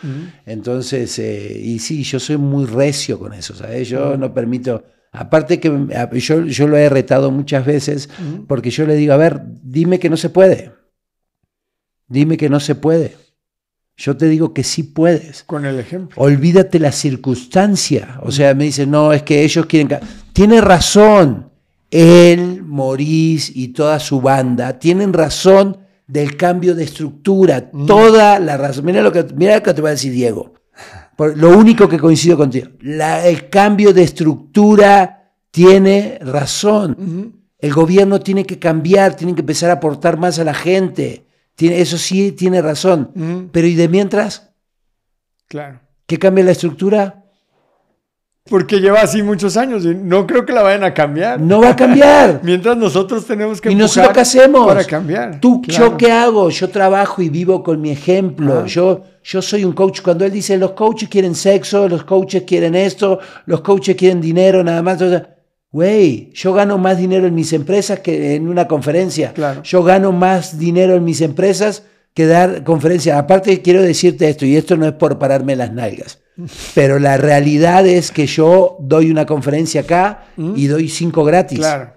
Entonces, 0.46 1.20
eh, 1.20 1.60
y 1.62 1.80
sí, 1.80 2.04
yo 2.04 2.20
soy 2.20 2.38
muy 2.38 2.66
recio 2.66 3.20
con 3.20 3.34
eso, 3.34 3.54
¿sabes? 3.56 3.90
Yo 3.90 4.16
no 4.16 4.34
permito, 4.34 4.86
aparte 5.12 5.60
que 5.60 5.70
yo, 6.14 6.46
yo 6.46 6.68
lo 6.68 6.78
he 6.78 6.88
retado 6.88 7.30
muchas 7.30 7.66
veces, 7.66 8.10
porque 8.48 8.70
yo 8.70 8.86
le 8.86 8.96
digo, 8.96 9.14
a 9.14 9.18
ver, 9.18 9.42
dime 9.62 10.00
que 10.00 10.10
no 10.10 10.16
se 10.16 10.30
puede. 10.30 10.72
Dime 12.08 12.38
que 12.38 12.50
no 12.50 12.62
se 12.62 12.76
puede. 12.76 13.18
Yo 14.00 14.16
te 14.16 14.30
digo 14.30 14.54
que 14.54 14.64
sí 14.64 14.84
puedes. 14.84 15.44
Con 15.44 15.66
el 15.66 15.78
ejemplo. 15.78 16.16
Olvídate 16.24 16.80
la 16.80 16.94
circunstancia. 16.94 18.18
O 18.24 18.32
sea, 18.32 18.54
me 18.54 18.64
dice 18.64 18.88
no, 18.88 19.12
es 19.12 19.24
que 19.24 19.44
ellos 19.44 19.66
quieren... 19.66 20.00
Tiene 20.32 20.62
razón. 20.62 21.50
Él, 21.92 22.64
Maurice 22.64 23.52
y 23.54 23.70
toda 23.70 24.00
su 24.00 24.22
banda 24.22 24.80
tienen 24.80 25.12
razón 25.12 25.80
del 26.08 26.38
cambio 26.38 26.76
de 26.76 26.86
estructura. 26.86 27.70
Mm. 27.74 27.88
Toda 27.88 28.40
la 28.40 28.56
razón. 28.56 28.86
Mira 28.86 29.02
lo 29.02 29.12
que, 29.12 29.26
mira 29.36 29.58
lo 29.58 29.64
que 29.64 29.74
te 29.74 29.82
va 29.82 29.90
a 29.90 29.92
decir 29.92 30.14
Diego. 30.14 30.54
lo 31.36 31.58
único 31.58 31.90
que 31.90 32.00
coincido 32.00 32.38
contigo. 32.38 32.70
el 32.82 33.50
cambio 33.50 33.92
de 33.92 34.04
estructura 34.04 35.34
tiene 35.52 36.20
razón. 36.22 37.34
El 37.58 37.74
gobierno 37.74 38.22
tiene 38.22 38.46
que 38.46 38.60
cambiar, 38.60 39.18
tiene 39.18 39.36
que 39.36 39.42
empezar 39.42 39.72
a 39.72 39.74
aportar 39.74 40.18
más 40.18 40.40
a 40.40 40.46
la 40.46 40.54
gente 40.54 41.26
eso 41.60 41.98
sí 41.98 42.32
tiene 42.32 42.62
razón. 42.62 43.50
Pero 43.52 43.68
¿y 43.68 43.76
de 43.76 43.88
mientras? 43.88 44.52
Claro. 45.48 45.80
¿Qué 46.06 46.18
cambia 46.18 46.44
la 46.44 46.52
estructura? 46.52 47.24
Porque 48.50 48.80
lleva 48.80 49.02
así 49.02 49.22
muchos 49.22 49.56
años 49.58 49.86
y 49.86 49.94
no 49.94 50.26
creo 50.26 50.44
que 50.44 50.54
la 50.54 50.64
vayan 50.64 50.84
a 50.84 50.94
cambiar. 50.94 51.40
No 51.40 51.62
va 51.62 51.70
a 51.70 51.76
cambiar. 51.76 52.40
Mientras 52.44 52.76
nosotros 52.76 53.26
tenemos 53.26 53.62
que 53.62 53.72
Y 53.72 53.76
nosotros 53.76 54.14
qué 54.14 54.20
hacemos 54.22 54.66
para 54.66 54.84
cambiar. 54.84 55.40
Tú, 55.40 55.62
yo 55.68 55.96
qué 55.98 56.12
hago? 56.12 56.50
Yo 56.50 56.70
trabajo 56.70 57.22
y 57.22 57.30
vivo 57.30 57.62
con 57.62 57.80
mi 57.80 57.92
ejemplo. 57.92 58.66
Yo, 58.66 59.04
yo 59.24 59.42
soy 59.42 59.64
un 59.66 59.74
coach. 59.74 60.02
Cuando 60.02 60.26
él 60.26 60.32
dice 60.32 60.58
los 60.58 60.72
coaches 60.72 61.10
quieren 61.10 61.36
sexo, 61.36 61.88
los 61.88 62.04
coaches 62.04 62.44
quieren 62.48 62.74
esto, 62.74 63.20
los 63.46 63.62
coaches 63.62 63.96
quieren 63.96 64.20
dinero, 64.20 64.64
nada 64.64 64.82
más. 64.82 65.00
Güey, 65.72 66.32
yo 66.34 66.54
gano 66.54 66.80
más 66.80 66.98
dinero 66.98 67.28
en 67.28 67.36
mis 67.36 67.54
empresas 67.54 68.00
que 68.00 68.36
en 68.36 68.48
una 68.48 68.68
conferencia. 68.68 69.34
Yo 69.64 69.84
gano 69.84 70.12
más 70.12 70.58
dinero 70.58 70.96
en 70.96 71.04
mis 71.04 71.22
empresas 71.22 71.84
que 72.16 72.26
dar 72.26 72.64
conferencias. 72.64 73.18
Aparte, 73.18 73.62
quiero 73.62 73.82
decirte 73.84 74.30
esto, 74.30 74.46
y 74.46 74.56
esto 74.58 74.76
no 74.78 74.88
es 74.88 74.94
por 74.94 75.20
pararme 75.20 75.56
las 75.56 75.72
nalgas, 75.72 76.20
pero 76.76 76.98
la 76.98 77.18
realidad 77.18 77.86
es 77.86 78.12
que 78.12 78.26
yo 78.26 78.78
doy 78.80 79.12
una 79.12 79.28
conferencia 79.28 79.82
acá 79.82 80.26
y 80.38 80.68
doy 80.68 80.90
cinco 80.90 81.24
gratis. 81.24 81.60
Claro. 81.60 81.94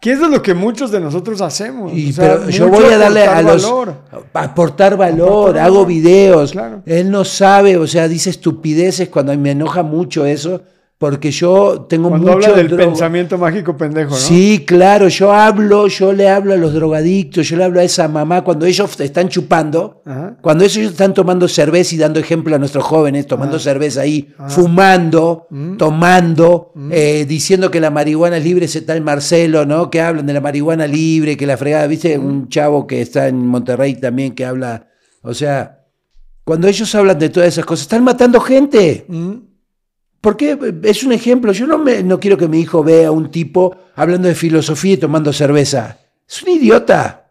Que 0.00 0.12
eso 0.12 0.24
es 0.24 0.30
lo 0.30 0.42
que 0.42 0.52
muchos 0.52 0.90
de 0.90 0.98
nosotros 0.98 1.40
hacemos. 1.42 1.92
Y, 1.94 2.12
pero 2.12 2.48
yo 2.48 2.68
voy 2.68 2.86
a 2.86 2.98
darle 2.98 3.24
a 3.24 3.40
los. 3.40 3.62
Valor. 3.62 3.94
Aportar 4.32 4.96
valor, 4.96 5.56
hago 5.58 5.86
videos. 5.86 6.54
Él 6.86 7.08
no 7.08 7.24
sabe, 7.24 7.76
o 7.76 7.86
sea, 7.86 8.08
dice 8.08 8.30
estupideces 8.30 9.10
cuando 9.10 9.36
me 9.38 9.52
enoja 9.52 9.84
mucho 9.84 10.26
eso 10.26 10.62
porque 11.02 11.32
yo 11.32 11.84
tengo 11.88 12.10
Cuando 12.10 12.32
mucho... 12.32 12.50
habla 12.50 12.62
del 12.62 12.76
pensamiento 12.76 13.36
mágico 13.36 13.76
pendejo, 13.76 14.10
¿no? 14.10 14.16
Sí, 14.16 14.62
claro, 14.64 15.08
yo 15.08 15.32
hablo, 15.32 15.88
yo 15.88 16.12
le 16.12 16.28
hablo 16.28 16.54
a 16.54 16.56
los 16.56 16.72
drogadictos, 16.74 17.48
yo 17.48 17.56
le 17.56 17.64
hablo 17.64 17.80
a 17.80 17.82
esa 17.82 18.06
mamá 18.06 18.44
cuando 18.44 18.66
ellos 18.66 19.00
están 19.00 19.28
chupando, 19.28 20.00
cuando 20.40 20.62
ellos 20.62 20.92
están 20.92 21.12
tomando 21.12 21.48
cerveza 21.48 21.96
y 21.96 21.98
dando 21.98 22.20
ejemplo 22.20 22.54
a 22.54 22.58
nuestros 22.60 22.84
jóvenes, 22.84 23.26
tomando 23.26 23.58
cerveza 23.58 24.02
ahí, 24.02 24.32
fumando, 24.46 25.48
mm. 25.50 25.76
tomando, 25.76 26.70
mm. 26.72 26.90
Eh, 26.92 27.26
diciendo 27.28 27.68
que 27.68 27.80
la 27.80 27.90
marihuana 27.90 28.36
es 28.36 28.44
libre, 28.44 28.66
ese 28.66 28.82
tal 28.82 29.00
Marcelo, 29.00 29.66
¿no? 29.66 29.90
Que 29.90 30.00
hablan 30.00 30.24
de 30.24 30.34
la 30.34 30.40
marihuana 30.40 30.86
libre, 30.86 31.36
que 31.36 31.48
la 31.48 31.56
fregada, 31.56 31.88
¿viste? 31.88 32.16
Mm. 32.16 32.24
Un 32.24 32.48
chavo 32.48 32.86
que 32.86 33.02
está 33.02 33.26
en 33.26 33.44
Monterrey 33.44 33.96
también 33.96 34.36
que 34.36 34.44
habla, 34.46 34.86
o 35.22 35.34
sea, 35.34 35.80
cuando 36.44 36.68
ellos 36.68 36.94
hablan 36.94 37.18
de 37.18 37.28
todas 37.28 37.48
esas 37.48 37.64
cosas, 37.64 37.82
están 37.82 38.04
matando 38.04 38.38
gente. 38.38 39.04
Porque 40.22 40.56
es 40.84 41.02
un 41.02 41.12
ejemplo. 41.12 41.52
Yo 41.52 41.66
no, 41.66 41.78
me, 41.78 42.02
no 42.04 42.18
quiero 42.20 42.38
que 42.38 42.46
mi 42.46 42.60
hijo 42.60 42.82
vea 42.82 43.08
a 43.08 43.10
un 43.10 43.30
tipo 43.30 43.76
hablando 43.96 44.28
de 44.28 44.36
filosofía 44.36 44.94
y 44.94 44.96
tomando 44.96 45.32
cerveza. 45.32 45.98
Es 46.26 46.42
un 46.44 46.50
idiota. 46.50 47.24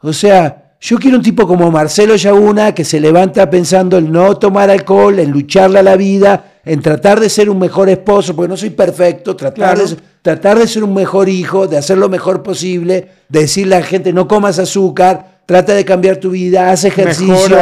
O 0.00 0.12
sea, 0.12 0.76
yo 0.80 0.96
quiero 0.98 1.16
un 1.16 1.24
tipo 1.24 1.48
como 1.48 1.72
Marcelo 1.72 2.14
Yaguna 2.14 2.72
que 2.72 2.84
se 2.84 3.00
levanta 3.00 3.50
pensando 3.50 3.98
en 3.98 4.12
no 4.12 4.36
tomar 4.36 4.70
alcohol, 4.70 5.18
en 5.18 5.32
lucharle 5.32 5.80
a 5.80 5.82
la 5.82 5.96
vida, 5.96 6.60
en 6.64 6.80
tratar 6.80 7.18
de 7.18 7.28
ser 7.28 7.50
un 7.50 7.58
mejor 7.58 7.88
esposo, 7.88 8.36
porque 8.36 8.48
no 8.48 8.56
soy 8.56 8.70
perfecto, 8.70 9.34
tratar, 9.34 9.78
de, 9.78 9.96
tratar 10.22 10.56
de 10.56 10.68
ser 10.68 10.84
un 10.84 10.94
mejor 10.94 11.28
hijo, 11.28 11.66
de 11.66 11.78
hacer 11.78 11.98
lo 11.98 12.08
mejor 12.08 12.44
posible, 12.44 13.08
de 13.28 13.40
decirle 13.40 13.74
a 13.74 13.80
la 13.80 13.86
gente 13.86 14.12
no 14.12 14.28
comas 14.28 14.60
azúcar, 14.60 15.40
trata 15.46 15.74
de 15.74 15.84
cambiar 15.84 16.18
tu 16.18 16.30
vida, 16.30 16.70
haz 16.70 16.84
ejercicio. 16.84 17.58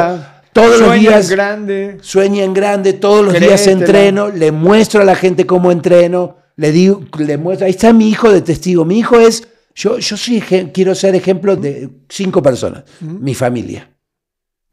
Todos 0.55 0.81
los 0.81 0.95
días. 0.95 1.31
en 1.31 1.37
grande. 1.37 1.99
Sueña 2.01 2.45
en 2.45 2.55
grande, 2.55 2.95
todos 2.95 3.23
los 3.25 3.39
días 3.39 3.67
entreno, 3.67 4.31
le 4.31 4.53
muestro 4.53 5.03
a 5.03 5.05
la 5.05 5.15
gente 5.15 5.45
cómo 5.45 5.71
entreno, 5.71 6.39
le 6.57 6.73
digo, 6.73 7.03
le 7.19 7.37
muestro. 7.37 7.67
Ahí 7.67 7.73
está 7.73 7.93
mi 7.93 8.09
hijo 8.09 8.33
de 8.33 8.41
testigo. 8.41 8.87
Mi 8.87 8.99
hijo 8.99 9.21
es. 9.21 9.47
Yo, 9.75 9.99
yo 9.99 10.17
soy, 10.17 10.41
quiero 10.73 10.95
ser 10.95 11.17
ejemplo 11.17 11.57
de 11.57 11.91
cinco 12.09 12.41
personas, 12.41 12.85
mi 13.01 13.35
familia. 13.35 13.91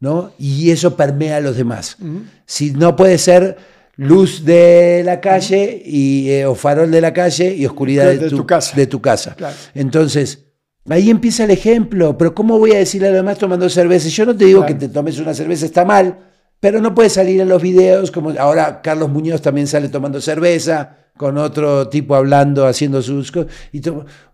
¿no? 0.02 0.32
Y 0.36 0.72
eso 0.72 0.96
permea 0.96 1.36
a 1.36 1.40
los 1.40 1.56
demás. 1.56 1.96
Si 2.44 2.72
no 2.72 2.96
puede 2.96 3.18
ser 3.18 3.56
luz 3.96 4.44
de 4.44 5.02
la 5.04 5.20
calle 5.20 5.80
y, 5.84 6.28
eh, 6.28 6.44
o 6.44 6.56
farol 6.56 6.90
de 6.90 7.00
la 7.00 7.12
calle 7.12 7.54
y 7.54 7.64
oscuridad 7.66 8.06
de, 8.06 8.28
tu, 8.28 8.44
casa. 8.44 8.74
De 8.74 8.88
tu 8.88 9.00
casa. 9.00 9.36
Entonces, 9.74 10.40
Ahí 10.88 11.10
empieza 11.10 11.44
el 11.44 11.50
ejemplo, 11.50 12.18
pero 12.18 12.34
¿cómo 12.34 12.58
voy 12.58 12.72
a 12.72 12.78
decirle 12.78 13.08
a 13.08 13.10
los 13.10 13.18
demás 13.18 13.38
tomando 13.38 13.68
cerveza? 13.68 14.08
Yo 14.08 14.26
no 14.26 14.36
te 14.36 14.46
digo 14.46 14.66
que 14.66 14.74
te 14.74 14.88
tomes 14.88 15.18
una 15.18 15.32
cerveza, 15.32 15.64
está 15.64 15.84
mal, 15.84 16.18
pero 16.58 16.80
no 16.80 16.94
puedes 16.94 17.12
salir 17.12 17.40
en 17.40 17.48
los 17.48 17.62
videos, 17.62 18.10
como 18.10 18.30
ahora 18.30 18.82
Carlos 18.82 19.08
Muñoz 19.08 19.42
también 19.42 19.68
sale 19.68 19.88
tomando 19.88 20.20
cerveza, 20.20 20.96
con 21.16 21.38
otro 21.38 21.88
tipo 21.88 22.14
hablando, 22.16 22.66
haciendo 22.66 23.00
sus 23.00 23.30
cosas. 23.30 23.52
Y 23.70 23.80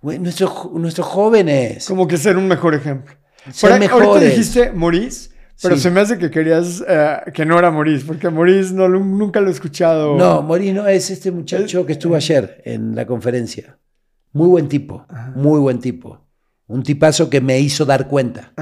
nuestros, 0.02 0.72
nuestros 0.72 1.06
jóvenes. 1.06 1.86
Como 1.86 2.08
que 2.08 2.16
ser 2.16 2.36
un 2.36 2.48
mejor 2.48 2.74
ejemplo. 2.74 3.14
Ser 3.52 3.78
mejores. 3.78 4.08
Ahorita 4.08 4.26
dijiste 4.26 4.72
Maurice, 4.72 5.30
pero 5.62 5.76
se 5.76 5.90
me 5.90 6.00
hace 6.00 6.18
que 6.18 6.30
querías 6.30 6.82
eh, 6.86 7.16
que 7.34 7.44
no 7.44 7.58
era 7.58 7.70
Maurice, 7.70 8.04
porque 8.06 8.30
Maurice 8.30 8.72
no, 8.72 8.88
nunca 8.88 9.40
lo 9.40 9.48
he 9.48 9.52
escuchado. 9.52 10.16
No, 10.16 10.42
Maurice 10.42 10.72
no, 10.72 10.86
es 10.86 11.10
este 11.10 11.30
muchacho 11.30 11.84
que 11.84 11.92
estuvo 11.92 12.14
ayer 12.14 12.62
en 12.64 12.94
la 12.94 13.06
conferencia. 13.06 13.78
Muy 14.32 14.48
buen 14.48 14.68
tipo, 14.68 15.06
muy 15.34 15.58
buen 15.58 15.78
tipo. 15.80 16.27
Un 16.68 16.82
tipazo 16.82 17.28
que 17.28 17.40
me 17.40 17.58
hizo 17.58 17.84
dar 17.84 18.08
cuenta. 18.08 18.52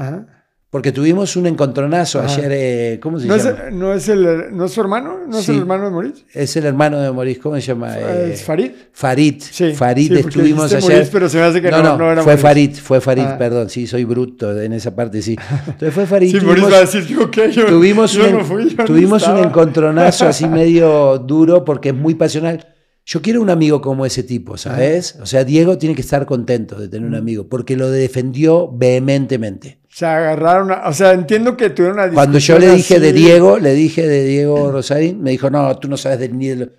Porque 0.69 0.91
tuvimos 0.91 1.37
un 1.37 1.47
encontronazo 1.47 2.21
ayer. 2.21 2.51
Eh, 2.53 2.99
¿Cómo 3.01 3.19
se 3.19 3.27
¿No 3.27 3.37
llama? 3.37 3.67
Es, 3.67 3.73
¿no, 3.73 3.93
es 3.93 4.09
el, 4.09 4.55
¿No 4.55 4.65
es 4.65 4.71
su 4.73 4.81
hermano? 4.81 5.19
¿No 5.25 5.39
es 5.39 5.47
el 5.47 5.59
hermano 5.59 5.85
de 5.85 5.91
Moritz? 5.91 6.25
Es 6.33 6.57
el 6.57 6.65
hermano 6.65 6.99
de 6.99 7.09
Moritz. 7.09 7.39
¿Cómo 7.39 7.55
se 7.55 7.61
llama? 7.61 7.97
¿Es 7.97 8.41
eh, 8.41 8.43
Farid? 8.45 8.71
Farid. 8.91 9.41
Sí, 9.49 9.71
Farid 9.71 10.11
estuvimos 10.17 10.73
ayer. 10.73 11.07
pero 11.09 11.29
se 11.29 11.37
me 11.37 11.43
hace 11.43 11.61
que 11.61 11.71
no, 11.71 11.81
no, 11.81 11.97
no, 11.97 12.11
era 12.11 12.21
Fue 12.21 12.35
Farid, 12.35 12.75
fue 12.75 12.99
Farid, 12.99 13.23
ah. 13.23 13.37
perdón. 13.37 13.69
Sí, 13.69 13.87
soy 13.87 14.03
bruto 14.03 14.59
en 14.61 14.73
esa 14.73 14.93
parte, 14.93 15.21
sí. 15.21 15.37
Entonces 15.67 15.93
fue 15.93 16.05
Farid. 16.05 16.37
Sí, 16.37 16.45
Moritz 16.45 16.71
va 16.71 16.77
a 16.77 16.81
decir, 16.81 17.05
yo, 17.07 17.31
¿qué? 17.31 17.49
Yo, 17.49 17.65
tuvimos 17.65 18.13
un, 18.17 18.31
no 18.33 18.43
fui, 18.43 18.67
tuvimos 18.85 19.25
un 19.25 19.37
encontronazo 19.37 20.27
así 20.27 20.47
medio 20.47 21.17
duro 21.17 21.63
porque 21.63 21.89
es 21.89 21.95
muy 21.95 22.15
pasional. 22.15 22.76
Yo 23.09 23.21
quiero 23.21 23.41
un 23.41 23.49
amigo 23.49 23.79
como 23.79 24.05
ese 24.05 24.21
tipo, 24.21 24.57
¿sabes? 24.57 25.15
O 25.21 25.25
sea, 25.25 25.45
Diego 25.45 25.77
tiene 25.77 25.95
que 25.95 26.01
estar 26.01 26.25
contento 26.25 26.77
de 26.77 26.89
tener 26.89 27.07
un 27.07 27.15
amigo, 27.15 27.47
porque 27.47 27.77
lo 27.77 27.89
defendió 27.89 28.69
vehementemente. 28.69 29.79
Se 29.87 30.05
agarraron, 30.05 30.71
o 30.71 30.91
sea, 30.91 31.13
entiendo 31.13 31.55
que 31.55 31.69
tuvieron 31.69 31.99
una 31.99 32.09
discusión 32.09 32.25
Cuando 32.25 32.39
yo 32.39 32.59
le 32.59 32.75
dije 32.75 32.99
de 32.99 33.13
Diego, 33.13 33.59
le 33.59 33.73
dije 33.75 34.05
de 34.05 34.25
Diego 34.25 34.73
Rosarín, 34.73 35.23
me 35.23 35.31
dijo, 35.31 35.49
no, 35.49 35.73
tú 35.77 35.87
no 35.87 35.95
sabes 35.95 36.19
de 36.19 36.27
ni 36.27 36.47
de... 36.47 36.69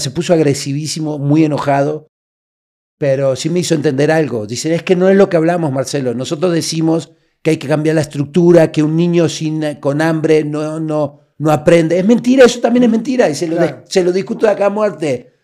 Se 0.00 0.10
puso 0.10 0.32
agresivísimo, 0.32 1.20
muy 1.20 1.44
enojado, 1.44 2.08
pero 2.98 3.36
sí 3.36 3.48
me 3.48 3.60
hizo 3.60 3.76
entender 3.76 4.10
algo. 4.10 4.48
Dice, 4.48 4.74
es 4.74 4.82
que 4.82 4.96
no 4.96 5.08
es 5.08 5.14
lo 5.14 5.28
que 5.28 5.36
hablamos, 5.36 5.70
Marcelo. 5.70 6.12
Nosotros 6.12 6.52
decimos 6.52 7.12
que 7.40 7.50
hay 7.50 7.56
que 7.56 7.68
cambiar 7.68 7.94
la 7.94 8.00
estructura, 8.00 8.72
que 8.72 8.82
un 8.82 8.96
niño 8.96 9.28
sin, 9.28 9.76
con 9.76 10.02
hambre 10.02 10.42
no, 10.42 10.80
no, 10.80 11.20
no 11.38 11.52
aprende. 11.52 12.00
Es 12.00 12.04
mentira, 12.04 12.46
eso 12.46 12.58
también 12.58 12.82
es 12.82 12.90
mentira, 12.90 13.30
y 13.30 13.36
se 13.36 13.46
lo, 13.46 13.58
se 13.84 14.02
lo 14.02 14.10
discuto 14.10 14.46
de 14.46 14.52
acá 14.52 14.66
a 14.66 14.70
muerte 14.70 15.37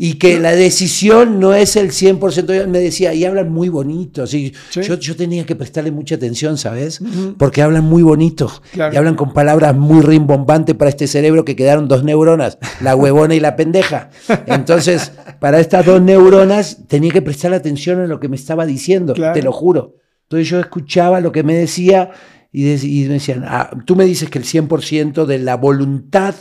y 0.00 0.14
que 0.14 0.38
la 0.38 0.52
decisión 0.52 1.40
no 1.40 1.54
es 1.54 1.74
el 1.74 1.90
100%. 1.90 2.68
Me 2.68 2.78
decía, 2.78 3.12
y 3.14 3.24
hablan 3.24 3.50
muy 3.50 3.68
bonito. 3.68 4.22
Así, 4.22 4.54
Yo, 4.70 4.94
yo, 4.94 5.16
tenía 5.16 5.44
que 5.44 5.56
prestarle 5.56 5.90
mucha 5.90 6.14
atención, 6.14 6.56
¿sabes? 6.56 7.00
Porque 7.36 7.62
hablan 7.62 7.84
muy 7.84 8.04
bonito. 8.04 8.48
Y 8.74 8.80
hablan 8.80 9.16
con 9.16 9.32
palabras 9.32 9.74
muy 9.74 10.00
rimbombantes 10.00 10.76
para 10.76 10.88
este 10.88 11.08
cerebro 11.08 11.44
que 11.44 11.56
quedaron 11.56 11.88
dos 11.88 12.04
neuronas, 12.04 12.58
la 12.80 12.94
huevona 12.94 13.34
y 13.34 13.40
la 13.40 13.56
pendeja. 13.56 14.10
Entonces, 14.46 15.10
para 15.40 15.58
estas 15.58 15.84
dos 15.84 16.00
neuronas 16.00 16.86
tenía 16.86 17.10
que 17.10 17.20
prestar 17.20 17.52
atención 17.52 18.00
en 18.00 18.08
lo 18.08 18.20
que 18.20 18.28
me 18.28 18.36
estaba 18.36 18.66
diciendo, 18.66 19.14
te 19.14 19.42
lo 19.42 19.50
juro. 19.50 19.96
Entonces 20.22 20.48
yo 20.48 20.60
escuchaba 20.60 21.20
lo 21.20 21.32
que 21.32 21.42
me 21.42 21.54
decía 21.54 22.12
y, 22.52 22.62
me 22.62 23.14
decían, 23.14 23.44
ah, 23.46 23.70
tú 23.84 23.96
me 23.96 24.04
dices 24.04 24.30
que 24.30 24.38
el 24.38 24.44
100% 24.44 25.26
de 25.26 25.38
la 25.38 25.56
voluntad 25.56 26.36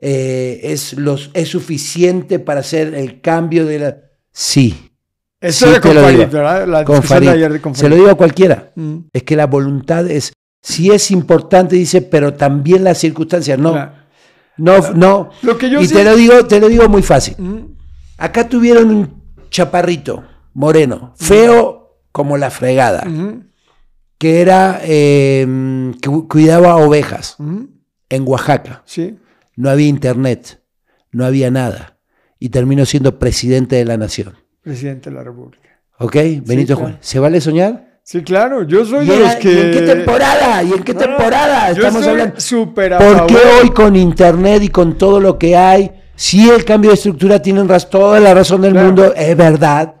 eh, 0.00 0.60
es, 0.64 0.94
los, 0.94 1.30
es 1.34 1.48
suficiente 1.48 2.38
para 2.38 2.60
hacer 2.60 2.94
el 2.94 3.20
cambio 3.20 3.66
de 3.66 3.78
la... 3.78 3.96
Sí. 4.32 4.90
Eso 5.40 5.72
sí, 5.74 5.80
con 5.80 5.94
Farid, 5.94 6.18
¿verdad? 6.28 6.66
La 6.68 6.84
con 6.84 7.02
Farid. 7.02 7.30
Se 7.74 7.88
lo 7.88 7.96
digo 7.96 8.10
a 8.10 8.14
cualquiera. 8.14 8.72
Mm. 8.76 8.96
Es 9.12 9.22
que 9.22 9.36
la 9.36 9.46
voluntad 9.46 10.06
es 10.10 10.32
sí 10.62 10.90
es 10.90 11.10
importante, 11.10 11.76
dice, 11.76 12.02
pero 12.02 12.34
también 12.34 12.84
las 12.84 12.98
circunstancias. 12.98 13.58
No, 13.58 13.72
Claro. 13.72 13.92
no, 14.58 14.92
no. 14.94 15.30
Lo 15.42 15.56
que 15.56 15.70
yo 15.70 15.80
y 15.80 15.86
sí- 15.86 15.94
te 15.94 16.04
lo 16.04 16.14
digo, 16.16 16.44
te 16.46 16.60
lo 16.60 16.68
digo 16.68 16.88
muy 16.88 17.02
fácil. 17.02 17.34
Mm, 17.38 17.58
Acá 18.18 18.46
tuvieron 18.46 18.90
un 18.90 19.22
chaparrito, 19.50 20.22
moreno, 20.52 21.14
feo 21.16 21.96
como 22.12 22.36
la 22.36 22.50
fregada, 22.50 23.06
que 24.18 24.42
era 24.42 24.78
eh, 24.84 25.92
que 26.02 26.08
cu- 26.10 26.28
cuidaba 26.28 26.76
ovejas 26.76 27.36
en 28.10 28.28
Oaxaca. 28.28 28.82
Sí. 28.84 29.16
No 29.56 29.70
había 29.70 29.88
internet, 29.88 30.60
no 31.12 31.24
había 31.24 31.50
nada. 31.50 31.96
Y 32.38 32.48
terminó 32.48 32.84
siendo 32.86 33.18
presidente 33.18 33.76
de 33.76 33.84
la 33.84 33.96
nación. 33.96 34.34
Presidente 34.62 35.10
de 35.10 35.16
la 35.16 35.22
República. 35.24 35.80
¿Ok? 35.98 36.16
Benito. 36.44 36.76
Juárez. 36.76 36.98
¿Se 37.00 37.18
vale 37.18 37.40
soñar? 37.40 38.00
Sí, 38.02 38.22
claro. 38.22 38.62
Yo 38.62 38.84
soy 38.86 39.04
¿Y, 39.04 39.08
de 39.08 39.18
los 39.20 39.36
que. 39.36 39.52
¿y 39.52 39.58
en 39.60 39.70
qué 39.72 39.80
temporada? 39.82 40.62
¿Y 40.62 40.72
en 40.72 40.82
qué 40.82 40.94
No, 40.94 40.98
temporada? 41.00 41.68
Yo 41.72 41.78
Estamos 41.78 42.00
estoy 42.00 42.10
hablando. 42.12 42.40
súper 42.40 42.94
a 42.94 42.98
¿Por 42.98 43.26
qué 43.26 43.36
hoy 43.60 43.70
con 43.70 43.94
internet 43.96 44.62
y 44.62 44.68
con 44.68 44.96
todo 44.96 45.20
lo 45.20 45.38
que 45.38 45.56
hay, 45.56 45.90
si 46.16 46.48
el 46.48 46.64
cambio 46.64 46.90
de 46.90 46.94
estructura 46.94 47.40
tienen 47.42 47.68
raz- 47.68 47.88
toda 47.90 48.18
la 48.20 48.32
razón 48.34 48.62
del 48.62 48.72
Claro. 48.72 48.86
mundo, 48.86 49.14
es 49.14 49.36
verdad? 49.36 49.94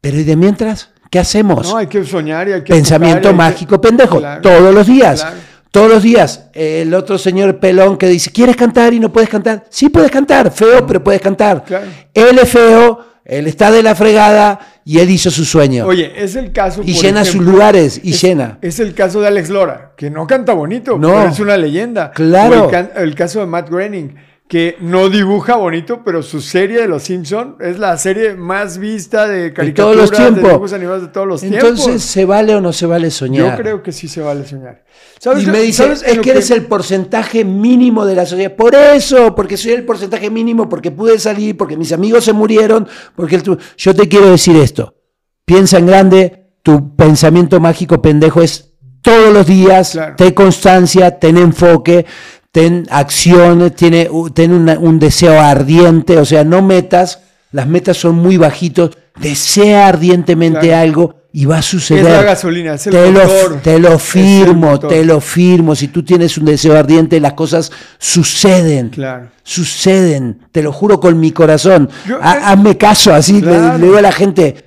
Pero 0.00 0.18
¿y 0.18 0.24
de 0.24 0.36
mientras? 0.36 0.90
¿Qué 1.10 1.18
hacemos? 1.18 1.68
No, 1.70 1.76
hay 1.76 1.86
que 1.86 2.04
soñar 2.04 2.48
y 2.48 2.52
hay 2.52 2.64
que. 2.64 2.72
Pensamiento 2.72 3.28
tocar 3.28 3.32
y 3.32 3.40
hay 3.42 3.48
que- 3.48 3.52
mágico 3.54 3.80
pendejo, 3.80 4.18
Claro. 4.18 4.42
todos 4.42 4.74
los 4.74 4.86
días. 4.86 5.26
Todos 5.70 5.88
los 5.88 6.02
días. 6.02 6.48
El 6.52 6.92
otro 6.94 7.16
señor 7.16 7.58
pelón 7.60 7.96
que 7.96 8.08
dice, 8.08 8.30
¿quieres 8.32 8.56
cantar 8.56 8.92
y 8.92 8.98
no 9.00 9.12
puedes 9.12 9.28
cantar? 9.28 9.64
Sí 9.70 9.88
puedes 9.88 10.10
cantar, 10.10 10.50
feo, 10.50 10.86
pero 10.86 11.02
puedes 11.02 11.20
cantar. 11.20 11.64
Claro. 11.64 11.86
Él 12.12 12.38
es 12.42 12.48
feo, 12.48 12.98
él 13.24 13.46
está 13.46 13.70
de 13.70 13.82
la 13.82 13.94
fregada 13.94 14.58
y 14.84 14.98
él 14.98 15.08
hizo 15.10 15.30
su 15.30 15.44
sueño. 15.44 15.86
Oye, 15.86 16.12
es 16.16 16.34
el 16.34 16.50
caso. 16.52 16.82
y 16.84 16.92
por 16.94 17.02
llena 17.04 17.24
sus 17.24 17.40
lugares, 17.42 18.00
y 18.02 18.10
es, 18.10 18.20
llena. 18.22 18.58
Es 18.62 18.80
el 18.80 18.94
caso 18.94 19.20
de 19.20 19.28
Alex 19.28 19.48
Lora, 19.50 19.92
que 19.96 20.10
no 20.10 20.26
canta 20.26 20.52
bonito, 20.54 20.98
No. 20.98 21.08
pero 21.10 21.28
es 21.28 21.38
una 21.38 21.56
leyenda. 21.56 22.10
Claro. 22.10 22.64
O 22.66 22.70
el, 22.70 22.88
el 22.96 23.14
caso 23.14 23.38
de 23.38 23.46
Matt 23.46 23.70
Groening, 23.70 24.16
que 24.50 24.76
no 24.80 25.08
dibuja 25.08 25.54
bonito, 25.54 26.02
pero 26.04 26.24
su 26.24 26.40
serie 26.40 26.80
de 26.80 26.88
Los 26.88 27.04
Simpson 27.04 27.54
es 27.60 27.78
la 27.78 27.96
serie 27.96 28.34
más 28.34 28.78
vista 28.78 29.28
de 29.28 29.52
caricaturas, 29.52 29.76
todos 29.76 29.96
los 29.96 30.10
tiempos. 30.10 30.42
de 30.42 30.48
dibujos 30.48 30.72
animados 30.72 31.02
de 31.02 31.08
todos 31.08 31.26
los 31.28 31.42
Entonces, 31.44 31.84
tiempos. 31.84 32.02
¿se 32.02 32.24
vale 32.24 32.56
o 32.56 32.60
no 32.60 32.72
se 32.72 32.84
vale 32.86 33.12
soñar? 33.12 33.56
Yo 33.56 33.62
creo 33.62 33.80
que 33.80 33.92
sí 33.92 34.08
se 34.08 34.20
vale 34.20 34.44
soñar. 34.44 34.84
¿Sabes 35.20 35.44
Y 35.44 35.46
me 35.46 35.60
dice, 35.60 35.84
sabes 35.84 36.02
en 36.02 36.16
es 36.16 36.18
que 36.18 36.30
eres 36.32 36.50
el 36.50 36.66
porcentaje 36.66 37.44
mínimo 37.44 38.04
de 38.04 38.16
la 38.16 38.26
sociedad. 38.26 38.56
Por 38.56 38.74
eso, 38.74 39.36
porque 39.36 39.56
soy 39.56 39.70
el 39.70 39.84
porcentaje 39.84 40.30
mínimo, 40.30 40.68
porque 40.68 40.90
pude 40.90 41.20
salir, 41.20 41.56
porque 41.56 41.76
mis 41.76 41.92
amigos 41.92 42.24
se 42.24 42.32
murieron, 42.32 42.88
porque 43.14 43.36
el 43.36 43.44
yo 43.76 43.94
te 43.94 44.08
quiero 44.08 44.32
decir 44.32 44.56
esto. 44.56 44.96
Piensa 45.44 45.78
en 45.78 45.86
grande, 45.86 46.48
tu 46.64 46.96
pensamiento 46.96 47.60
mágico 47.60 48.02
pendejo 48.02 48.42
es 48.42 48.72
todos 49.00 49.32
los 49.32 49.46
días, 49.46 49.92
Claro. 49.92 50.16
ten 50.16 50.34
constancia, 50.34 51.20
ten 51.20 51.36
enfoque, 51.36 52.04
ten 52.52 52.86
acciones, 52.90 53.74
tiene, 53.76 54.08
ten 54.34 54.52
una- 54.52 54.78
un 54.78 54.98
deseo 54.98 55.40
ardiente, 55.40 56.16
o 56.18 56.24
sea, 56.24 56.44
no 56.44 56.62
metas, 56.62 57.20
las 57.52 57.66
metas 57.66 57.96
son 57.96 58.16
muy 58.16 58.36
bajitos, 58.36 58.90
desea 59.20 59.86
ardientemente 59.88 60.60
Claro. 60.68 60.82
algo 60.82 61.14
y 61.32 61.44
va 61.44 61.58
a 61.58 61.62
suceder. 61.62 62.06
Es 62.06 62.12
la 62.12 62.22
gasolina, 62.22 62.74
es 62.74 62.86
el 62.88 62.92
Te 62.92 63.12
lo, 63.12 63.20
te 63.62 63.78
lo 63.78 63.98
firmo, 64.00 64.80
te 64.80 65.04
lo 65.04 65.20
firmo. 65.20 65.76
Si 65.76 65.88
tú 65.88 66.02
tienes 66.04 66.36
un 66.38 66.44
deseo 66.44 66.76
ardiente, 66.76 67.20
las 67.20 67.34
cosas 67.34 67.70
suceden. 67.98 68.88
Claro. 68.90 69.28
Suceden. 69.44 70.40
Te 70.50 70.62
lo 70.62 70.72
juro 70.72 70.98
con 70.98 71.20
mi 71.20 71.30
corazón. 71.30 71.88
Yo- 72.06 72.18
Ha- 72.20 72.34
eh, 72.36 72.40
hazme 72.44 72.76
caso, 72.76 73.14
así 73.14 73.34
le- 73.34 73.40
claro. 73.42 73.78
le, 73.78 73.84
digo 73.84 73.96
a 73.96 74.02
la 74.02 74.12
gente. 74.12 74.64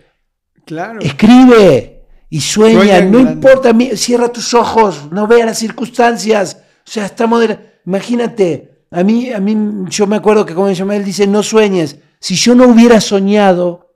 Claro. 0.66 1.00
Escribe 1.02 2.04
y 2.30 2.40
sueña. 2.40 3.02
No 3.02 3.20
grande. 3.20 3.20
importa, 3.34 3.72
cierra 3.96 4.30
tus 4.30 4.54
ojos, 4.54 5.10
no 5.12 5.28
veas 5.28 5.46
las 5.48 5.58
circunstancias. 5.60 6.58
O 6.88 6.90
sea, 6.92 7.06
estamos 7.06 7.42
de 7.42 7.48
la- 7.50 7.60
Imagínate, 7.86 8.86
a 8.92 9.04
mí, 9.04 9.32
a 9.32 9.40
mí, 9.40 9.58
yo 9.90 10.08
me 10.08 10.16
acuerdo 10.16 10.46
que 10.46 10.54
como 10.54 10.68
él 10.70 11.04
dice, 11.04 11.28
no 11.28 11.44
sueñes. 11.44 11.98
Si 12.20 12.36
yo 12.36 12.56
no 12.56 12.68
hubiera 12.68 13.02
soñado, 13.02 13.96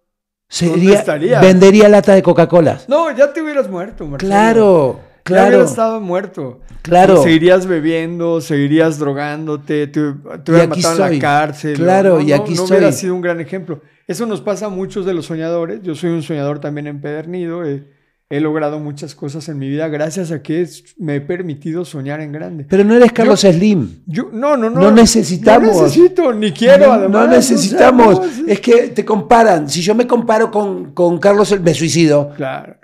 sería, 0.49 1.03
vendería 1.39 1.87
lata 1.87 2.13
de 2.13 2.23
Coca-Cola. 2.23 2.81
No, 2.87 3.15
ya 3.15 3.31
te 3.31 3.41
hubieras 3.41 3.69
muerto, 3.69 4.05
Marcelo. 4.05 4.29
Claro, 4.29 4.99
Ya 4.99 5.21
claro. 5.23 5.47
hubieras 5.49 5.69
estado 5.69 6.01
muerto. 6.01 6.59
Claro. 6.81 7.19
Y 7.19 7.23
seguirías 7.23 7.65
bebiendo, 7.67 8.41
seguirías 8.41 8.97
drogándote, 8.97 9.87
te, 9.87 10.13
te 10.43 10.51
hubieran 10.51 10.69
matado 10.69 11.05
en 11.05 11.13
la 11.13 11.19
cárcel. 11.19 11.75
Claro, 11.75 12.15
no, 12.15 12.21
y 12.21 12.27
no, 12.27 12.35
aquí 12.35 12.53
no 12.53 12.63
estoy. 12.63 12.77
hubiera 12.77 12.91
sido 12.91 13.15
un 13.15 13.21
gran 13.21 13.39
ejemplo. 13.39 13.81
Eso 14.07 14.25
nos 14.25 14.41
pasa 14.41 14.67
a 14.67 14.69
muchos 14.69 15.05
de 15.05 15.13
los 15.13 15.25
soñadores. 15.25 15.81
Yo 15.83 15.95
soy 15.95 16.11
un 16.11 16.23
soñador 16.23 16.59
también 16.59 16.87
empedernido. 16.87 17.65
He, 17.65 17.83
he 18.29 18.41
logrado 18.41 18.79
muchas 18.79 19.15
cosas 19.15 19.47
en 19.47 19.57
mi 19.57 19.69
vida 19.69 19.87
gracias 19.87 20.31
a 20.31 20.41
que 20.41 20.67
me 20.97 21.15
he 21.15 21.21
permitido 21.21 21.85
soñar 21.85 22.19
en 22.19 22.31
grande. 22.33 22.65
Pero 22.69 22.83
no 22.83 22.93
eres 22.95 23.11
Carlos 23.13 23.41
Slim. 23.41 24.01
Yo, 24.05 24.29
no, 24.33 24.57
no, 24.57 24.69
no. 24.69 24.81
No 24.81 24.91
necesitamos. 24.91 25.75
No 25.75 25.83
necesito, 25.83 26.33
ni 26.33 26.51
quiero, 26.51 26.87
no, 26.87 26.93
además. 26.93 27.27
no 27.27 27.27
necesitamos. 27.35 28.19
no. 28.39 28.47
Es 28.47 28.59
que 28.59 28.89
te 28.89 29.05
comparan. 29.05 29.69
Si 29.69 29.81
yo 29.81 29.95
me 29.95 30.05
comparo 30.05 30.51
con, 30.51 30.93
con 30.93 31.19
Carlos, 31.19 31.57
me 31.61 31.73
suicido. 31.73 32.31
Claro. 32.35 32.75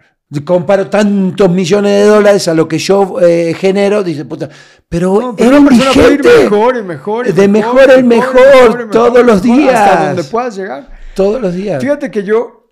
Comparo 0.45 0.89
tantos 0.89 1.47
millones 1.51 1.91
de 1.91 2.07
dólares 2.07 2.47
a 2.47 2.53
lo 2.55 2.67
que 2.67 2.79
yo 2.79 3.19
eh, 3.21 3.53
genero. 3.55 4.01
Dice, 4.03 4.25
puta. 4.25 4.49
Pero, 4.89 5.19
No, 5.21 5.35
pero 5.35 5.49
era 5.49 5.59
indigente. 5.59 6.29
mejor 6.43 6.77
y 6.77 6.81
mejor. 6.83 7.27
y 7.27 7.31
De 7.33 7.47
mejor, 7.47 7.75
mejor 7.75 7.99
en 7.99 8.07
mejor, 8.07 8.33
mejor, 8.77 8.89
todos 8.89 9.23
los 9.25 9.43
mejor, 9.43 9.69
Hasta 9.73 9.91
días. 10.01 10.07
donde 10.15 10.23
puedas 10.23 10.55
llegar. 10.55 10.89
Todos 11.13 11.39
los 11.41 11.53
días. 11.53 11.81
Fíjate 11.81 12.09
que 12.09 12.23
yo 12.23 12.62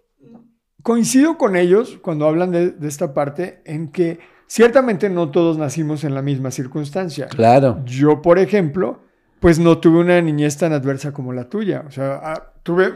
coincido 0.84 1.38
con 1.38 1.56
ellos 1.56 2.00
cuando 2.02 2.28
hablan 2.28 2.52
de, 2.52 2.72
de 2.72 2.88
esta 2.88 3.14
parte 3.14 3.62
en 3.66 3.92
que 3.92 4.20
ciertamente 4.48 5.10
no 5.10 5.32
todos 5.32 5.58
nacimos 5.58 6.04
en 6.04 6.14
la 6.14 6.22
misma 6.22 6.52
circunstancia. 6.52 7.28
Claro. 7.28 7.82
Yo, 7.86 8.22
por 8.22 8.40
ejemplo, 8.40 9.02
pues 9.40 9.60
no 9.60 9.80
tuve 9.80 10.00
una 10.00 10.22
niñez 10.22 10.58
tan 10.58 10.72
adversa 10.72 11.12
como 11.12 11.34
la 11.34 11.50
tuya. 11.50 11.84
O 11.88 11.92
sea, 11.92 12.20
ah, 12.22 12.54
tuve 12.64 12.94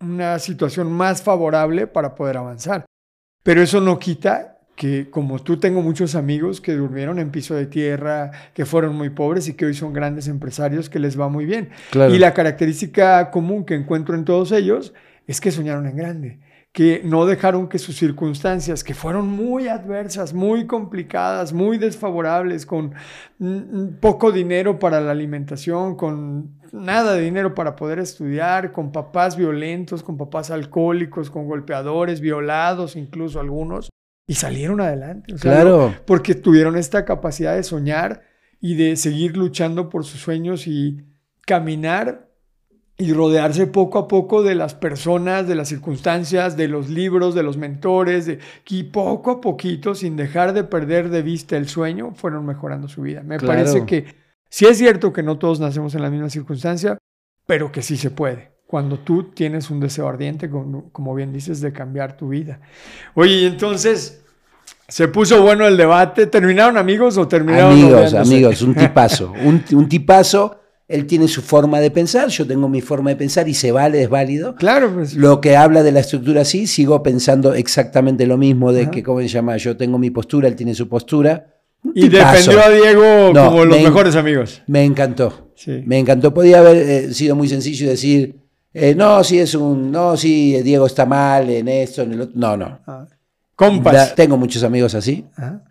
una 0.00 0.38
situación 0.38 0.92
más 0.92 1.22
favorable 1.22 1.86
para 1.86 2.14
poder 2.14 2.36
avanzar. 2.36 2.84
Pero 3.42 3.62
eso 3.62 3.80
no 3.80 3.98
quita 3.98 4.58
que 4.76 5.10
como 5.10 5.40
tú 5.40 5.58
tengo 5.58 5.82
muchos 5.82 6.14
amigos 6.14 6.60
que 6.60 6.72
durmieron 6.72 7.18
en 7.18 7.30
piso 7.30 7.54
de 7.54 7.66
tierra, 7.66 8.30
que 8.54 8.64
fueron 8.64 8.94
muy 8.94 9.10
pobres 9.10 9.48
y 9.48 9.54
que 9.54 9.66
hoy 9.66 9.74
son 9.74 9.92
grandes 9.92 10.28
empresarios 10.28 10.88
que 10.88 10.98
les 11.00 11.18
va 11.18 11.28
muy 11.28 11.46
bien. 11.46 11.70
Claro. 11.90 12.14
Y 12.14 12.18
la 12.18 12.32
característica 12.32 13.30
común 13.30 13.64
que 13.64 13.74
encuentro 13.74 14.14
en 14.14 14.24
todos 14.24 14.52
ellos 14.52 14.94
es 15.26 15.40
que 15.40 15.50
soñaron 15.50 15.86
en 15.86 15.96
grande, 15.96 16.40
que 16.72 17.00
no 17.04 17.26
dejaron 17.26 17.68
que 17.68 17.78
sus 17.78 17.96
circunstancias, 17.96 18.84
que 18.84 18.94
fueron 18.94 19.26
muy 19.28 19.68
adversas, 19.68 20.32
muy 20.34 20.66
complicadas, 20.66 21.52
muy 21.52 21.78
desfavorables, 21.78 22.66
con 22.66 22.94
mm, 23.38 23.98
poco 24.00 24.30
dinero 24.32 24.78
para 24.78 25.00
la 25.00 25.10
alimentación, 25.12 25.96
con 25.96 26.60
nada 26.72 27.14
de 27.14 27.22
dinero 27.22 27.54
para 27.54 27.74
poder 27.74 27.98
estudiar, 27.98 28.70
con 28.72 28.92
papás 28.92 29.36
violentos, 29.36 30.02
con 30.02 30.16
papás 30.18 30.50
alcohólicos, 30.50 31.30
con 31.30 31.46
golpeadores, 31.48 32.20
violados 32.20 32.94
incluso 32.96 33.40
algunos, 33.40 33.88
y 34.28 34.34
salieron 34.34 34.80
adelante. 34.82 35.34
O 35.34 35.38
sea, 35.38 35.52
Claro. 35.52 35.88
no- 35.88 35.94
porque 36.06 36.34
tuvieron 36.34 36.76
esta 36.76 37.04
capacidad 37.06 37.56
de 37.56 37.62
soñar 37.62 38.22
y 38.60 38.74
de 38.76 38.94
seguir 38.96 39.36
luchando 39.38 39.88
por 39.88 40.04
sus 40.04 40.20
sueños 40.20 40.66
y 40.66 40.98
caminar 41.46 42.27
y 43.00 43.12
rodearse 43.12 43.68
poco 43.68 44.00
a 44.00 44.08
poco 44.08 44.42
de 44.42 44.56
las 44.56 44.74
personas, 44.74 45.46
de 45.46 45.54
las 45.54 45.68
circunstancias, 45.68 46.56
de 46.56 46.66
los 46.66 46.88
libros, 46.88 47.32
de 47.36 47.44
los 47.44 47.56
mentores, 47.56 48.26
de 48.26 48.40
que 48.64 48.82
poco 48.84 49.30
a 49.30 49.40
poquito, 49.40 49.94
sin 49.94 50.16
dejar 50.16 50.52
de 50.52 50.64
perder 50.64 51.08
de 51.08 51.22
vista 51.22 51.56
el 51.56 51.68
sueño, 51.68 52.12
fueron 52.16 52.44
mejorando 52.44 52.88
su 52.88 53.02
vida. 53.02 53.22
Me 53.22 53.36
Claro. 53.38 53.54
parece 53.54 53.86
que 53.86 54.16
sí 54.50 54.66
es 54.66 54.78
cierto 54.78 55.12
que 55.12 55.22
no 55.22 55.38
todos 55.38 55.60
nacemos 55.60 55.94
en 55.94 56.02
la 56.02 56.10
misma 56.10 56.28
circunstancia, 56.28 56.98
pero 57.46 57.70
que 57.70 57.82
sí 57.82 57.96
se 57.96 58.10
puede. 58.10 58.50
Cuando 58.66 58.98
tú 58.98 59.30
tienes 59.30 59.70
un 59.70 59.78
deseo 59.78 60.08
ardiente, 60.08 60.50
como, 60.50 60.90
como 60.90 61.14
bien 61.14 61.32
dices, 61.32 61.60
de 61.60 61.72
cambiar 61.72 62.16
tu 62.16 62.28
vida. 62.30 62.60
Oye, 63.14 63.32
y 63.42 63.46
entonces 63.46 64.24
se 64.88 65.06
puso 65.06 65.40
bueno 65.40 65.66
el 65.68 65.76
debate. 65.76 66.26
¿Terminaron 66.26 66.76
amigos 66.76 67.16
o 67.16 67.28
terminaron 67.28 67.72
Amigos, 67.72 68.12
amigos, 68.12 68.60
un 68.62 68.74
tipazo. 68.74 69.32
Un, 69.44 69.64
un 69.72 69.88
tipazo. 69.88 70.60
Él 70.88 71.06
tiene 71.06 71.28
su 71.28 71.42
forma 71.42 71.80
de 71.80 71.90
pensar, 71.90 72.28
yo 72.28 72.46
tengo 72.46 72.66
mi 72.68 72.80
forma 72.80 73.10
de 73.10 73.16
pensar 73.16 73.46
y 73.46 73.52
se 73.54 73.70
vale, 73.72 74.02
es 74.02 74.08
válido. 74.08 74.54
Claro, 74.56 74.90
pues. 74.94 75.14
Lo 75.14 75.38
que 75.40 75.54
habla 75.54 75.82
de 75.82 75.92
la 75.92 76.00
estructura 76.00 76.46
sí, 76.46 76.66
sigo 76.66 77.02
pensando 77.02 77.52
exactamente 77.52 78.26
lo 78.26 78.38
mismo 78.38 78.72
de 78.72 78.82
Ajá. 78.82 78.90
que, 78.90 79.02
¿cómo 79.02 79.20
se 79.20 79.28
llama? 79.28 79.58
Yo 79.58 79.76
tengo 79.76 79.98
mi 79.98 80.10
postura, 80.10 80.48
él 80.48 80.56
tiene 80.56 80.74
su 80.74 80.88
postura. 80.88 81.54
Y 81.94 82.08
defendió 82.08 82.60
a 82.64 82.70
Diego 82.70 83.32
No, 83.34 83.50
como 83.50 83.64
los 83.66 83.76
me- 83.76 83.84
mejores 83.84 84.16
amigos. 84.16 84.62
Me 84.66 84.82
encantó. 84.82 85.52
Sí. 85.54 85.82
Me 85.86 85.98
encantó. 85.98 86.32
Podía 86.32 86.60
haber 86.60 86.76
eh, 86.76 87.14
sido 87.14 87.36
muy 87.36 87.48
sencillo 87.48 87.84
y 87.86 87.88
decir, 87.90 88.36
eh, 88.72 88.94
no, 88.96 89.22
sí 89.22 89.38
es 89.38 89.54
un, 89.54 89.92
no, 89.92 90.16
sí, 90.16 90.60
Diego 90.62 90.86
está 90.86 91.04
mal 91.04 91.50
en 91.50 91.68
esto, 91.68 92.02
en 92.02 92.14
el 92.14 92.20
otro. 92.22 92.32
No, 92.34 92.56
no. 92.56 92.80
Ah. 92.86 93.06
Compas. 93.54 93.92
Da- 93.94 94.14
tengo 94.14 94.36
muchos 94.38 94.62
amigos 94.62 94.94
así. 94.94 95.26
Ajá. 95.36 95.62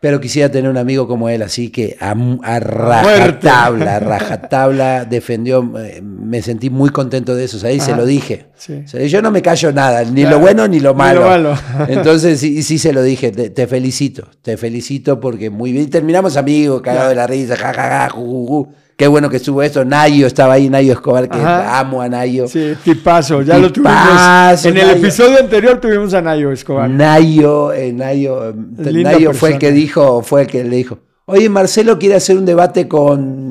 Pero 0.00 0.20
quisiera 0.20 0.48
tener 0.48 0.70
un 0.70 0.76
amigo 0.76 1.08
como 1.08 1.28
él, 1.28 1.42
así 1.42 1.70
que 1.70 1.96
a, 2.00 2.14
a 2.44 2.60
rajatabla, 2.60 3.96
a 3.96 4.00
rajatabla 4.00 5.04
defendió, 5.10 5.68
eh, 5.78 6.00
me 6.02 6.40
sentí 6.40 6.70
muy 6.70 6.90
contento 6.90 7.34
de 7.34 7.44
eso, 7.44 7.64
ahí 7.66 7.80
se 7.80 7.96
lo 7.96 8.06
dije. 8.06 8.46
Sí. 8.56 8.82
O 8.84 8.88
sea, 8.88 9.04
yo 9.06 9.20
no 9.22 9.30
me 9.32 9.42
callo 9.42 9.72
nada, 9.72 10.04
ni 10.04 10.20
Claro. 10.22 10.36
lo 10.36 10.42
bueno 10.42 10.68
ni 10.68 10.78
lo 10.80 10.92
Ni 10.92 10.98
malo. 10.98 11.20
lo 11.22 11.26
malo. 11.26 11.58
Entonces 11.88 12.38
sí, 12.38 12.62
sí 12.62 12.78
se 12.78 12.92
lo 12.92 13.02
dije, 13.02 13.32
te, 13.32 13.50
te 13.50 13.66
felicito, 13.66 14.28
te 14.42 14.56
felicito 14.56 15.18
porque 15.18 15.50
muy 15.50 15.72
bien. 15.72 15.90
Terminamos 15.90 16.36
amigos, 16.36 16.80
cagados 16.80 17.08
de 17.10 17.14
la 17.16 17.26
risa, 17.26 17.56
jajaja, 17.56 18.08
ju, 18.10 18.20
ju, 18.24 18.46
ju. 18.46 18.68
Qué 18.98 19.06
bueno 19.06 19.30
que 19.30 19.36
estuvo 19.36 19.62
esto. 19.62 19.84
Nayo 19.84 20.26
estaba 20.26 20.54
ahí, 20.54 20.68
Nayo 20.68 20.92
Escobar, 20.94 21.28
que 21.28 21.38
Ajá. 21.38 21.78
amo 21.78 22.02
a 22.02 22.08
Nayo. 22.08 22.48
Sí, 22.48 22.74
tipazo, 22.82 23.42
ya 23.42 23.56
lo 23.56 23.70
tuvimos. 23.72 24.64
En 24.64 24.76
el 24.76 24.88
Nayo. 24.88 24.98
episodio 24.98 25.38
anterior 25.38 25.80
tuvimos 25.80 26.14
a 26.14 26.20
Nayo 26.20 26.50
Escobar. 26.50 26.90
Nayo, 26.90 27.72
eh, 27.72 27.92
Nayo, 27.92 28.48
eh, 28.48 28.54
Nayo 29.04 29.32
fue 29.34 29.52
el 29.52 29.58
que 29.58 29.70
dijo, 29.70 30.20
fue 30.24 30.40
el 30.42 30.46
que 30.48 30.64
le 30.64 30.74
dijo, 30.74 30.98
oye, 31.26 31.48
Marcelo 31.48 31.96
quiere 31.96 32.16
hacer 32.16 32.36
un 32.38 32.44
debate 32.44 32.88
con... 32.88 33.47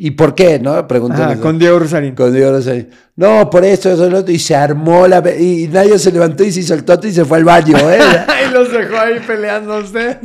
¿Y 0.00 0.12
por 0.12 0.32
qué? 0.36 0.60
¿No? 0.60 0.86
Preguntó. 0.86 1.20
Con 1.42 1.58
Diego 1.58 1.80
Rosarín. 1.80 2.14
Con 2.14 2.32
Diego 2.32 2.52
Rosarín. 2.52 2.88
No, 3.16 3.50
por 3.50 3.64
esto, 3.64 3.90
eso, 3.90 4.08
lo 4.08 4.18
otro. 4.18 4.32
Y 4.32 4.38
se 4.38 4.54
armó 4.54 5.08
la... 5.08 5.20
Y 5.36 5.66
Nayo 5.66 5.98
se 5.98 6.12
levantó 6.12 6.44
y 6.44 6.52
se 6.52 6.60
hizo 6.60 6.74
el 6.74 6.84
toto 6.84 7.08
y 7.08 7.10
se 7.10 7.24
fue 7.24 7.38
al 7.38 7.44
baño. 7.44 7.76
¿eh? 7.76 7.98
y 8.48 8.52
los 8.52 8.70
dejó 8.70 8.96
ahí 8.96 9.18
peleando 9.26 9.72
a 9.72 9.78
ustedes. 9.78 10.18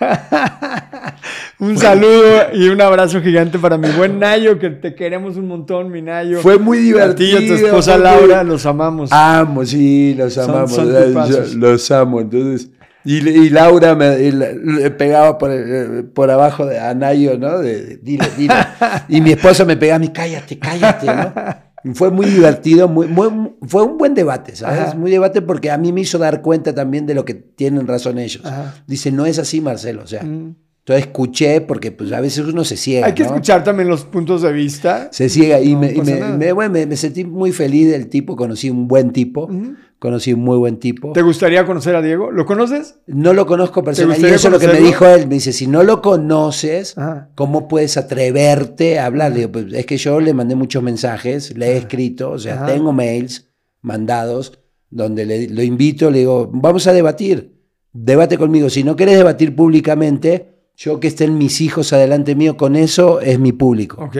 un 1.58 1.76
saludo 1.76 2.54
y 2.54 2.70
un 2.70 2.80
abrazo 2.80 3.20
gigante 3.20 3.58
para 3.58 3.76
mi 3.76 3.90
buen 3.90 4.18
Nayo, 4.18 4.58
que 4.58 4.70
te 4.70 4.94
queremos 4.94 5.36
un 5.36 5.46
montón, 5.46 5.92
mi 5.92 6.00
Nayo. 6.00 6.40
Fue 6.40 6.56
muy 6.58 6.78
A 6.78 6.80
ti 7.14 7.24
y 7.24 7.26
divertido. 7.26 7.36
a 7.36 7.40
tu 7.40 7.66
esposa 7.66 7.98
Laura, 7.98 8.42
los 8.42 8.64
amamos. 8.64 9.12
Amo, 9.12 9.62
sí, 9.66 10.14
los 10.16 10.38
amamos. 10.38 10.74
son 10.74 11.60
los 11.60 11.90
amo. 11.90 12.22
Entonces, 12.22 12.70
y, 13.10 13.28
y 13.28 13.50
Laura 13.50 13.94
me 13.94 14.20
y 14.20 14.30
le 14.32 14.90
pegaba 14.90 15.38
por, 15.38 15.50
el- 15.50 16.04
por 16.06 16.30
abajo 16.30 16.66
de 16.66 16.78
a 16.78 16.94
Nayo, 16.94 17.38
¿no? 17.38 17.58
De, 17.58 17.82
de- 17.82 17.96
dile, 17.98 18.26
dile. 18.36 18.54
y 19.08 19.20
mi 19.20 19.32
esposa 19.32 19.64
me 19.64 19.76
pegaba 19.76 19.96
a 19.96 20.00
mí, 20.00 20.08
cállate, 20.08 20.58
cállate, 20.58 21.06
¿no? 21.06 21.94
Fue 21.94 22.10
muy 22.10 22.26
divertido, 22.26 22.88
muy, 22.88 23.06
muy- 23.06 23.52
fue 23.66 23.84
un 23.84 23.98
buen 23.98 24.14
debate, 24.14 24.56
¿sabes? 24.56 24.80
Ajá. 24.80 24.94
Muy 24.94 25.10
debate 25.10 25.40
porque 25.42 25.70
a 25.70 25.78
mí 25.78 25.92
me 25.92 26.00
hizo 26.02 26.18
dar 26.18 26.42
cuenta 26.42 26.74
también 26.74 27.06
de 27.06 27.14
lo 27.14 27.24
que 27.24 27.34
tienen 27.34 27.86
razón 27.86 28.18
ellos. 28.18 28.44
Ajá. 28.44 28.74
Dice, 28.86 29.12
no 29.12 29.26
es 29.26 29.38
así, 29.38 29.60
Marcelo. 29.60 30.02
O 30.02 30.06
sea, 30.08 30.22
Mm. 30.24 30.56
entonces 30.80 31.06
escuché 31.06 31.60
porque 31.60 31.92
pues, 31.92 32.12
a 32.12 32.20
veces 32.20 32.44
uno 32.46 32.64
se 32.64 32.76
ciega. 32.76 33.06
Hay 33.06 33.12
que 33.14 33.22
¿no? 33.22 33.28
escuchar 33.28 33.62
también 33.62 33.88
los 33.88 34.04
puntos 34.04 34.42
de 34.42 34.52
vista. 34.52 35.08
Se 35.12 35.28
ciega 35.28 35.60
y, 35.60 35.74
No 35.74 35.80
me, 35.80 35.92
y 35.92 36.00
me- 36.00 36.20
me- 36.36 36.52
bueno, 36.52 36.72
me- 36.86 36.96
sentí 36.96 37.24
muy 37.24 37.52
feliz 37.52 37.90
del 37.90 38.08
tipo, 38.08 38.34
conocí 38.36 38.68
un 38.70 38.88
buen 38.88 39.12
tipo, 39.12 39.44
Ujú. 39.44 39.74
Conocí 39.98 40.32
un 40.32 40.40
muy 40.40 40.56
buen 40.56 40.78
tipo. 40.78 41.12
¿Te 41.12 41.22
gustaría 41.22 41.66
conocer 41.66 41.96
a 41.96 42.02
Diego? 42.02 42.30
¿Lo 42.30 42.46
conoces? 42.46 42.96
No 43.06 43.32
lo 43.32 43.46
conozco 43.46 43.82
personalmente. 43.82 44.28
Y 44.28 44.34
eso 44.34 44.48
es 44.48 44.52
lo 44.52 44.58
que 44.60 44.68
me 44.68 44.80
dijo 44.80 45.06
él. 45.06 45.26
Me 45.26 45.34
dice, 45.34 45.52
si 45.52 45.66
no 45.66 45.82
lo 45.82 46.00
conoces, 46.02 46.96
Ajá. 46.96 47.30
¿cómo 47.34 47.68
puedes 47.68 47.96
atreverte 47.96 48.98
a 48.98 49.06
hablar? 49.06 49.32
Le 49.32 49.38
digo, 49.38 49.52
pues, 49.52 49.72
es 49.72 49.86
que 49.86 49.96
yo 49.96 50.20
le 50.20 50.34
mandé 50.34 50.54
muchos 50.54 50.82
mensajes, 50.82 51.56
le 51.56 51.72
he 51.72 51.76
escrito, 51.76 52.30
o 52.30 52.38
sea, 52.38 52.54
Ajá. 52.54 52.66
tengo 52.66 52.92
mails 52.92 53.50
mandados 53.80 54.58
donde 54.90 55.26
le, 55.26 55.48
lo 55.48 55.62
invito, 55.62 56.10
le 56.10 56.20
digo, 56.20 56.50
vamos 56.52 56.86
a 56.86 56.92
debatir, 56.92 57.58
debate 57.92 58.38
conmigo. 58.38 58.70
Si 58.70 58.84
no 58.84 58.96
querés 58.96 59.18
debatir 59.18 59.54
públicamente, 59.54 60.70
yo 60.76 61.00
que 61.00 61.08
estén 61.08 61.36
mis 61.36 61.60
hijos 61.60 61.92
adelante 61.92 62.34
mío, 62.34 62.56
con 62.56 62.76
eso 62.76 63.20
es 63.20 63.38
mi 63.38 63.52
público. 63.52 64.02
Ok. 64.02 64.16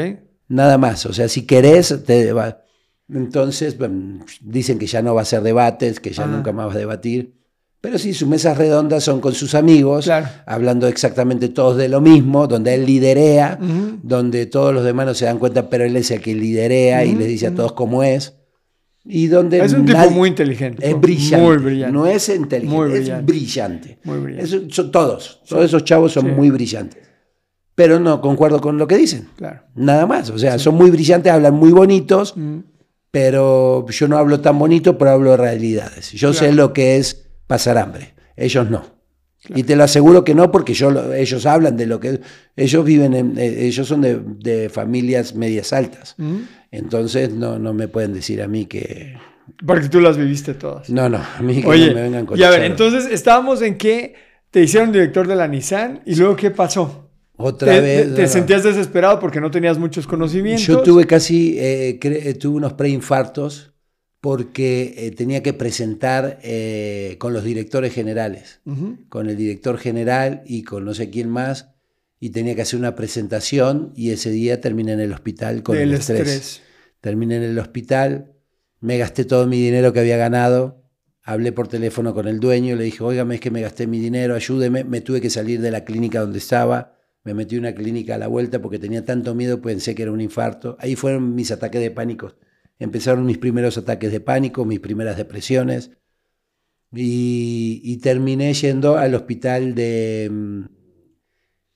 Nada 0.49 0.79
más. 0.79 1.07
O 1.07 1.13
sea, 1.13 1.29
si 1.29 1.47
querés, 1.47 2.05
te 2.05 2.33
va. 2.33 2.63
Entonces, 3.13 3.79
bueno, 3.79 4.25
dicen 4.43 4.79
que 4.79 4.87
ya 4.87 5.01
no 5.03 5.15
va 5.15 5.23
a 5.23 5.25
ser 5.25 5.43
debates, 5.43 6.01
que 6.01 6.11
ya 6.13 6.25
Ah. 6.25 6.27
nunca 6.27 6.53
más 6.53 6.69
va 6.69 6.73
a 6.75 6.79
debatir. 6.79 7.35
Pero 7.81 7.97
sí, 7.97 8.13
sus 8.13 8.27
mesas 8.29 8.59
redondas 8.59 9.05
son 9.05 9.21
con 9.21 9.35
sus 9.35 9.55
amigos, 9.55 10.07
Claro. 10.07 10.27
hablando 10.47 10.89
exactamente 10.89 11.49
todos 11.49 11.77
de 11.77 11.89
lo 11.89 12.01
mismo, 12.01 12.49
donde 12.49 12.75
él 12.75 12.85
liderea, 12.85 13.57
donde 14.03 14.47
todos 14.47 14.75
los 14.75 14.85
demás 14.85 15.07
no 15.07 15.15
se 15.15 15.27
dan 15.27 15.39
cuenta, 15.39 15.71
pero 15.71 15.85
él 15.85 15.97
es 15.97 16.11
el 16.11 16.21
que 16.21 16.35
liderea 16.35 17.05
y 17.05 17.15
les 17.15 17.29
dice 17.29 17.47
a 17.47 17.55
todos 17.55 17.73
cómo 17.73 18.03
es. 18.03 18.35
Y 19.05 19.29
donde 19.29 19.61
Es 19.65 19.73
un 19.73 19.87
tipo 19.87 20.11
muy 20.11 20.29
inteligente. 20.29 20.87
es 20.87 21.01
brillante. 21.01 21.47
Muy 21.47 21.57
brillante. 21.59 21.93
No 21.95 22.07
es 22.07 22.29
inteligente, 22.29 22.77
Muy 22.77 22.93
es 22.93 23.25
brillante. 23.25 23.99
Muy 24.05 24.19
brillante. 24.19 24.71
Son 24.75 24.91
todos, 24.91 25.41
todos 25.49 25.65
esos 25.65 25.85
chavos 25.85 26.13
son 26.13 26.27
Sí. 26.27 26.33
muy 26.33 26.51
brillantes. 26.51 27.09
Pero 27.77 28.01
no 28.01 28.21
concuerdo 28.21 28.61
con 28.61 28.77
lo 28.77 28.87
que 28.89 28.97
dicen. 28.99 29.29
Claro. 29.37 29.63
Nada 29.77 30.05
más. 30.05 30.29
O 30.31 30.39
sea, 30.39 30.59
son 30.59 30.75
muy 30.75 30.91
brillantes, 30.91 31.33
hablan 31.33 31.55
muy 31.55 31.71
bonitos. 31.71 32.35
Pero 33.11 33.87
yo 33.89 34.09
no 34.09 34.19
hablo 34.19 34.41
tan 34.41 34.59
bonito, 34.59 34.99
pero 34.99 35.13
hablo 35.13 35.31
de 35.33 35.37
realidades. 35.39 36.13
Yo 36.13 36.33
sé 36.33 36.53
lo 36.53 36.73
que 36.73 36.97
es 36.97 37.29
pasar 37.47 37.79
hambre. 37.79 38.15
Ellos 38.37 38.71
no. 38.71 38.99
Y 39.55 39.63
te 39.63 39.77
lo 39.77 39.85
aseguro 39.85 40.25
que 40.25 40.35
no, 40.35 40.51
porque 40.51 40.75
yo, 40.75 41.15
ellos 41.15 41.47
hablan 41.47 41.77
de 41.77 41.87
lo 41.87 42.01
que 42.01 42.21
ellos 42.57 42.85
viven, 42.85 43.15
en, 43.15 43.39
eh, 43.39 43.67
ellos 43.67 43.87
son 43.87 44.03
de, 44.03 44.21
de 44.21 44.69
familias 44.69 45.35
medias 45.35 45.73
altas. 45.73 46.15
Mm. 46.19 46.39
Entonces 46.71 47.33
no, 47.33 47.59
no 47.59 47.73
me 47.73 47.89
pueden 47.89 48.13
decir 48.13 48.43
a 48.43 48.49
mí 48.49 48.67
que... 48.67 49.17
Porque 49.65 49.89
tú 49.89 50.01
las 50.01 50.19
viviste 50.19 50.55
todas. 50.55 50.91
No, 50.91 51.09
no, 51.09 51.19
a 51.19 51.41
mí 51.41 51.63
que 51.63 51.67
Oye, 51.67 51.89
no 51.89 51.95
me 51.95 52.03
vengan 52.03 52.27
con 52.27 52.39
y 52.39 52.43
a 52.43 52.51
ver, 52.51 52.65
entonces 52.65 53.07
estábamos 53.11 53.63
en 53.63 53.79
que 53.79 54.15
te 54.51 54.63
hicieron 54.63 54.93
director 54.93 55.27
de 55.27 55.37
la 55.37 55.49
Nissan 55.49 56.03
y 56.05 56.17
luego 56.17 56.37
¿qué 56.37 56.51
pasó? 56.51 57.08
Otra 57.39 57.75
te, 57.75 57.81
vez... 57.81 58.03
te- 58.03 58.11
te 58.11 58.17
no, 58.17 58.23
no. 58.23 58.29
sentías 58.29 58.65
desesperado 58.65 59.19
porque 59.21 59.41
no 59.41 59.51
tenías 59.51 59.79
muchos 59.79 60.07
conocimientos. 60.07 60.67
Yo 60.67 60.83
tuve 60.83 61.07
casi, 61.07 61.59
eh, 61.59 61.99
eh, 62.03 62.35
tuve 62.35 62.57
unos 62.57 62.75
preinfartos 62.75 63.73
porque 64.21 64.95
eh, 64.99 65.11
tenía 65.13 65.43
que 65.43 65.53
presentar 65.53 66.41
eh, 66.43 67.17
con 67.19 67.33
los 67.33 67.45
directores 67.45 67.95
generales, 67.95 68.61
Ujú. 68.67 68.97
con 69.09 69.29
el 69.31 69.37
director 69.37 69.79
general 69.79 70.43
y 70.47 70.65
con 70.65 70.85
no 70.85 70.93
sé 70.95 71.09
quién 71.11 71.29
más, 71.29 71.69
y 72.19 72.31
tenía 72.31 72.57
que 72.57 72.63
hacer 72.63 72.81
una 72.81 72.97
presentación 72.97 73.93
y 73.95 74.11
ese 74.11 74.31
día 74.31 74.61
terminé 74.61 74.93
en 74.93 75.01
el 75.01 75.13
hospital 75.13 75.63
con 75.63 75.77
Del 75.77 75.91
el 75.91 75.95
estrés. 75.95 76.21
estrés. 76.29 76.63
Terminé 77.01 77.37
en 77.37 77.45
el 77.45 77.59
hospital, 77.61 78.33
me 78.81 78.99
gasté 78.99 79.25
todo 79.25 79.47
mi 79.47 79.63
dinero 79.63 79.93
que 79.93 80.01
había 80.01 80.17
ganado, 80.17 80.83
hablé 81.23 81.53
por 81.53 81.69
teléfono 81.69 82.13
con 82.13 82.27
el 82.27 82.41
dueño, 82.41 82.75
le 82.75 82.83
dije, 82.83 83.05
óigame, 83.05 83.37
es 83.37 83.41
que 83.41 83.53
me 83.53 83.61
gasté 83.61 83.87
mi 83.87 84.01
dinero, 84.01 84.35
ayúdeme, 84.35 84.83
me 84.83 85.01
tuve 85.01 85.21
que 85.21 85.31
salir 85.31 85.61
de 85.61 85.71
la 85.71 85.85
clínica 85.85 86.19
donde 86.21 86.39
estaba, 86.39 86.98
me 87.29 87.35
metí 87.35 87.57
en 87.57 87.61
una 87.61 87.75
clínica 87.75 88.15
a 88.15 88.19
la 88.19 88.27
vuelta 88.27 88.63
porque 88.63 88.79
tenía 88.79 89.05
tanto 89.05 89.35
miedo, 89.35 89.61
pensé 89.61 89.95
que 89.95 90.03
era 90.03 90.13
un 90.13 90.23
infarto. 90.23 90.79
Ahí 90.81 90.97
fueron 90.97 91.35
mis 91.35 91.51
ataques 91.51 91.83
de 91.83 91.91
pánico. 91.91 92.37
Empezaron 92.79 93.27
mis 93.27 93.37
primeros 93.37 93.77
ataques 93.77 94.11
de 94.11 94.21
pánico, 94.21 94.65
mis 94.65 94.81
primeras 94.81 95.19
depresiones. 95.19 95.91
Y, 96.91 97.83
y 97.85 97.99
terminé 97.99 98.55
yendo 98.55 98.97
al 98.97 99.15
hospital 99.15 99.75
de, 99.75 100.31
mm, 100.33 100.65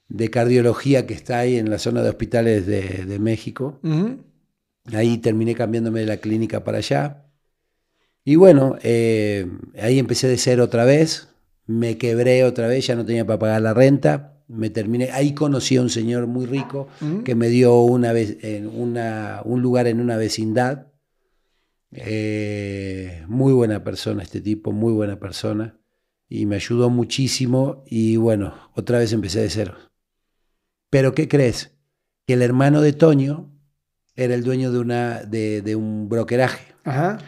de 0.09 0.31
cardiología 0.31 1.07
que 1.07 1.13
está 1.13 1.41
ahí 1.41 1.59
en 1.59 1.69
la 1.69 1.79
zona 1.79 2.03
de 2.03 2.09
hospitales 2.09 2.65
de, 2.65 3.05
de 3.05 3.19
México. 3.19 3.79
Ujú. 3.83 4.25
Ahí 4.95 5.19
terminé 5.19 5.55
cambiándome 5.55 6.01
de 6.01 6.07
la 6.07 6.17
clínica 6.17 6.65
para 6.65 6.79
allá. 6.79 7.27
Y 8.25 8.37
bueno, 8.37 8.79
eh, 8.83 9.47
ahí 9.79 9.99
empecé 9.99 10.29
de 10.29 10.39
cero 10.39 10.65
otra 10.65 10.87
vez, 10.87 11.29
me 11.67 11.99
quebré 11.99 12.43
otra 12.45 12.69
vez, 12.69 12.87
ya 12.87 12.97
no 12.97 13.05
tenía 13.05 13.27
para 13.27 13.39
pagar 13.39 13.61
la 13.61 13.75
renta, 13.75 14.32
me 14.49 14.71
terminé, 14.71 15.11
ahí 15.11 15.35
conocí 15.35 15.77
a 15.77 15.83
un 15.83 15.91
señor 15.91 16.27
muy 16.27 16.47
rico 16.47 16.89
que 17.25 17.35
me 17.35 17.49
dio 17.49 17.81
una 17.81 18.13
vez, 18.13 18.39
en 18.43 18.67
una, 18.67 19.43
un 19.45 19.63
lugar 19.63 19.87
en 19.87 20.01
una 20.01 20.17
vecindad. 20.17 20.89
Eh, 21.93 23.25
muy 23.29 23.53
buena 23.53 23.85
persona 23.85 24.23
este 24.23 24.41
tipo, 24.41 24.73
muy 24.73 24.93
buena 24.93 25.19
persona. 25.19 25.79
Y 26.29 26.47
me 26.47 26.57
ayudó 26.57 26.89
muchísimo 26.89 27.85
y 27.87 28.17
bueno, 28.17 28.55
otra 28.75 28.99
vez 28.99 29.13
empecé 29.13 29.41
de 29.41 29.51
cero. 29.51 29.75
Pero 30.91 31.15
¿qué 31.15 31.29
crees? 31.29 31.73
Que 32.27 32.35
el 32.35 32.43
hermano 32.43 32.81
de 32.81 32.93
Toño 32.93 33.51
era 34.15 34.35
el 34.35 34.45
dueño 34.45 34.73
de, 34.73 34.79
una, 34.79 35.23
de, 35.23 35.63
de 35.63 35.77
un 35.77 36.09
brokeraje. 36.09 36.75
Ajá. 36.85 37.19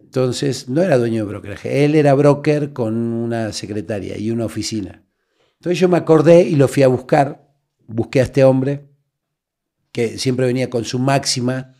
Entonces, 0.00 0.68
no 0.68 0.82
era 0.82 0.98
dueño 0.98 1.24
de 1.24 1.30
brokeraje, 1.30 1.86
él 1.86 1.94
era 1.94 2.12
broker 2.12 2.74
con 2.74 2.96
una 2.96 3.50
secretaria 3.52 4.18
y 4.18 4.30
una 4.30 4.44
oficina. 4.44 5.02
Entonces 5.62 5.78
yo 5.78 5.88
me 5.88 5.96
acordé 5.96 6.42
y 6.42 6.56
lo 6.56 6.66
fui 6.66 6.82
a 6.82 6.88
buscar, 6.88 7.48
busqué 7.86 8.18
a 8.18 8.24
este 8.24 8.42
hombre 8.42 8.88
que 9.92 10.18
siempre 10.18 10.44
venía 10.44 10.68
con 10.68 10.84
su 10.84 10.98
máxima 10.98 11.76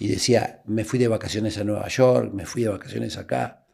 y 0.00 0.08
decía, 0.08 0.62
me 0.66 0.82
fui 0.82 0.98
de 0.98 1.06
vacaciones 1.06 1.56
a 1.56 1.62
Nueva 1.62 1.86
York, 1.86 2.32
me 2.34 2.44
fui 2.44 2.64
de 2.64 2.70
vacaciones 2.70 3.16
acá, 3.16 3.68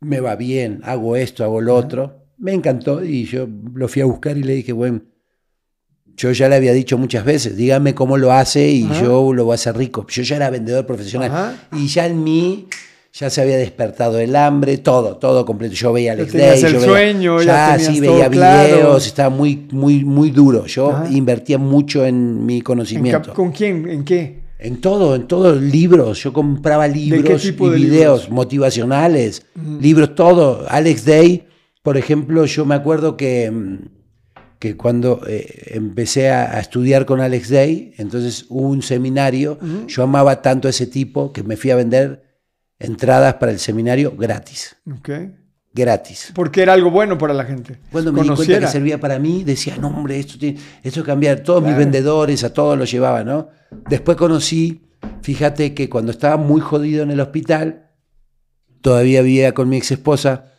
me 0.00 0.20
va 0.20 0.36
bien, 0.36 0.80
hago 0.84 1.16
esto, 1.16 1.42
hago 1.42 1.62
lo 1.62 1.74
otro. 1.74 2.26
Me 2.36 2.52
encantó 2.52 3.02
y 3.02 3.24
yo 3.24 3.48
lo 3.72 3.88
fui 3.88 4.02
a 4.02 4.04
buscar 4.04 4.36
y 4.36 4.42
le 4.42 4.52
dije, 4.56 4.74
bueno, 4.74 5.00
yo 6.14 6.30
ya 6.32 6.50
le 6.50 6.56
había 6.56 6.74
dicho 6.74 6.98
muchas 6.98 7.24
veces, 7.24 7.56
dígame 7.56 7.94
cómo 7.94 8.18
lo 8.18 8.30
hace 8.34 8.68
y 8.70 8.84
Ajá. 8.84 9.00
yo 9.00 9.32
lo 9.32 9.46
voy 9.46 9.52
a 9.52 9.54
hacer 9.54 9.74
rico. 9.74 10.06
Yo 10.10 10.22
ya 10.22 10.36
era 10.36 10.50
vendedor 10.50 10.84
profesional 10.84 11.30
Ajá. 11.30 11.68
y 11.72 11.86
ya 11.88 12.04
en 12.04 12.22
mí 12.22 12.66
ya 13.18 13.30
se 13.30 13.40
había 13.40 13.56
despertado 13.56 14.18
el 14.20 14.36
hambre, 14.36 14.78
todo, 14.78 15.16
todo 15.16 15.44
completo. 15.44 15.74
Yo 15.74 15.92
veía 15.92 16.12
Ya 16.14 16.20
Alex 16.22 16.32
tenías 16.32 16.50
Day, 16.50 16.64
el 16.64 16.72
yo 16.72 16.78
veía- 16.80 16.88
sueño, 16.90 17.42
ya 17.42 17.72
tenías 17.76 17.94
sí, 17.94 18.00
veía 18.00 18.28
claro. 18.30 18.68
videos, 18.76 19.06
estaba 19.06 19.30
muy, 19.30 19.66
muy, 19.72 20.04
muy 20.04 20.30
duro. 20.30 20.66
Yo 20.66 20.90
Ajá. 20.90 21.10
invertía 21.10 21.58
mucho 21.58 22.04
en 22.04 22.44
mi 22.46 22.58
¿En 22.58 22.62
conocimiento. 22.62 23.34
¿Con 23.34 23.50
quién? 23.50 23.88
¿En 23.88 24.04
qué? 24.04 24.42
En 24.60 24.80
todo, 24.80 25.14
en 25.16 25.26
todos 25.26 25.60
libros. 25.60 26.22
Yo 26.22 26.32
compraba 26.32 26.86
libros 26.86 27.44
y 27.44 27.50
de 27.52 27.68
videos 27.70 27.78
libros? 28.22 28.30
motivacionales, 28.30 29.42
Ujú. 29.56 29.80
libros, 29.80 30.14
todo. 30.14 30.64
Alex 30.68 31.04
Day, 31.04 31.44
por 31.82 31.96
ejemplo, 31.96 32.44
yo 32.44 32.64
me 32.66 32.74
acuerdo 32.74 33.16
que, 33.16 33.50
mm, 33.50 33.78
que 34.58 34.76
cuando 34.76 35.20
eh, 35.28 35.70
empecé 35.74 36.30
a, 36.30 36.56
a 36.56 36.60
estudiar 36.60 37.06
con 37.06 37.20
Alex 37.20 37.50
Day, 37.50 37.94
entonces 37.98 38.46
hubo 38.48 38.68
un 38.68 38.82
seminario, 38.82 39.58
yo 39.86 40.02
amaba 40.02 40.42
tanto 40.42 40.66
a 40.68 40.70
ese 40.70 40.86
tipo 40.88 41.32
que 41.32 41.42
me 41.44 41.56
fui 41.56 41.70
a 41.70 41.76
vender 41.76 42.27
entradas 42.78 43.34
para 43.34 43.52
el 43.52 43.58
seminario 43.58 44.14
gratis, 44.16 44.76
Ok. 44.90 45.10
gratis. 45.74 46.32
Porque 46.34 46.62
era 46.62 46.72
algo 46.72 46.90
bueno 46.90 47.18
para 47.18 47.34
la 47.34 47.44
gente. 47.44 47.78
Cuando 47.90 48.12
me 48.12 48.20
di 48.20 48.26
cuenta 48.28 48.36
Conociera. 48.36 48.66
que 48.66 48.72
servía 48.72 48.98
para 49.00 49.18
mí, 49.18 49.44
decía, 49.44 49.76
no 49.78 49.88
hombre, 49.88 50.18
esto 50.18 50.38
tiene, 50.38 50.58
esto 50.82 51.04
cambiar. 51.04 51.40
Todos 51.40 51.62
mis 51.62 51.76
vendedores, 51.76 52.44
a 52.44 52.52
todos 52.52 52.78
los 52.78 52.90
llevaba, 52.90 53.24
¿no? 53.24 53.48
Después 53.88 54.16
conocí, 54.16 54.82
fíjate 55.22 55.74
que 55.74 55.88
cuando 55.88 56.10
estaba 56.12 56.36
muy 56.36 56.60
jodido 56.60 57.02
en 57.02 57.10
el 57.10 57.20
hospital, 57.20 57.90
todavía 58.80 59.22
vivía 59.22 59.54
con 59.54 59.68
mi 59.68 59.76
ex 59.76 59.90
esposa, 59.92 60.52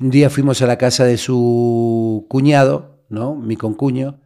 un 0.00 0.10
día 0.10 0.30
fuimos 0.30 0.60
a 0.62 0.66
la 0.66 0.78
casa 0.78 1.04
de 1.04 1.16
su 1.18 2.26
cuñado, 2.28 3.04
¿no? 3.08 3.34
Mi 3.34 3.56
concuño, 3.56 4.20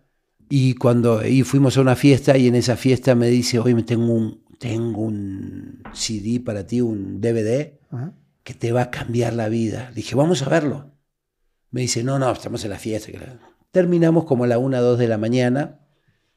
y 0.48 0.74
cuando 0.74 1.26
y 1.26 1.42
fuimos 1.42 1.76
a 1.76 1.80
una 1.80 1.96
fiesta 1.96 2.36
y 2.38 2.46
en 2.46 2.54
esa 2.54 2.76
fiesta 2.76 3.14
me 3.14 3.28
dice, 3.28 3.58
oye, 3.58 3.74
me 3.74 3.82
tengo 3.82 4.12
un, 4.12 4.44
tengo 4.58 5.02
un 5.02 5.82
CD 5.92 6.40
para 6.40 6.66
ti, 6.66 6.80
un 6.80 7.20
DVD 7.20 7.78
Ajá. 7.90 8.14
que 8.42 8.54
te 8.54 8.72
va 8.72 8.82
a 8.82 8.90
cambiar 8.90 9.34
la 9.34 9.48
vida. 9.48 9.88
Le 9.90 9.96
dije, 9.96 10.14
vamos 10.14 10.42
a 10.42 10.48
verlo. 10.48 10.92
Me 11.70 11.82
dice, 11.82 12.02
no, 12.02 12.18
no, 12.18 12.30
estamos 12.32 12.64
en 12.64 12.70
la 12.70 12.78
fiesta. 12.78 13.12
que 13.12 13.18
la-". 13.18 13.38
Terminamos 13.70 14.24
como 14.24 14.44
a 14.44 14.46
la 14.46 14.58
1, 14.58 14.80
2 14.80 14.98
de 14.98 15.08
la 15.08 15.18
mañana. 15.18 15.80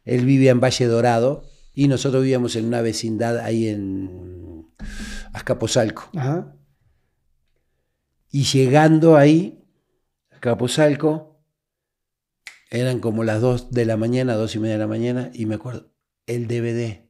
Él 0.03 0.25
vivía 0.25 0.51
en 0.51 0.59
Valle 0.59 0.85
Dorado 0.87 1.43
y 1.73 1.87
nosotros 1.87 2.23
vivíamos 2.23 2.55
en 2.55 2.65
una 2.65 2.81
vecindad 2.81 3.37
ahí 3.39 3.67
en 3.67 4.67
Azcapotzalco. 5.33 6.09
Ajá. 6.15 6.55
Y 8.31 8.43
llegando 8.43 9.17
ahí, 9.17 9.63
a 10.31 10.57
eran 12.71 12.99
como 12.99 13.23
las 13.23 13.41
2 13.41 13.71
de 13.71 13.85
la 13.85 13.97
mañana, 13.97 14.35
2 14.35 14.55
y 14.55 14.59
media 14.59 14.73
de 14.73 14.79
la 14.79 14.87
mañana, 14.87 15.31
y 15.33 15.45
me 15.45 15.55
acuerdo, 15.55 15.91
el 16.27 16.47
DVD. 16.47 17.08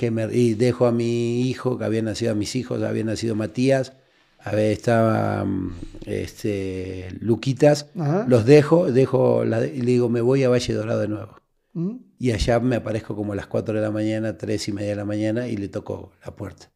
Que 0.00 0.10
me, 0.10 0.34
y 0.34 0.54
dejo 0.54 0.86
a 0.86 0.92
mi 0.92 1.42
hijo, 1.42 1.76
que 1.76 1.84
habían 1.84 2.06
nacido 2.06 2.32
a 2.32 2.34
mis 2.34 2.56
hijos, 2.56 2.82
había 2.82 3.04
nacido 3.04 3.34
Matías, 3.34 3.92
había, 4.38 4.70
estaba 4.70 5.44
mm, 5.44 5.74
este, 6.06 7.08
Luquitas, 7.20 7.90
Ajá. 7.98 8.24
los 8.26 8.46
dejo, 8.46 8.90
dejo 8.90 9.44
la, 9.44 9.66
y 9.66 9.82
le 9.82 9.90
digo, 9.92 10.08
me 10.08 10.22
voy 10.22 10.42
a 10.42 10.48
Valle 10.48 10.72
Dorado 10.72 11.00
de 11.00 11.08
nuevo. 11.08 11.36
Mm. 11.74 11.96
Y 12.18 12.32
allá 12.32 12.60
me 12.60 12.76
aparezco 12.76 13.14
como 13.14 13.34
a 13.34 13.36
las 13.36 13.46
4 13.46 13.74
de 13.74 13.82
la 13.82 13.90
mañana, 13.90 14.38
3 14.38 14.68
y 14.68 14.72
media 14.72 14.88
de 14.88 14.96
la 14.96 15.04
mañana, 15.04 15.48
y 15.48 15.58
le 15.58 15.68
toco 15.68 16.12
la 16.24 16.34
puerta. 16.34 16.72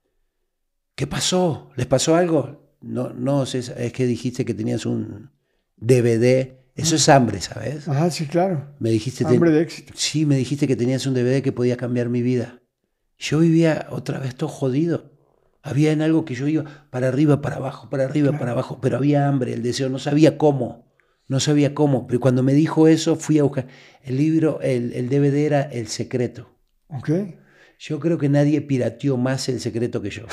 ¿Qué 0.94 1.06
pasó? 1.06 1.70
¿Les 1.76 1.86
pasó 1.86 2.16
algo? 2.16 2.76
No, 2.82 3.08
no, 3.14 3.46
César, 3.46 3.80
es 3.80 3.94
que 3.94 4.04
dijiste 4.04 4.44
que 4.44 4.52
tenías 4.52 4.84
un 4.84 5.30
DVD. 5.78 6.58
Eso 6.74 6.96
es 6.96 7.08
hambre, 7.08 7.40
¿sabes? 7.40 7.88
Ajá, 7.88 8.10
sí, 8.10 8.26
claro. 8.26 8.74
Me 8.80 8.90
dijiste... 8.90 9.24
Hambre 9.24 9.50
de 9.50 9.62
éxito. 9.62 9.94
Sí, 9.96 10.26
me 10.26 10.36
dijiste 10.36 10.66
que 10.66 10.76
tenías 10.76 11.06
un 11.06 11.14
DVD 11.14 11.40
que 11.40 11.52
podía 11.52 11.78
cambiar 11.78 12.10
mi 12.10 12.20
vida. 12.20 12.60
Yo 13.18 13.38
vivía 13.40 13.86
otra 13.90 14.18
vez 14.18 14.34
todo 14.34 14.48
jodido. 14.48 15.12
Había 15.62 15.92
en 15.92 16.02
algo 16.02 16.24
que 16.24 16.34
yo 16.34 16.46
iba 16.46 16.86
para 16.90 17.08
arriba, 17.08 17.40
para 17.40 17.56
abajo, 17.56 17.88
para 17.88 18.04
arriba, 18.04 18.28
Claro. 18.28 18.38
para 18.40 18.52
abajo, 18.52 18.78
pero 18.82 18.98
había 18.98 19.26
hambre, 19.28 19.54
el 19.54 19.62
deseo, 19.62 19.88
no 19.88 19.98
sabía 19.98 20.36
cómo. 20.36 20.92
No 21.26 21.40
sabía 21.40 21.74
cómo. 21.74 22.06
Pero 22.06 22.20
cuando 22.20 22.42
me 22.42 22.52
dijo 22.52 22.86
eso, 22.86 23.16
fui 23.16 23.38
a 23.38 23.44
buscar. 23.44 23.66
El 24.02 24.18
libro, 24.18 24.60
el, 24.60 24.92
el 24.92 25.08
DVD 25.08 25.46
era 25.46 25.62
El 25.62 25.86
Secreto. 25.88 26.50
Ok. 26.88 27.10
Yo 27.78 27.98
creo 27.98 28.18
que 28.18 28.28
nadie 28.28 28.60
pirateó 28.60 29.16
más 29.16 29.48
el 29.48 29.58
secreto 29.60 30.00
que 30.02 30.10
yo. 30.10 30.24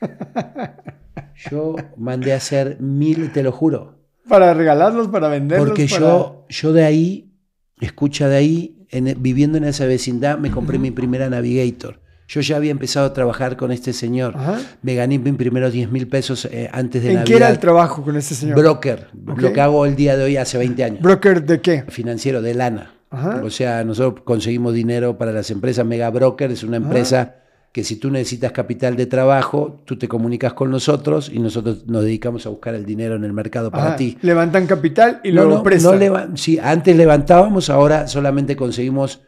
Yo 1.50 1.76
mandé 1.96 2.32
a 2.32 2.36
hacer 2.36 2.80
mil, 2.80 3.32
te 3.32 3.42
lo 3.42 3.52
juro. 3.52 3.98
Para 4.28 4.54
regalarlos, 4.54 5.08
para 5.08 5.28
venderlos. 5.28 5.68
Porque 5.68 5.86
para- 5.86 6.00
yo, 6.00 6.46
yo 6.48 6.72
de 6.72 6.84
ahí, 6.84 7.32
escucha 7.80 8.28
de 8.28 8.36
ahí, 8.36 8.86
en- 8.90 9.20
viviendo 9.22 9.58
en 9.58 9.64
esa 9.64 9.86
vecindad, 9.86 10.38
me 10.38 10.50
compré 10.50 10.78
mi 10.78 10.90
primera 10.90 11.28
Navigator. 11.28 12.00
Yo 12.28 12.40
ya 12.40 12.56
había 12.56 12.72
empezado 12.72 13.06
a 13.06 13.12
trabajar 13.12 13.56
con 13.56 13.70
este 13.70 13.92
señor. 13.92 14.34
Ajá. 14.36 14.58
Me 14.82 14.94
gané 14.94 15.18
mis 15.18 15.34
primeros 15.34 15.72
10 15.72 15.90
mil 15.92 16.08
pesos 16.08 16.44
eh, 16.46 16.68
antes 16.72 17.02
de 17.02 17.10
¿En 17.10 17.14
Navidad. 17.16 17.26
qué 17.26 17.36
era 17.36 17.50
el 17.50 17.58
trabajo 17.60 18.02
con 18.02 18.16
este 18.16 18.34
señor? 18.34 18.58
Broker, 18.58 19.08
Ok. 19.28 19.40
lo 19.40 19.52
que 19.52 19.60
hago 19.60 19.86
el 19.86 19.94
día 19.94 20.16
de 20.16 20.24
hoy 20.24 20.36
hace 20.36 20.58
20 20.58 20.84
años. 20.84 21.00
¿Broker 21.02 21.44
de 21.44 21.60
qué? 21.60 21.84
Financiero 21.88 22.42
de 22.42 22.54
lana. 22.54 22.92
Ajá. 23.10 23.42
O 23.44 23.50
sea, 23.50 23.84
nosotros 23.84 24.24
conseguimos 24.24 24.74
dinero 24.74 25.16
para 25.16 25.30
las 25.32 25.50
empresas. 25.52 25.86
Mega 25.86 26.10
Broker 26.10 26.50
es 26.50 26.64
una 26.64 26.78
empresa 26.78 27.36
que 27.70 27.84
si 27.84 27.96
tú 27.96 28.10
necesitas 28.10 28.52
capital 28.52 28.96
de 28.96 29.06
trabajo, 29.06 29.82
tú 29.84 29.96
te 29.98 30.08
comunicas 30.08 30.54
con 30.54 30.70
nosotros 30.70 31.30
y 31.32 31.38
nosotros 31.38 31.86
nos 31.86 32.02
dedicamos 32.02 32.46
a 32.46 32.48
buscar 32.48 32.74
el 32.74 32.86
dinero 32.86 33.14
en 33.16 33.22
el 33.24 33.34
mercado 33.34 33.70
para 33.70 33.94
ti. 33.96 34.16
Levantan 34.22 34.66
capital 34.66 35.20
y 35.22 35.30
luego 35.30 35.56
no, 35.56 35.62
prestan. 35.62 35.98
no 36.30 36.36
sí, 36.36 36.58
antes 36.60 36.96
levantábamos, 36.96 37.68
ahora 37.70 38.08
solamente 38.08 38.56
conseguimos 38.56 39.20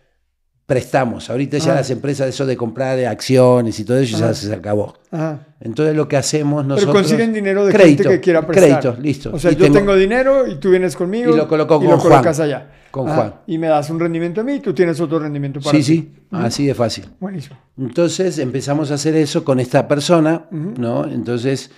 prestamos. 0.69 1.31
Ahorita 1.31 1.57
ya 1.57 1.73
Ah. 1.73 1.77
las 1.77 1.89
empresas, 1.91 2.29
eso 2.29 2.45
de 2.45 2.55
comprar 2.55 3.03
acciones 3.07 3.81
y 3.81 3.85
todo 3.87 3.97
eso, 3.99 4.19
ya 4.19 4.35
se 4.35 4.53
acabó. 4.53 4.99
Ajá. 5.11 5.47
Entonces 5.61 5.97
lo 5.97 6.07
que 6.09 6.19
hacemos 6.19 6.63
Pero 6.65 6.75
nosotros... 6.75 6.95
consiguen 6.95 7.33
dinero 7.33 7.65
de 7.65 7.73
crédito, 7.73 8.03
gente 8.03 8.17
que 8.17 8.21
quiera 8.21 8.47
prestar. 8.47 8.81
Crédito, 8.81 9.03
listo. 9.03 9.31
O 9.33 9.39
sea, 9.39 9.51
Y 9.53 9.57
yo 9.57 9.73
tengo, 9.73 9.97
dinero 9.97 10.47
y 10.47 10.57
tú 10.57 10.69
vienes 10.69 10.95
conmigo. 10.95 11.33
Y 11.33 11.37
lo 11.39 11.49
coloco 11.49 11.77
y 11.77 11.87
con 11.87 11.97
lo 11.97 11.99
colocas 11.99 12.37
Juan. 12.37 12.49
allá. 12.49 12.71
Con 12.91 13.07
Ajá. 13.09 13.17
Juan. 13.17 13.35
Y 13.47 13.57
me 13.57 13.69
das 13.69 13.89
un 13.89 13.99
rendimiento 13.99 14.43
a 14.43 14.45
mí 14.45 14.57
y 14.57 14.61
tú 14.61 14.75
tienes 14.75 15.01
otro 15.01 15.19
rendimiento 15.19 15.59
para 15.59 15.71
Sí, 15.71 15.79
ti. 15.79 15.85
sí, 15.85 16.13
así 16.33 16.67
de 16.67 16.75
fácil. 16.75 17.07
Buenísimo. 17.19 17.57
Entonces 17.79 18.37
empezamos 18.39 18.91
a 18.91 18.95
hacer 18.95 19.17
eso 19.17 19.45
con 19.45 19.61
esta 19.61 19.89
persona. 19.89 20.49
¿no? 20.51 21.07
Entonces 21.11 21.71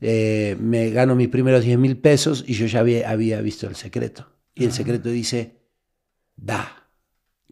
eh, 0.00 0.56
me 0.58 0.88
gano 0.88 1.14
mis 1.14 1.28
primeros 1.28 1.62
10 1.62 1.78
mil 1.78 1.98
pesos 1.98 2.42
y 2.46 2.54
yo 2.54 2.64
ya 2.64 2.80
había, 2.80 3.10
había 3.10 3.38
visto 3.42 3.66
el 3.68 3.76
secreto. 3.76 4.26
Y 4.54 4.64
el 4.64 4.72
secreto 4.72 5.10
dice, 5.10 5.56
da, 6.36 6.79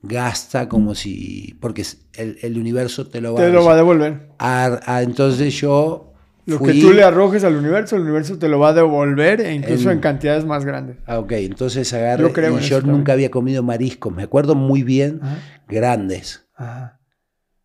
gasta 0.02 0.68
como 0.68 0.94
si, 0.94 1.56
porque 1.60 1.84
el, 2.14 2.38
el 2.42 2.58
universo 2.58 3.06
te 3.08 3.20
lo 3.20 3.34
va 3.34 3.40
Te 3.40 3.46
a 3.46 3.48
lo 3.50 3.64
va 3.64 3.72
a 3.72 3.76
devolver. 3.76 4.28
a- 4.38 4.80
a- 4.86 5.02
entonces 5.02 5.52
yo 5.60 6.12
Lo 6.46 6.58
fui- 6.58 6.72
que 6.74 6.80
tú 6.80 6.92
le 6.92 7.02
arrojes 7.02 7.44
al 7.44 7.56
universo, 7.56 7.96
el 7.96 8.02
universo 8.02 8.38
te 8.38 8.48
lo 8.48 8.58
va 8.58 8.68
a 8.70 8.72
devolver 8.74 9.40
e 9.40 9.52
incluso 9.54 9.90
En- 9.90 9.96
en 9.96 10.00
cantidades 10.00 10.44
más 10.44 10.64
grandes. 10.64 10.98
Ah, 11.06 11.18
ok, 11.18 11.32
entonces 11.32 11.92
agarré 11.92 12.22
Yo 12.22 12.32
creo 12.32 12.56
en 12.58 12.62
yo 12.64 12.76
también. 12.78 12.96
nunca 12.96 13.12
había 13.12 13.30
comido 13.30 13.62
mariscos, 13.62 14.14
me 14.14 14.22
acuerdo 14.22 14.54
muy 14.54 14.82
bien, 14.82 15.20
Ajá. 15.22 15.38
grandes. 15.68 16.46
Ajá. 16.54 17.00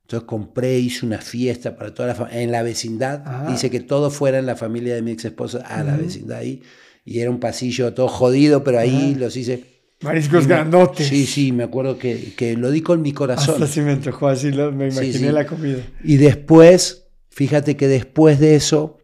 Entonces 0.04 0.28
compré, 0.28 0.78
hice 0.80 1.06
una 1.06 1.20
fiesta 1.20 1.76
para 1.78 1.94
toda 1.94 2.10
la 2.10 2.16
familia, 2.16 2.42
en 2.42 2.52
la 2.52 2.62
vecindad. 2.62 3.24
Ajá. 3.26 3.52
Hice 3.54 3.70
que 3.70 3.80
todo 3.80 4.12
fuera 4.12 4.38
en 4.38 4.46
la 4.46 4.56
familia 4.56 4.96
de 4.96 5.02
mi 5.02 5.12
ex 5.12 5.26
esposa 5.26 5.60
a 5.66 5.82
la 5.84 5.96
vecindad 5.96 6.40
ahí. 6.40 6.62
Y 7.06 7.20
era 7.20 7.30
un 7.32 7.40
pasillo 7.40 7.94
todo 7.94 8.08
jodido, 8.10 8.64
pero 8.64 8.80
ahí 8.80 9.16
los 9.16 9.36
hice. 9.38 9.73
Mariscos 10.04 10.48
grandotes. 10.48 11.08
Sí, 11.08 11.26
sí, 11.26 11.52
me 11.52 11.64
acuerdo 11.64 11.98
que, 11.98 12.34
que 12.36 12.56
lo 12.58 12.70
di 12.72 12.82
con 12.82 13.02
mi 13.02 13.14
corazón. 13.14 13.56
Hasta 13.56 13.68
si 13.68 13.82
me 13.82 13.92
antojó 13.94 14.28
así, 14.28 14.52
lo- 14.52 14.72
me 14.72 14.92
Sí, 14.92 14.98
imaginé 14.98 15.28
sí. 15.28 15.34
la 15.34 15.46
comida. 15.46 15.78
Y 16.04 16.18
después, 16.18 17.08
fíjate 17.30 17.78
que 17.78 17.88
después 17.88 18.40
de 18.40 18.56
eso, 18.56 18.98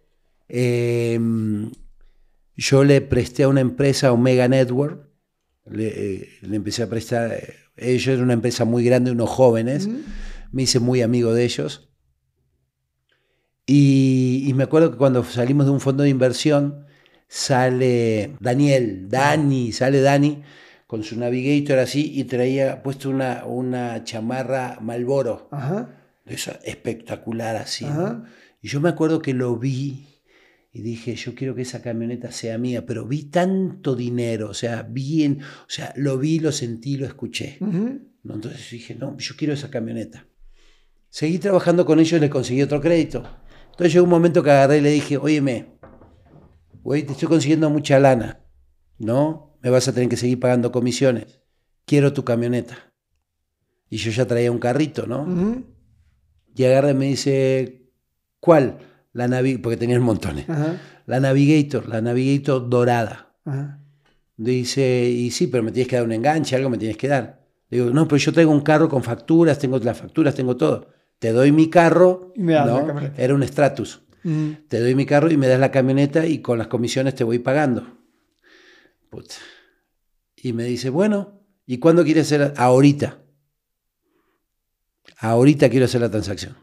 eh, 0.50 1.20
yo 2.56 2.84
le 2.84 3.02
presté 3.02 3.44
a 3.44 3.48
una 3.48 3.62
empresa, 3.62 4.12
Omega 4.12 4.48
Network, 4.48 5.08
le, 5.72 5.88
eh, 5.88 6.30
le 6.42 6.56
empecé 6.56 6.84
a 6.84 6.90
prestar, 6.90 7.32
eh, 7.32 7.54
ellos 7.78 8.08
eran 8.10 8.24
una 8.26 8.34
empresa 8.34 8.66
muy 8.66 8.84
grande, 8.84 9.12
unos 9.12 9.30
jóvenes, 9.30 9.88
me 10.52 10.64
hice 10.64 10.80
muy 10.80 11.02
amigo 11.02 11.34
de 11.34 11.46
ellos. 11.46 11.90
Y, 13.66 14.46
y 14.48 14.54
me 14.54 14.64
acuerdo 14.64 14.92
que 14.92 14.98
cuando 14.98 15.24
salimos 15.24 15.66
de 15.68 15.72
un 15.72 15.80
fondo 15.80 16.04
de 16.04 16.10
inversión, 16.10 16.86
sale 17.28 18.36
Daniel, 18.40 19.08
Dani, 19.10 19.72
sale 19.72 20.02
Dani 20.02 20.42
con 20.90 21.04
su 21.04 21.20
navigator 21.20 21.78
así 21.78 22.14
y 22.20 22.24
traía 22.24 22.82
puesto 22.82 23.12
una, 23.12 23.46
una 23.46 24.04
chamarra 24.04 24.80
Malboro, 24.82 25.48
Ajá. 25.52 26.02
esa 26.26 26.54
espectacular 26.64 27.56
así. 27.58 27.86
Y 28.60 28.70
yo 28.70 28.82
me 28.82 28.90
acuerdo 28.90 29.22
que 29.22 29.36
lo 29.36 29.56
vi 29.56 30.08
y 30.74 30.82
dije, 30.82 31.14
yo 31.16 31.36
quiero 31.36 31.54
que 31.54 31.62
esa 31.62 31.84
camioneta 31.84 32.32
sea 32.32 32.58
mía, 32.58 32.88
pero 32.88 33.06
vi 33.06 33.26
tanto 33.26 33.96
dinero, 33.96 34.50
o 34.50 34.54
sea, 34.56 34.82
vi 34.82 35.26
en- 35.26 35.42
o 35.44 35.70
sea, 35.70 35.94
lo 35.96 36.18
vi, 36.18 36.40
lo 36.40 36.52
sentí, 36.52 36.98
lo 36.98 37.06
escuché. 37.06 37.58
¿no? 37.60 38.34
Entonces 38.34 38.68
dije, 38.72 38.96
no, 38.96 39.16
yo 39.20 39.36
quiero 39.38 39.54
esa 39.54 39.70
camioneta. 39.70 40.26
Seguí 41.10 41.38
trabajando 41.38 41.86
con 41.86 42.00
ellos 42.00 42.14
y 42.18 42.20
les 42.22 42.32
conseguí 42.32 42.64
otro 42.64 42.82
crédito. 42.82 43.24
Entonces 43.70 43.94
llegó 43.94 44.06
un 44.06 44.10
momento 44.10 44.42
que 44.42 44.50
agarré 44.50 44.80
y 44.80 44.82
le 44.82 44.90
dije, 44.90 45.18
óyeme, 45.18 45.68
güey, 46.82 47.04
te 47.04 47.12
estoy 47.12 47.28
consiguiendo 47.28 47.70
mucha 47.70 48.00
lana, 48.00 48.40
¿no? 48.98 49.49
Me 49.62 49.70
vas 49.70 49.88
a 49.88 49.94
tener 49.94 50.10
que 50.10 50.18
seguir 50.18 50.40
pagando 50.40 50.72
comisiones. 50.72 51.42
Quiero 51.86 52.14
tu 52.14 52.24
camioneta. 52.24 52.94
Y 53.90 53.98
yo 53.98 54.12
ya 54.12 54.26
traía 54.26 54.52
un 54.52 54.60
carrito, 54.60 55.08
¿no? 55.08 55.64
Y 56.56 56.64
agarra 56.64 56.92
y 56.92 56.94
me 56.94 57.06
dice, 57.08 57.90
¿cuál? 58.40 58.80
La 59.14 59.28
Navi, 59.28 59.58
porque 59.58 59.78
tenía 59.78 60.00
montones. 60.00 60.48
Ajá. 60.50 60.80
La 61.06 61.20
Navigator, 61.20 61.88
la 61.88 62.02
Navigator 62.02 62.70
dorada. 62.70 63.34
Ajá. 63.46 63.80
Dice, 64.38 65.10
y 65.10 65.32
sí, 65.32 65.48
pero 65.48 65.64
me 65.64 65.72
tienes 65.72 65.90
que 65.90 65.98
dar 65.98 66.06
un 66.06 66.14
enganche, 66.14 66.56
algo 66.56 66.70
me 66.70 66.78
tienes 66.78 66.96
que 66.96 67.08
dar. 67.10 67.46
Le 67.70 67.80
digo, 67.80 67.90
no, 67.90 68.08
pero 68.08 68.18
yo 68.18 68.32
traigo 68.32 68.52
un 68.52 68.62
carro 68.62 68.88
con 68.88 69.04
facturas, 69.04 69.60
tengo 69.60 69.78
las 69.80 69.98
facturas, 69.98 70.34
tengo 70.34 70.56
todo. 70.56 70.88
Te 71.20 71.34
doy 71.34 71.52
mi 71.52 71.70
carro, 71.70 72.32
Y 72.36 72.44
me 72.44 72.54
das 72.54 72.68
¿no? 72.68 73.02
era 73.18 73.36
un 73.36 73.44
Stratus. 73.44 74.02
Te 74.68 74.80
doy 74.80 74.96
mi 74.96 75.06
carro 75.06 75.32
y 75.32 75.38
me 75.38 75.48
das 75.48 75.60
la 75.60 75.72
camioneta 75.72 76.26
y 76.26 76.40
con 76.40 76.58
las 76.58 76.68
comisiones 76.68 77.16
te 77.16 77.24
voy 77.24 77.40
pagando. 77.40 77.99
Puta. 79.10 79.36
Y 80.36 80.54
me 80.54 80.64
dice, 80.64 80.90
bueno, 80.90 81.42
¿y 81.66 81.80
cuándo 81.80 82.04
quieres 82.04 82.28
hacer? 82.28 82.54
Ahorita. 82.58 83.20
Ahorita 85.18 85.70
quiero 85.70 85.86
hacer 85.86 86.02
la 86.02 86.10
transacción. 86.10 86.56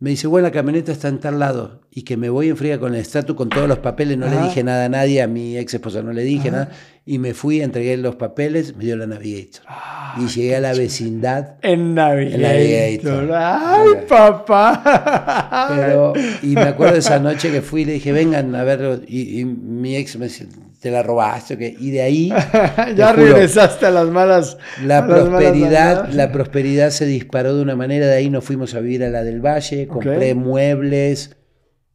Me 0.00 0.10
dice, 0.10 0.26
bueno, 0.26 0.48
la 0.48 0.52
camioneta 0.52 0.92
está 0.92 1.08
en 1.08 1.18
tal 1.18 1.38
lado 1.38 1.80
y 1.90 2.02
que 2.02 2.18
me 2.18 2.28
voy 2.28 2.50
en 2.50 2.58
fría 2.58 2.78
con 2.78 2.94
el 2.94 3.00
estatus, 3.00 3.34
con 3.36 3.48
todos 3.48 3.66
los 3.66 3.78
papeles, 3.78 4.18
no 4.18 4.28
le 4.28 4.38
dije 4.42 4.62
nada 4.62 4.84
a 4.84 4.88
nadie, 4.88 5.22
a 5.22 5.28
mi 5.28 5.56
ex 5.56 5.72
esposa 5.72 6.02
no 6.02 6.12
le 6.12 6.22
dije 6.24 6.50
nada, 6.50 6.72
y 7.06 7.18
me 7.18 7.32
fui, 7.32 7.62
entregué 7.62 7.96
los 7.96 8.16
papeles, 8.16 8.76
me 8.76 8.84
dio 8.84 8.96
la 8.96 9.06
Navigator. 9.06 9.62
Ah, 9.66 10.18
y 10.20 10.26
llegué 10.26 10.56
a 10.56 10.60
la 10.60 10.74
vecindad. 10.74 11.54
En 11.62 11.94
Navigator. 11.94 12.40
Navigator. 12.40 13.30
¡Ay, 13.32 13.88
papá! 14.08 15.70
Pero, 15.74 16.12
y 16.42 16.48
me 16.48 16.62
acuerdo 16.62 16.96
esa 16.96 17.18
noche 17.20 17.50
que 17.50 17.62
fui 17.62 17.82
y 17.82 17.84
le 17.86 17.92
dije, 17.94 18.12
vengan 18.12 18.54
a 18.56 18.64
verlo, 18.64 19.00
y, 19.06 19.40
y 19.40 19.44
mi 19.44 19.96
ex 19.96 20.18
me 20.18 20.26
dice, 20.26 20.48
te 20.84 20.90
la 20.90 21.02
robaste, 21.02 21.56
¿qué? 21.56 21.74
y 21.80 21.90
de 21.92 22.02
ahí... 22.02 22.28
ya 22.94 23.14
juro, 23.14 23.24
regresaste 23.28 23.86
a 23.86 23.90
las 23.90 24.06
malas. 24.10 24.58
La 24.84 25.00
las 25.00 25.04
prosperidad, 25.08 26.10
la 26.12 26.30
prosperidad 26.30 26.90
se 26.90 27.06
disparó 27.06 27.56
de 27.56 27.62
una 27.62 27.74
manera, 27.74 28.06
de 28.06 28.12
ahí 28.16 28.28
nos 28.28 28.44
fuimos 28.44 28.74
a 28.74 28.80
vivir 28.80 29.02
a 29.02 29.08
la 29.08 29.24
del 29.24 29.40
Valle, 29.40 29.88
compré 29.88 30.34
muebles, 30.34 31.36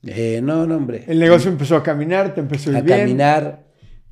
eh, 0.07 0.39
no, 0.43 0.65
no, 0.65 0.77
hombre, 0.77 1.03
El 1.07 1.19
negocio 1.19 1.51
empezó 1.51 1.75
a 1.75 1.83
caminar, 1.83 2.33
te 2.33 2.39
empezó 2.41 2.71
a 2.71 2.73
ir 2.73 2.77
a 2.79 2.81
bien. 2.81 2.99
caminar. 3.01 3.63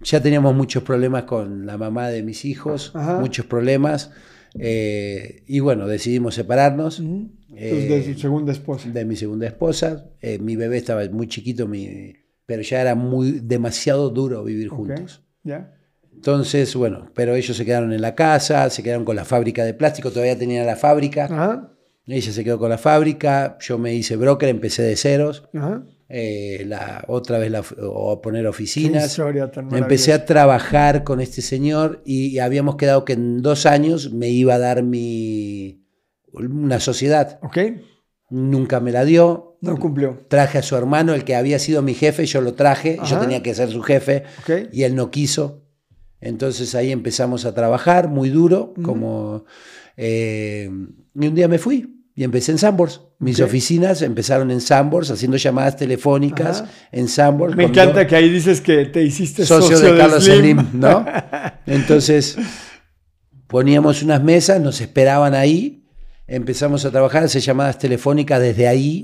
Ya 0.01 0.21
teníamos 0.21 0.53
muchos 0.53 0.83
problemas 0.83 1.23
con 1.23 1.65
la 1.65 1.75
mamá 1.79 2.09
de 2.09 2.21
mis 2.21 2.45
hijos, 2.45 2.91
Ajá. 2.93 3.17
muchos 3.19 3.47
problemas, 3.47 4.11
eh, 4.59 5.41
y 5.47 5.59
bueno, 5.59 5.87
decidimos 5.87 6.35
separarnos. 6.35 7.01
Eh, 7.55 7.87
de 7.89 8.13
su 8.13 8.19
segunda 8.19 8.51
esposa. 8.51 8.89
de 8.89 9.05
mi 9.05 9.15
segunda 9.15 9.47
esposa. 9.47 10.05
Mi 10.39 10.55
bebé 10.55 10.77
estaba 10.77 11.03
muy 11.11 11.27
chiquito, 11.27 11.67
mi- 11.67 12.13
pero 12.47 12.63
ya 12.63 12.81
era 12.81 12.95
muy 12.95 13.41
demasiado 13.43 14.09
duro 14.09 14.43
vivir 14.43 14.69
juntos. 14.69 15.21
Entonces, 16.11 16.75
bueno, 16.75 17.11
pero 17.13 17.35
ellos 17.35 17.55
se 17.55 17.63
quedaron 17.63 17.93
en 17.93 18.01
la 18.01 18.15
casa, 18.15 18.67
se 18.71 18.81
quedaron 18.81 19.05
con 19.05 19.15
la 19.15 19.25
fábrica 19.25 19.63
de 19.63 19.75
plástico, 19.75 20.09
todavía 20.09 20.35
tenían 20.35 20.65
la 20.65 20.75
fábrica. 20.75 21.25
Ajá. 21.25 21.73
Ella 22.07 22.31
se 22.31 22.43
quedó 22.43 22.57
con 22.57 22.69
la 22.71 22.79
fábrica, 22.79 23.57
yo 23.59 23.77
me 23.77 23.93
hice 23.93 24.15
broker, 24.15 24.49
empecé 24.49 24.81
de 24.81 24.95
ceros, 24.95 25.47
Ajá. 25.53 25.83
eh, 26.09 26.63
la, 26.65 27.03
otra 27.07 27.37
vez 27.37 27.51
la, 27.51 27.61
o 27.83 28.11
a 28.13 28.21
poner 28.21 28.47
oficinas. 28.47 29.19
Empecé 29.71 30.13
a 30.13 30.25
trabajar 30.25 31.03
con 31.03 31.19
este 31.19 31.41
señor 31.41 32.01
y, 32.05 32.27
y 32.27 32.39
habíamos 32.39 32.77
quedado 32.77 33.05
que 33.05 33.13
en 33.13 33.41
dos 33.41 33.65
años 33.65 34.13
me 34.13 34.29
iba 34.29 34.55
a 34.55 34.59
dar 34.59 34.83
mi 34.83 35.83
una 36.31 36.79
sociedad. 36.79 37.39
¿Ok? 37.43 37.57
Nunca 38.29 38.79
me 38.79 38.91
la 38.91 39.05
dio. 39.05 39.46
No 39.61 39.77
cumplió. 39.77 40.25
Traje 40.27 40.57
a 40.57 40.61
su 40.61 40.75
hermano, 40.75 41.13
el 41.13 41.23
que 41.23 41.35
había 41.35 41.59
sido 41.59 41.81
mi 41.81 41.93
jefe, 41.93 42.25
yo 42.25 42.41
lo 42.41 42.53
traje, 42.53 42.99
yo 43.05 43.19
tenía 43.19 43.41
que 43.41 43.53
ser 43.55 43.69
su 43.69 43.81
jefe 43.81 44.23
y 44.71 44.83
él 44.83 44.95
no 44.95 45.11
quiso. 45.11 45.63
Entonces 46.19 46.73
ahí 46.75 46.91
empezamos 46.91 47.45
a 47.45 47.53
trabajar 47.53 48.07
muy 48.07 48.29
duro, 48.29 48.73
como 48.83 49.45
eh, 49.95 50.69
y 51.19 51.27
un 51.27 51.35
día 51.35 51.47
me 51.47 51.57
fui 51.57 52.03
y 52.15 52.23
empecé 52.23 52.51
en 52.51 52.57
Sambors. 52.57 53.01
Mis 53.19 53.39
oficinas 53.41 54.01
empezaron 54.01 54.49
en 54.51 54.61
Sambors, 54.61 55.11
haciendo 55.11 55.37
llamadas 55.37 55.75
telefónicas 55.75 56.61
Ajá. 56.61 56.71
en 56.91 57.07
Sambors. 57.07 57.55
Me 57.55 57.65
encanta 57.65 58.07
que 58.07 58.15
ahí 58.15 58.29
dices 58.29 58.61
que 58.61 58.85
te 58.85 59.03
hiciste 59.03 59.45
socio, 59.45 59.77
socio, 59.77 59.93
de 59.93 59.99
Carlos 59.99 60.23
Slim. 60.23 60.59
Slim, 60.59 60.79
¿no? 60.79 61.05
Entonces 61.67 62.37
poníamos 63.47 64.01
unas 64.03 64.23
mesas, 64.23 64.59
nos 64.61 64.81
esperaban 64.81 65.35
ahí, 65.35 65.86
empezamos 66.27 66.85
a 66.85 66.91
trabajar, 66.91 67.23
hacer 67.23 67.41
llamadas 67.41 67.79
telefónicas 67.79 68.41
desde 68.41 68.67
ahí. 68.67 69.03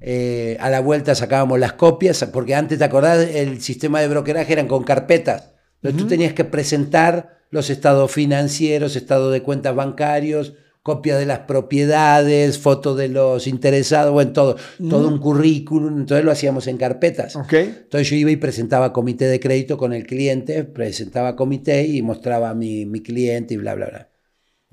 Eh, 0.00 0.56
a 0.60 0.70
la 0.70 0.80
vuelta 0.80 1.14
sacábamos 1.14 1.58
las 1.58 1.74
copias, 1.74 2.24
porque 2.32 2.54
antes, 2.54 2.78
¿te 2.78 2.84
acordás? 2.84 3.28
El 3.28 3.60
sistema 3.60 4.00
de 4.00 4.08
brokeraje 4.08 4.52
eran 4.52 4.66
con 4.66 4.82
carpetas. 4.82 5.52
Entonces 5.76 6.02
tú 6.02 6.08
tenías 6.08 6.32
que 6.32 6.44
presentar 6.44 7.38
los 7.50 7.70
estados 7.70 8.10
financieros, 8.10 8.96
estado 8.96 9.30
de 9.30 9.42
cuentas 9.42 9.74
bancarios, 9.74 10.54
copia 10.82 11.16
de 11.16 11.24
las 11.24 11.40
propiedades, 11.40 12.58
fotos 12.58 12.96
de 12.96 13.08
los 13.08 13.46
interesados, 13.46 14.12
bueno, 14.12 14.32
todo, 14.32 14.56
todo 14.90 15.08
un 15.08 15.18
currículum, 15.18 16.00
entonces 16.00 16.24
lo 16.24 16.30
hacíamos 16.30 16.66
en 16.66 16.76
carpetas. 16.76 17.36
¿Ok? 17.36 17.52
Entonces 17.52 18.10
yo 18.10 18.16
iba 18.16 18.30
y 18.30 18.36
presentaba 18.36 18.92
comité 18.92 19.26
de 19.26 19.40
crédito 19.40 19.78
con 19.78 19.92
el 19.92 20.06
cliente, 20.06 20.64
presentaba 20.64 21.36
comité 21.36 21.86
y 21.86 22.02
mostraba 22.02 22.50
a 22.50 22.54
mi, 22.54 22.84
mi 22.86 23.02
cliente 23.02 23.54
y 23.54 23.56
bla, 23.56 23.74
bla, 23.74 23.86
bla. 23.86 24.13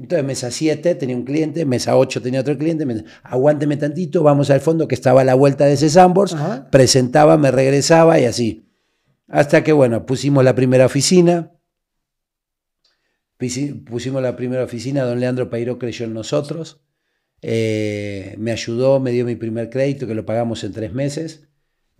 Entonces, 0.01 0.25
mesa 0.25 0.49
7 0.51 0.95
tenía 0.95 1.15
un 1.15 1.23
cliente, 1.23 1.63
mesa 1.65 1.95
8 1.97 2.21
tenía 2.21 2.41
otro 2.41 2.57
cliente, 2.57 2.85
mesa- 2.85 3.03
aguánteme 3.23 3.77
tantito, 3.77 4.23
vamos 4.23 4.49
al 4.49 4.59
fondo 4.61 4.87
que 4.87 4.95
estaba 4.95 5.21
a 5.21 5.23
la 5.23 5.35
vuelta 5.35 5.65
de 5.65 5.73
ese 5.73 5.89
Sambors, 5.89 6.33
presentaba, 6.71 7.37
me 7.37 7.51
regresaba 7.51 8.19
y 8.19 8.25
así. 8.25 8.65
Hasta 9.27 9.63
que, 9.63 9.71
bueno, 9.73 10.05
pusimos 10.05 10.43
la 10.43 10.55
primera 10.55 10.85
oficina, 10.85 11.51
pusimos 13.85 14.21
la 14.21 14.35
primera 14.35 14.63
oficina, 14.63 15.03
don 15.03 15.19
Leandro 15.19 15.49
Pairó 15.49 15.77
creyó 15.79 16.05
en 16.05 16.13
nosotros, 16.13 16.81
eh, 17.41 18.35
me 18.37 18.51
ayudó, 18.51 18.99
me 18.99 19.11
dio 19.11 19.25
mi 19.25 19.35
primer 19.35 19.69
crédito 19.69 20.05
que 20.07 20.13
lo 20.15 20.25
pagamos 20.25 20.63
en 20.63 20.73
tres 20.73 20.93
meses. 20.93 21.47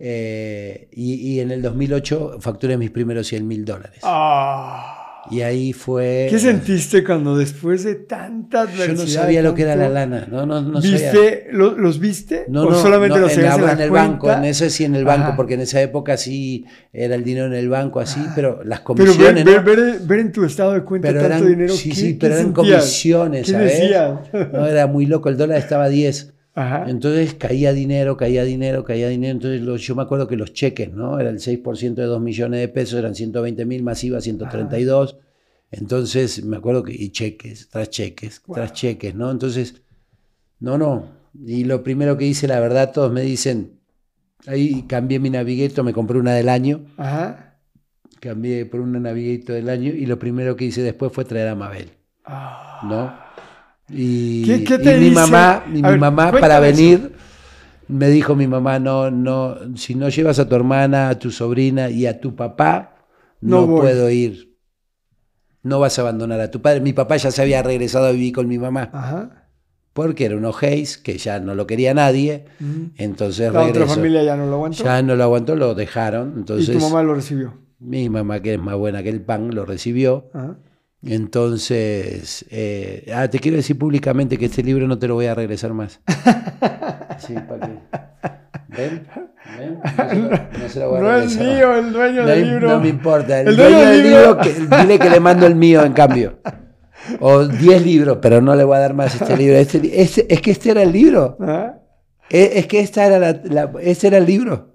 eh, 0.04 0.88
y, 0.92 1.14
y 1.14 1.40
en 1.40 1.52
el 1.52 1.62
2008 1.62 2.38
facturé 2.40 2.76
mis 2.76 2.90
primeros 2.90 3.28
100 3.28 3.46
mil 3.46 3.64
dólares. 3.64 4.00
Ah. 4.02 4.98
Y 5.30 5.40
ahí 5.42 5.72
fue... 5.72 6.26
¿Qué 6.28 6.38
sentiste 6.38 7.04
cuando 7.04 7.36
después 7.38 7.84
de 7.84 7.94
tanta 7.94 8.64
Yo 8.64 8.70
adversidad? 8.72 8.96
no 8.96 9.06
sabía 9.06 9.42
lo 9.42 9.54
que 9.54 9.62
era 9.62 9.76
la 9.76 9.82
tanto, 9.84 9.94
lana. 9.94 10.26
No, 10.28 10.46
no, 10.46 10.60
no 10.62 10.82
sabía. 10.82 11.12
¿Viste? 11.12 11.46
¿Lo- 11.52 11.78
¿Los 11.78 12.00
viste? 12.00 12.46
No, 12.48 12.62
¿O 12.64 12.70
no, 12.70 12.74
solamente 12.82 13.14
no, 13.16 13.22
los 13.22 13.30
en, 13.30 13.36
tenías 13.36 13.54
en, 13.54 13.60
la- 13.60 13.66
la 13.68 13.72
en 13.74 13.80
el 13.80 13.88
cuenta? 13.88 14.08
banco, 14.08 14.32
en 14.32 14.44
ese 14.44 14.68
sí 14.68 14.84
en 14.84 14.96
el 14.96 15.04
banco, 15.04 15.28
Ajá. 15.28 15.36
porque 15.36 15.54
en 15.54 15.60
esa 15.60 15.80
época 15.80 16.16
sí 16.16 16.64
era 16.92 17.14
el 17.14 17.22
dinero 17.22 17.46
en 17.46 17.54
el 17.54 17.68
banco 17.68 18.00
así, 18.00 18.26
pero 18.34 18.64
las 18.64 18.80
Pero 18.80 18.96
ver, 18.96 19.06
comisiones, 19.06 19.44
ver, 19.44 19.56
¿no? 19.58 19.62
ver- 19.64 20.00
ver 20.00 20.18
en 20.18 20.32
tu 20.32 20.44
estado 20.44 20.72
de 20.72 20.82
cuenta 20.82 21.08
Pero 21.08 21.20
tanto 21.20 21.36
eran, 21.36 21.48
dinero. 21.48 21.72
sí, 21.74 21.90
¿qué- 21.90 21.94
sí, 21.94 22.12
qué 22.14 22.18
pero 22.20 22.34
eran 22.34 22.46
sentías? 22.54 22.80
comisiones, 22.82 23.46
¿Qué 23.46 23.52
¿sabes? 23.52 23.78
decías? 23.80 24.12
No, 24.52 24.66
era 24.66 24.86
muy 24.88 25.06
loco, 25.06 25.28
el 25.28 25.36
dólar 25.36 25.58
estaba 25.58 25.84
a 25.84 25.88
10. 25.88 26.34
Ajá. 26.54 26.84
Entonces 26.88 27.34
caía 27.34 27.72
dinero, 27.72 28.16
caía 28.16 28.44
dinero, 28.44 28.84
caía 28.84 29.08
dinero. 29.08 29.32
Entonces 29.32 29.86
yo 29.86 29.94
me 29.94 30.02
acuerdo 30.02 30.28
que 30.28 30.36
los 30.36 30.52
cheques, 30.52 30.92
¿no? 30.92 31.18
Era 31.18 31.30
el 31.30 31.38
6% 31.38 31.94
de 32.02 32.04
2 32.08 32.20
millones 32.20 32.60
de 32.60 32.68
pesos, 32.68 32.98
eran 32.98 33.14
120 33.14 33.64
mil 33.64 33.82
más 33.82 34.04
IVA, 34.04 34.20
132. 34.20 35.16
Entonces 35.70 36.44
me 36.44 36.58
acuerdo 36.58 36.82
que, 36.82 36.92
y 36.92 37.10
cheques, 37.10 37.68
tras 37.70 37.88
cheques, 37.88 38.42
tras 38.52 38.72
cheques, 38.74 39.14
¿no? 39.14 39.30
Entonces, 39.30 39.82
no, 40.60 40.76
no. 40.76 41.06
Y 41.42 41.64
lo 41.64 41.82
primero 41.82 42.18
que 42.18 42.26
hice, 42.26 42.46
la 42.46 42.60
verdad, 42.60 42.92
todos 42.92 43.10
me 43.10 43.22
dicen, 43.22 43.80
ahí 44.46 44.82
cambié 44.86 45.18
mi 45.18 45.30
Navigator, 45.30 45.82
me 45.82 45.94
compré 45.94 46.18
una 46.18 46.34
del 46.34 46.50
año, 46.50 46.84
Ajá. 46.98 47.56
cambié 48.20 48.66
por 48.66 48.80
una 48.80 49.00
Navigator 49.00 49.54
del 49.56 49.70
año, 49.70 49.92
y 49.92 50.04
lo 50.04 50.18
primero 50.18 50.54
que 50.56 50.66
hice 50.66 50.82
después 50.82 51.10
fue 51.10 51.24
traer 51.24 51.48
a 51.48 51.54
Mabel, 51.54 51.90
Ah. 52.26 52.80
¿no? 52.84 53.21
Y, 53.92 54.44
¿Qué- 54.44 54.64
qué 54.64 54.74
y 54.74 54.78
te 54.78 54.94
mi 54.98 55.04
dice? 55.10 55.14
mamá, 55.14 55.64
y 55.68 55.70
mi 55.74 55.82
ver, 55.82 55.98
mamá 55.98 56.30
para 56.32 56.54
eso. 56.56 56.62
venir, 56.62 57.12
me 57.88 58.08
dijo 58.08 58.34
mi 58.34 58.46
mamá, 58.46 58.78
no, 58.78 59.10
no, 59.10 59.56
si 59.76 59.94
no 59.94 60.08
llevas 60.08 60.38
a 60.38 60.48
tu 60.48 60.54
hermana, 60.54 61.10
a 61.10 61.18
tu 61.18 61.30
sobrina 61.30 61.90
y 61.90 62.06
a 62.06 62.20
tu 62.20 62.34
papá, 62.34 62.96
No 63.40 63.66
puedo 63.66 64.08
ir. 64.08 64.56
No 65.64 65.78
vas 65.80 65.98
a 65.98 66.02
abandonar 66.02 66.40
a 66.40 66.50
tu 66.50 66.60
padre. 66.62 66.80
Mi 66.80 66.92
papá 66.92 67.16
ya 67.16 67.30
se 67.30 67.42
había 67.42 67.62
regresado 67.62 68.06
a 68.06 68.12
vivir 68.12 68.32
con 68.32 68.48
mi 68.48 68.58
mamá, 68.58 68.88
Ajá. 68.92 69.48
porque 69.92 70.24
era 70.26 70.36
un 70.36 70.44
ojéis 70.44 70.96
que 70.98 71.18
ya 71.18 71.38
no 71.40 71.54
lo 71.54 71.66
quería 71.66 71.92
nadie. 71.92 72.46
Mm. 72.60 72.84
Entonces 72.98 73.52
La 73.52 73.60
otra 73.62 73.72
regresó. 73.72 73.94
familia 73.96 74.22
ya 74.24 74.36
no 74.36 74.46
lo 74.46 74.54
aguantó. 74.54 74.82
Ya 74.84 75.02
no 75.02 75.14
lo 75.16 75.22
aguantó, 75.24 75.54
lo 75.56 75.74
dejaron. 75.74 76.32
y 76.36 76.38
Entonces 76.40 76.76
tu 76.76 76.80
mamá 76.82 77.02
lo 77.02 77.14
recibió. 77.14 77.54
mi 77.78 78.08
mamá, 78.08 78.40
que 78.40 78.54
es 78.54 78.60
más 78.60 78.76
buena 78.76 79.02
que 79.02 79.08
el 79.10 79.20
pan, 79.20 79.54
lo 79.54 79.64
recibió. 79.66 80.30
Ajá. 80.32 80.56
Entonces, 81.04 82.44
eh, 82.50 83.10
ah, 83.14 83.28
te 83.28 83.38
quiero 83.38 83.56
decir 83.56 83.76
públicamente 83.78 84.38
que 84.38 84.46
este 84.46 84.62
libro 84.62 84.86
no 84.86 84.98
te 84.98 85.08
lo 85.08 85.14
voy 85.14 85.26
a 85.26 85.34
regresar 85.34 85.72
más. 85.72 86.00
Sí, 87.18 87.34
¿para 87.34 87.66
qué? 87.68 87.72
¿Ven? 88.68 89.06
¿Ven? 89.58 89.78
No 89.84 90.08
se 90.08 90.16
lo, 90.16 90.30
no 90.62 90.68
se 90.68 90.80
lo 90.80 90.88
voy 90.90 90.98
a 90.98 91.02
No 91.02 91.16
es 91.18 91.36
mío 91.38 91.74
el 91.76 91.92
dueño 91.92 92.22
No, 92.22 92.28
del 92.28 92.48
libro. 92.50 92.68
no 92.70 92.80
me 92.80 92.88
importa. 92.88 93.40
El, 93.40 93.48
El 93.48 93.56
dueño, 93.56 93.76
dueño 93.76 93.90
del 93.90 94.02
libro, 94.02 94.38
que, 94.38 94.76
dile 94.82 94.98
que 94.98 95.10
le 95.10 95.20
mando 95.20 95.46
el 95.46 95.54
mío 95.54 95.84
en 95.84 95.92
cambio. 95.92 96.40
O 97.20 97.46
10 97.46 97.84
libros, 97.84 98.18
pero 98.20 98.40
no 98.40 98.56
le 98.56 98.64
voy 98.64 98.76
a 98.76 98.80
dar 98.80 98.94
más 98.94 99.14
este 99.14 99.36
libro. 99.36 99.56
Este 99.56 100.02
este- 100.02 100.32
es 100.34 100.40
que 100.40 100.50
este 100.50 100.70
era 100.70 100.82
el 100.82 100.90
libro. 100.90 101.36
Ajá. 101.40 101.78
Es, 102.28 102.50
es 102.56 102.66
que 102.66 102.80
esta 102.80 103.06
era 103.06 103.18
la, 103.20 103.40
la- 103.44 103.72
este 103.82 104.06
era 104.08 104.18
el 104.18 104.26
libro. 104.26 104.71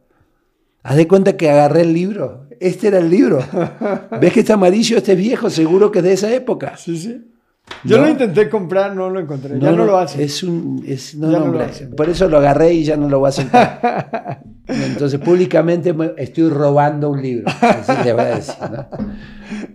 Haz 0.88 0.96
de 0.96 1.06
cuenta 1.06 1.36
que 1.36 1.50
agarré 1.50 1.82
el 1.82 1.92
libro. 1.94 2.48
Este 2.62 2.88
era 2.88 3.00
el 3.00 3.10
libro. 3.10 3.40
¿Ves 4.22 4.32
que 4.32 4.40
está 4.40 4.54
amarillo? 4.54 4.96
Este 4.98 5.12
es 5.12 5.18
viejo, 5.18 5.50
seguro 5.50 5.92
que 5.92 6.00
es 6.00 6.06
de 6.06 6.14
esa 6.14 6.34
época. 6.34 6.78
Sí, 6.78 6.98
sí. 6.98 7.30
Yo 7.84 7.98
No. 7.98 8.04
lo 8.06 8.10
intenté 8.12 8.50
comprar, 8.50 8.96
no 8.96 9.10
lo 9.10 9.20
encontré. 9.20 9.60
ya 9.60 9.72
no, 9.74 9.84
lo 9.84 9.98
hace. 9.98 10.24
Es 10.24 10.42
un, 10.44 10.82
es, 10.88 11.14
no, 11.16 11.28
lo. 11.48 11.60
Por 11.98 12.10
eso 12.10 12.30
lo 12.30 12.38
agarré 12.38 12.72
y 12.74 12.86
ya 12.86 12.96
no 12.96 13.10
lo 13.10 13.20
voy 13.20 13.28
a 13.28 13.32
soltar. 13.34 14.40
Entonces, 14.68 15.20
públicamente 15.20 15.92
me- 15.94 16.14
estoy 16.18 16.48
robando 16.50 17.10
un 17.10 17.22
libro. 17.22 17.48
Así 17.60 17.92
te 18.04 18.14
voy 18.14 18.22
a 18.22 18.36
decir, 18.36 18.56
¿no? 18.72 18.88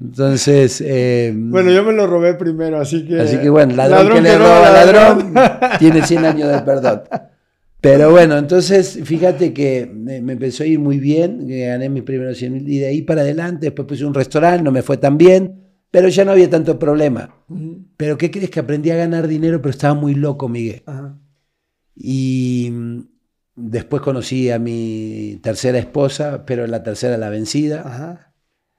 Entonces, 0.01 0.83
eh, 0.85 1.33
Bueno, 1.37 1.71
yo 1.71 1.85
me 1.85 1.93
lo 1.93 2.07
robé 2.07 2.33
primero, 2.35 2.81
así 2.81 3.07
que. 3.07 3.21
así 3.21 3.37
que 3.39 3.51
bueno, 3.51 3.75
ladrón, 3.77 4.15
que 4.15 4.21
le 4.23 4.39
roba 4.39 4.49
roba 4.57 4.69
a 4.69 4.73
ladrón 4.87 5.35
tiene 5.79 6.03
100 6.07 6.25
años 6.25 6.49
de 6.51 6.59
perdón. 6.61 7.03
Pero 7.83 8.13
bueno, 8.13 8.39
entonces 8.39 9.01
fíjate 9.03 9.53
que 9.53 9.91
me 9.93 10.19
empezó 10.19 10.63
a 10.63 10.67
ir 10.67 10.79
muy 10.79 11.01
bien, 11.01 11.49
que 11.49 11.67
gané 11.67 11.89
mis 11.89 12.05
primeros 12.05 12.39
100 12.39 12.53
mil 12.53 12.69
y 12.69 12.79
de 12.79 12.87
ahí 12.87 13.03
para 13.03 13.23
adelante, 13.23 13.67
después 13.67 13.89
puse 13.89 14.05
un 14.05 14.15
restaurante, 14.15 14.63
no 14.63 14.71
me 14.71 14.83
fue 14.83 14.99
tan 14.99 15.19
bien, 15.19 15.59
Pero 15.91 16.09
ya 16.09 16.25
no 16.25 16.31
había 16.31 16.49
tanto 16.49 16.79
problema. 16.79 17.45
Pero 17.97 18.17
¿qué 18.17 18.31
crees? 18.31 18.51
Que 18.51 18.61
aprendí 18.61 18.91
a 18.91 18.97
ganar 18.97 19.27
dinero, 19.29 19.61
pero 19.61 19.71
estaba 19.71 19.95
muy 19.95 20.15
loco, 20.15 20.49
Miguel. 20.49 20.83
Y 21.97 22.71
mm, 22.73 23.01
después 23.57 24.01
conocí 24.01 24.49
a 24.51 24.59
mi 24.61 25.41
tercera 25.43 25.79
esposa, 25.79 26.45
pero 26.47 26.67
la 26.69 26.83
tercera 26.85 27.19
la 27.19 27.31
vencida. 27.31 28.33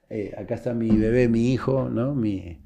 Eh, 0.09 0.33
acá 0.37 0.55
está 0.55 0.73
mi 0.73 0.89
bebé, 0.95 1.27
mi 1.27 1.51
hijo, 1.51 1.89
¿no? 1.89 2.15
Mi, 2.15 2.63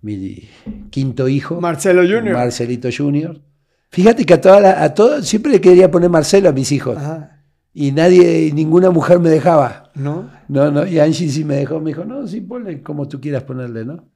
mi 0.00 0.48
quinto 0.90 1.28
hijo. 1.28 1.60
Marcelo 1.60 2.02
Junior. 2.02 2.34
Marcelito 2.34 2.88
Junior. 2.96 3.42
Fíjate 3.90 4.24
que 4.24 4.34
a 4.34 4.40
todas 4.40 4.60
la- 4.62 4.82
a 4.82 4.94
todos 4.94 5.26
siempre 5.26 5.52
le 5.52 5.60
quería 5.60 5.90
poner 5.90 6.10
Marcelo 6.10 6.48
a 6.48 6.52
mis 6.52 6.72
hijos. 6.72 6.96
Ajá. 6.98 7.44
Y 7.72 7.92
nadie, 7.92 8.50
ninguna 8.54 8.90
mujer 8.90 9.18
me 9.20 9.28
dejaba. 9.28 9.90
¿No? 9.94 10.30
No, 10.48 10.70
no, 10.70 10.86
y 10.86 10.98
Angie 10.98 11.28
sí 11.28 11.44
me 11.44 11.56
dejó, 11.56 11.80
me 11.80 11.90
dijo, 11.90 12.04
no, 12.04 12.26
sí, 12.26 12.40
ponle 12.40 12.82
como 12.82 13.06
tú 13.08 13.20
quieras 13.20 13.42
ponerle, 13.44 13.84
¿no? 13.84 14.08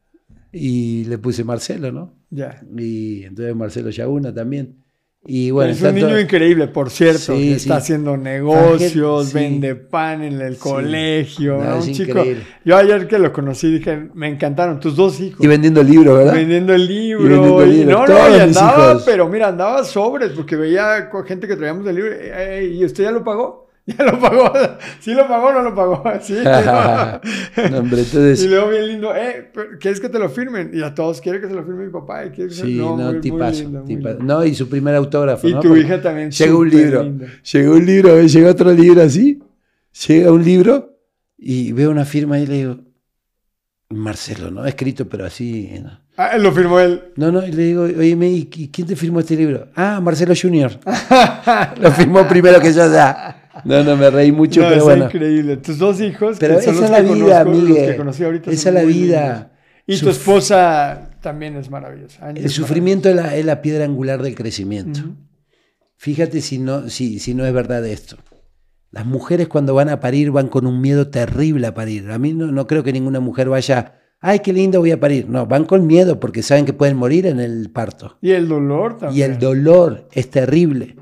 Y 0.53 1.05
le 1.05 1.19
puse 1.19 1.45
Marcelo, 1.45 1.93
¿no? 1.93 2.15
Ya. 2.31 2.61
Y 2.77 3.25
entonces 3.25 3.55
Marcelo 3.55 3.91
Yaguna 3.91 4.33
también. 4.35 4.80
Y 5.27 5.51
bueno, 5.51 5.71
es 5.73 5.83
un 5.83 5.95
niño 5.95 6.19
increíble, 6.19 6.67
por 6.67 6.89
cierto, 6.89 7.19
Sí, 7.19 7.33
que 7.33 7.39
sí. 7.51 7.53
está 7.53 7.77
haciendo 7.77 8.17
negocios, 8.17 9.29
Sí. 9.29 9.35
vende 9.35 9.75
pan 9.75 10.23
en 10.23 10.41
el 10.41 10.57
colegio. 10.57 11.59
No, 11.63 11.77
Un 11.77 11.93
chico. 11.93 12.25
Yo 12.65 12.77
ayer 12.77 13.07
que 13.07 13.19
lo 13.19 13.31
conocí 13.31 13.71
dije, 13.71 14.09
me 14.15 14.29
encantaron 14.29 14.81
tus 14.81 14.97
dos 14.97 15.21
hijos. 15.21 15.45
Y 15.45 15.47
vendiendo 15.47 15.83
libros, 15.83 16.17
¿verdad? 16.17 16.33
Vendiendo 16.35 16.73
el 16.75 16.87
libro. 16.87 17.27
Y 17.27 17.29
vendiendo 17.29 17.67
y- 17.67 17.71
libros, 17.71 18.09
no, 18.09 18.15
no, 18.31 18.37
y 18.37 18.41
andaba, 18.41 19.05
pero 19.05 19.29
mira, 19.29 19.49
andaba 19.49 19.85
sobres 19.85 20.33
porque 20.33 20.57
veía 20.57 21.11
gente 21.27 21.47
que 21.47 21.57
traíamos 21.57 21.87
el 21.87 21.97
libro. 21.97 22.13
"Ey, 22.13 22.81
¿Y 22.81 22.85
usted 22.87 23.05
ya 23.05 23.11
lo 23.11 23.23
pagó? 23.23 23.69
Ya 23.87 24.05
lo 24.05 24.21
pagó. 24.21 24.53
¿Sí 25.01 25.15
lo 25.15 25.27
pagó 25.27 25.49
o 25.49 25.53
no 25.53 25.63
lo 25.63 25.75
pagó? 25.75 26.03
Sí. 26.21 26.35
No, 27.71 27.79
hombre, 27.79 28.01
entonces- 28.03 28.43
Y 28.45 28.49
luego 28.49 28.69
bien 28.69 28.87
lindo, 28.87 29.15
eh, 29.17 29.51
¿quieres 29.81 30.01
que 30.01 30.09
te 30.09 30.19
lo 30.19 30.29
firmen? 30.29 30.71
Y 30.73 30.83
a 30.83 30.95
todos 30.95 31.21
quiere 31.21 31.41
que 31.41 31.49
se 31.49 31.55
lo 31.55 31.65
firme 31.65 31.87
mi 31.87 31.91
papá. 31.93 32.27
Y 32.27 32.31
que 32.31 32.51
se- 32.51 32.63
Sí, 32.67 32.77
no, 32.77 32.97
muy 32.97 33.21
tipazo, 33.21 33.63
lindo. 33.87 34.19
No, 34.21 34.45
y 34.45 34.55
su 34.55 34.69
primer 34.69 34.95
autógrafo. 34.95 35.49
Y 35.49 35.55
¿no? 35.55 35.61
tu 35.61 35.69
Porque 35.69 35.83
hija 35.83 36.01
también. 36.01 36.31
Llega 36.31 36.55
un 36.57 36.71
libro, 36.71 37.03
linda. 37.03 37.27
llega 37.53 37.71
un 37.71 37.87
libro, 37.87 38.19
¿eh? 38.19 38.29
llega 38.29 38.51
otro 38.51 38.73
libro 38.73 39.03
así, 39.03 39.43
llega 40.07 40.31
un 40.33 40.45
libro 40.45 40.97
y 41.39 41.73
veo 41.73 41.91
una 41.91 42.05
firma 42.05 42.39
y 42.39 42.47
le 42.47 42.55
digo, 42.55 42.77
Marcelo, 43.89 44.51
¿no? 44.53 44.65
Escrito, 44.67 45.09
pero 45.09 45.25
así. 45.25 45.69
¿no? 45.83 45.99
Ah, 46.17 46.37
lo 46.39 46.53
firmó 46.53 46.79
él. 46.79 47.13
No, 47.17 47.33
no, 47.33 47.45
y 47.45 47.51
le 47.51 47.63
digo, 47.65 47.83
oye, 47.85 48.17
¿y 48.55 48.69
quién 48.69 48.87
te 48.87 48.95
firmó 48.95 49.21
este 49.21 49.35
libro? 49.37 49.69
Ah, 49.75 50.01
Marcelo 50.01 50.35
Junior. 50.41 50.71
Lo 51.81 51.91
firmó 51.93 52.29
primero 52.29 52.61
que 52.61 52.73
yo 52.73 52.93
ya. 52.93 53.40
No, 53.65 53.83
no, 53.85 53.97
me 53.97 54.11
reí 54.11 54.33
mucho, 54.33 54.61
No, 54.63 54.69
pero 54.69 54.79
es 54.79 54.85
bueno. 54.85 55.05
increíble. 55.07 55.57
Tus 55.59 55.79
dos 55.79 56.01
hijos. 56.01 56.37
Pero 56.39 56.57
que 56.59 56.63
son 56.65 56.75
esa 56.75 56.81
los 56.83 56.85
es 56.85 56.91
la 56.91 57.05
que 57.09 57.15
vida, 57.15 57.45
conozco, 57.45 57.69
los 57.69 57.79
que 57.79 57.97
conocí 57.97 58.25
ahorita 58.25 58.51
Esa 58.51 58.69
es 58.69 58.75
la 58.75 58.83
vida. 58.85 59.53
Y 59.87 59.97
Su- 59.97 60.05
tu 60.07 60.11
esposa 60.11 61.11
también 61.21 61.57
es 61.57 61.69
maravillosa. 61.71 62.27
Angie 62.27 62.41
El 62.41 62.47
es 62.47 62.53
sufrimiento 62.53 63.09
es 63.09 63.17
la, 63.17 63.35
es 63.37 63.45
la 63.45 63.61
piedra 63.61 63.85
angular 63.85 64.23
del 64.23 64.35
crecimiento. 64.35 65.01
Ujú. 65.01 65.15
Fíjate 65.97 66.41
si 66.41 66.59
no, 66.59 66.89
si, 66.89 67.19
si 67.19 67.35
no 67.35 67.45
es 67.45 67.53
verdad 67.53 67.85
esto. 67.87 68.17
Las 68.91 69.05
mujeres 69.07 69.49
cuando 69.49 69.75
van 69.75 69.89
a 69.89 70.01
parir 70.01 70.31
van 70.31 70.49
con 70.49 70.67
un 70.67 70.81
miedo 70.81 71.09
terrible 71.09 71.67
a 71.67 71.75
parir. 71.75 72.11
A 72.11 72.19
mí 72.19 72.33
no, 72.33 72.47
no 72.53 72.67
creo 72.67 72.83
que 72.83 72.93
ninguna 72.93 73.21
mujer 73.21 73.49
vaya, 73.49 73.95
ay, 74.21 74.39
qué 74.41 74.53
lindo 74.53 74.81
voy 74.81 74.93
a 74.93 74.99
parir. 75.01 75.29
No, 75.29 75.47
van 75.47 75.65
con 75.65 75.87
miedo 75.87 76.19
porque 76.19 76.43
saben 76.43 76.65
que 76.65 76.73
pueden 76.73 76.97
morir 76.97 77.27
en 77.27 77.39
el 77.41 77.71
parto. 77.71 78.17
Y 78.23 78.31
el 78.31 78.49
dolor 78.49 78.95
Y 78.97 79.01
también. 79.01 79.33
el 79.33 79.39
dolor 79.39 80.09
es 80.13 80.31
terrible. 80.31 80.97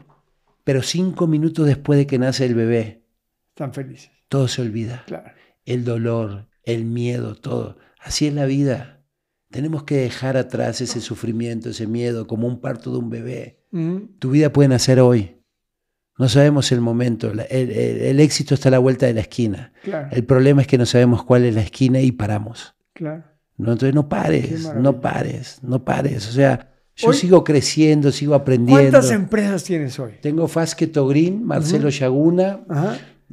Pero 0.68 0.82
cinco 0.82 1.26
minutos 1.26 1.64
después 1.64 1.98
de 1.98 2.06
que 2.06 2.18
nace 2.18 2.44
el 2.44 2.54
bebé, 2.54 3.02
Están 3.48 3.72
felices. 3.72 4.10
todo 4.28 4.48
se 4.48 4.60
olvida. 4.60 5.02
Claro. 5.06 5.30
El 5.64 5.82
dolor, 5.82 6.48
el 6.62 6.84
miedo, 6.84 7.36
todo. 7.36 7.78
Así 7.98 8.26
es 8.26 8.34
la 8.34 8.44
vida. 8.44 9.00
Tenemos 9.50 9.84
que 9.84 9.96
dejar 9.96 10.36
atrás 10.36 10.82
ese 10.82 11.00
sufrimiento, 11.00 11.70
ese 11.70 11.86
miedo, 11.86 12.26
como 12.26 12.46
un 12.46 12.60
parto 12.60 12.92
de 12.92 12.98
un 12.98 13.08
bebé. 13.08 13.62
Ujú. 13.72 14.10
Tu 14.18 14.30
vida 14.32 14.52
puede 14.52 14.68
nacer 14.68 15.00
hoy. 15.00 15.40
No 16.18 16.28
sabemos 16.28 16.70
el 16.70 16.82
momento. 16.82 17.30
El, 17.30 17.40
el- 17.48 17.70
el 18.02 18.20
éxito 18.20 18.52
está 18.52 18.68
a 18.68 18.72
la 18.72 18.78
vuelta 18.78 19.06
de 19.06 19.14
la 19.14 19.22
esquina. 19.22 19.72
Claro. 19.84 20.08
El 20.12 20.24
problema 20.26 20.60
es 20.60 20.66
que 20.66 20.76
no 20.76 20.84
sabemos 20.84 21.24
cuál 21.24 21.46
es 21.46 21.54
la 21.54 21.62
esquina 21.62 22.02
y 22.02 22.12
paramos. 22.12 22.74
Claro. 22.92 23.24
¿no? 23.56 23.72
Entonces 23.72 23.94
no 23.94 24.06
pares, 24.10 24.70
no 24.74 25.00
pares, 25.00 25.60
no 25.62 25.82
pares. 25.82 26.28
O 26.28 26.32
sea, 26.32 26.74
yo 26.98 27.08
Hoy- 27.10 27.16
sigo 27.16 27.44
creciendo, 27.44 28.10
sigo 28.12 28.34
aprendiendo. 28.34 28.82
¿Cuántas 28.90 29.10
empresas 29.12 29.64
tienes 29.64 29.98
hoy? 29.98 30.12
Tengo 30.20 30.46
Fasqueto 30.48 31.06
Green, 31.06 31.44
Marcelo 31.44 31.88
Yaguna, 31.88 32.60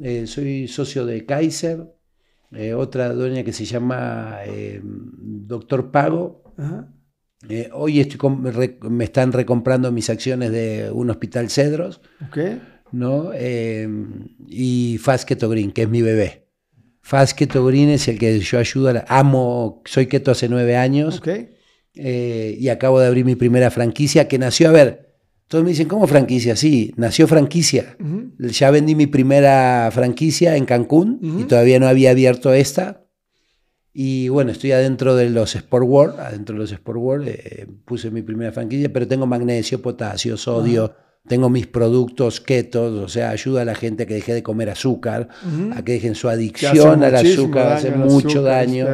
eh, 0.00 0.26
soy 0.26 0.68
socio 0.68 1.04
de 1.04 1.26
Kaiser, 1.26 1.92
eh, 2.52 2.74
otra 2.74 3.12
dueña 3.12 3.42
que 3.42 3.52
se 3.52 3.64
llama 3.64 4.36
eh, 4.46 4.80
Doctor 4.84 5.90
Pago. 5.90 6.44
Eh, 7.48 7.68
hoy 7.72 8.00
estoy 8.00 8.18
re- 8.44 8.78
me 8.88 9.04
están 9.04 9.32
recomprando 9.32 9.90
mis 9.92 10.08
acciones 10.10 10.50
de 10.52 10.90
un 10.92 11.10
hospital 11.10 11.50
Cedros, 11.50 12.00
Ok. 12.28 12.38
¿no? 12.92 13.30
Y 14.48 14.98
Fast 15.00 15.28
Keto 15.28 15.48
Green, 15.48 15.72
que 15.72 15.82
es 15.82 15.88
mi 15.88 16.02
bebé. 16.02 16.46
Fast 17.02 17.36
Keto 17.38 17.64
Green 17.64 17.88
es 17.90 18.08
el 18.08 18.18
que 18.18 18.38
yo 18.40 18.58
ayudo, 18.58 18.88
a 18.88 18.92
la- 18.94 19.04
amo, 19.08 19.82
soy 19.84 20.06
keto 20.06 20.30
hace 20.32 20.48
nueve 20.48 20.76
años 20.76 21.18
Ok. 21.18 21.28
Eh, 21.96 22.56
y 22.58 22.68
acabo 22.68 23.00
de 23.00 23.06
abrir 23.06 23.24
mi 23.24 23.34
primera 23.34 23.70
franquicia 23.70 24.28
que 24.28 24.38
nació, 24.38 24.68
a 24.68 24.72
ver, 24.72 25.14
todos 25.48 25.64
me 25.64 25.70
dicen, 25.70 25.88
¿cómo 25.88 26.06
franquicia? 26.06 26.56
Sí, 26.56 26.92
nació 26.96 27.26
franquicia. 27.28 27.96
Ya 28.38 28.70
vendí 28.70 28.94
mi 28.94 29.06
primera 29.06 29.88
franquicia 29.92 30.56
en 30.56 30.64
Cancún 30.64 31.20
y 31.40 31.44
todavía 31.44 31.78
no 31.78 31.86
había 31.86 32.10
abierto 32.10 32.52
esta. 32.52 33.04
Y 33.92 34.28
bueno, 34.28 34.50
estoy 34.50 34.72
adentro 34.72 35.14
de 35.14 35.30
los 35.30 35.54
Sport 35.54 35.86
World, 35.86 36.20
adentro 36.20 36.54
de 36.54 36.60
los 36.60 36.72
Sport 36.72 36.98
World, 36.98 37.28
eh, 37.28 37.66
puse 37.86 38.10
mi 38.10 38.20
primera 38.20 38.52
franquicia, 38.52 38.92
pero 38.92 39.08
tengo 39.08 39.26
magnesio, 39.26 39.80
potasio, 39.80 40.36
sodio, 40.36 40.94
tengo 41.28 41.48
mis 41.50 41.66
productos 41.66 42.40
ketos, 42.40 42.92
o 42.92 43.08
sea, 43.08 43.30
ayuda 43.30 43.62
a 43.62 43.64
la 43.64 43.74
gente 43.74 44.04
a 44.04 44.06
que 44.06 44.14
deje 44.14 44.32
de 44.34 44.42
comer 44.42 44.70
azúcar, 44.70 45.28
a 45.74 45.82
que 45.84 45.92
dejen 45.92 46.14
su 46.14 46.28
adicción 46.28 47.02
al 47.04 47.12
azúcar, 47.32 47.72
hace 47.72 47.90
mucho 48.12 48.42
daño. 48.42 48.86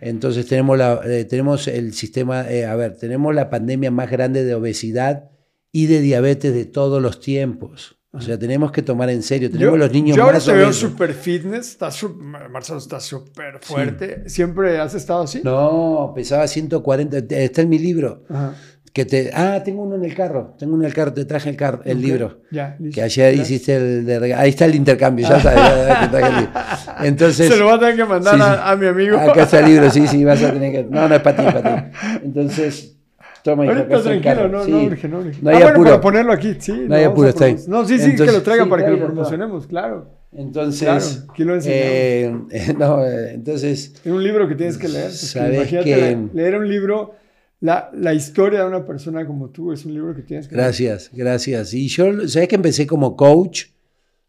Entonces 0.00 0.46
tenemos, 0.46 0.78
la, 0.78 1.00
eh, 1.04 1.24
tenemos 1.24 1.68
el 1.68 1.92
sistema, 1.94 2.50
eh, 2.50 2.66
a 2.66 2.74
ver, 2.76 2.96
tenemos 2.96 3.34
la 3.34 3.48
pandemia 3.50 3.90
más 3.90 4.10
grande 4.10 4.44
de 4.44 4.54
obesidad 4.54 5.30
y 5.72 5.86
de 5.86 6.00
diabetes 6.00 6.52
de 6.54 6.64
todos 6.66 7.00
los 7.00 7.20
tiempos. 7.20 7.96
O 8.14 8.20
sea, 8.20 8.38
tenemos 8.38 8.72
que 8.72 8.82
tomar 8.82 9.08
en 9.08 9.22
serio. 9.22 9.50
Tenemos 9.50 9.78
los 9.78 9.90
niños 9.90 10.14
yo 10.18 10.24
ahora 10.24 10.34
más 10.36 10.44
te 10.44 10.52
veo 10.52 10.70
super 10.74 11.14
fitness. 11.14 11.70
Está 11.70 11.90
su- 11.90 12.10
Marcelo 12.14 12.78
está 12.78 13.00
súper 13.00 13.58
fuerte. 13.62 14.28
¿Siempre 14.28 14.78
has 14.78 14.92
estado 14.92 15.22
así? 15.22 15.40
No, 15.42 16.12
pesaba 16.14 16.46
140. 16.46 17.16
Está 17.34 17.62
en 17.62 17.70
mi 17.70 17.78
libro. 17.78 18.24
Ajá. 18.28 18.54
Que 18.92 19.06
te, 19.06 19.30
ah, 19.32 19.62
tengo 19.64 19.82
uno 19.84 19.94
en 19.96 20.04
el 20.04 20.14
carro. 20.14 20.54
Tengo 20.58 20.74
uno 20.74 20.82
en 20.82 20.88
el 20.88 20.94
carro. 20.94 21.14
Te 21.14 21.24
traje 21.24 21.48
el, 21.48 21.56
carro, 21.56 21.80
el 21.84 21.96
Ok. 21.96 22.02
libro. 22.04 22.40
Ya, 22.50 22.76
listo. 22.78 22.94
Que 22.94 23.02
ayer 23.02 23.34
Ya. 23.34 23.42
hiciste 23.42 23.76
el 23.76 24.04
de 24.04 24.34
Ahí 24.34 24.50
está 24.50 24.66
el 24.66 24.74
intercambio. 24.74 25.26
Ya 25.26 25.40
sabes, 25.40 25.58
ya- 25.58 26.04
el 26.28 26.34
libro. 26.36 26.50
Entonces. 27.02 27.48
Se 27.48 27.56
lo 27.56 27.66
va 27.66 27.74
a 27.74 27.78
tener 27.78 27.96
que 27.96 28.04
mandar 28.04 28.34
Sí, 28.34 28.40
sí. 28.40 28.46
A, 28.46 28.70
a 28.70 28.76
mi 28.76 28.86
amigo. 28.86 29.16
Acá 29.18 29.44
está 29.44 29.60
el 29.60 29.66
libro, 29.66 29.90
sí, 29.90 30.06
sí, 30.06 30.24
vas 30.24 30.42
a 30.42 30.52
tener 30.52 30.72
que. 30.72 30.84
No, 30.84 31.08
no 31.08 31.14
es 31.14 31.22
para 31.22 31.36
ti, 31.36 31.42
es 31.46 31.62
para 31.62 31.90
ti. 31.90 31.96
Entonces, 32.22 32.96
toma, 33.42 33.64
Ahorita 33.64 33.96
el 33.96 34.02
tranquilo, 34.02 34.22
carro. 34.34 34.48
no, 34.50 34.64
Sí. 34.64 34.70
no 34.72 34.82
urge, 34.82 35.08
no 35.08 35.18
urge. 35.20 35.38
No 35.40 35.50
hay 35.50 35.56
ah, 35.56 35.58
bueno, 35.60 35.68
apuro. 35.72 35.88
para 35.90 36.00
ponerlo 36.02 36.32
aquí, 36.34 36.56
sí. 36.58 36.84
lo 36.86 36.94
hay 36.94 37.04
apuro, 37.04 37.28
está 37.30 37.46
ahí. 37.46 37.56
No, 37.68 37.86
sí, 37.86 37.96
sí, 37.98 38.04
que 38.04 38.10
Entonces, 38.10 38.34
lo 38.36 38.42
traigan 38.42 38.68
para 38.68 38.84
que 38.84 38.90
lo 38.90 38.98
promocionemos, 39.06 39.66
claro. 39.66 40.10
Entonces, 40.34 41.24
Claro, 41.34 41.54
lo 41.56 41.60
eh, 41.64 42.32
no, 42.78 43.04
eh, 43.06 43.32
entonces, 43.34 43.94
Es 44.04 44.12
un 44.12 44.22
libro 44.22 44.48
que 44.48 44.54
tienes 44.54 44.76
que 44.78 44.88
leer. 44.88 45.10
Sabes 45.10 45.56
imagínate 45.56 45.84
que- 45.84 45.96
le- 45.96 46.28
leer 46.42 46.58
un 46.58 46.68
libro, 46.68 47.14
la, 47.62 47.90
la 47.94 48.12
historia 48.12 48.60
de 48.60 48.66
una 48.66 48.84
persona 48.84 49.24
como 49.26 49.48
tú, 49.50 49.72
es 49.72 49.84
un 49.86 49.94
libro 49.94 50.14
que 50.14 50.22
tienes 50.22 50.48
que 50.48 50.54
leer. 50.56 50.66
gracias, 50.66 51.10
gracias. 51.12 51.72
Y 51.72 51.88
yo, 51.88 52.28
¿sabes 52.28 52.48
que 52.48 52.56
empecé 52.56 52.86
como 52.86 53.16
coach? 53.16 53.66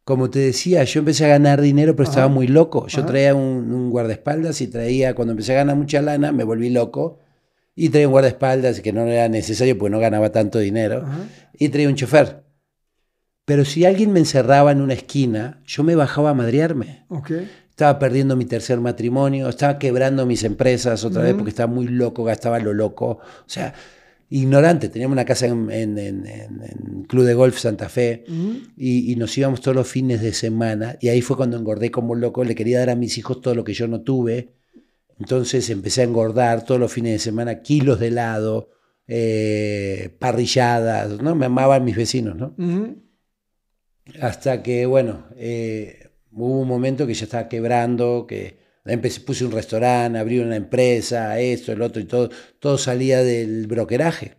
Como 0.05 0.29
te 0.29 0.39
decía, 0.39 0.83
yo 0.83 0.99
empecé 0.99 1.25
a 1.25 1.29
ganar 1.29 1.59
dinero, 1.61 1.95
pero 1.95 2.03
Ajá. 2.03 2.11
estaba 2.11 2.27
muy 2.27 2.47
loco. 2.47 2.87
Yo 2.87 2.99
Ajá. 2.99 3.07
traía 3.07 3.33
un, 3.35 3.71
un 3.73 3.89
guardaespaldas 3.89 4.61
y 4.61 4.67
traía, 4.67 5.15
cuando 5.15 5.31
empecé 5.31 5.53
a 5.53 5.57
ganar 5.57 5.75
mucha 5.75 6.01
lana, 6.01 6.31
me 6.31 6.43
volví 6.43 6.69
loco. 6.69 7.19
Y 7.75 7.89
traía 7.89 8.07
un 8.07 8.11
guardaespaldas 8.11 8.81
que 8.81 8.93
no 8.93 9.01
era 9.07 9.27
necesario 9.29 9.77
porque 9.77 9.89
no 9.91 9.99
ganaba 9.99 10.31
tanto 10.31 10.59
dinero. 10.59 11.03
Ajá. 11.05 11.19
y 11.57 11.69
traía 11.69 11.89
un 11.89 11.95
chofer. 11.95 12.43
Pero 13.45 13.65
si 13.65 13.83
alguien 13.85 14.11
me 14.13 14.19
encerraba 14.19 14.71
en 14.71 14.79
una 14.81 14.93
esquina, 14.93 15.61
yo 15.65 15.83
me 15.83 15.95
bajaba 15.95 16.29
a 16.29 16.33
madrearme. 16.33 17.05
Ok. 17.09 17.31
Estaba 17.73 17.97
perdiendo 17.97 18.35
mi 18.35 18.45
tercer 18.45 18.79
matrimonio, 18.79 19.49
estaba 19.49 19.79
quebrando 19.79 20.27
mis 20.27 20.43
empresas 20.43 21.03
otra 21.03 21.23
vez 21.23 21.33
porque 21.33 21.49
estaba 21.49 21.73
muy 21.73 21.87
loco, 21.87 22.23
gastaba 22.23 22.59
lo 22.59 22.71
loco. 22.71 23.07
O 23.13 23.47
sea, 23.47 23.73
ignorante. 24.29 24.89
Teníamos 24.89 25.13
una 25.13 25.25
casa 25.25 25.47
en, 25.47 25.71
en- 25.71 25.97
en- 25.97 26.27
en- 26.27 27.03
Club 27.07 27.23
de 27.25 27.33
Golf 27.33 27.57
Santa 27.57 27.89
Fe 27.89 28.25
y, 28.77 29.11
y 29.11 29.15
nos 29.15 29.35
íbamos 29.39 29.59
todos 29.61 29.75
los 29.75 29.87
fines 29.87 30.21
de 30.21 30.33
semana. 30.33 30.97
Y 31.01 31.09
ahí 31.09 31.21
fue 31.21 31.35
cuando 31.35 31.57
engordé 31.57 31.89
como 31.89 32.13
loco. 32.13 32.43
Le 32.43 32.53
quería 32.53 32.77
dar 32.77 32.91
a 32.91 32.95
mis 32.95 33.17
hijos 33.17 33.41
todo 33.41 33.55
lo 33.55 33.63
que 33.63 33.73
yo 33.73 33.87
no 33.87 34.01
tuve. 34.01 34.53
Entonces 35.19 35.67
empecé 35.71 36.01
a 36.01 36.03
engordar 36.05 36.65
todos 36.65 36.79
los 36.79 36.91
fines 36.93 37.13
de 37.13 37.19
semana, 37.19 37.61
kilos 37.63 37.99
de 37.99 38.09
helado, 38.09 38.69
eh, 39.07 40.15
parrilladas, 40.19 41.19
¿no? 41.23 41.33
Me 41.33 41.47
amaban 41.47 41.83
mis 41.83 41.95
vecinos, 41.95 42.35
¿no? 42.35 42.53
Hasta 44.21 44.61
que, 44.61 44.85
bueno, 44.85 45.25
eh, 45.37 46.09
hubo 46.35 46.61
un 46.61 46.67
momento 46.67 47.07
que 47.07 47.13
ya 47.13 47.25
estaba 47.25 47.49
quebrando, 47.49 48.25
que 48.27 48.63
Empecé, 48.85 49.21
puse 49.21 49.45
un 49.45 49.51
restaurante, 49.51 50.19
abrí 50.19 50.39
una 50.39 50.57
empresa, 50.57 51.39
esto, 51.39 51.71
el 51.71 51.81
otro 51.81 52.01
y 52.01 52.05
todo. 52.05 52.29
Todo 52.59 52.77
salía 52.77 53.23
del 53.23 53.67
brokeraje. 53.67 54.35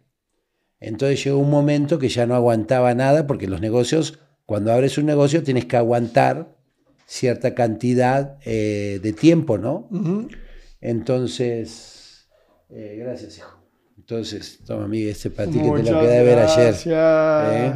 Entonces 0.80 1.24
llegó 1.24 1.38
un 1.38 1.50
momento 1.50 1.98
que 1.98 2.10
ya 2.10 2.26
no 2.26 2.34
aguantaba 2.34 2.94
nada 2.94 3.26
porque 3.26 3.46
los 3.46 3.62
negocios, 3.62 4.18
cuando 4.44 4.70
abres 4.70 4.98
un 4.98 5.06
negocio 5.06 5.42
tienes 5.42 5.64
que 5.64 5.78
aguantar 5.78 6.54
cierta 7.06 7.54
cantidad 7.54 8.38
eh, 8.44 9.00
de 9.02 9.12
tiempo, 9.14 9.56
¿no? 9.56 9.88
Entonces, 10.82 12.28
eh, 12.68 12.96
gracias, 12.98 13.38
hijo. 13.38 13.58
Entonces, 13.96 14.58
toma, 14.66 14.84
amiga, 14.84 15.10
este 15.10 15.30
para 15.30 15.50
ti 15.50 15.58
que 15.58 15.70
te 15.70 15.90
lo 15.90 16.00
quedé 16.00 16.18
de 16.18 16.22
ver 16.22 16.38
ayer. 16.38 16.74
¿Eh? 16.86 17.72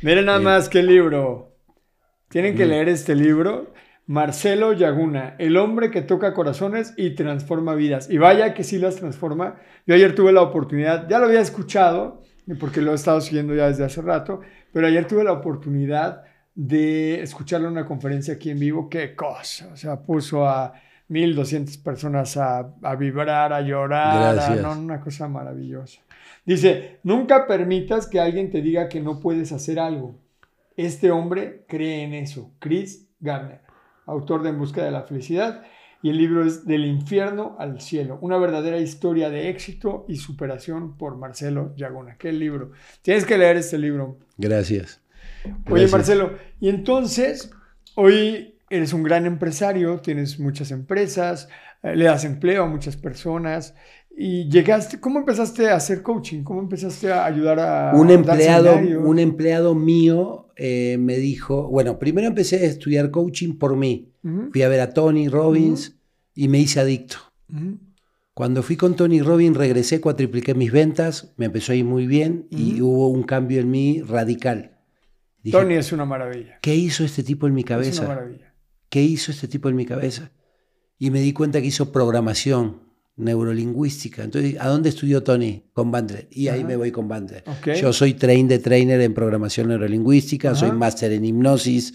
Miren 0.00 0.24
nada 0.24 0.38
más 0.38 0.70
que 0.70 0.82
libro. 0.82 1.47
Tienen 2.28 2.56
que 2.56 2.66
leer 2.66 2.88
este 2.88 3.14
libro. 3.14 3.72
Marcelo 4.06 4.72
Yaguna, 4.72 5.34
el 5.38 5.58
hombre 5.58 5.90
que 5.90 6.00
toca 6.00 6.32
corazones 6.32 6.94
y 6.96 7.10
transforma 7.10 7.74
vidas. 7.74 8.08
Y 8.08 8.16
vaya 8.16 8.54
que 8.54 8.64
sí 8.64 8.78
las 8.78 8.96
transforma. 8.96 9.56
Yo 9.86 9.94
ayer 9.94 10.14
tuve 10.14 10.32
la 10.32 10.40
oportunidad, 10.40 11.06
ya 11.08 11.18
lo 11.18 11.26
había 11.26 11.40
escuchado, 11.40 12.22
porque 12.58 12.80
lo 12.80 12.92
he 12.92 12.94
estado 12.94 13.20
siguiendo 13.20 13.54
ya 13.54 13.68
desde 13.68 13.84
hace 13.84 14.00
rato, 14.00 14.40
pero 14.72 14.86
ayer 14.86 15.06
tuve 15.06 15.24
la 15.24 15.32
oportunidad 15.32 16.22
de 16.54 17.22
escucharle 17.22 17.68
una 17.68 17.84
conferencia 17.84 18.34
aquí 18.34 18.50
en 18.50 18.58
vivo. 18.58 18.88
Qué 18.88 19.14
cosa, 19.14 19.68
o 19.72 19.76
sea, 19.76 20.00
puso 20.00 20.46
a 20.48 20.72
1200 21.08 21.76
personas 21.78 22.36
a, 22.36 22.74
a 22.82 22.94
vibrar, 22.96 23.52
a 23.52 23.60
llorar, 23.60 24.38
a, 24.38 24.56
no, 24.56 24.72
una 24.72 25.00
cosa 25.00 25.28
maravillosa. 25.28 26.00
Dice, 26.44 27.00
nunca 27.02 27.46
permitas 27.46 28.06
que 28.06 28.20
alguien 28.20 28.50
te 28.50 28.62
diga 28.62 28.88
que 28.88 29.00
no 29.00 29.20
puedes 29.20 29.52
hacer 29.52 29.78
algo. 29.78 30.18
Este 30.78 31.10
hombre 31.10 31.66
cree 31.68 32.04
en 32.04 32.14
eso. 32.14 32.54
Chris 32.58 33.06
Garner 33.20 33.68
autor 34.08 34.42
de 34.42 34.48
En 34.48 34.58
Busca 34.58 34.82
de 34.82 34.90
la 34.90 35.02
Felicidad, 35.02 35.62
y 36.02 36.10
el 36.10 36.16
libro 36.16 36.44
es 36.44 36.64
Del 36.64 36.86
infierno 36.86 37.56
al 37.58 37.80
cielo, 37.80 38.18
una 38.20 38.38
verdadera 38.38 38.78
historia 38.78 39.30
de 39.30 39.50
éxito 39.50 40.04
y 40.08 40.16
superación 40.16 40.96
por 40.96 41.16
Marcelo 41.16 41.74
Yagona. 41.76 42.16
¿Qué 42.16 42.32
libro? 42.32 42.72
Tienes 43.02 43.24
que 43.24 43.36
leer 43.36 43.56
este 43.56 43.78
libro. 43.78 44.18
Gracias. 44.36 45.00
Oye, 45.70 45.88
Marcelo, 45.88 46.36
y 46.60 46.68
entonces, 46.68 47.50
hoy 47.94 48.58
eres 48.70 48.92
un 48.92 49.02
gran 49.02 49.26
empresario, 49.26 50.00
tienes 50.00 50.38
muchas 50.38 50.70
empresas, 50.70 51.48
eh, 51.82 51.96
le 51.96 52.06
das 52.06 52.24
empleo 52.24 52.64
a 52.64 52.66
muchas 52.66 52.96
personas. 52.96 53.74
Y 54.20 54.48
llegaste, 54.48 54.98
¿cómo 54.98 55.20
empezaste 55.20 55.68
a 55.68 55.76
hacer 55.76 56.02
coaching? 56.02 56.42
¿Cómo 56.42 56.60
empezaste 56.60 57.12
a 57.12 57.24
ayudar 57.24 57.60
a 57.60 57.92
un 57.94 58.10
empleado, 58.10 58.76
un 58.76 59.20
empleado 59.20 59.76
mío 59.76 60.48
eh, 60.56 60.96
me 60.98 61.18
dijo, 61.18 61.68
bueno, 61.68 62.00
primero 62.00 62.26
empecé 62.26 62.56
a 62.56 62.64
estudiar 62.64 63.12
coaching 63.12 63.58
por 63.58 63.76
mí. 63.76 64.12
Fui 64.50 64.62
a 64.62 64.68
ver 64.68 64.80
a 64.80 64.92
Tony 64.92 65.28
Robbins 65.28 66.00
y 66.34 66.48
me 66.48 66.58
hice 66.58 66.80
adicto. 66.80 67.18
Cuando 68.34 68.64
fui 68.64 68.76
con 68.76 68.96
Tony 68.96 69.22
Robbins 69.22 69.56
regresé, 69.56 70.00
cuatripliqué 70.00 70.52
mis 70.54 70.72
ventas, 70.72 71.32
me 71.36 71.46
empezó 71.46 71.70
a 71.70 71.76
ir 71.76 71.84
muy 71.84 72.08
bien 72.08 72.48
y 72.50 72.80
hubo 72.80 73.06
un 73.08 73.22
cambio 73.22 73.60
en 73.60 73.70
mí 73.70 74.02
radical. 74.02 74.80
Tony 75.48 75.74
es 75.74 75.92
una 75.92 76.04
maravilla. 76.04 76.58
¿Qué 76.60 76.74
hizo 76.74 77.04
este 77.04 77.22
tipo 77.22 77.46
en 77.46 77.54
mi 77.54 77.62
cabeza? 77.62 77.90
Es 77.90 77.98
una 78.00 78.08
maravilla. 78.08 78.52
¿Qué 78.88 79.00
hizo 79.00 79.30
este 79.30 79.46
tipo 79.46 79.68
en 79.68 79.76
mi 79.76 79.86
cabeza? 79.86 80.32
Y 80.98 81.12
me 81.12 81.20
di 81.20 81.32
cuenta 81.32 81.60
que 81.60 81.68
hizo 81.68 81.92
programación 81.92 82.87
neurolingüística. 83.18 84.24
Entonces, 84.24 84.56
¿a 84.58 84.68
dónde 84.68 84.88
estudió 84.88 85.22
Tony? 85.22 85.64
Con 85.72 85.90
Bandler. 85.90 86.28
Y 86.30 86.48
ahí 86.48 86.64
me 86.64 86.76
voy 86.76 86.90
con 86.90 87.08
Bandler. 87.08 87.44
Yo 87.80 87.92
soy 87.92 88.14
train 88.14 88.48
de 88.48 88.58
trainer 88.58 89.00
en 89.00 89.12
programación 89.12 89.68
neurolingüística, 89.68 90.54
soy 90.54 90.72
máster 90.72 91.12
en 91.12 91.24
hipnosis. 91.24 91.94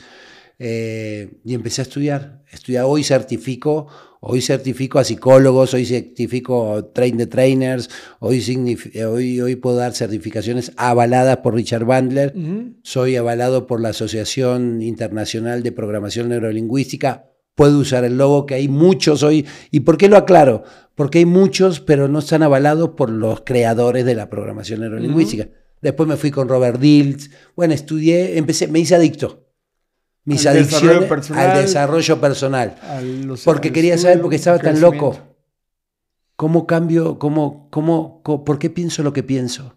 Eh, 0.59 1.39
y 1.43 1.53
empecé 1.55 1.81
a 1.81 1.83
estudiar. 1.83 2.43
Estudiar 2.51 2.85
hoy 2.85 3.03
certifico, 3.03 3.87
hoy 4.21 4.39
certifico 4.41 4.99
a 4.99 5.03
psicólogos, 5.03 5.73
hoy 5.73 5.85
certifico 5.85 6.91
train 6.93 7.17
de 7.17 7.27
trainers, 7.27 7.89
hoy, 8.19 8.41
hoy, 9.05 9.41
hoy 9.41 9.55
puedo 9.55 9.77
dar 9.77 9.93
certificaciones 9.93 10.71
avaladas 10.77 11.37
por 11.37 11.55
Richard 11.55 11.85
Bandler, 11.85 12.33
soy 12.83 13.15
avalado 13.15 13.65
por 13.65 13.81
la 13.81 13.89
Asociación 13.89 14.81
Internacional 14.81 15.63
de 15.63 15.71
Programación 15.71 16.29
Neurolingüística, 16.29 17.32
puedo 17.55 17.79
usar 17.79 18.03
el 18.03 18.17
logo, 18.17 18.45
que 18.45 18.55
hay 18.55 18.67
muchos 18.67 19.23
hoy. 19.23 19.45
¿Y 19.71 19.81
por 19.81 19.97
qué 19.97 20.09
lo 20.09 20.17
aclaro? 20.17 20.63
Porque 20.95 21.19
hay 21.19 21.25
muchos, 21.25 21.79
pero 21.79 22.07
no 22.07 22.19
están 22.19 22.43
avalados 22.43 22.91
por 22.91 23.09
los 23.09 23.41
creadores 23.41 24.05
de 24.05 24.15
la 24.15 24.29
programación 24.29 24.81
neurolingüística. 24.81 25.49
Después 25.81 26.07
me 26.07 26.17
fui 26.17 26.31
con 26.31 26.47
Robert 26.47 26.79
Diltz. 26.79 27.29
Bueno, 27.55 27.73
estudié, 27.73 28.37
empecé, 28.37 28.67
me 28.67 28.79
hice 28.79 28.95
adicto. 28.95 29.43
Mis 30.25 30.45
al 30.45 30.55
adicciones 30.55 31.01
desarrollo 31.01 31.35
al 31.35 31.61
desarrollo 31.61 32.21
personal. 32.21 32.75
porque 33.43 33.73
quería 33.73 33.97
saber 33.97 34.21
por 34.21 34.29
qué 34.29 34.37
estaba 34.37 34.59
tan 34.59 34.79
loco. 34.79 35.19
¿Cómo 36.35 36.65
cambio, 36.65 37.19
cómo, 37.19 37.67
cómo, 37.69 38.23
por 38.23 38.57
qué 38.57 38.69
pienso 38.69 39.03
lo 39.03 39.13
que 39.13 39.23
pienso? 39.23 39.75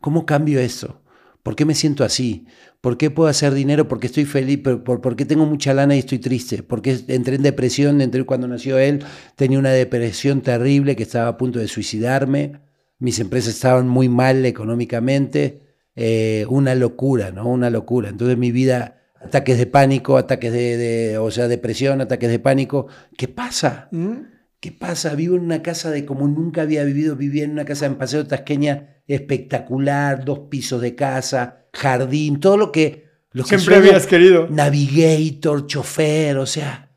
¿Cómo 0.00 0.26
cambio 0.26 0.60
eso? 0.60 1.00
¿Por 1.46 1.54
qué 1.54 1.64
me 1.64 1.76
siento 1.76 2.02
así? 2.02 2.44
¿Por 2.80 2.98
qué 2.98 3.08
puedo 3.08 3.28
hacer 3.28 3.54
dinero? 3.54 3.86
Porque 3.86 4.08
estoy 4.08 4.24
feliz, 4.24 4.58
por, 4.58 5.14
qué 5.14 5.24
tengo 5.24 5.46
mucha 5.46 5.72
lana 5.74 5.94
y 5.94 6.00
estoy 6.00 6.18
triste? 6.18 6.64
Porque 6.64 6.98
entré 7.06 7.36
en 7.36 7.44
depresión, 7.44 8.00
entré 8.00 8.24
cuando 8.24 8.48
nació 8.48 8.78
él, 8.78 9.04
tenía 9.36 9.60
una 9.60 9.70
depresión 9.70 10.40
terrible 10.40 10.96
que 10.96 11.04
estaba 11.04 11.28
a 11.28 11.36
punto 11.36 11.60
de 11.60 11.68
suicidarme, 11.68 12.62
mis 12.98 13.20
empresas 13.20 13.54
estaban 13.54 13.86
muy 13.86 14.08
mal 14.08 14.44
económicamente, 14.44 15.60
eh, 15.94 16.46
una 16.48 16.74
locura, 16.74 17.30
¿no? 17.30 17.48
Una 17.48 17.70
locura. 17.70 18.08
Entonces 18.08 18.36
mi 18.36 18.50
vida, 18.50 19.04
ataques 19.22 19.56
de 19.56 19.66
pánico, 19.66 20.16
ataques 20.16 20.52
de, 20.52 21.16
o 21.18 21.30
sea, 21.30 21.46
depresión, 21.46 22.00
ataques 22.00 22.28
de 22.28 22.40
pánico. 22.40 22.88
¿Qué 23.16 23.28
pasa? 23.28 23.86
¿Mm? 23.92 24.16
¿Qué 24.60 24.72
pasa? 24.72 25.14
Vivo 25.14 25.36
en 25.36 25.42
una 25.42 25.62
casa 25.62 25.90
de 25.90 26.04
como 26.04 26.26
nunca 26.28 26.62
había 26.62 26.84
vivido, 26.84 27.16
vivía 27.16 27.44
en 27.44 27.52
una 27.52 27.64
casa 27.64 27.86
en 27.86 27.96
Paseo 27.96 28.26
Tasqueña 28.26 29.02
espectacular, 29.06 30.24
dos 30.24 30.40
pisos 30.50 30.80
de 30.80 30.94
casa, 30.94 31.66
jardín, 31.72 32.40
todo 32.40 32.56
lo 32.56 32.72
que... 32.72 33.06
Lo 33.32 33.44
Siempre 33.44 33.76
habías 33.76 34.06
querido. 34.06 34.48
Navigator, 34.48 35.66
chofer, 35.66 36.38
o 36.38 36.46
sea, 36.46 36.90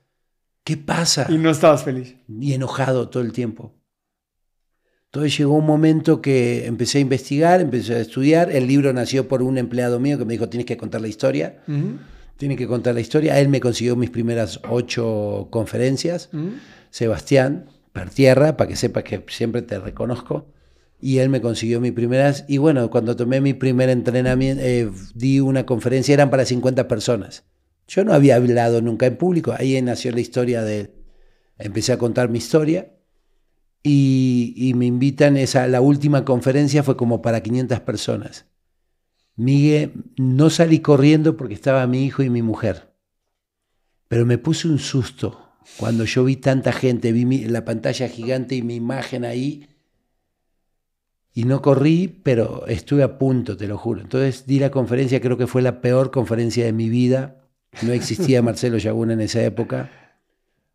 ¿qué 0.64 0.78
pasa? 0.78 1.28
Y 1.30 1.38
no 1.38 1.50
estabas 1.50 1.84
feliz. 1.84 2.16
Y 2.30 2.54
enojado 2.54 3.10
todo 3.10 3.24
el 3.24 3.34
tiempo. 3.34 3.76
Entonces 5.12 5.38
llegó 5.38 5.56
un 5.56 5.66
momento 5.66 6.22
que 6.22 6.68
empecé 6.68 7.00
a 7.00 7.02
investigar, 7.02 7.62
empecé 7.62 7.96
a 7.96 8.00
estudiar. 8.00 8.52
El 8.52 8.68
libro 8.68 8.94
nació 8.94 9.28
por 9.28 9.42
un 9.42 9.58
empleado 9.58 10.00
mío 10.00 10.18
que 10.18 10.26
me 10.26 10.34
dijo, 10.34 10.50
tienes 10.50 10.66
que 10.66 10.78
contar 10.78 11.02
la 11.02 11.08
historia. 11.08 11.64
Tienes 12.38 12.58
que 12.58 12.68
contar 12.68 12.94
la 12.94 13.02
historia. 13.02 13.40
Él 13.40 13.50
me 13.50 13.60
consiguió 13.60 13.96
mis 13.96 14.12
primeras 14.12 14.62
ocho 14.70 15.48
conferencias. 15.50 16.30
Sebastián, 16.90 17.70
per 17.92 18.10
tierra, 18.10 18.58
para 18.58 18.68
que 18.68 18.76
sepas 18.76 19.04
que 19.04 19.24
siempre 19.28 19.62
te 19.62 19.80
reconozco. 19.80 20.52
Y 21.00 21.20
él 21.20 21.30
me 21.30 21.42
consiguió 21.42 21.80
mi 21.80 21.92
primeras. 21.92 22.46
Y 22.48 22.58
bueno, 22.58 22.90
cuando 22.90 23.16
tomé 23.16 23.42
mi 23.42 23.54
primer 23.54 23.90
entrenamiento, 23.90 24.62
eh, 24.64 24.90
di 25.16 25.40
una 25.40 25.66
conferencia, 25.66 26.14
eran 26.14 26.30
para 26.30 26.46
50 26.46 26.88
personas. 26.88 27.46
Yo 27.88 28.04
no 28.04 28.14
había 28.14 28.36
hablado 28.36 28.82
nunca 28.82 29.06
en 29.06 29.18
público. 29.18 29.54
Ahí 29.58 29.82
nació 29.82 30.12
la 30.12 30.20
historia 30.20 30.62
de. 30.62 30.94
Empecé 31.58 31.94
a 31.94 31.98
contar 31.98 32.30
mi 32.30 32.38
historia. 32.38 32.94
Y, 33.82 34.54
y 34.58 34.74
me 34.74 34.86
invitan, 34.86 35.38
esa, 35.38 35.66
la 35.68 35.80
última 35.80 36.26
conferencia 36.26 36.84
fue 36.84 36.98
como 36.98 37.22
para 37.22 37.42
500 37.42 37.80
personas. 37.80 38.46
Miguel, 39.38 39.94
no 40.18 40.50
salí 40.50 40.80
corriendo 40.80 41.38
porque 41.38 41.54
estaba 41.54 41.88
mi 41.88 42.04
hijo 42.04 42.24
y 42.24 42.30
mi 42.30 42.42
mujer. 42.42 42.94
Pero 44.10 44.26
me 44.26 44.38
puse 44.38 44.68
un 44.68 44.80
susto 44.80 45.49
cuando 45.78 46.06
yo 46.06 46.24
vi 46.24 46.36
tanta 46.36 46.72
gente, 46.72 47.12
vi 47.12 47.46
la 47.46 47.66
pantalla 47.66 48.08
gigante 48.08 48.56
y 48.56 48.62
mi 48.62 48.76
imagen 48.76 49.26
ahí, 49.26 49.68
y 51.34 51.46
no 51.46 51.62
corrí, 51.62 52.20
pero 52.24 52.66
estuve 52.68 53.04
a 53.04 53.18
punto, 53.18 53.56
te 53.56 53.68
lo 53.68 53.78
juro. 53.78 54.02
Entonces 54.02 54.46
di 54.46 54.60
la 54.60 54.72
conferencia, 54.72 55.22
creo 55.22 55.38
que 55.38 55.48
fue 55.48 55.62
la 55.62 55.80
peor 55.80 56.12
conferencia 56.12 56.66
de 56.66 56.74
mi 56.74 56.90
vida. 56.90 57.36
No 57.82 57.94
existía 57.94 58.42
Marcelo 58.44 58.78
Yaguna 58.78 59.14
en 59.14 59.22
esa 59.22 59.42
época. 59.44 59.90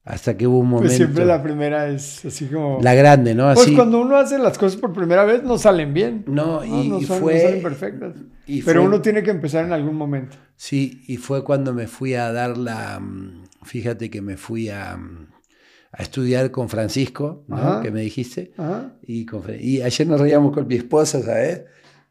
Hasta 0.05 0.37
que 0.37 0.47
hubo 0.47 0.59
un 0.59 0.71
pues 0.71 0.83
momento. 0.83 0.97
siempre 0.97 1.25
la 1.25 1.43
primera 1.43 1.89
es 1.89 2.25
así 2.27 2.47
como. 2.47 2.79
La 2.83 2.95
grande, 2.95 3.35
¿no? 3.35 3.53
Pues 3.55 3.71
cuando 3.71 4.01
uno 4.01 4.17
hace 4.17 4.39
las 4.39 4.59
cosas 4.59 4.79
por 4.79 4.93
primera 4.93 5.25
vez 5.25 5.43
no 5.43 5.57
salen 5.57 5.95
bien. 5.95 6.25
No, 6.27 6.63
y, 6.63 7.05
fue. 7.05 7.41
salen 7.41 7.63
perfectas. 7.63 8.15
pero 8.67 8.85
uno 8.85 9.01
tiene 9.01 9.23
que 9.23 9.31
empezar 9.31 9.65
en 9.65 9.73
algún 9.73 9.97
momento. 9.97 10.37
Sí, 10.57 11.03
y 11.07 11.17
fue 11.17 11.43
cuando 11.43 11.73
me 11.73 11.87
fui 11.87 12.15
a 12.15 12.33
dar 12.33 12.59
la. 12.59 13.03
Mm, 13.65 13.67
fíjate 13.67 14.11
que 14.11 14.21
me 14.21 14.37
fui 14.37 14.69
a, 14.69 14.93
a 14.93 16.03
estudiar 16.03 16.51
con 16.51 16.69
Francisco, 16.69 17.45
¿no? 17.49 17.81
que 17.81 17.91
me 17.91 18.01
dijiste. 18.01 18.53
Y, 19.03 19.27
y, 19.61 19.83
ayer 19.83 20.07
nos 20.07 20.21
reíamos 20.21 20.53
con 20.53 20.67
mi 20.67 20.77
esposa, 20.77 21.23
¿sabes? 21.23 21.65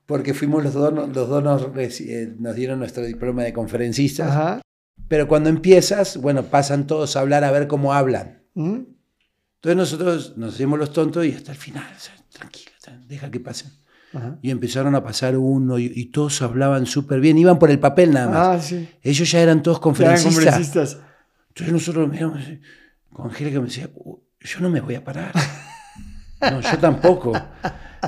Porque 0.06 0.34
fuimos 0.34 0.64
los 0.64 0.74
dos, 0.74 0.94
los 0.94 1.30
dos 1.30 1.44
nos, 1.44 1.68
eh, 1.78 2.36
nos 2.40 2.56
dieron 2.56 2.80
nuestro 2.80 3.06
diploma 3.06 3.44
de 3.44 3.54
conferencistas. 3.54 4.30
Ajá. 4.30 4.62
Pero 5.08 5.28
cuando 5.28 5.50
empiezas, 5.50 6.18
bueno, 6.18 6.44
pasan 6.44 6.88
todos 6.88 7.16
a 7.16 7.22
hablar 7.22 7.44
a 7.44 7.52
ver 7.52 7.68
cómo 7.68 7.94
hablan. 7.94 8.44
Entonces 8.56 9.76
nosotros 9.76 10.38
nos 10.38 10.56
hacemos 10.56 10.78
los 10.80 10.92
tontos 10.94 11.26
y 11.26 11.34
hasta 11.34 11.52
el 11.52 11.58
final, 11.58 11.86
tranquilo, 12.32 12.72
deja 13.08 13.32
que 13.32 13.40
pasen. 13.40 13.72
Y 14.42 14.52
empezaron 14.52 14.94
a 14.94 15.04
pasar 15.04 15.38
uno 15.38 15.80
y, 15.80 16.06
todos 16.06 16.42
hablaban 16.42 16.86
súper 16.86 17.20
bien, 17.20 17.38
iban 17.38 17.58
por 17.58 17.72
el 17.72 17.80
papel 17.80 18.12
nada 18.12 18.28
más. 18.30 18.72
Ah, 18.72 18.78
Ellos 19.02 19.32
ya 19.32 19.42
eran 19.42 19.64
todos 19.64 19.80
conferencistas. 19.80 21.00
Entonces 21.54 21.72
nosotros 21.72 22.10
miramos, 22.10 22.40
con 23.12 23.28
Angélica 23.28 23.60
me 23.60 23.68
decía, 23.68 23.88
yo 24.40 24.60
no 24.60 24.70
me 24.70 24.82
voy 24.82 24.96
a 24.96 25.04
parar. 25.04 25.32
No, 26.52 26.60
yo 26.60 26.78
tampoco. 26.78 27.32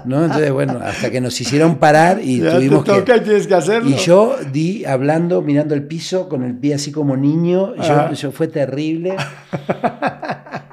¿no? 0.03 0.25
Entonces, 0.25 0.51
bueno, 0.51 0.77
hasta 0.83 1.09
que 1.09 1.21
nos 1.21 1.39
hicieron 1.39 1.77
parar 1.77 2.19
y 2.21 2.41
tuvimos 2.41 2.83
que... 2.83 3.01
tienes 3.21 3.47
que 3.47 3.53
hacerlo. 3.53 3.89
Y 3.89 3.95
yo 3.95 4.35
di 4.51 4.83
hablando, 4.83 5.41
mirando 5.41 5.73
el 5.73 5.83
piso, 5.83 6.27
con 6.27 6.43
el 6.43 6.57
pie 6.57 6.73
así 6.73 6.91
como 6.91 7.15
niño. 7.15 7.75
Yo, 7.77 8.11
yo, 8.11 8.31
fue 8.33 8.49
terrible. 8.49 9.15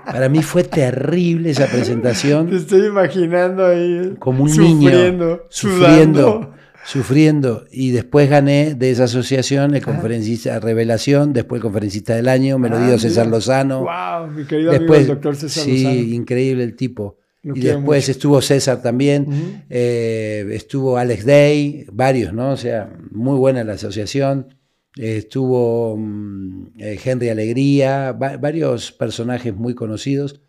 Para 0.05 0.29
mí 0.29 0.43
fue 0.43 0.65
terrible 0.65 1.51
esa 1.51 1.67
presentación. 1.67 2.51
Te 2.51 2.57
estoy 2.57 2.87
imaginando 2.87 3.65
ahí. 3.65 4.17
Como 4.19 4.43
un 4.43 4.57
niño. 4.57 5.43
Sufriendo. 5.49 6.53
Sufriendo. 6.85 7.65
Y 7.71 7.91
después 7.91 8.29
gané 8.29 8.75
de 8.75 8.91
esa 8.91 9.05
asociación 9.05 9.75
el 9.75 9.83
conferencista 9.83 10.59
Revelación, 10.61 11.33
después 11.33 11.59
el 11.59 11.63
conferencista 11.63 12.15
del 12.15 12.29
año, 12.29 12.59
me 12.59 12.69
lo 12.69 12.79
dio 12.85 12.95
ah, 12.95 12.99
César 12.99 13.27
Lozano. 13.27 13.85
¡Wow! 13.85 14.31
Mi 14.31 14.45
querido 14.45 14.73
amigo 14.73 14.95
el 14.95 15.07
doctor 15.07 15.37
César 15.37 15.65
sí, 15.65 15.85
Lozano. 15.85 15.95
Sí, 15.95 16.15
increíble 16.15 16.65
el 16.65 16.77
tipo. 16.77 17.19
y 17.43 17.61
después 17.61 18.09
estuvo 18.09 18.41
César 18.41 18.83
también, 18.83 19.65
eh, 19.71 20.47
estuvo 20.53 20.97
Alex 20.97 21.25
Day, 21.25 21.87
varios, 21.93 22.33
¿no? 22.33 22.51
O 22.51 22.57
sea, 22.57 22.93
muy 23.11 23.37
buena 23.37 23.65
la 23.65 23.75
asociación 23.75 24.49
estuvo 24.97 25.97
mm, 25.97 26.67
eh, 26.79 26.99
Henry 27.03 27.29
Alegría, 27.29 28.13
varios 28.13 28.93
personajes 28.93 29.55
muy 29.55 29.75
conocidos. 29.75 30.41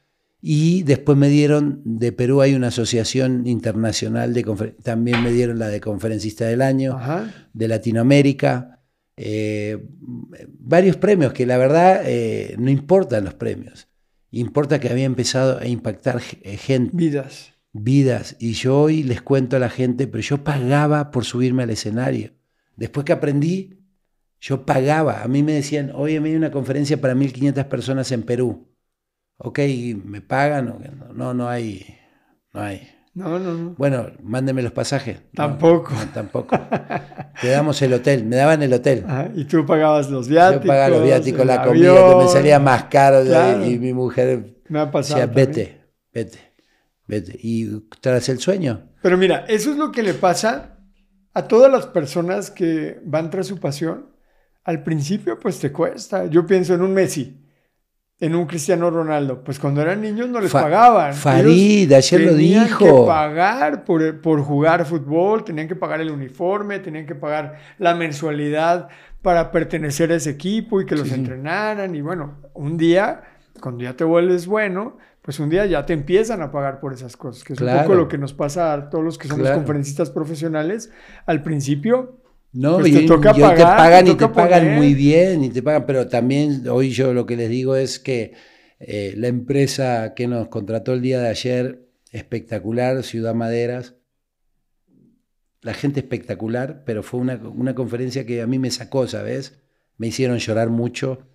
Y 0.46 0.84
después 0.84 1.18
me 1.18 1.30
dieron, 1.30 1.82
de 1.86 2.12
Perú 2.12 2.42
hay 2.42 2.54
una 2.54 2.68
asociación 2.68 3.48
internacional, 3.48 4.34
de 4.34 4.44
también 4.84 5.24
me 5.24 5.32
dieron 5.32 5.58
la 5.58 5.70
de 5.70 5.80
conferencista 5.80 6.44
del 6.44 6.62
año, 6.62 7.00
de 7.54 7.68
Latinoamérica, 7.70 8.82
eh, 9.16 9.88
varios 10.60 10.98
premios 10.98 11.32
que 11.32 11.46
la 11.46 11.58
verdad 11.58 12.02
eh, 12.04 12.58
no 12.60 12.70
importan 12.70 13.24
los 13.24 13.36
premios, 13.36 13.88
importa 14.32 14.82
que 14.82 14.90
había 14.90 15.06
empezado 15.06 15.60
a 15.60 15.66
impactar 15.66 16.20
gente. 16.20 16.92
Vidas. 16.94 17.54
Vidas. 17.72 18.36
Y 18.38 18.52
yo 18.52 18.82
hoy 18.82 19.04
les 19.04 19.22
cuento 19.22 19.56
a 19.56 19.60
la 19.60 19.70
gente, 19.70 20.08
pero 20.08 20.22
yo 20.22 20.44
pagaba 20.44 21.10
por 21.12 21.24
subirme 21.24 21.64
al 21.64 21.70
escenario. 21.70 22.34
Después 22.76 23.06
que 23.06 23.14
aprendí, 23.14 23.80
yo 24.42 24.66
pagaba, 24.66 25.24
a 25.24 25.28
mí 25.30 25.42
me 25.42 25.54
decían, 25.54 25.94
oye, 25.96 26.20
me 26.20 26.32
hay 26.32 26.36
una 26.36 26.52
conferencia 26.52 27.00
para 27.00 27.16
1.500 27.16 27.64
personas 27.70 28.12
en 28.12 28.24
Perú. 28.24 28.73
Ok, 29.44 29.60
¿me 30.06 30.22
pagan? 30.22 30.74
No, 31.14 31.34
no 31.34 31.50
hay, 31.50 31.86
no 32.54 32.62
hay. 32.62 32.90
No, 33.14 33.38
no, 33.38 33.54
no. 33.54 33.76
Bueno, 33.78 34.08
mándeme 34.24 34.64
los 34.64 34.72
pasajes. 34.72 35.20
Tampoco. 35.36 35.94
No, 35.94 36.12
tampoco. 36.14 36.58
Te 37.42 37.50
damos 37.50 37.80
el 37.82 37.94
hotel, 37.94 38.26
me 38.26 38.38
daban 38.38 38.64
el 38.64 38.74
hotel. 38.74 39.06
y 39.36 39.46
tú 39.46 39.66
pagabas 39.66 40.10
los 40.10 40.28
viáticos. 40.28 40.64
Yo 40.64 40.68
pagaba 40.68 40.90
los 40.90 41.04
viáticos, 41.04 41.46
la 41.46 41.64
comida, 41.64 42.10
que 42.10 42.16
me 42.16 42.28
salía 42.28 42.60
más 42.60 42.86
caro. 42.86 43.24
Y 43.66 43.78
mi 43.78 43.94
mujer 43.94 44.62
me 44.70 44.80
ha 44.80 44.90
pasado 44.90 45.20
decía, 45.20 45.34
vete, 45.34 45.82
vete, 46.12 46.40
vete. 47.06 47.38
Y 47.44 47.82
tras 48.02 48.30
el 48.30 48.40
sueño. 48.40 48.90
Pero 49.02 49.18
mira, 49.18 49.46
eso 49.48 49.72
es 49.72 49.78
lo 49.78 49.92
que 49.92 50.02
le 50.02 50.14
pasa 50.14 50.80
a 51.34 51.48
todas 51.48 51.72
las 51.72 51.86
personas 51.88 52.50
que 52.50 53.00
van 53.04 53.30
tras 53.30 53.48
su 53.48 53.60
pasión 53.60 54.14
al 54.64 54.84
principio 54.84 55.40
pues 55.40 55.60
te 55.60 55.72
cuesta. 55.72 56.26
Yo 56.28 56.46
pienso 56.46 56.74
en 56.74 56.82
un 56.82 56.94
Messi, 56.94 57.43
en 58.24 58.36
un 58.36 58.46
Cristiano 58.46 58.90
Ronaldo. 58.90 59.44
Pues 59.44 59.60
cuando 59.60 59.82
eran 59.82 60.00
niños 60.02 60.30
no 60.30 60.40
les 60.40 60.50
pagaban. 60.50 61.14
Farid, 61.14 61.92
ayer 61.92 62.22
lo 62.22 62.34
dijo. 62.34 62.78
Tenían 62.80 62.96
que 63.02 63.06
pagar 63.06 63.84
por, 63.84 64.22
por 64.22 64.42
jugar 64.42 64.86
fútbol, 64.86 65.44
tenían 65.44 65.68
que 65.68 65.76
pagar 65.76 66.00
el 66.00 66.10
uniforme, 66.10 66.80
tenían 66.80 67.06
que 67.06 67.16
pagar 67.16 67.60
la 67.80 67.96
mensualidad 67.96 68.88
para 69.22 69.52
pertenecer 69.52 70.14
a 70.14 70.16
ese 70.16 70.30
equipo 70.30 70.80
y 70.80 70.86
que 70.86 70.96
los 70.96 71.12
entrenaran. 71.12 71.94
Y 71.96 72.00
bueno, 72.00 72.38
un 72.54 72.78
día, 72.78 73.24
cuando 73.60 73.84
ya 73.84 73.94
te 73.94 74.06
vuelves 74.06 74.48
bueno, 74.48 74.98
pues 75.22 75.42
un 75.42 75.50
día 75.50 75.66
ya 75.66 75.86
te 75.86 75.92
empiezan 75.92 76.42
a 76.42 76.50
pagar 76.50 76.80
por 76.80 76.94
esas 76.94 77.18
cosas, 77.18 77.44
que 77.44 77.52
es 77.52 77.60
un 77.60 77.68
poco 77.82 77.94
lo 77.94 78.08
que 78.08 78.18
nos 78.18 78.34
pasa 78.34 78.72
a 78.72 78.90
todos 78.90 79.04
los 79.04 79.18
que 79.18 79.28
somos 79.28 79.50
conferencistas 79.50 80.10
profesionales. 80.10 80.94
Al 81.26 81.44
principio, 81.44 82.23
no, 82.54 82.78
pues 82.80 82.94
y, 82.94 83.08
te, 83.08 83.18
pagan 83.18 84.08
y 84.08 84.16
te 84.16 84.28
pagan 84.28 84.76
muy 84.76 84.94
bien 84.94 85.44
y 85.44 85.50
te 85.50 85.64
pagan, 85.64 85.86
pero 85.88 86.08
también 86.08 86.68
hoy 86.70 86.92
yo 86.92 87.14
lo 87.14 87.26
que 87.26 87.36
les 87.36 87.50
digo 87.50 87.76
es 87.76 87.98
que 87.98 88.34
eh, 88.80 89.16
la 89.18 89.28
empresa 89.28 90.14
que 90.16 90.28
nos 90.28 90.50
contrató 90.50 90.94
el 90.94 91.02
día 91.02 91.20
de 91.20 91.30
ayer, 91.30 91.90
espectacular, 92.12 93.04
Ciudad 93.04 93.34
Maderas, 93.34 93.96
la 95.62 95.74
gente 95.74 96.02
espectacular, 96.02 96.84
pero 96.86 97.02
fue 97.02 97.22
una, 97.22 97.36
una 97.38 97.74
conferencia 97.74 98.26
que 98.26 98.42
a 98.42 98.48
mí 98.48 98.60
me 98.60 98.70
sacó, 98.70 99.08
¿sabes? 99.08 99.60
Me 99.98 100.08
hicieron 100.08 100.38
llorar 100.38 100.70
mucho, 100.70 101.28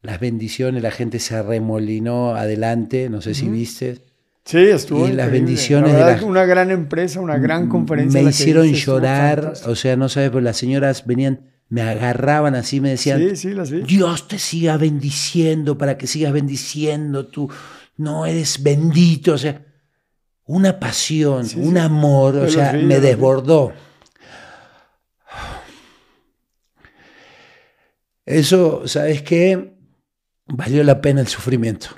las 0.00 0.20
bendiciones, 0.20 0.82
la 0.82 0.90
gente 0.92 1.18
se 1.18 1.34
arremolinó 1.34 2.36
adelante, 2.36 3.08
no 3.10 3.20
sé 3.20 3.34
si 3.34 3.48
viste 3.48 4.11
Sí, 4.44 4.58
estuvo. 4.58 5.08
Y 5.08 5.12
las 5.12 5.30
bendiciones 5.30 5.92
de 5.92 6.24
Una 6.24 6.44
gran 6.44 6.70
empresa, 6.70 7.20
una 7.20 7.38
gran 7.38 7.68
conferencia. 7.68 8.22
Me 8.22 8.30
hicieron 8.30 8.72
llorar, 8.72 9.54
o 9.66 9.74
sea, 9.76 9.96
no 9.96 10.08
sabes, 10.08 10.30
pues 10.30 10.42
las 10.42 10.56
señoras 10.56 11.06
venían, 11.06 11.50
me 11.68 11.82
agarraban 11.82 12.54
así, 12.54 12.80
me 12.80 12.90
decían, 12.90 13.36
sí, 13.36 13.54
sí. 13.64 13.82
Dios 13.86 14.28
te 14.28 14.38
siga 14.38 14.76
bendiciendo 14.76 15.78
para 15.78 15.96
que 15.96 16.06
sigas 16.06 16.32
bendiciendo, 16.32 17.26
tú 17.26 17.48
no 17.96 18.26
eres 18.26 18.62
bendito, 18.62 19.34
o 19.34 19.38
sea, 19.38 19.64
una 20.44 20.80
pasión, 20.80 21.46
un 21.56 21.78
amor, 21.78 22.36
o 22.36 22.48
sea, 22.48 22.72
me 22.72 23.00
desbordó. 23.00 23.72
Eso, 28.26 28.86
¿sabes 28.86 29.22
qué? 29.22 29.76
Valió 30.46 30.82
la 30.84 31.00
pena 31.00 31.20
el 31.20 31.28
sufrimiento. 31.28 31.88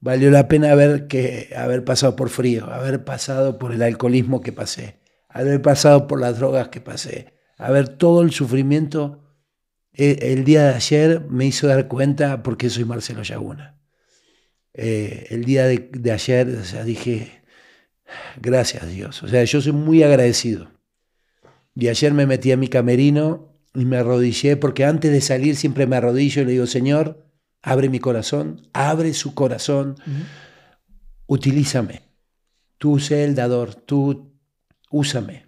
Valió 0.00 0.30
la 0.30 0.46
pena 0.46 0.70
haber, 0.70 1.08
que, 1.08 1.50
haber 1.56 1.84
pasado 1.84 2.14
por 2.14 2.30
frío, 2.30 2.66
haber 2.66 3.04
pasado 3.04 3.58
por 3.58 3.72
el 3.72 3.82
alcoholismo 3.82 4.40
que 4.40 4.52
pasé, 4.52 5.00
haber 5.28 5.60
pasado 5.60 6.06
por 6.06 6.20
las 6.20 6.38
drogas 6.38 6.68
que 6.68 6.80
pasé, 6.80 7.34
haber 7.56 7.88
todo 7.88 8.22
el 8.22 8.30
sufrimiento. 8.30 9.24
E, 9.92 10.32
el, 10.32 10.44
día 10.44 10.68
de 10.68 10.74
ayer 10.74 11.20
me 11.28 11.46
hizo 11.46 11.66
dar 11.66 11.88
cuenta 11.88 12.42
por 12.44 12.56
qué 12.56 12.70
soy 12.70 12.84
Marcelo 12.84 13.22
Yaguna. 13.22 13.80
Eh, 14.74 15.26
el 15.30 15.44
día 15.44 15.66
de, 15.66 16.12
ayer, 16.12 16.48
o 16.48 16.64
sea, 16.64 16.84
dije, 16.84 17.42
gracias 18.40 18.88
Dios. 18.88 19.20
O 19.24 19.28
sea, 19.28 19.42
yo 19.42 19.60
soy 19.60 19.72
muy 19.72 20.04
agradecido. 20.04 20.70
Y 21.74 21.88
ayer 21.88 22.12
me 22.14 22.26
metí 22.26 22.52
a 22.52 22.56
mi 22.56 22.68
camerino 22.68 23.52
y 23.74 23.84
me 23.84 23.96
arrodillé, 23.96 24.56
porque 24.56 24.84
antes 24.84 25.10
de 25.10 25.20
salir 25.20 25.56
siempre 25.56 25.88
me 25.88 25.96
arrodillo 25.96 26.42
y 26.42 26.44
le 26.44 26.52
digo, 26.52 26.66
Señor, 26.66 27.27
abre 27.62 27.88
mi 27.88 27.98
corazón, 27.98 28.68
abre 28.72 29.14
su 29.14 29.34
corazón, 29.34 29.96
utilízame. 31.26 32.02
Tú 32.78 32.98
sé 32.98 33.24
el 33.24 33.34
dador, 33.34 33.74
tú 33.74 34.32
úsame. 34.90 35.46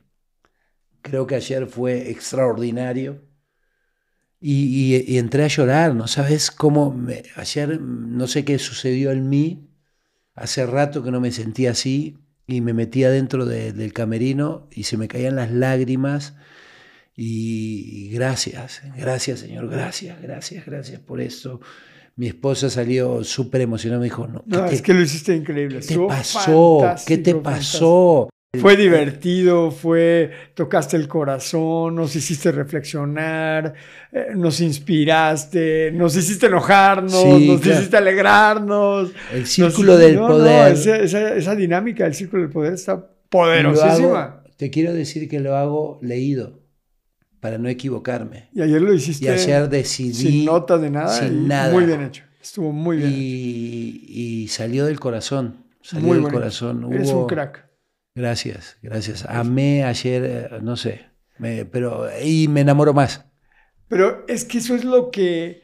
Creo 1.02 1.26
que 1.26 1.36
ayer 1.36 1.66
fue 1.66 2.10
extraordinario. 2.10 3.24
Y, 4.42 5.18
entré 5.18 5.44
a 5.44 5.48
llorar, 5.48 5.94
¿no 5.94 6.06
sabes 6.08 6.50
cómo? 6.50 6.96
ayer 7.36 7.78
no 7.78 8.26
sé 8.26 8.44
qué 8.46 8.58
sucedió 8.58 9.10
en 9.10 9.28
mí, 9.28 9.68
hace 10.34 10.64
rato 10.64 11.02
que 11.02 11.10
no 11.10 11.20
me 11.20 11.30
sentía 11.30 11.72
así 11.72 12.16
y 12.46 12.62
me 12.62 12.72
metí 12.72 13.04
adentro 13.04 13.44
del 13.44 13.92
camerino 13.92 14.66
y 14.70 14.84
se 14.84 14.96
me 14.96 15.08
caían 15.08 15.36
las 15.36 15.50
lágrimas 15.50 16.36
y, 17.14 18.06
y 18.06 18.08
gracias, 18.08 18.80
gracias 18.96 19.40
Señor, 19.40 19.68
gracias, 19.68 20.22
gracias, 20.22 20.64
gracias 20.64 21.00
por 21.02 21.20
esto 21.20 21.60
mi 22.16 22.26
esposa 22.26 22.68
salió 22.68 23.24
súper 23.24 23.62
emocionada, 23.62 24.00
me 24.00 24.04
dijo, 24.04 24.26
no, 24.26 24.42
no 24.46 24.66
es 24.66 24.82
que 24.82 24.92
lo 24.92 25.00
hiciste 25.00 25.34
increíble. 25.34 25.80
¿Qué 25.80 25.94
te 25.94 26.06
pasó? 26.06 26.94
¿Qué 27.06 27.18
te 27.18 27.34
pasó? 27.34 28.28
Fue 28.58 28.76
divertido, 28.76 29.70
fue, 29.70 30.32
tocaste 30.54 30.96
el 30.96 31.06
corazón, 31.06 31.94
nos 31.94 32.16
hiciste 32.16 32.50
reflexionar, 32.50 33.74
eh, 34.10 34.26
nos 34.34 34.60
inspiraste, 34.60 35.92
nos 35.92 36.16
hiciste 36.16 36.46
enojarnos, 36.46 37.12
nos 37.12 37.64
hiciste 37.64 37.96
alegrarnos. 37.96 39.12
El 39.32 39.46
círculo 39.46 39.96
del 39.96 40.18
poder. 40.18 40.72
esa, 40.72 41.54
dinámica 41.54 42.02
del 42.02 42.14
círculo 42.14 42.42
del 42.42 42.50
poder 42.50 42.72
está 42.72 43.06
poderosísima. 43.28 44.42
te 44.56 44.68
quiero 44.68 44.92
decir 44.92 45.28
que 45.28 45.38
lo 45.38 45.56
hago 45.56 46.00
leído 46.02 46.59
para 47.40 47.58
no 47.58 47.68
equivocarme. 47.68 48.48
Y 48.52 48.62
ayer 48.62 48.80
lo 48.80 48.92
hiciste. 48.92 49.24
Y 49.24 49.28
ayer 49.28 49.68
decidí. 49.68 50.14
Sin 50.14 50.44
nota 50.44 50.78
de 50.78 50.90
nada. 50.90 51.18
Sin 51.18 51.48
nada. 51.48 51.72
Muy 51.72 51.84
bien 51.84 52.02
hecho. 52.02 52.24
Estuvo 52.40 52.72
muy 52.72 52.98
bien. 52.98 53.12
Y, 53.14 54.04
y 54.06 54.48
salió 54.48 54.86
del 54.86 55.00
corazón. 55.00 55.64
Salió 55.82 56.14
del 56.14 56.30
corazón. 56.30 56.92
Eres 56.92 57.10
un 57.10 57.26
crack. 57.26 57.70
Gracias, 58.14 58.76
gracias. 58.82 59.24
Amé 59.28 59.84
ayer, 59.84 60.24
eh, 60.24 60.58
no 60.62 60.76
sé, 60.76 61.06
pero 61.70 62.08
y 62.22 62.48
me 62.48 62.62
enamoro 62.62 62.92
más. 62.92 63.24
Pero 63.88 64.24
es 64.28 64.44
que 64.44 64.58
eso 64.58 64.74
es 64.74 64.84
lo 64.84 65.10
que, 65.10 65.62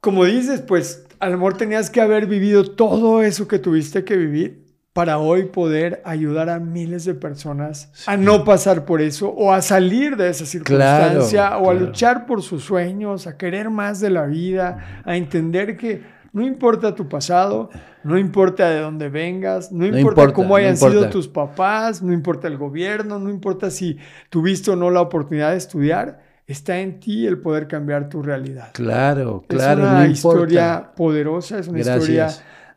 como 0.00 0.24
dices, 0.24 0.60
pues 0.62 1.06
a 1.20 1.28
lo 1.28 1.38
mejor 1.38 1.56
tenías 1.56 1.90
que 1.90 2.00
haber 2.00 2.26
vivido 2.26 2.72
todo 2.72 3.22
eso 3.22 3.46
que 3.46 3.58
tuviste 3.58 4.04
que 4.04 4.16
vivir 4.16 4.63
para 4.94 5.18
hoy 5.18 5.46
poder 5.46 6.00
ayudar 6.04 6.48
a 6.48 6.60
miles 6.60 7.04
de 7.04 7.14
personas 7.14 7.90
a 8.06 8.16
no 8.16 8.44
pasar 8.44 8.84
por 8.84 9.00
eso 9.02 9.28
o 9.28 9.52
a 9.52 9.60
salir 9.60 10.16
de 10.16 10.30
esa 10.30 10.46
circunstancia 10.46 11.58
o 11.58 11.68
a 11.68 11.74
luchar 11.74 12.26
por 12.26 12.42
sus 12.42 12.62
sueños, 12.62 13.26
a 13.26 13.36
querer 13.36 13.70
más 13.70 13.98
de 13.98 14.10
la 14.10 14.24
vida, 14.24 15.02
a 15.04 15.16
entender 15.16 15.76
que 15.76 16.02
No 16.34 16.42
importa 16.44 16.96
tu 16.96 17.08
pasado, 17.08 17.70
no 18.02 18.18
importa 18.18 18.68
de 18.68 18.80
dónde 18.80 19.08
vengas, 19.08 19.70
no 19.70 19.86
importa, 19.86 20.32
cómo 20.32 20.56
hayan 20.56 20.76
sido 20.76 21.08
tus 21.08 21.28
papás, 21.28 22.02
no 22.02 22.12
importa 22.12 22.48
el 22.48 22.58
gobierno, 22.58 23.20
no 23.20 23.30
importa 23.30 23.70
si 23.70 23.98
tuviste 24.30 24.72
o 24.72 24.76
no 24.76 24.90
la 24.90 25.00
oportunidad 25.00 25.52
de 25.52 25.58
estudiar, 25.58 26.24
está 26.44 26.80
en 26.80 26.98
ti 26.98 27.24
el 27.24 27.38
poder 27.38 27.68
cambiar 27.68 28.08
tu 28.08 28.20
realidad. 28.20 28.70
Claro, 28.72 29.44
claro. 29.46 29.84
Es 29.84 29.90
una 29.90 30.06
historia 30.08 30.90
poderosa, 30.96 31.60
es 31.60 31.68
una 31.68 31.78
historia 31.78 32.28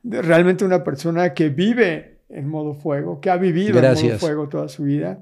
de 0.09 0.21
realmente 0.21 0.65
una 0.65 0.83
persona 0.83 1.33
que 1.33 1.49
vive 1.49 2.19
en 2.29 2.47
modo 2.47 2.73
fuego, 2.73 3.19
que 3.19 3.29
ha 3.29 3.37
vivido 3.37 3.79
en 3.79 3.93
modo 3.93 4.17
fuego 4.17 4.49
toda 4.49 4.67
su 4.67 4.83
vida 4.83 5.19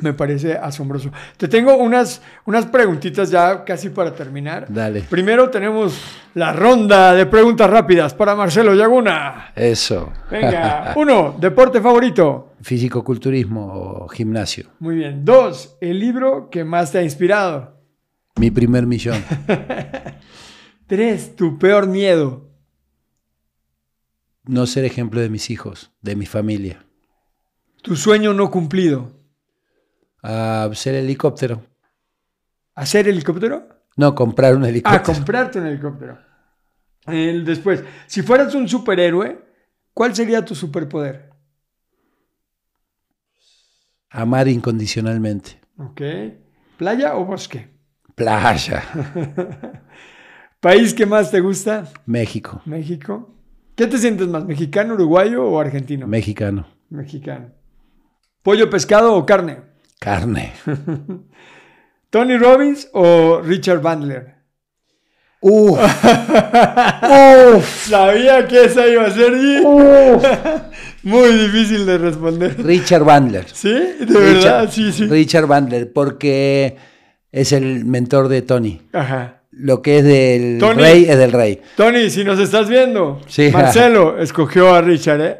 me 0.00 0.12
parece 0.12 0.54
asombroso. 0.54 1.10
Te 1.36 1.48
tengo 1.48 1.76
unas, 1.76 2.20
unas 2.46 2.66
preguntitas 2.66 3.30
ya 3.30 3.64
casi 3.64 3.90
para 3.90 4.12
terminar. 4.12 4.66
Dale. 4.68 5.02
Primero 5.02 5.50
tenemos 5.50 6.00
la 6.34 6.52
ronda 6.52 7.14
de 7.14 7.26
preguntas 7.26 7.70
rápidas 7.70 8.12
para 8.14 8.34
Marcelo 8.34 8.74
Yaguna. 8.74 9.52
Eso. 9.54 10.12
Venga, 10.30 10.92
uno, 10.96 11.36
deporte 11.38 11.80
favorito. 11.80 12.54
Físico-culturismo 12.60 13.66
o 13.72 14.08
gimnasio. 14.08 14.66
Muy 14.80 14.96
bien. 14.96 15.24
Dos, 15.24 15.76
el 15.80 16.00
libro 16.00 16.48
que 16.50 16.64
más 16.64 16.90
te 16.90 16.98
ha 16.98 17.02
inspirado. 17.02 17.74
Mi 18.36 18.50
primer 18.50 18.86
millón. 18.86 19.22
Tres, 20.86 21.36
tu 21.36 21.58
peor 21.58 21.86
miedo. 21.86 22.53
No 24.44 24.66
ser 24.66 24.84
ejemplo 24.84 25.20
de 25.20 25.30
mis 25.30 25.50
hijos, 25.50 25.92
de 26.00 26.16
mi 26.16 26.26
familia. 26.26 26.84
Tu 27.82 27.96
sueño 27.96 28.32
no 28.32 28.50
cumplido 28.50 29.24
a 30.24 30.70
ser 30.72 30.94
helicóptero. 30.94 31.62
¿Hacer 32.74 33.06
helicóptero? 33.08 33.68
No, 33.96 34.14
comprar 34.14 34.56
un 34.56 34.64
helicóptero. 34.64 35.02
Ah, 35.02 35.14
comprarte 35.14 35.60
un 35.60 35.66
helicóptero. 35.66 36.18
después, 37.06 37.84
si 38.06 38.22
fueras 38.22 38.54
un 38.54 38.66
superhéroe, 38.66 39.38
¿cuál 39.92 40.14
sería 40.14 40.42
tu 40.42 40.54
superpoder? 40.54 41.30
Amar 44.08 44.48
incondicionalmente. 44.48 45.60
Ok. 45.78 46.00
¿Playa 46.78 47.16
o 47.16 47.26
bosque? 47.26 47.68
Playa. 48.14 48.82
¿País 50.60 50.94
que 50.94 51.04
más 51.04 51.30
te 51.30 51.40
gusta? 51.40 51.92
México. 52.06 52.62
México. 52.64 53.33
¿Qué 53.76 53.88
te 53.88 53.98
sientes 53.98 54.28
más, 54.28 54.44
mexicano, 54.44 54.94
uruguayo 54.94 55.44
o 55.44 55.58
argentino? 55.58 56.06
Mexicano. 56.06 56.66
Mexicano. 56.90 57.50
¿Pollo, 58.42 58.70
pescado 58.70 59.14
o 59.14 59.26
carne? 59.26 59.62
Carne. 59.98 60.52
¿Tony 62.10 62.36
Robbins 62.36 62.88
o 62.92 63.40
Richard 63.40 63.80
Bandler? 63.80 64.34
Uf. 65.40 65.76
Sabía 67.88 68.46
que 68.46 68.64
esa 68.64 68.86
iba 68.86 69.06
a 69.06 69.10
ser 69.10 69.32
muy 71.02 71.32
difícil 71.32 71.84
de 71.84 71.98
responder. 71.98 72.64
Richard 72.64 73.02
Bandler. 73.02 73.46
¿Sí? 73.52 73.72
De 73.72 74.06
verdad, 74.06 74.70
sí, 74.70 74.92
sí. 74.92 75.06
Richard 75.06 75.48
Bandler, 75.48 75.92
porque 75.92 76.76
es 77.32 77.52
el 77.52 77.84
mentor 77.84 78.28
de 78.28 78.42
Tony. 78.42 78.80
Ajá 78.92 79.43
lo 79.56 79.82
que 79.82 79.98
es 79.98 80.04
del 80.04 80.60
rey 80.76 81.04
es 81.08 81.18
del 81.18 81.32
rey. 81.32 81.60
Tony, 81.76 82.10
si 82.10 82.24
nos 82.24 82.38
estás 82.38 82.68
viendo, 82.68 83.20
Marcelo 83.52 84.18
escogió 84.18 84.74
a 84.74 84.80
Richard, 84.80 85.20
¿eh? 85.20 85.38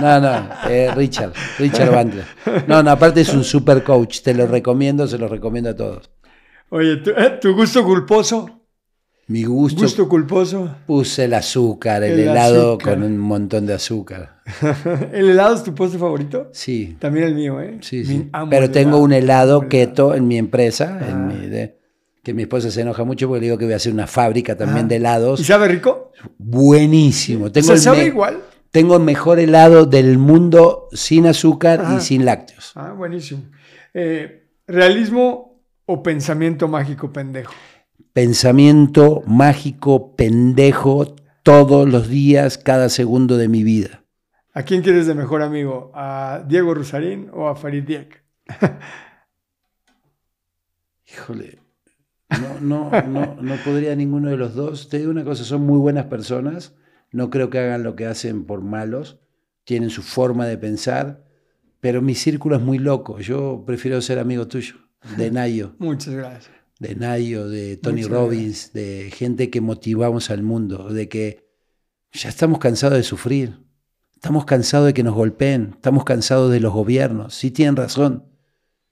No, 0.00 0.20
no, 0.20 0.48
eh, 0.68 0.90
Richard, 0.94 1.32
Richard 1.58 1.90
Bandler. 1.90 2.24
No, 2.66 2.82
no, 2.82 2.90
aparte 2.90 3.20
es 3.20 3.32
un 3.34 3.44
super 3.44 3.82
coach, 3.82 4.20
te 4.22 4.34
lo 4.34 4.46
recomiendo, 4.46 5.06
se 5.06 5.18
lo 5.18 5.28
recomiendo 5.28 5.70
a 5.70 5.76
todos. 5.76 6.10
Oye, 6.70 6.98
¿tu, 6.98 7.10
eh, 7.10 7.38
gusto 7.54 7.84
culposo? 7.84 8.48
Mi 9.26 9.44
gusto. 9.44 9.82
¿Gusto 9.82 10.08
culposo? 10.08 10.76
Puse 10.86 11.24
el 11.24 11.34
azúcar, 11.34 12.02
el, 12.02 12.18
helado 12.18 12.78
con 12.78 13.02
un 13.02 13.16
montón 13.16 13.66
de 13.66 13.74
azúcar. 13.74 14.40
¿El 15.12 15.30
helado 15.30 15.54
es 15.54 15.62
tu 15.62 15.72
postre 15.72 16.00
favorito? 16.00 16.48
Sí. 16.52 16.96
También 16.98 17.26
el 17.26 17.34
mío, 17.34 17.60
¿eh? 17.60 17.78
Sí, 17.80 18.04
sí. 18.04 18.28
Pero 18.48 18.70
tengo 18.70 18.98
un 18.98 19.12
helado 19.12 19.68
keto 19.68 20.16
en 20.16 20.26
mi 20.26 20.36
empresa, 20.36 20.98
en 21.08 21.14
ah. 21.14 21.32
mi, 21.32 21.48
que 22.22 22.34
mi 22.34 22.42
esposa 22.42 22.70
se 22.70 22.82
enoja 22.82 23.04
mucho 23.04 23.28
porque 23.28 23.40
le 23.40 23.46
digo 23.46 23.58
que 23.58 23.64
voy 23.64 23.74
a 23.74 23.76
hacer 23.76 23.92
una 23.92 24.06
fábrica 24.06 24.56
también 24.56 24.88
de 24.88 24.96
helados. 24.96 25.40
¿Y 25.40 25.44
sabe 25.44 25.68
rico? 25.68 26.12
Buenísimo. 26.38 27.50
Tengo 27.50 27.76
sabe 27.76 28.04
igual? 28.04 28.40
Tengo 28.70 28.96
el 28.96 29.02
mejor 29.02 29.40
helado 29.40 29.86
del 29.86 30.18
mundo 30.18 30.88
sin 30.92 31.26
azúcar 31.26 31.84
y 31.96 32.00
sin 32.00 32.24
lácteos. 32.24 32.72
Ah, 32.76 32.92
buenísimo. 32.92 33.42
Eh, 33.94 34.48
¿Realismo 34.66 35.64
o 35.86 36.02
pensamiento 36.02 36.68
mágico 36.68 37.12
pendejo? 37.12 37.52
Pensamiento 38.12 39.22
mágico 39.26 40.14
pendejo 40.14 41.16
todos 41.42 41.88
los 41.88 42.08
días, 42.08 42.58
cada 42.58 42.88
segundo 42.88 43.36
de 43.36 43.48
mi 43.48 43.64
vida. 43.64 44.04
¿A 44.52 44.62
quién 44.62 44.82
quieres 44.82 45.06
de 45.06 45.14
mejor 45.14 45.42
amigo? 45.42 45.90
¿A 45.94 46.44
Diego 46.46 46.74
Rusarín 46.74 47.30
o 47.32 47.48
a 47.48 47.56
Farid 47.56 47.84
Diek? 47.84 48.22
Híjole, 51.12 51.58
no, 52.30 52.60
no, 52.60 53.02
no, 53.02 53.36
no 53.40 53.56
podría 53.64 53.96
ninguno 53.96 54.30
de 54.30 54.36
los 54.36 54.54
dos. 54.54 54.88
Te 54.88 54.98
digo 54.98 55.10
una 55.10 55.24
cosa, 55.24 55.44
son 55.44 55.62
muy 55.62 55.78
buenas 55.78 56.06
personas. 56.06 56.74
No 57.12 57.30
creo 57.30 57.50
que 57.50 57.58
hagan 57.58 57.82
lo 57.82 57.96
que 57.96 58.06
hacen 58.06 58.44
por 58.44 58.62
malos. 58.62 59.18
Tienen 59.64 59.90
su 59.90 60.02
forma 60.02 60.46
de 60.46 60.58
pensar. 60.58 61.24
Pero 61.80 62.02
mi 62.02 62.14
círculo 62.14 62.56
es 62.56 62.62
muy 62.62 62.78
loco. 62.78 63.18
Yo 63.20 63.64
prefiero 63.66 64.00
ser 64.00 64.18
amigo 64.18 64.46
tuyo, 64.46 64.76
de 65.16 65.30
Nayo. 65.32 65.74
Muchas 65.78 66.14
gracias. 66.14 66.50
De 66.78 66.94
Nayo, 66.94 67.48
de 67.48 67.76
Tony 67.76 68.04
Robbins, 68.04 68.72
de 68.72 69.10
gente 69.14 69.50
que 69.50 69.60
motivamos 69.60 70.30
al 70.30 70.42
mundo, 70.42 70.90
de 70.90 71.08
que 71.08 71.50
ya 72.12 72.28
estamos 72.28 72.58
cansados 72.58 72.96
de 72.96 73.02
sufrir. 73.02 73.58
Estamos 74.14 74.44
cansados 74.44 74.86
de 74.86 74.94
que 74.94 75.02
nos 75.02 75.14
golpeen. 75.14 75.70
Estamos 75.74 76.04
cansados 76.04 76.50
de 76.50 76.60
los 76.60 76.72
gobiernos. 76.72 77.34
Sí 77.34 77.50
tienen 77.50 77.76
razón. 77.76 78.29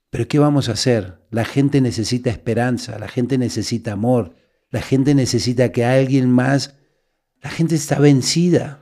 Pero 0.09 0.27
¿qué 0.27 0.39
vamos 0.39 0.69
a 0.69 0.73
hacer? 0.73 1.19
La 1.29 1.45
gente 1.45 1.81
necesita 1.81 2.29
esperanza, 2.29 2.97
la 2.97 3.07
gente 3.07 3.37
necesita 3.37 3.91
amor, 3.91 4.35
la 4.71 4.81
gente 4.81 5.13
necesita 5.13 5.71
que 5.71 5.85
alguien 5.85 6.29
más, 6.29 6.75
la 7.41 7.49
gente 7.49 7.75
está 7.75 7.99
vencida. 7.99 8.81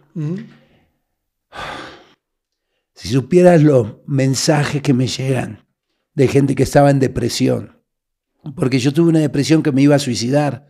Si 2.94 3.10
supieras 3.10 3.62
los 3.62 3.98
mensajes 4.08 4.82
que 4.82 4.94
me 4.94 5.08
llegan 5.08 5.66
de 6.14 6.28
gente 6.28 6.56
que 6.56 6.64
estaba 6.64 6.90
en 6.90 7.00
depresión, 7.00 7.84
porque 8.56 8.80
yo 8.80 8.94
tuve 8.94 9.10
una 9.10 9.20
depresión 9.20 9.62
que 9.62 9.72
me 9.72 9.82
iba 9.82 9.96
a 9.96 10.00
suicidar 10.00 10.68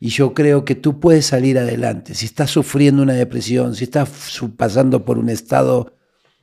y 0.00 0.08
yo 0.08 0.32
creo 0.32 0.64
que 0.64 0.74
tú 0.74 1.00
puedes 1.00 1.26
salir 1.26 1.58
adelante. 1.58 2.14
Si 2.14 2.26
estás 2.26 2.50
sufriendo 2.50 3.02
una 3.02 3.14
depresión, 3.14 3.74
si 3.74 3.84
estás 3.84 4.08
pasando 4.56 5.04
por 5.04 5.18
un 5.18 5.28
estado 5.28 5.97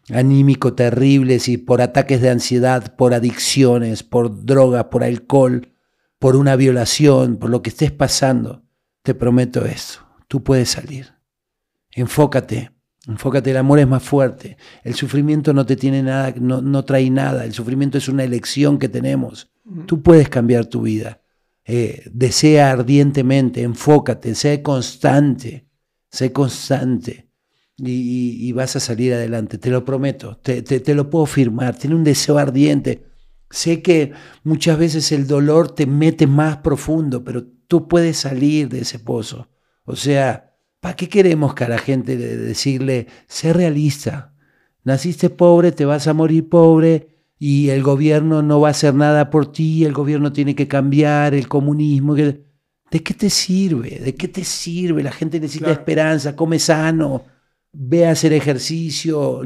anímico 0.09 0.73
terribles 0.73 1.47
y 1.47 1.57
por 1.57 1.81
ataques 1.81 2.21
de 2.21 2.29
ansiedad, 2.29 2.95
por 2.95 3.13
adicciones, 3.13 4.03
por 4.03 4.45
droga, 4.45 4.89
por 4.89 5.03
alcohol, 5.03 5.73
por 6.19 6.35
una 6.35 6.55
violación, 6.55 7.37
por 7.37 7.49
lo 7.49 7.61
que 7.61 7.69
estés 7.69 7.91
pasando, 7.91 8.63
te 9.01 9.13
prometo 9.13 9.65
esto, 9.65 9.99
tú 10.27 10.43
puedes 10.43 10.69
salir. 10.69 11.13
Enfócate, 11.91 12.71
enfócate, 13.07 13.51
el 13.51 13.57
amor 13.57 13.79
es 13.79 13.87
más 13.87 14.03
fuerte, 14.03 14.57
el 14.83 14.95
sufrimiento 14.95 15.53
no 15.53 15.65
te 15.65 15.75
tiene 15.75 16.03
nada, 16.03 16.33
no, 16.39 16.61
no 16.61 16.85
trae 16.85 17.09
nada, 17.09 17.45
el 17.45 17.53
sufrimiento 17.53 17.97
es 17.97 18.07
una 18.07 18.23
elección 18.23 18.77
que 18.77 18.89
tenemos, 18.89 19.51
tú 19.85 20.01
puedes 20.01 20.29
cambiar 20.29 20.65
tu 20.65 20.81
vida. 20.81 21.21
Eh, 21.67 22.03
desea 22.13 22.69
ardientemente, 22.69 23.63
enfócate, 23.63 24.35
sé 24.35 24.61
constante, 24.61 25.67
sé 26.11 26.31
constante 26.31 27.25
y, 27.77 28.51
vas 28.53 28.75
a 28.75 28.79
salir 28.79 29.13
adelante, 29.13 29.57
te 29.57 29.69
lo 29.69 29.83
prometo, 29.83 30.37
te, 30.37 30.61
te, 30.61 30.95
lo 30.95 31.09
puedo 31.09 31.25
firmar, 31.25 31.77
tiene 31.77 31.95
un 31.95 32.03
deseo 32.03 32.37
ardiente. 32.37 33.05
Sé 33.49 33.81
que 33.81 34.13
muchas 34.43 34.77
veces 34.77 35.11
el 35.11 35.27
dolor 35.27 35.73
te 35.73 35.85
mete 35.85 36.27
más 36.27 36.57
profundo, 36.57 37.23
pero 37.23 37.45
tú 37.67 37.87
puedes 37.87 38.17
salir 38.17 38.69
de 38.69 38.81
ese 38.81 38.99
pozo. 38.99 39.49
O 39.83 39.95
sea, 39.95 40.55
¿para 40.79 40.95
qué 40.95 41.09
queremos 41.09 41.53
que 41.53 41.65
a 41.65 41.69
la 41.69 41.77
gente 41.77 42.17
decirle, 42.17 43.07
sé 43.27 43.53
realista? 43.53 44.33
Naciste 44.83 45.29
pobre, 45.29 45.71
te 45.71 45.85
vas 45.85 46.07
a 46.07 46.13
morir 46.13 46.47
pobre 46.49 47.09
y 47.37 47.69
el 47.69 47.83
gobierno 47.83 48.41
no 48.41 48.61
va 48.61 48.69
a 48.69 48.71
hacer 48.71 48.93
nada 48.93 49.29
por 49.29 49.51
ti, 49.51 49.83
el 49.83 49.93
gobierno 49.93 50.31
tiene 50.31 50.55
que 50.55 50.67
cambiar, 50.67 51.33
el 51.33 51.47
comunismo. 51.47 52.15
¿De 52.15 53.03
qué 53.03 53.13
te 53.13 53.29
sirve? 53.29 53.99
¿De 53.99 54.15
qué 54.15 54.27
te 54.27 54.43
sirve? 54.43 55.03
La 55.03 55.11
gente 55.11 55.39
necesita 55.39 55.71
esperanza, 55.71 56.35
come 56.35 56.59
sano 56.59 57.34
ve 57.77 58.07
a 58.07 58.11
hacer 58.11 58.33
ejercicio, 58.33 59.41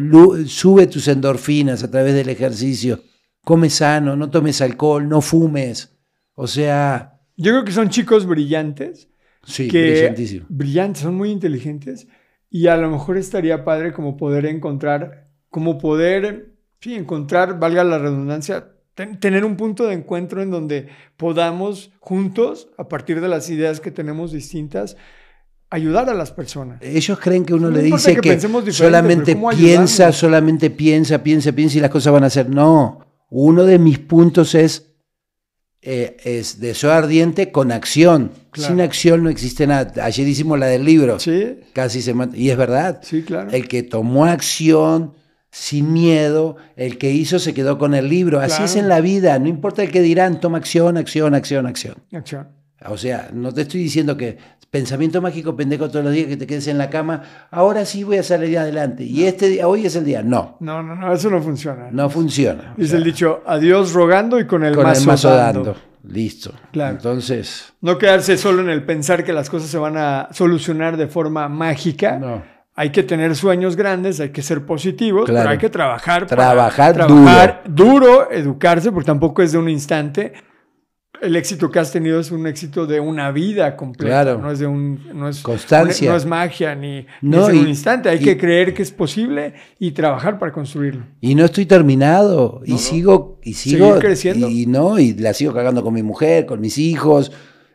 sube 0.45 0.87
tus 0.87 1.07
endorfinas 1.07 1.83
a 1.83 1.91
través 1.91 2.13
del 2.13 2.29
ejercicio, 2.29 3.01
come 3.43 3.69
sano, 3.69 4.15
no 4.15 4.29
tomes 4.29 4.61
alcohol, 4.61 5.07
no 5.07 5.21
fumes. 5.21 5.97
O 6.35 6.47
sea... 6.47 7.19
Yo 7.35 7.51
creo 7.51 7.65
que 7.65 7.71
son 7.71 7.89
chicos 7.89 8.25
brillantes. 8.25 9.09
Sí, 9.43 9.69
brillantísimos. 9.69 10.47
Brillantes, 10.49 11.01
son 11.01 11.15
muy 11.15 11.31
inteligentes 11.31 12.07
y 12.49 12.67
a 12.67 12.77
lo 12.77 12.89
mejor 12.89 13.17
estaría 13.17 13.63
padre 13.63 13.93
como 13.93 14.17
poder 14.17 14.45
encontrar, 14.45 15.29
como 15.49 15.77
poder, 15.77 16.55
sí, 16.81 16.95
encontrar, 16.95 17.59
valga 17.59 17.83
la 17.83 17.97
redundancia, 17.97 18.71
tener 19.19 19.45
un 19.45 19.55
punto 19.55 19.87
de 19.87 19.93
encuentro 19.93 20.41
en 20.41 20.51
donde 20.51 20.89
podamos 21.15 21.91
juntos, 21.99 22.69
a 22.77 22.89
partir 22.89 23.21
de 23.21 23.27
las 23.29 23.49
ideas 23.49 23.79
que 23.79 23.91
tenemos 23.91 24.31
distintas, 24.31 24.97
ayudar 25.69 26.09
a 26.09 26.13
las 26.13 26.31
personas. 26.31 26.81
Ellos 26.81 27.19
creen 27.19 27.45
que 27.45 27.53
uno 27.53 27.69
No 27.69 27.77
le 27.77 27.83
dice 27.83 28.17
que 28.17 28.39
solamente 28.71 29.33
pero 29.33 29.39
¿cómo 29.41 29.57
piensa, 29.57 30.11
solamente 30.11 30.69
piensa, 30.69 31.21
piensa, 31.21 31.51
piensa 31.51 31.77
y 31.77 31.81
las 31.81 31.91
cosas 31.91 32.13
van 32.13 32.23
a 32.23 32.29
ser. 32.29 32.49
No, 32.49 33.05
uno 33.29 33.63
de 33.65 33.77
mis 33.77 33.99
puntos 33.99 34.55
es, 34.55 34.91
eh, 35.81 36.17
es 36.23 36.59
deseo 36.59 36.91
ardiente 36.91 37.51
con 37.51 37.71
acción. 37.71 38.31
Claro. 38.51 38.73
Sin 38.73 38.81
acción 38.81 39.23
no 39.23 39.29
existe 39.29 39.67
nada. 39.67 40.03
Ayer 40.03 40.27
hicimos 40.27 40.57
la 40.57 40.65
del 40.65 40.83
libro, 40.83 41.19
Sí, 41.19 41.59
casi 41.73 42.01
se 42.01 42.13
mata. 42.13 42.35
Y 42.35 42.49
es 42.49 42.57
verdad. 42.57 42.99
sí, 43.03 43.21
claro. 43.23 43.51
El 43.51 43.67
que 43.67 43.83
tomó 43.83 44.25
acción 44.25 45.13
sin 45.51 45.93
miedo, 45.93 46.57
el 46.75 46.97
que 46.97 47.11
hizo 47.11 47.39
se 47.39 47.53
quedó 47.53 47.77
con 47.77 47.95
el 47.95 48.07
libro. 48.07 48.39
Así 48.39 48.63
es 48.63 48.75
en 48.75 48.87
la 48.87 49.01
vida, 49.01 49.37
no 49.39 49.47
importa 49.47 49.81
el 49.81 49.91
que 49.91 50.01
dirán, 50.01 50.39
toma 50.39 50.59
acción, 50.59 50.97
acción, 50.97 51.33
acción, 51.33 51.65
acción. 51.65 51.95
Acción. 52.11 52.58
O 52.87 52.97
sea, 52.97 53.29
no 53.33 53.53
te 53.53 53.61
estoy 53.61 53.81
diciendo 53.81 54.15
que 54.15 54.37
pensamiento 54.71 55.21
mágico 55.21 55.55
pendejo 55.55 55.89
todos 55.89 56.05
los 56.05 56.13
días 56.13 56.27
que 56.27 56.37
te 56.37 56.45
quedes 56.45 56.67
en 56.67 56.77
la 56.77 56.89
cama, 56.89 57.23
ahora 57.51 57.85
sí 57.85 58.03
voy 58.03 58.17
a 58.17 58.23
salir 58.23 58.57
adelante 58.57 59.03
y 59.03 59.25
este 59.25 59.49
día, 59.49 59.67
hoy 59.67 59.85
es 59.85 59.95
el 59.95 60.05
día. 60.05 60.21
No, 60.23 60.57
No, 60.59 60.83
no, 60.83 60.95
no, 60.95 61.11
eso 61.13 61.29
no 61.29 61.41
funciona. 61.41 61.87
no 61.91 62.09
funciona. 62.09 62.73
Dice 62.77 62.97
el 62.97 63.03
dicho, 63.03 63.41
adiós 63.47 63.93
rogando 63.93 64.39
y 64.39 64.45
con 64.45 64.63
el 64.63 64.75
con 64.75 64.83
mazo, 64.83 65.01
el 65.01 65.07
mazo 65.07 65.29
dando. 65.35 65.63
dando. 65.63 65.79
Listo. 66.03 66.53
Claro. 66.71 66.95
Entonces, 66.95 67.73
No 67.81 67.97
quedarse 67.97 68.37
solo 68.37 68.61
en 68.61 68.69
el 68.69 68.83
pensar 68.85 69.23
que 69.23 69.33
las 69.33 69.49
cosas 69.49 69.69
se 69.69 69.77
van 69.77 69.97
a 69.97 70.29
solucionar 70.31 70.95
de 70.97 71.07
forma 71.07 71.49
mágica. 71.49 72.17
no. 72.19 72.59
Hay 72.75 72.91
que 72.91 73.03
tener 73.03 73.35
sueños 73.35 73.75
grandes, 73.75 74.21
hay 74.21 74.29
que 74.29 74.41
ser 74.41 74.65
positivos, 74.65 75.25
Claro. 75.25 75.39
pero 75.41 75.49
hay 75.51 75.57
que 75.57 75.69
trabajar. 75.69 76.25
para 76.27 76.43
Trabajar 76.45 76.93
trabajar 76.93 77.61
duro. 77.67 78.31
educarse, 78.31 78.89
porque 78.93 79.07
tampoco 79.07 79.41
es 79.41 79.51
de 79.51 79.57
un 79.57 79.67
instante. 79.67 80.31
El 81.21 81.35
éxito 81.35 81.69
que 81.69 81.79
has 81.79 81.91
tenido 81.91 82.19
es 82.19 82.31
un 82.31 82.47
éxito 82.47 82.85
de 82.87 82.99
una 82.99 83.31
vida 83.31 83.75
completa. 83.75 84.23
Claro. 84.23 84.37
No 84.39 84.51
es 84.51 84.59
de 84.59 84.67
un. 84.67 84.99
No 85.13 85.27
es, 85.27 85.41
Constancia. 85.41 86.09
No 86.11 86.15
es 86.17 86.25
magia 86.25 86.75
ni, 86.75 86.99
ni 86.99 87.05
No, 87.21 87.43
es 87.43 87.49
en 87.49 87.55
y- 87.55 87.59
un 87.59 87.67
instante. 87.67 88.07
Hay 88.09 88.19
y- 88.19 88.23
que 88.23 88.37
creer 88.37 88.73
que 88.73 88.83
es 88.83 88.91
posible 88.91 89.53
y 89.79 89.91
trabajar 89.91 90.39
para 90.39 90.51
construirlo. 90.53 91.05
Y 91.19 91.35
no 91.35 91.43
estoy 91.45 91.65
terminado. 91.65 92.61
Y 92.65 92.71
No, 92.73 92.77
sigo, 92.77 93.39
y 93.43 93.53
sigo. 93.53 93.87
Seguir 93.87 94.01
creciendo. 94.01 94.49
Y, 94.49 94.65
no, 94.65 94.97
y 94.97 95.13
la 95.13 95.33
sigo 95.33 95.53
cagando 95.53 95.83
con 95.83 95.93
mi 95.93 96.03
mujer, 96.03 96.45
con 96.45 96.61
mis 96.61 96.77
hijos. 96.77 97.31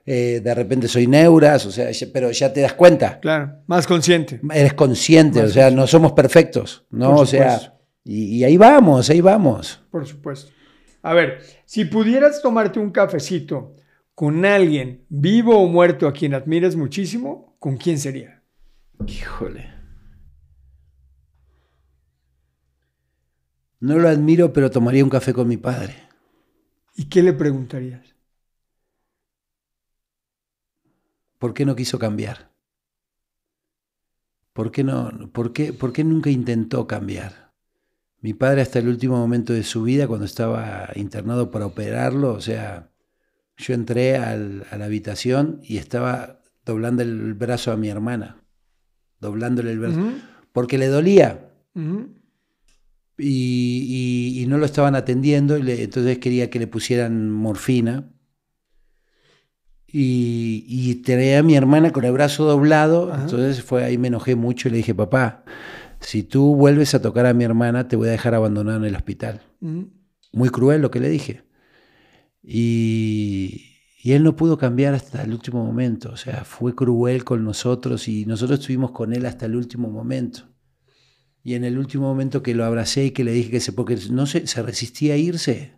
eh, 0.07 0.43
de 0.45 0.55
repente 0.55 0.87
soy 0.87 1.07
neuras, 1.07 1.65
o 1.65 1.71
sea, 1.71 1.89
pero 2.13 2.31
ya 2.31 2.53
te 2.53 2.61
das 2.61 2.75
cuenta. 2.75 3.21
Claro, 3.21 3.55
más 3.67 3.87
consciente. 3.87 4.39
Eres 4.53 4.75
consciente, 4.75 5.41
Más 5.41 5.51
o 5.51 5.53
sea, 5.55 5.71
no 5.71 5.87
somos 5.87 6.13
perfectos, 6.13 6.85
¿no? 6.91 7.13
Por 7.15 7.23
O 7.23 7.27
sea, 7.27 7.53
supuesto. 7.59 7.79
y 8.05 8.45
ahí 8.45 8.59
vamos, 8.59 9.09
ahí 9.09 9.23
vamos. 9.23 9.81
Por 9.91 10.07
supuesto. 10.07 10.53
A 11.05 11.13
ver, 11.13 11.43
si 11.67 11.85
pudieras 11.85 12.41
tomarte 12.41 12.81
un 12.81 12.91
cafecito 12.91 13.77
con 14.15 14.47
alguien 14.47 15.05
vivo 15.11 15.59
o 15.59 15.67
muerto 15.69 16.09
a 16.09 16.15
quien 16.15 16.33
admires 16.33 16.77
muchísimo, 16.77 17.59
¿con 17.59 17.77
quién 17.77 17.99
sería? 17.99 18.43
Híjole. 19.07 19.71
No 23.81 23.99
lo 23.99 24.09
admiro, 24.09 24.55
pero 24.55 24.71
tomaría 24.71 25.05
un 25.05 25.11
café 25.11 25.35
con 25.35 25.47
mi 25.47 25.59
padre. 25.59 25.95
¿Y 26.97 27.11
qué 27.11 27.23
le 27.23 27.35
preguntarías? 27.35 28.17
¿Por 31.39 31.53
qué 31.53 31.67
no 31.67 31.77
quiso 31.77 31.99
cambiar? 31.99 32.51
¿Por 34.55 34.73
qué, 34.73 34.85
no, 34.85 35.31
por, 35.35 35.53
qué, 35.53 35.75
¿Por 35.75 35.93
qué 35.93 36.03
nunca 36.03 36.31
intentó 36.31 36.87
cambiar? 36.87 37.44
Mi 38.25 38.33
padre 38.33 38.63
hasta 38.63 38.79
el 38.79 38.89
último 38.89 39.19
momento 39.19 39.53
de 39.53 39.63
su 39.63 39.83
vida, 39.83 40.09
cuando 40.09 40.25
estaba 40.25 40.89
internado 40.95 41.51
para 41.51 41.67
operarlo, 41.67 42.33
o 42.33 42.41
sea, 42.41 42.89
yo 43.59 43.75
entré 43.75 44.17
al- 44.17 44.65
a 44.71 44.79
la 44.79 44.87
habitación 44.87 45.61
y 45.63 45.77
estaba 45.77 46.41
doblando 46.65 47.03
el 47.03 47.35
brazo 47.35 47.71
a 47.71 47.77
mi 47.77 47.91
hermana, 47.91 48.43
doblándole 49.21 49.73
el 49.73 49.79
brazo, 49.79 50.01
porque 50.55 50.79
le 50.79 50.87
dolía. 50.87 51.51
Y, 53.19 54.33
y- 54.39 54.43
y 54.43 54.47
no 54.47 54.57
lo 54.57 54.65
estaban 54.65 54.95
atendiendo, 54.95 55.59
y 55.59 55.63
le- 55.63 55.83
entonces 55.83 56.17
quería 56.17 56.49
que 56.49 56.59
le 56.59 56.67
pusieran 56.67 57.31
morfina. 57.31 58.09
Y, 59.87 60.65
y 60.67 60.95
tenía 61.03 61.41
a 61.41 61.43
mi 61.43 61.57
hermana 61.57 61.93
con 61.93 62.05
el 62.07 62.13
brazo 62.13 62.47
doblado, 62.47 63.15
entonces 63.15 63.63
fue 63.63 63.85
ahí 63.85 63.99
me 63.99 64.09
enojé 64.09 64.35
mucho 64.35 64.69
y 64.69 64.71
le 64.71 64.79
dije, 64.79 64.95
papá, 64.95 65.45
si 66.05 66.23
tú 66.23 66.55
vuelves 66.55 66.95
a 66.95 67.03
tocar 67.03 67.27
a 67.27 67.35
mi 67.35 67.45
hermana, 67.45 67.89
te 67.89 67.97
voy 67.97 68.09
a 68.09 68.13
dejar 68.13 68.35
abandonada 68.35 68.79
en 68.79 68.85
el 68.85 68.97
hospital. 68.97 69.43
Muy 70.33 70.49
cruel 70.51 70.83
lo 70.83 70.91
que 70.91 71.01
le 71.01 71.09
dije. 71.09 71.45
Y, 72.43 73.75
y 74.03 74.13
él 74.13 74.23
no 74.23 74.37
pudo 74.37 74.59
cambiar 74.59 74.95
hasta 74.95 75.23
el 75.23 75.33
último 75.33 75.65
momento, 75.65 76.11
o 76.13 76.17
sea, 76.17 76.45
fue 76.45 76.75
cruel 76.75 77.25
con 77.25 77.43
nosotros 77.43 78.07
y 78.07 78.27
nosotros 78.27 78.61
estuvimos 78.61 78.91
con 78.91 79.15
él 79.15 79.25
hasta 79.25 79.47
el 79.47 79.57
último 79.57 79.89
momento. 79.89 80.55
Y 81.43 81.55
en 81.55 81.65
el 81.65 81.79
último 81.79 82.05
momento 82.05 82.43
que 82.43 82.55
lo 82.55 82.65
abracé 82.65 83.07
y 83.07 83.11
que 83.11 83.25
le 83.25 83.33
dije 83.33 83.51
que 83.51 83.61
se, 83.61 83.73
porque 83.73 83.99
no 84.11 84.27
se, 84.27 84.47
se 84.47 84.63
resistía 84.63 85.15
a 85.15 85.17
irse. 85.17 85.73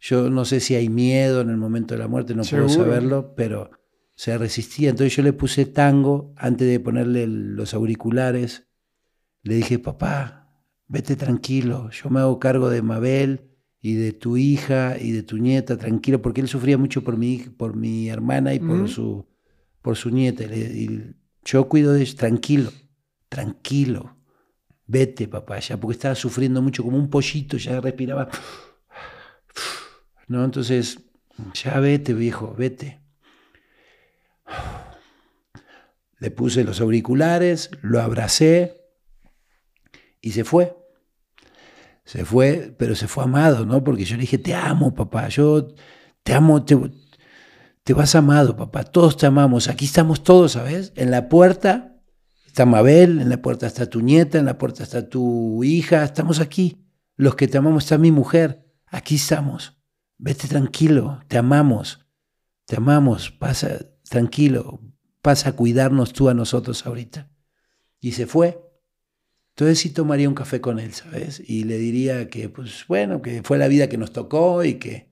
Yo 0.00 0.30
no 0.30 0.44
sé 0.44 0.60
si 0.60 0.74
hay 0.74 0.88
miedo 0.88 1.40
en 1.40 1.50
el 1.50 1.56
momento 1.56 1.94
de 1.94 1.98
la 1.98 2.08
muerte, 2.08 2.34
no 2.34 2.44
puedo 2.44 2.68
saberlo, 2.68 3.34
pero 3.34 3.70
se 4.14 4.36
resistía. 4.38 4.90
Entonces 4.90 5.16
yo 5.16 5.22
le 5.22 5.32
puse 5.32 5.66
tango 5.66 6.32
antes 6.36 6.68
de 6.68 6.80
ponerle 6.80 7.26
los 7.26 7.74
auriculares. 7.74 8.67
Le 9.48 9.54
dije, 9.54 9.78
papá, 9.78 10.52
vete 10.88 11.16
tranquilo, 11.16 11.88
yo 11.88 12.10
me 12.10 12.20
hago 12.20 12.38
cargo 12.38 12.68
de 12.68 12.82
Mabel 12.82 13.48
y 13.80 13.94
de 13.94 14.12
tu 14.12 14.36
hija 14.36 14.98
y 15.00 15.10
de 15.12 15.22
tu 15.22 15.38
nieta, 15.38 15.78
tranquilo, 15.78 16.20
porque 16.20 16.42
él 16.42 16.48
sufría 16.48 16.76
mucho 16.76 17.02
por 17.02 17.16
mi, 17.16 17.38
por 17.38 17.74
mi 17.74 18.10
hermana 18.10 18.52
y 18.52 18.58
por, 18.58 18.90
su, 18.90 19.26
por 19.80 19.96
su 19.96 20.10
nieta. 20.10 20.44
Y 20.44 21.14
yo 21.46 21.66
cuido 21.66 21.94
de 21.94 22.02
ellos, 22.02 22.14
tranquilo, 22.14 22.70
tranquilo, 23.30 24.18
vete 24.86 25.28
papá, 25.28 25.58
ya, 25.60 25.80
porque 25.80 25.94
estaba 25.94 26.14
sufriendo 26.14 26.60
mucho 26.60 26.82
como 26.82 26.98
un 26.98 27.08
pollito, 27.08 27.56
ya 27.56 27.80
respiraba. 27.80 28.28
¿no? 30.26 30.44
Entonces, 30.44 30.98
ya 31.54 31.80
vete, 31.80 32.12
viejo, 32.12 32.54
vete. 32.54 33.00
Le 36.18 36.30
puse 36.30 36.64
los 36.64 36.82
auriculares, 36.82 37.70
lo 37.80 38.02
abracé 38.02 38.77
y 40.20 40.32
se 40.32 40.44
fue. 40.44 40.76
Se 42.04 42.24
fue, 42.24 42.74
pero 42.78 42.94
se 42.94 43.06
fue 43.06 43.24
amado, 43.24 43.66
¿no? 43.66 43.84
Porque 43.84 44.04
yo 44.04 44.16
le 44.16 44.22
dije, 44.22 44.38
te 44.38 44.54
amo, 44.54 44.94
papá, 44.94 45.28
yo 45.28 45.74
te 46.22 46.32
amo, 46.32 46.64
te, 46.64 46.76
te 47.84 47.92
vas 47.92 48.14
amado, 48.14 48.56
papá, 48.56 48.84
todos 48.84 49.16
te 49.16 49.26
amamos, 49.26 49.68
aquí 49.68 49.84
estamos 49.84 50.22
todos, 50.22 50.52
¿sabes? 50.52 50.92
En 50.96 51.10
la 51.10 51.28
puerta 51.28 52.00
está 52.46 52.64
Mabel, 52.66 53.20
en 53.20 53.28
la 53.28 53.42
puerta 53.42 53.66
está 53.66 53.88
tu 53.88 54.00
nieta, 54.00 54.38
en 54.38 54.46
la 54.46 54.58
puerta 54.58 54.82
está 54.82 55.08
tu 55.08 55.62
hija, 55.64 56.02
estamos 56.02 56.40
aquí. 56.40 56.86
Los 57.16 57.34
que 57.34 57.48
te 57.48 57.58
amamos 57.58 57.84
está 57.84 57.98
mi 57.98 58.10
mujer, 58.10 58.66
aquí 58.86 59.16
estamos. 59.16 59.78
Vete 60.18 60.48
tranquilo, 60.48 61.20
te 61.28 61.38
amamos, 61.38 62.06
te 62.64 62.76
amamos, 62.76 63.30
pasa 63.30 63.78
tranquilo, 64.08 64.80
pasa 65.22 65.50
a 65.50 65.52
cuidarnos 65.52 66.12
tú 66.12 66.28
a 66.28 66.34
nosotros 66.34 66.86
ahorita. 66.86 67.30
Y 68.00 68.12
se 68.12 68.26
fue. 68.26 68.67
Entonces 69.58 69.80
sí 69.80 69.90
tomaría 69.90 70.28
un 70.28 70.36
café 70.36 70.60
con 70.60 70.78
él, 70.78 70.92
¿sabes? 70.94 71.42
Y 71.44 71.64
le 71.64 71.78
diría 71.78 72.28
que, 72.30 72.48
pues 72.48 72.84
bueno, 72.86 73.20
que 73.22 73.42
fue 73.42 73.58
la 73.58 73.66
vida 73.66 73.88
que 73.88 73.98
nos 73.98 74.12
tocó 74.12 74.62
y 74.62 74.74
que, 74.74 75.10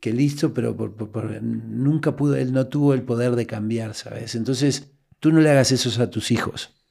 que 0.00 0.12
listo, 0.12 0.52
pero 0.52 0.76
por- 0.76 0.96
por- 0.96 1.12
por- 1.12 1.40
nunca 1.42 2.16
pudo, 2.16 2.34
él 2.34 2.52
no 2.52 2.66
tuvo 2.66 2.94
el 2.94 3.02
poder 3.02 3.36
de 3.36 3.46
cambiar, 3.46 3.94
¿sabes? 3.94 4.34
Entonces 4.34 4.92
tú 5.20 5.30
no 5.30 5.40
le 5.40 5.50
hagas 5.50 5.70
eso 5.70 6.02
a 6.02 6.10
tus 6.10 6.32
hijos. 6.32 6.84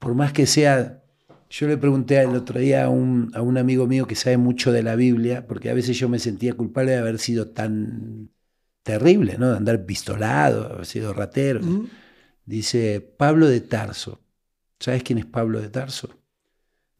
Por 0.00 0.14
más 0.16 0.32
que 0.32 0.46
sea, 0.46 1.04
yo 1.50 1.68
le 1.68 1.76
pregunté 1.78 2.20
el 2.20 2.34
otro 2.34 2.58
día 2.58 2.84
a 2.86 2.88
un, 2.88 3.30
a 3.34 3.42
un 3.42 3.56
amigo 3.56 3.86
mío 3.86 4.08
que 4.08 4.16
sabe 4.16 4.36
mucho 4.36 4.72
de 4.72 4.82
la 4.82 4.96
Biblia, 4.96 5.46
porque 5.46 5.70
a 5.70 5.74
veces 5.74 5.98
yo 5.98 6.08
me 6.08 6.18
sentía 6.18 6.54
culpable 6.54 6.92
de 6.92 6.98
haber 6.98 7.20
sido 7.20 7.50
tan 7.50 8.30
terrible, 8.82 9.36
¿no? 9.38 9.50
De 9.52 9.56
andar 9.56 9.86
pistolado, 9.86 10.66
haber 10.72 10.86
sido 10.86 11.12
ratero. 11.12 11.60
Dice 12.44 13.00
Pablo 13.00 13.46
de 13.48 13.60
Tarso. 13.60 14.20
¿Sabes 14.80 15.02
quién 15.04 15.18
es 15.18 15.26
Pablo 15.26 15.60
de 15.60 15.68
Tarso? 15.68 16.10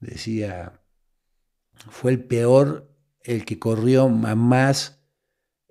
Decía, 0.00 0.80
fue 1.90 2.12
el 2.12 2.24
peor, 2.24 2.90
el 3.22 3.44
que 3.44 3.58
corrió 3.58 4.08
más 4.08 5.00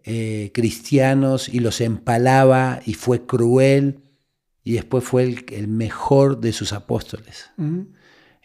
eh, 0.03 0.51
cristianos 0.53 1.49
y 1.49 1.59
los 1.59 1.81
empalaba 1.81 2.81
y 2.85 2.93
fue 2.93 3.25
cruel 3.25 4.03
y 4.63 4.73
después 4.73 5.03
fue 5.03 5.23
el, 5.23 5.45
el 5.49 5.67
mejor 5.67 6.39
de 6.39 6.53
sus 6.53 6.73
apóstoles. 6.73 7.49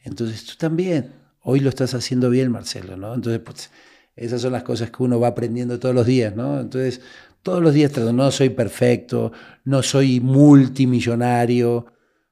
Entonces 0.03 0.45
tú 0.47 0.55
también, 0.57 1.13
hoy 1.43 1.61
lo 1.61 1.69
estás 1.69 1.95
haciendo 1.95 2.31
bien, 2.31 2.51
Marcelo, 2.51 2.97
¿no? 2.97 3.15
Entonces, 3.15 3.41
pues, 3.45 3.71
esas 4.17 4.43
son 4.43 4.53
las 4.53 4.63
cosas 4.63 4.91
que 4.91 5.03
uno 5.03 5.21
va 5.21 5.29
aprendiendo 5.29 5.79
todos 5.79 5.95
los 5.95 6.07
días, 6.07 6.35
¿no? 6.35 6.61
Entonces, 6.61 7.01
todos 7.43 7.63
los 7.63 7.75
días 7.75 7.93
trato, 7.93 8.13
no 8.13 8.31
soy 8.31 8.49
perfecto, 8.49 9.33
no 9.65 9.83
soy 9.83 10.21
multimillonario, 10.21 11.87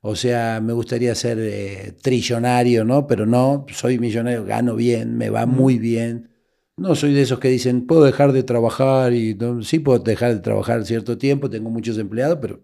o 0.05 0.16
sea, 0.16 0.61
me 0.61 0.73
gustaría 0.73 1.15
ser 1.15 1.39
eh, 1.41 1.97
trillonario, 2.03 2.85
¿no? 2.85 3.07
Pero 3.07 3.24
no, 3.24 3.65
soy 3.73 4.01
millonario, 4.01 4.45
gano 4.45 4.74
bien, 4.74 5.16
me 5.16 5.31
va 5.31 5.47
muy 5.47 5.79
bien. 5.79 6.31
No 6.77 6.97
soy 6.97 7.15
de 7.15 7.23
esos 7.23 7.39
que 7.39 7.49
dicen, 7.49 7.87
puedo 7.87 8.03
dejar 8.03 8.33
de 8.33 8.43
trabajar 8.43 9.12
y 9.12 9.35
no, 9.37 9.62
sí 9.62 9.79
puedo 9.79 10.01
dejar 10.01 10.35
de 10.35 10.41
trabajar 10.41 10.85
cierto 10.85 11.19
tiempo, 11.19 11.49
tengo 11.49 11.70
muchos 11.70 11.99
empleados, 11.99 12.39
pero 12.43 12.61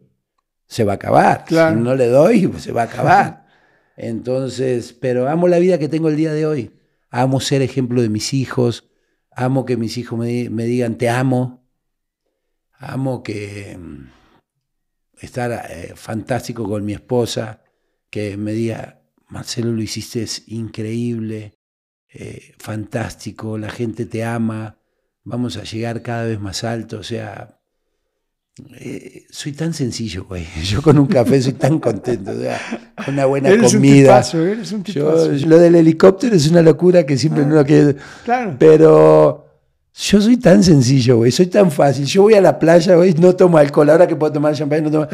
se 0.66 0.82
va 0.82 0.92
a 0.92 0.94
acabar. 0.96 1.44
Claro. 1.44 1.76
Si 1.76 1.82
no 1.84 1.94
le 1.94 2.08
doy, 2.08 2.48
pues 2.48 2.64
se 2.64 2.72
va 2.72 2.82
a 2.82 2.86
acabar. 2.86 3.46
Entonces, 3.96 4.92
pero 4.92 5.28
amo 5.28 5.46
la 5.46 5.60
vida 5.60 5.78
que 5.78 5.88
tengo 5.88 6.08
el 6.08 6.16
día 6.16 6.32
de 6.32 6.44
hoy. 6.44 6.72
Amo 7.08 7.38
ser 7.38 7.62
ejemplo 7.62 8.02
de 8.02 8.08
mis 8.08 8.34
hijos. 8.34 8.90
Amo 9.30 9.64
que 9.64 9.76
mis 9.76 9.96
hijos 9.96 10.18
me 10.18 10.64
digan 10.64 10.98
te 10.98 11.08
amo. 11.08 11.64
Amo 12.80 13.22
que 13.22 13.76
mm, 13.78 14.17
estar 15.20 15.66
eh, 15.70 15.92
fantástico 15.94 16.64
con 16.68 16.84
mi 16.84 16.92
esposa, 16.92 17.62
que 18.10 18.36
me 18.36 18.52
diga, 18.52 19.02
Marcelo, 19.28 19.72
lo 19.72 19.82
hiciste 19.82 20.22
es 20.22 20.44
increíble, 20.48 21.54
eh, 22.12 22.54
fantástico, 22.58 23.58
la 23.58 23.70
gente 23.70 24.06
te 24.06 24.24
ama, 24.24 24.78
vamos 25.24 25.56
a 25.56 25.64
llegar 25.64 26.00
cada 26.02 26.24
vez 26.24 26.40
más 26.40 26.64
alto, 26.64 26.98
o 27.00 27.02
sea, 27.02 27.54
eh, 28.80 29.24
soy 29.30 29.52
tan 29.52 29.72
sencillo, 29.72 30.24
güey. 30.24 30.44
Yo 30.64 30.82
con 30.82 30.98
un 30.98 31.06
café 31.06 31.40
soy 31.40 31.52
tan 31.52 31.78
contento, 31.78 32.32
o 32.32 32.40
sea, 32.40 32.58
con 33.04 33.14
una 33.14 33.26
buena 33.26 33.50
Eres 33.50 33.72
un 33.74 33.78
comida. 33.80 34.02
tipazo, 34.20 34.44
eres 34.44 34.72
un 34.72 34.82
Yo- 34.84 35.14
tipazo. 35.14 35.46
lo 35.46 35.58
del 35.58 35.74
helicóptero 35.76 36.34
es 36.34 36.48
una 36.50 36.62
locura 36.62 37.04
que 37.06 37.16
siempre 37.18 37.44
no 37.46 37.54
lo 37.54 37.64
quiero. 37.64 37.94
Claro. 38.24 38.56
Pero 38.58 39.47
yo 40.00 40.20
soy 40.20 40.36
tan 40.36 40.62
sencillo, 40.62 41.16
güey. 41.16 41.32
Soy 41.32 41.46
tan 41.46 41.70
fácil. 41.72 42.04
Yo 42.06 42.22
voy 42.22 42.34
a 42.34 42.40
la 42.40 42.58
playa, 42.58 42.94
güey, 42.94 43.14
no 43.14 43.34
tomo 43.34 43.58
alcohol. 43.58 43.90
Ahora 43.90 44.06
que 44.06 44.14
puedo 44.14 44.32
tomar 44.32 44.54
champán, 44.54 44.84
no 44.84 44.90
tomo. 44.90 45.08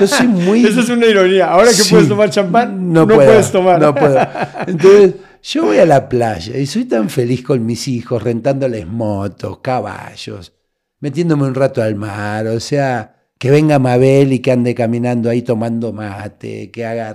Yo 0.00 0.06
soy 0.06 0.26
muy. 0.28 0.64
Esa 0.64 0.80
es 0.80 0.88
una 0.90 1.06
ironía. 1.06 1.46
Ahora 1.50 1.68
que 1.70 1.74
Sí. 1.82 1.90
puedes 1.90 2.08
tomar 2.08 2.30
champán, 2.30 2.92
no, 2.92 3.04
puedo, 3.06 3.18
puedes 3.18 3.50
tomar. 3.50 3.80
No 3.80 3.94
puedo. 3.94 4.16
Entonces, 4.66 5.14
yo 5.42 5.64
voy 5.64 5.78
a 5.78 5.84
la 5.86 6.08
playa 6.08 6.56
y 6.56 6.66
soy 6.66 6.84
tan 6.84 7.10
feliz 7.10 7.42
con 7.42 7.64
mis 7.66 7.88
hijos, 7.88 8.22
rentándoles 8.22 8.86
motos, 8.86 9.58
caballos, 9.60 10.52
metiéndome 11.00 11.44
un 11.44 11.54
rato 11.54 11.82
al 11.82 11.96
mar. 11.96 12.46
O 12.46 12.60
sea, 12.60 13.16
que 13.38 13.50
venga 13.50 13.78
Mabel 13.80 14.32
y 14.32 14.38
que 14.38 14.52
ande 14.52 14.74
caminando 14.74 15.30
ahí 15.30 15.42
tomando 15.42 15.92
mate, 15.92 16.70
que 16.70 16.84
haga. 16.86 17.12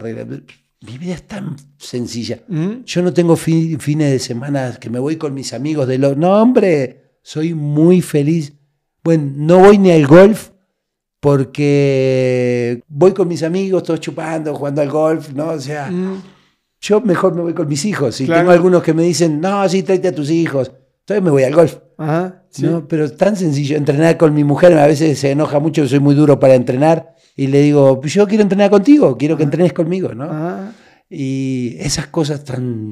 Mi 0.85 0.97
vida 0.97 1.13
es 1.13 1.23
tan 1.23 1.55
sencilla. 1.77 2.39
¿Mm? 2.49 2.83
Yo 2.85 3.01
no 3.01 3.13
tengo 3.13 3.37
fi- 3.37 3.77
fines 3.79 4.11
de 4.11 4.19
semana 4.19 4.75
que 4.77 4.89
me 4.89 4.99
voy 4.99 5.15
con 5.15 5.33
mis 5.33 5.53
amigos 5.53 5.87
de 5.87 5.97
lo. 5.97 6.13
No, 6.15 6.33
hombre, 6.41 7.02
soy 7.23 7.53
muy 7.55 8.01
feliz. 8.01 8.53
Bueno, 9.03 9.31
no 9.35 9.59
voy 9.59 9.77
ni 9.79 9.89
al 9.91 10.05
golf 10.05 10.49
porque 11.19 12.81
voy 12.87 13.13
con 13.13 13.27
mis 13.27 13.43
amigos, 13.43 13.83
todos 13.83 13.99
chupando, 13.99 14.53
jugando 14.53 14.81
al 14.81 14.89
golf, 14.89 15.31
¿no? 15.33 15.47
O 15.49 15.59
sea, 15.59 15.89
Mm. 15.89 16.21
yo 16.81 17.01
mejor 17.01 17.33
me 17.35 17.41
voy 17.41 17.53
con 17.53 17.67
mis 17.67 17.85
hijos. 17.85 18.19
Y 18.21 18.25
Claro. 18.25 18.41
tengo 18.41 18.51
algunos 18.51 18.83
que 18.83 18.93
me 18.93 19.03
dicen, 19.03 19.39
no, 19.41 19.67
sí, 19.69 19.83
tráete 19.83 20.09
a 20.09 20.15
tus 20.15 20.29
hijos. 20.29 20.71
Entonces 20.99 21.23
me 21.23 21.31
voy 21.31 21.43
al 21.43 21.53
golf. 21.55 21.77
Ajá. 21.97 22.43
Sí. 22.49 22.63
¿no? 22.65 22.87
Pero 22.87 23.09
tan 23.11 23.35
sencillo, 23.35 23.77
entrenar 23.77 24.17
con 24.17 24.33
mi 24.33 24.43
mujer, 24.43 24.77
a 24.77 24.85
veces 24.87 25.17
se 25.17 25.31
enoja 25.31 25.59
mucho, 25.59 25.87
soy 25.87 25.99
muy 25.99 26.15
duro 26.15 26.39
para 26.39 26.55
entrenar. 26.55 27.15
Y 27.35 27.47
le 27.47 27.61
digo, 27.61 27.99
yo 28.03 28.27
quiero 28.27 28.43
entrenar 28.43 28.69
contigo, 28.69 29.17
quiero 29.17 29.35
que 29.37 29.43
entrenes 29.43 29.73
conmigo, 29.73 30.13
¿no? 30.13 30.25
Ajá. 30.25 30.73
Y 31.09 31.75
esas 31.79 32.07
cosas 32.07 32.43
tan 32.43 32.91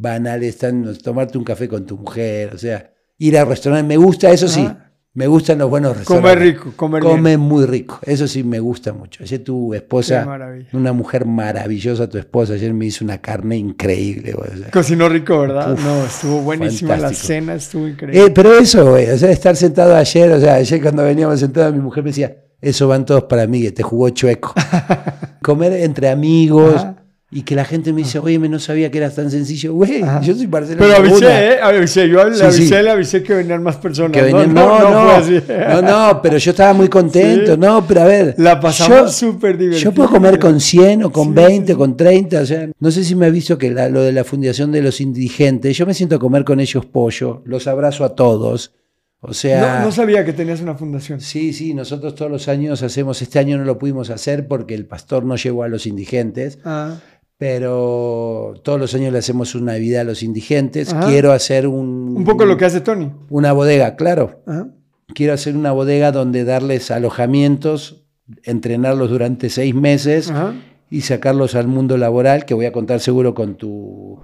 banales, 0.00 0.58
tan 0.58 0.96
tomarte 0.98 1.38
un 1.38 1.44
café 1.44 1.68
con 1.68 1.84
tu 1.86 1.96
mujer, 1.98 2.54
o 2.54 2.58
sea, 2.58 2.92
ir 3.18 3.36
al 3.38 3.46
restaurante, 3.48 3.86
me 3.86 3.96
gusta, 3.96 4.30
eso 4.30 4.46
sí, 4.48 4.64
Ah. 4.68 4.90
me 5.14 5.26
gustan 5.26 5.58
los 5.58 5.68
buenos 5.68 5.96
restaurantes. 5.96 6.32
Comer 6.32 6.38
rico, 6.54 6.72
comer 6.76 7.02
bien. 7.02 7.16
Come 7.16 7.36
muy 7.36 7.66
rico, 7.66 7.98
eso 8.02 8.28
sí 8.28 8.44
me 8.44 8.60
gusta 8.60 8.92
mucho. 8.92 9.24
Ayer 9.24 9.42
tu 9.42 9.74
esposa, 9.74 10.24
una 10.72 10.92
mujer 10.92 11.24
maravillosa, 11.26 12.08
tu 12.08 12.18
esposa, 12.18 12.52
ayer 12.54 12.72
me 12.72 12.86
hizo 12.86 13.04
una 13.04 13.18
carne 13.18 13.56
increíble. 13.56 14.32
güey, 14.34 14.50
o 14.52 14.56
sea. 14.58 14.70
Cocinó 14.70 15.08
rico, 15.08 15.40
¿verdad? 15.40 15.72
Uf, 15.72 15.84
no, 15.84 16.04
estuvo 16.04 16.40
buenísima 16.42 16.96
la 16.96 17.12
cena, 17.12 17.54
estuvo 17.54 17.88
increíble. 17.88 18.26
Eh, 18.26 18.30
pero 18.30 18.56
eso, 18.56 18.90
güey, 18.90 19.10
o 19.10 19.18
sea, 19.18 19.30
estar 19.30 19.56
sentado 19.56 19.96
ayer, 19.96 20.30
o 20.30 20.40
sea, 20.40 20.54
ayer 20.54 20.80
cuando 20.80 21.02
veníamos 21.02 21.40
sentados, 21.40 21.74
mi 21.74 21.80
mujer 21.80 22.04
me 22.04 22.10
decía, 22.10 22.36
eso 22.60 22.86
van 22.88 23.04
todos 23.04 23.24
para 23.24 23.46
mí, 23.48 23.62
que 23.62 23.72
te 23.72 23.82
jugó 23.82 24.10
chueco. 24.10 24.54
Comer 25.42 25.72
entre 25.74 26.08
amigos 26.10 26.76
Ajá. 26.76 26.97
Y 27.30 27.42
que 27.42 27.54
la 27.54 27.66
gente 27.66 27.92
me 27.92 27.98
dice, 27.98 28.18
oye, 28.18 28.38
me 28.38 28.48
no 28.48 28.58
sabía 28.58 28.90
que 28.90 28.96
eras 28.96 29.14
tan 29.14 29.30
sencillo. 29.30 29.74
Güey, 29.74 30.00
yo 30.22 30.34
soy 30.34 30.46
Marcelo. 30.46 30.78
Pero 30.78 30.92
Laguna. 30.92 31.10
avisé, 31.10 31.48
¿eh? 31.48 31.58
Avisé. 31.62 32.08
Yo 32.08 32.24
le 32.26 32.34
Sí, 32.36 32.42
avisé, 32.42 32.62
sí. 32.62 32.70
le 32.82 32.90
avisé 32.90 33.22
que 33.22 33.34
venían 33.34 33.62
más 33.62 33.76
personas. 33.76 34.12
Que 34.12 34.30
no, 34.30 34.38
venían- 34.38 34.54
no, 34.54 34.90
no, 34.90 35.02
fue 35.02 35.14
así. 35.14 35.42
no, 35.68 35.82
no, 35.82 36.22
pero 36.22 36.38
yo 36.38 36.50
estaba 36.52 36.72
muy 36.72 36.88
contento, 36.88 37.52
Sí. 37.54 37.60
no, 37.60 37.86
pero 37.86 38.00
a 38.00 38.04
ver. 38.06 38.34
La 38.38 38.58
pasamos 38.58 38.98
yo- 38.98 39.08
súper 39.30 39.58
divertido. 39.58 39.90
Yo 39.90 39.92
puedo 39.94 40.08
comer 40.08 40.38
con 40.38 40.58
100 40.58 41.04
o 41.04 41.12
con 41.12 41.26
Sí, 41.28 41.32
20 41.34 41.66
sí, 41.66 41.72
sí. 41.74 41.78
con 41.78 41.96
30, 41.98 42.40
o 42.40 42.46
sea, 42.46 42.66
no 42.80 42.90
sé 42.90 43.04
si 43.04 43.14
me 43.14 43.26
ha 43.26 43.30
visto 43.30 43.58
que 43.58 43.70
la- 43.72 43.90
lo 43.90 44.00
de 44.02 44.12
la 44.12 44.24
Fundación 44.24 44.72
de 44.72 44.80
los 44.80 44.98
Indigentes, 45.02 45.76
yo 45.76 45.84
me 45.84 45.92
siento 45.92 46.16
a 46.16 46.18
comer 46.18 46.44
con 46.44 46.60
ellos 46.60 46.86
pollo, 46.86 47.42
los 47.44 47.66
abrazo 47.66 48.06
a 48.06 48.14
todos, 48.14 48.72
o 49.20 49.34
sea... 49.34 49.80
No, 49.80 49.86
no 49.86 49.92
sabía 49.92 50.24
que 50.24 50.32
tenías 50.32 50.62
una 50.62 50.76
fundación. 50.76 51.20
Sí, 51.20 51.52
sí, 51.52 51.74
nosotros 51.74 52.14
todos 52.14 52.30
los 52.30 52.48
años 52.48 52.82
hacemos, 52.82 53.20
este 53.20 53.38
año 53.38 53.58
no 53.58 53.64
lo 53.64 53.76
pudimos 53.76 54.08
hacer 54.08 54.46
porque 54.48 54.74
el 54.74 54.86
pastor 54.86 55.24
no 55.24 55.36
llegó 55.36 55.62
a 55.64 55.68
los 55.68 55.86
indigentes, 55.86 56.58
Ah, 56.64 56.94
pero 57.38 58.54
todos 58.64 58.80
los 58.80 58.94
años 58.94 59.12
le 59.12 59.20
hacemos 59.20 59.54
una 59.54 59.72
Navidad 59.72 60.00
a 60.02 60.04
los 60.04 60.22
indigentes. 60.24 60.92
Ajá. 60.92 61.08
Quiero 61.08 61.32
hacer 61.32 61.68
un, 61.68 62.14
un 62.16 62.24
poco 62.24 62.44
lo 62.44 62.56
que 62.56 62.64
hace 62.64 62.80
Tony. 62.80 63.12
una 63.30 63.52
bodega, 63.52 63.94
claro. 63.94 64.42
Ajá. 64.46 64.68
Quiero 65.14 65.32
hacer 65.32 65.56
una 65.56 65.72
bodega 65.72 66.12
donde 66.12 66.44
darles 66.44 66.90
alojamientos, 66.90 68.04
entrenarlos 68.42 69.08
durante 69.08 69.48
seis 69.50 69.74
meses 69.74 70.30
Ajá. 70.30 70.52
y 70.90 71.02
sacarlos 71.02 71.54
al 71.54 71.68
mundo 71.68 71.96
laboral, 71.96 72.44
que 72.44 72.54
voy 72.54 72.66
a 72.66 72.72
contar 72.72 73.00
seguro 73.00 73.34
con 73.34 73.54
tu 73.56 74.20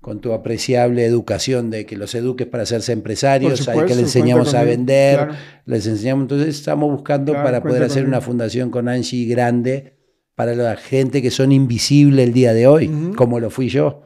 con 0.00 0.20
tu 0.20 0.32
apreciable 0.32 1.04
educación 1.06 1.70
de 1.70 1.86
que 1.86 1.96
los 1.96 2.12
eduques 2.16 2.48
para 2.48 2.64
hacerse 2.64 2.92
empresarios, 2.92 3.52
hay 3.52 3.58
que 3.58 3.72
supuesto, 3.72 3.88
les 3.94 3.98
enseñamos 3.98 4.52
a 4.54 4.64
vender, 4.64 5.16
claro. 5.16 5.34
les 5.64 5.86
enseñamos, 5.86 6.22
entonces 6.22 6.56
estamos 6.56 6.90
buscando 6.90 7.30
Claro, 7.32 7.46
para 7.46 7.62
poder 7.62 7.84
hacer 7.84 8.04
una 8.04 8.20
fundación 8.20 8.70
con 8.70 8.88
Angie 8.88 9.26
grande 9.26 9.94
para 10.44 10.56
la 10.56 10.76
gente 10.76 11.22
que 11.22 11.30
son 11.30 11.52
invisibles 11.52 12.26
el 12.26 12.32
día 12.34 12.52
de 12.52 12.66
hoy, 12.66 12.90
como 13.16 13.38
lo 13.38 13.48
fui 13.48 13.68
yo. 13.68 14.02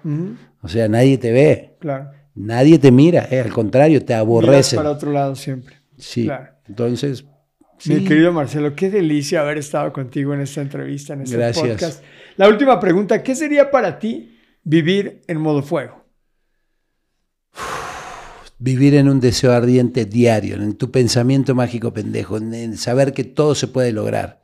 O 0.60 0.68
sea, 0.68 0.86
nadie 0.88 1.16
te 1.16 1.32
ve, 1.32 1.76
Claro. 1.80 2.10
nadie 2.34 2.78
te 2.78 2.90
mira, 2.92 3.26
eh, 3.30 3.40
al 3.40 3.52
contrario, 3.52 4.00
te 4.00 4.12
Miras 4.12 4.20
aborrecen. 4.20 4.76
para 4.76 4.90
otro 4.90 5.12
lado 5.12 5.34
siempre. 5.34 5.76
Sí. 5.96 6.24
Claro. 6.24 6.48
Entonces, 6.68 7.24
Mi 7.86 8.04
querido 8.04 8.32
Marcelo, 8.32 8.74
qué 8.74 8.90
delicia 8.90 9.40
haber 9.40 9.56
estado 9.58 9.92
contigo 9.92 10.34
en 10.34 10.40
esta 10.42 10.60
entrevista, 10.60 11.14
en 11.14 11.22
este 11.22 11.36
Gracias. 11.36 11.68
podcast. 11.68 12.04
La 12.36 12.48
última 12.48 12.78
pregunta, 12.80 13.22
¿qué 13.22 13.34
sería 13.34 13.70
para 13.70 13.98
ti 13.98 14.36
vivir 14.62 15.22
en 15.26 15.38
modo 15.38 15.62
fuego? 15.62 16.04
vivir 18.58 18.94
en 18.94 19.08
un 19.10 19.20
deseo 19.20 19.52
ardiente 19.52 20.06
diario, 20.06 20.56
en 20.56 20.74
tu 20.76 20.90
pensamiento 20.90 21.54
mágico 21.54 21.92
pendejo, 21.92 22.38
en, 22.38 22.54
en 22.54 22.76
saber 22.78 23.12
que 23.12 23.22
todo 23.24 23.54
se 23.54 23.68
puede 23.68 23.92
lograr, 23.92 24.40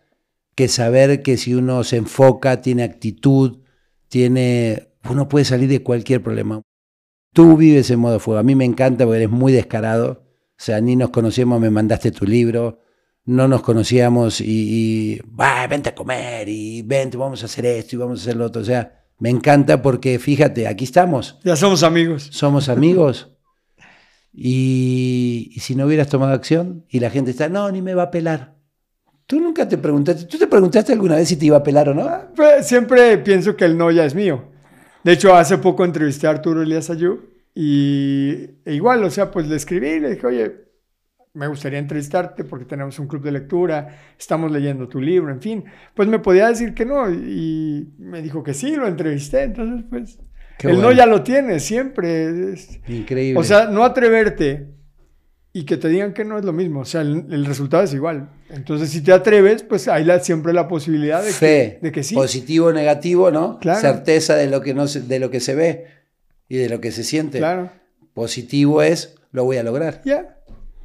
que 0.54 0.68
saber 0.68 1.22
que 1.22 1.36
si 1.36 1.54
uno 1.54 1.82
se 1.84 1.96
enfoca, 1.96 2.60
tiene 2.60 2.82
actitud, 2.82 3.60
tiene, 4.08 4.88
uno 5.08 5.28
puede 5.28 5.44
salir 5.44 5.68
de 5.68 5.82
cualquier 5.82 6.22
problema. 6.22 6.60
Tú 7.32 7.56
vives 7.56 7.90
en 7.90 7.98
modo 8.00 8.20
fuego. 8.20 8.38
A 8.40 8.42
mí 8.42 8.54
me 8.54 8.64
encanta 8.66 9.04
porque 9.04 9.18
eres 9.18 9.30
muy 9.30 9.52
descarado. 9.52 10.24
O 10.50 10.64
sea, 10.64 10.80
ni 10.80 10.96
nos 10.96 11.10
conocíamos, 11.10 11.60
me 11.60 11.70
mandaste 11.70 12.10
tu 12.12 12.26
libro, 12.26 12.80
no 13.24 13.48
nos 13.48 13.62
conocíamos 13.62 14.40
y, 14.40 14.44
y 14.46 15.20
"Va, 15.40 15.66
vente 15.66 15.88
a 15.88 15.94
comer 15.94 16.48
y 16.48 16.82
vente, 16.82 17.16
vamos 17.16 17.42
a 17.42 17.46
hacer 17.46 17.64
esto 17.66 17.96
y 17.96 17.98
vamos 17.98 18.20
a 18.20 18.22
hacer 18.22 18.36
lo 18.36 18.44
otro. 18.46 18.60
O 18.62 18.64
sea, 18.64 19.06
me 19.18 19.30
encanta 19.30 19.80
porque 19.80 20.18
fíjate, 20.18 20.66
aquí 20.68 20.84
estamos 20.84 21.38
Ya 21.44 21.56
somos 21.56 21.82
amigos. 21.82 22.28
somos 22.32 22.68
amigos. 22.68 23.30
Y, 24.32 25.50
y 25.54 25.60
si 25.60 25.74
no 25.74 25.86
hubieras 25.86 26.08
tomado 26.08 26.32
acción 26.32 26.84
y 26.88 27.00
la 27.00 27.10
gente 27.10 27.30
está, 27.30 27.48
no, 27.48 27.70
ni 27.70 27.82
me 27.82 27.94
va 27.94 28.04
a 28.04 28.10
pelar. 28.10 28.56
Tú 29.32 29.40
nunca 29.40 29.66
te 29.66 29.78
preguntaste, 29.78 30.26
¿tú 30.26 30.36
te 30.36 30.46
preguntaste 30.46 30.92
alguna 30.92 31.16
vez 31.16 31.26
si 31.26 31.36
te 31.36 31.46
iba 31.46 31.56
a 31.56 31.62
pelar 31.62 31.88
o 31.88 31.94
no? 31.94 32.06
Pues, 32.36 32.66
siempre 32.66 33.16
pienso 33.16 33.56
que 33.56 33.64
el 33.64 33.78
no 33.78 33.90
ya 33.90 34.04
es 34.04 34.14
mío. 34.14 34.44
De 35.02 35.12
hecho, 35.12 35.34
hace 35.34 35.56
poco 35.56 35.86
entrevisté 35.86 36.26
a 36.26 36.30
Arturo 36.32 36.60
Elías 36.60 36.90
Ayub 36.90 37.18
y 37.54 38.50
e 38.66 38.74
igual, 38.74 39.02
o 39.02 39.09
sea, 39.09 39.30
pues 39.30 39.48
le 39.48 39.56
escribí 39.56 39.88
y 39.88 40.00
le 40.00 40.10
dije, 40.10 40.26
oye, 40.26 40.52
me 41.32 41.46
gustaría 41.46 41.78
entrevistarte 41.78 42.44
porque 42.44 42.66
tenemos 42.66 42.98
un 42.98 43.06
club 43.06 43.22
de 43.22 43.32
lectura, 43.32 43.98
estamos 44.18 44.52
leyendo 44.52 44.86
tu 44.86 45.00
libro, 45.00 45.32
en 45.32 45.40
fin. 45.40 45.64
Pues 45.94 46.09
me 46.09 46.18
podía 46.18 46.48
decir 46.48 46.74
que 46.74 46.84
no 46.84 47.10
y 47.10 47.94
me 48.00 48.20
dijo 48.20 48.42
que 48.42 48.52
sí, 48.52 48.76
lo 48.76 48.86
entrevisté, 48.86 49.44
entonces 49.44 49.86
pues 49.88 50.18
Qué 50.59 50.68
el 50.68 50.82
no 50.82 50.92
ya 50.92 51.06
lo 51.06 51.22
tienes 51.22 51.64
siempre. 51.64 52.54
Increíble. 52.86 53.40
o 53.40 53.44
sea, 53.44 53.68
no 53.68 53.82
atreverte 53.82 54.74
y 55.52 55.64
que 55.64 55.76
te 55.76 55.88
digan 55.88 56.14
que 56.14 56.24
no 56.24 56.38
es 56.38 56.44
lo 56.44 56.52
mismo, 56.52 56.80
o 56.80 56.84
sea, 56.84 57.02
el, 57.02 57.26
el 57.30 57.44
resultado 57.44 57.82
es 57.82 57.92
igual. 57.92 58.30
Entonces, 58.48 58.90
si 58.90 59.02
te 59.02 59.12
atreves, 59.12 59.62
pues 59.62 59.86
hay 59.88 60.04
la, 60.04 60.20
siempre 60.20 60.52
la 60.52 60.66
posibilidad 60.66 61.22
de 61.22 61.30
fe, 61.30 61.78
que, 61.80 61.86
de 61.86 61.92
que 61.92 62.02
sí. 62.02 62.14
positivo 62.14 62.66
o 62.68 62.72
negativo, 62.72 63.30
¿no? 63.30 63.58
Claro. 63.58 63.80
Certeza 63.80 64.34
de 64.34 64.48
lo 64.48 64.62
que 64.62 64.72
no 64.74 64.86
se, 64.88 65.02
de 65.02 65.18
lo 65.18 65.30
que 65.30 65.40
se 65.40 65.54
ve 65.54 65.86
y 66.48 66.56
de 66.56 66.68
lo 66.68 66.80
que 66.80 66.90
se 66.90 67.04
siente. 67.04 67.38
Claro. 67.38 67.70
Positivo 68.14 68.82
es 68.82 69.14
lo 69.30 69.44
voy 69.44 69.56
a 69.56 69.62
lograr. 69.62 70.00
Ya. 70.04 70.38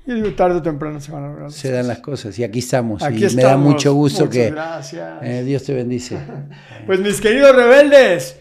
Y 0.06 0.14
digo, 0.14 0.34
tarde 0.35 0.56
o 0.60 0.61
temprano 0.61 1.02
se 1.02 1.11
van 1.11 1.26
a 1.26 1.27
lograr. 1.27 1.52
Se 1.52 1.69
dan 1.69 1.88
las 1.88 1.99
cosas 1.99 2.38
y 2.39 2.44
aquí 2.44 2.60
estamos. 2.60 3.03
Aquí 3.03 3.23
y 3.23 3.26
estamos. 3.26 3.35
me 3.35 3.44
da 3.44 3.57
mucho 3.57 3.94
gusto 3.94 4.26
Muchas 4.26 4.38
que 4.38 4.52
Gracias. 4.52 5.19
eh, 5.22 5.44
Dios 5.45 5.64
te 5.64 5.73
bendice. 5.73 6.18
Pues 6.85 7.02
mis 7.02 7.19
queridos 7.19 7.53
rebeldes, 7.53 8.38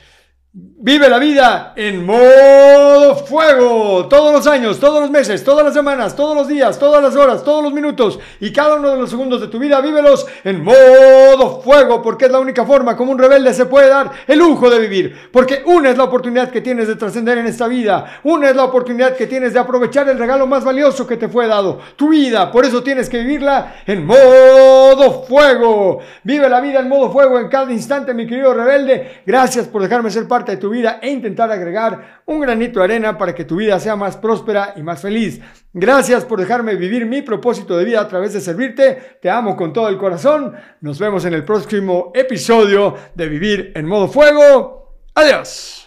Vive 0.58 1.10
la 1.10 1.18
vida 1.18 1.74
en 1.76 2.06
modo 2.06 3.16
fuego. 3.16 4.06
Todos 4.08 4.32
los 4.32 4.46
años, 4.46 4.80
todos 4.80 5.02
los 5.02 5.10
meses, 5.10 5.44
todas 5.44 5.62
las 5.62 5.74
semanas, 5.74 6.16
todos 6.16 6.34
los 6.34 6.48
días, 6.48 6.78
todas 6.78 7.02
las 7.02 7.14
horas, 7.14 7.44
todos 7.44 7.62
los 7.62 7.74
minutos 7.74 8.18
y 8.40 8.52
cada 8.52 8.76
uno 8.76 8.90
de 8.90 8.96
los 8.96 9.10
segundos 9.10 9.40
de 9.42 9.48
tu 9.48 9.58
vida, 9.58 9.80
vívelos 9.82 10.26
en 10.44 10.64
modo 10.64 11.60
fuego, 11.60 12.00
porque 12.00 12.26
es 12.26 12.30
la 12.30 12.38
única 12.38 12.64
forma 12.64 12.96
como 12.96 13.12
un 13.12 13.18
rebelde 13.18 13.52
se 13.52 13.66
puede 13.66 13.88
dar 13.88 14.10
el 14.26 14.38
lujo 14.38 14.70
de 14.70 14.78
vivir. 14.78 15.28
Porque 15.30 15.62
una 15.66 15.90
es 15.90 15.98
la 15.98 16.04
oportunidad 16.04 16.50
que 16.50 16.62
tienes 16.62 16.88
de 16.88 16.96
trascender 16.96 17.36
en 17.36 17.46
esta 17.46 17.68
vida. 17.68 18.20
Una 18.22 18.48
es 18.48 18.56
la 18.56 18.64
oportunidad 18.64 19.14
que 19.14 19.26
tienes 19.26 19.52
de 19.52 19.58
aprovechar 19.58 20.08
el 20.08 20.18
regalo 20.18 20.46
más 20.46 20.64
valioso 20.64 21.06
que 21.06 21.18
te 21.18 21.28
fue 21.28 21.48
dado, 21.48 21.80
tu 21.96 22.10
vida. 22.10 22.50
Por 22.50 22.64
eso 22.64 22.82
tienes 22.82 23.10
que 23.10 23.18
vivirla 23.18 23.82
en 23.86 24.06
modo 24.06 25.24
fuego. 25.24 25.98
Vive 26.22 26.48
la 26.48 26.60
vida 26.60 26.80
en 26.80 26.88
modo 26.88 27.10
fuego 27.10 27.38
en 27.40 27.48
cada 27.48 27.72
instante, 27.72 28.14
mi 28.14 28.26
querido 28.26 28.54
rebelde. 28.54 29.22
Gracias 29.26 29.66
por 29.66 29.82
dejarme 29.82 30.10
ser 30.10 30.26
parte 30.46 30.52
de 30.52 30.58
tu 30.58 30.70
vida 30.70 31.00
e 31.02 31.10
intentar 31.10 31.50
agregar 31.50 32.22
un 32.24 32.40
granito 32.40 32.78
de 32.78 32.84
arena 32.84 33.18
para 33.18 33.34
que 33.34 33.44
tu 33.44 33.56
vida 33.56 33.78
sea 33.80 33.96
más 33.96 34.16
próspera 34.16 34.74
y 34.76 34.82
más 34.82 35.02
feliz. 35.02 35.40
Gracias 35.72 36.24
por 36.24 36.38
dejarme 36.38 36.76
vivir 36.76 37.04
mi 37.04 37.22
propósito 37.22 37.76
de 37.76 37.84
vida 37.84 38.00
a 38.00 38.08
través 38.08 38.32
de 38.32 38.40
servirte. 38.40 39.18
Te 39.20 39.28
amo 39.28 39.56
con 39.56 39.72
todo 39.72 39.88
el 39.88 39.98
corazón. 39.98 40.54
Nos 40.80 40.98
vemos 40.98 41.24
en 41.24 41.34
el 41.34 41.44
próximo 41.44 42.12
episodio 42.14 42.94
de 43.14 43.28
Vivir 43.28 43.72
en 43.74 43.86
modo 43.86 44.06
fuego. 44.06 45.00
Adiós. 45.14 45.85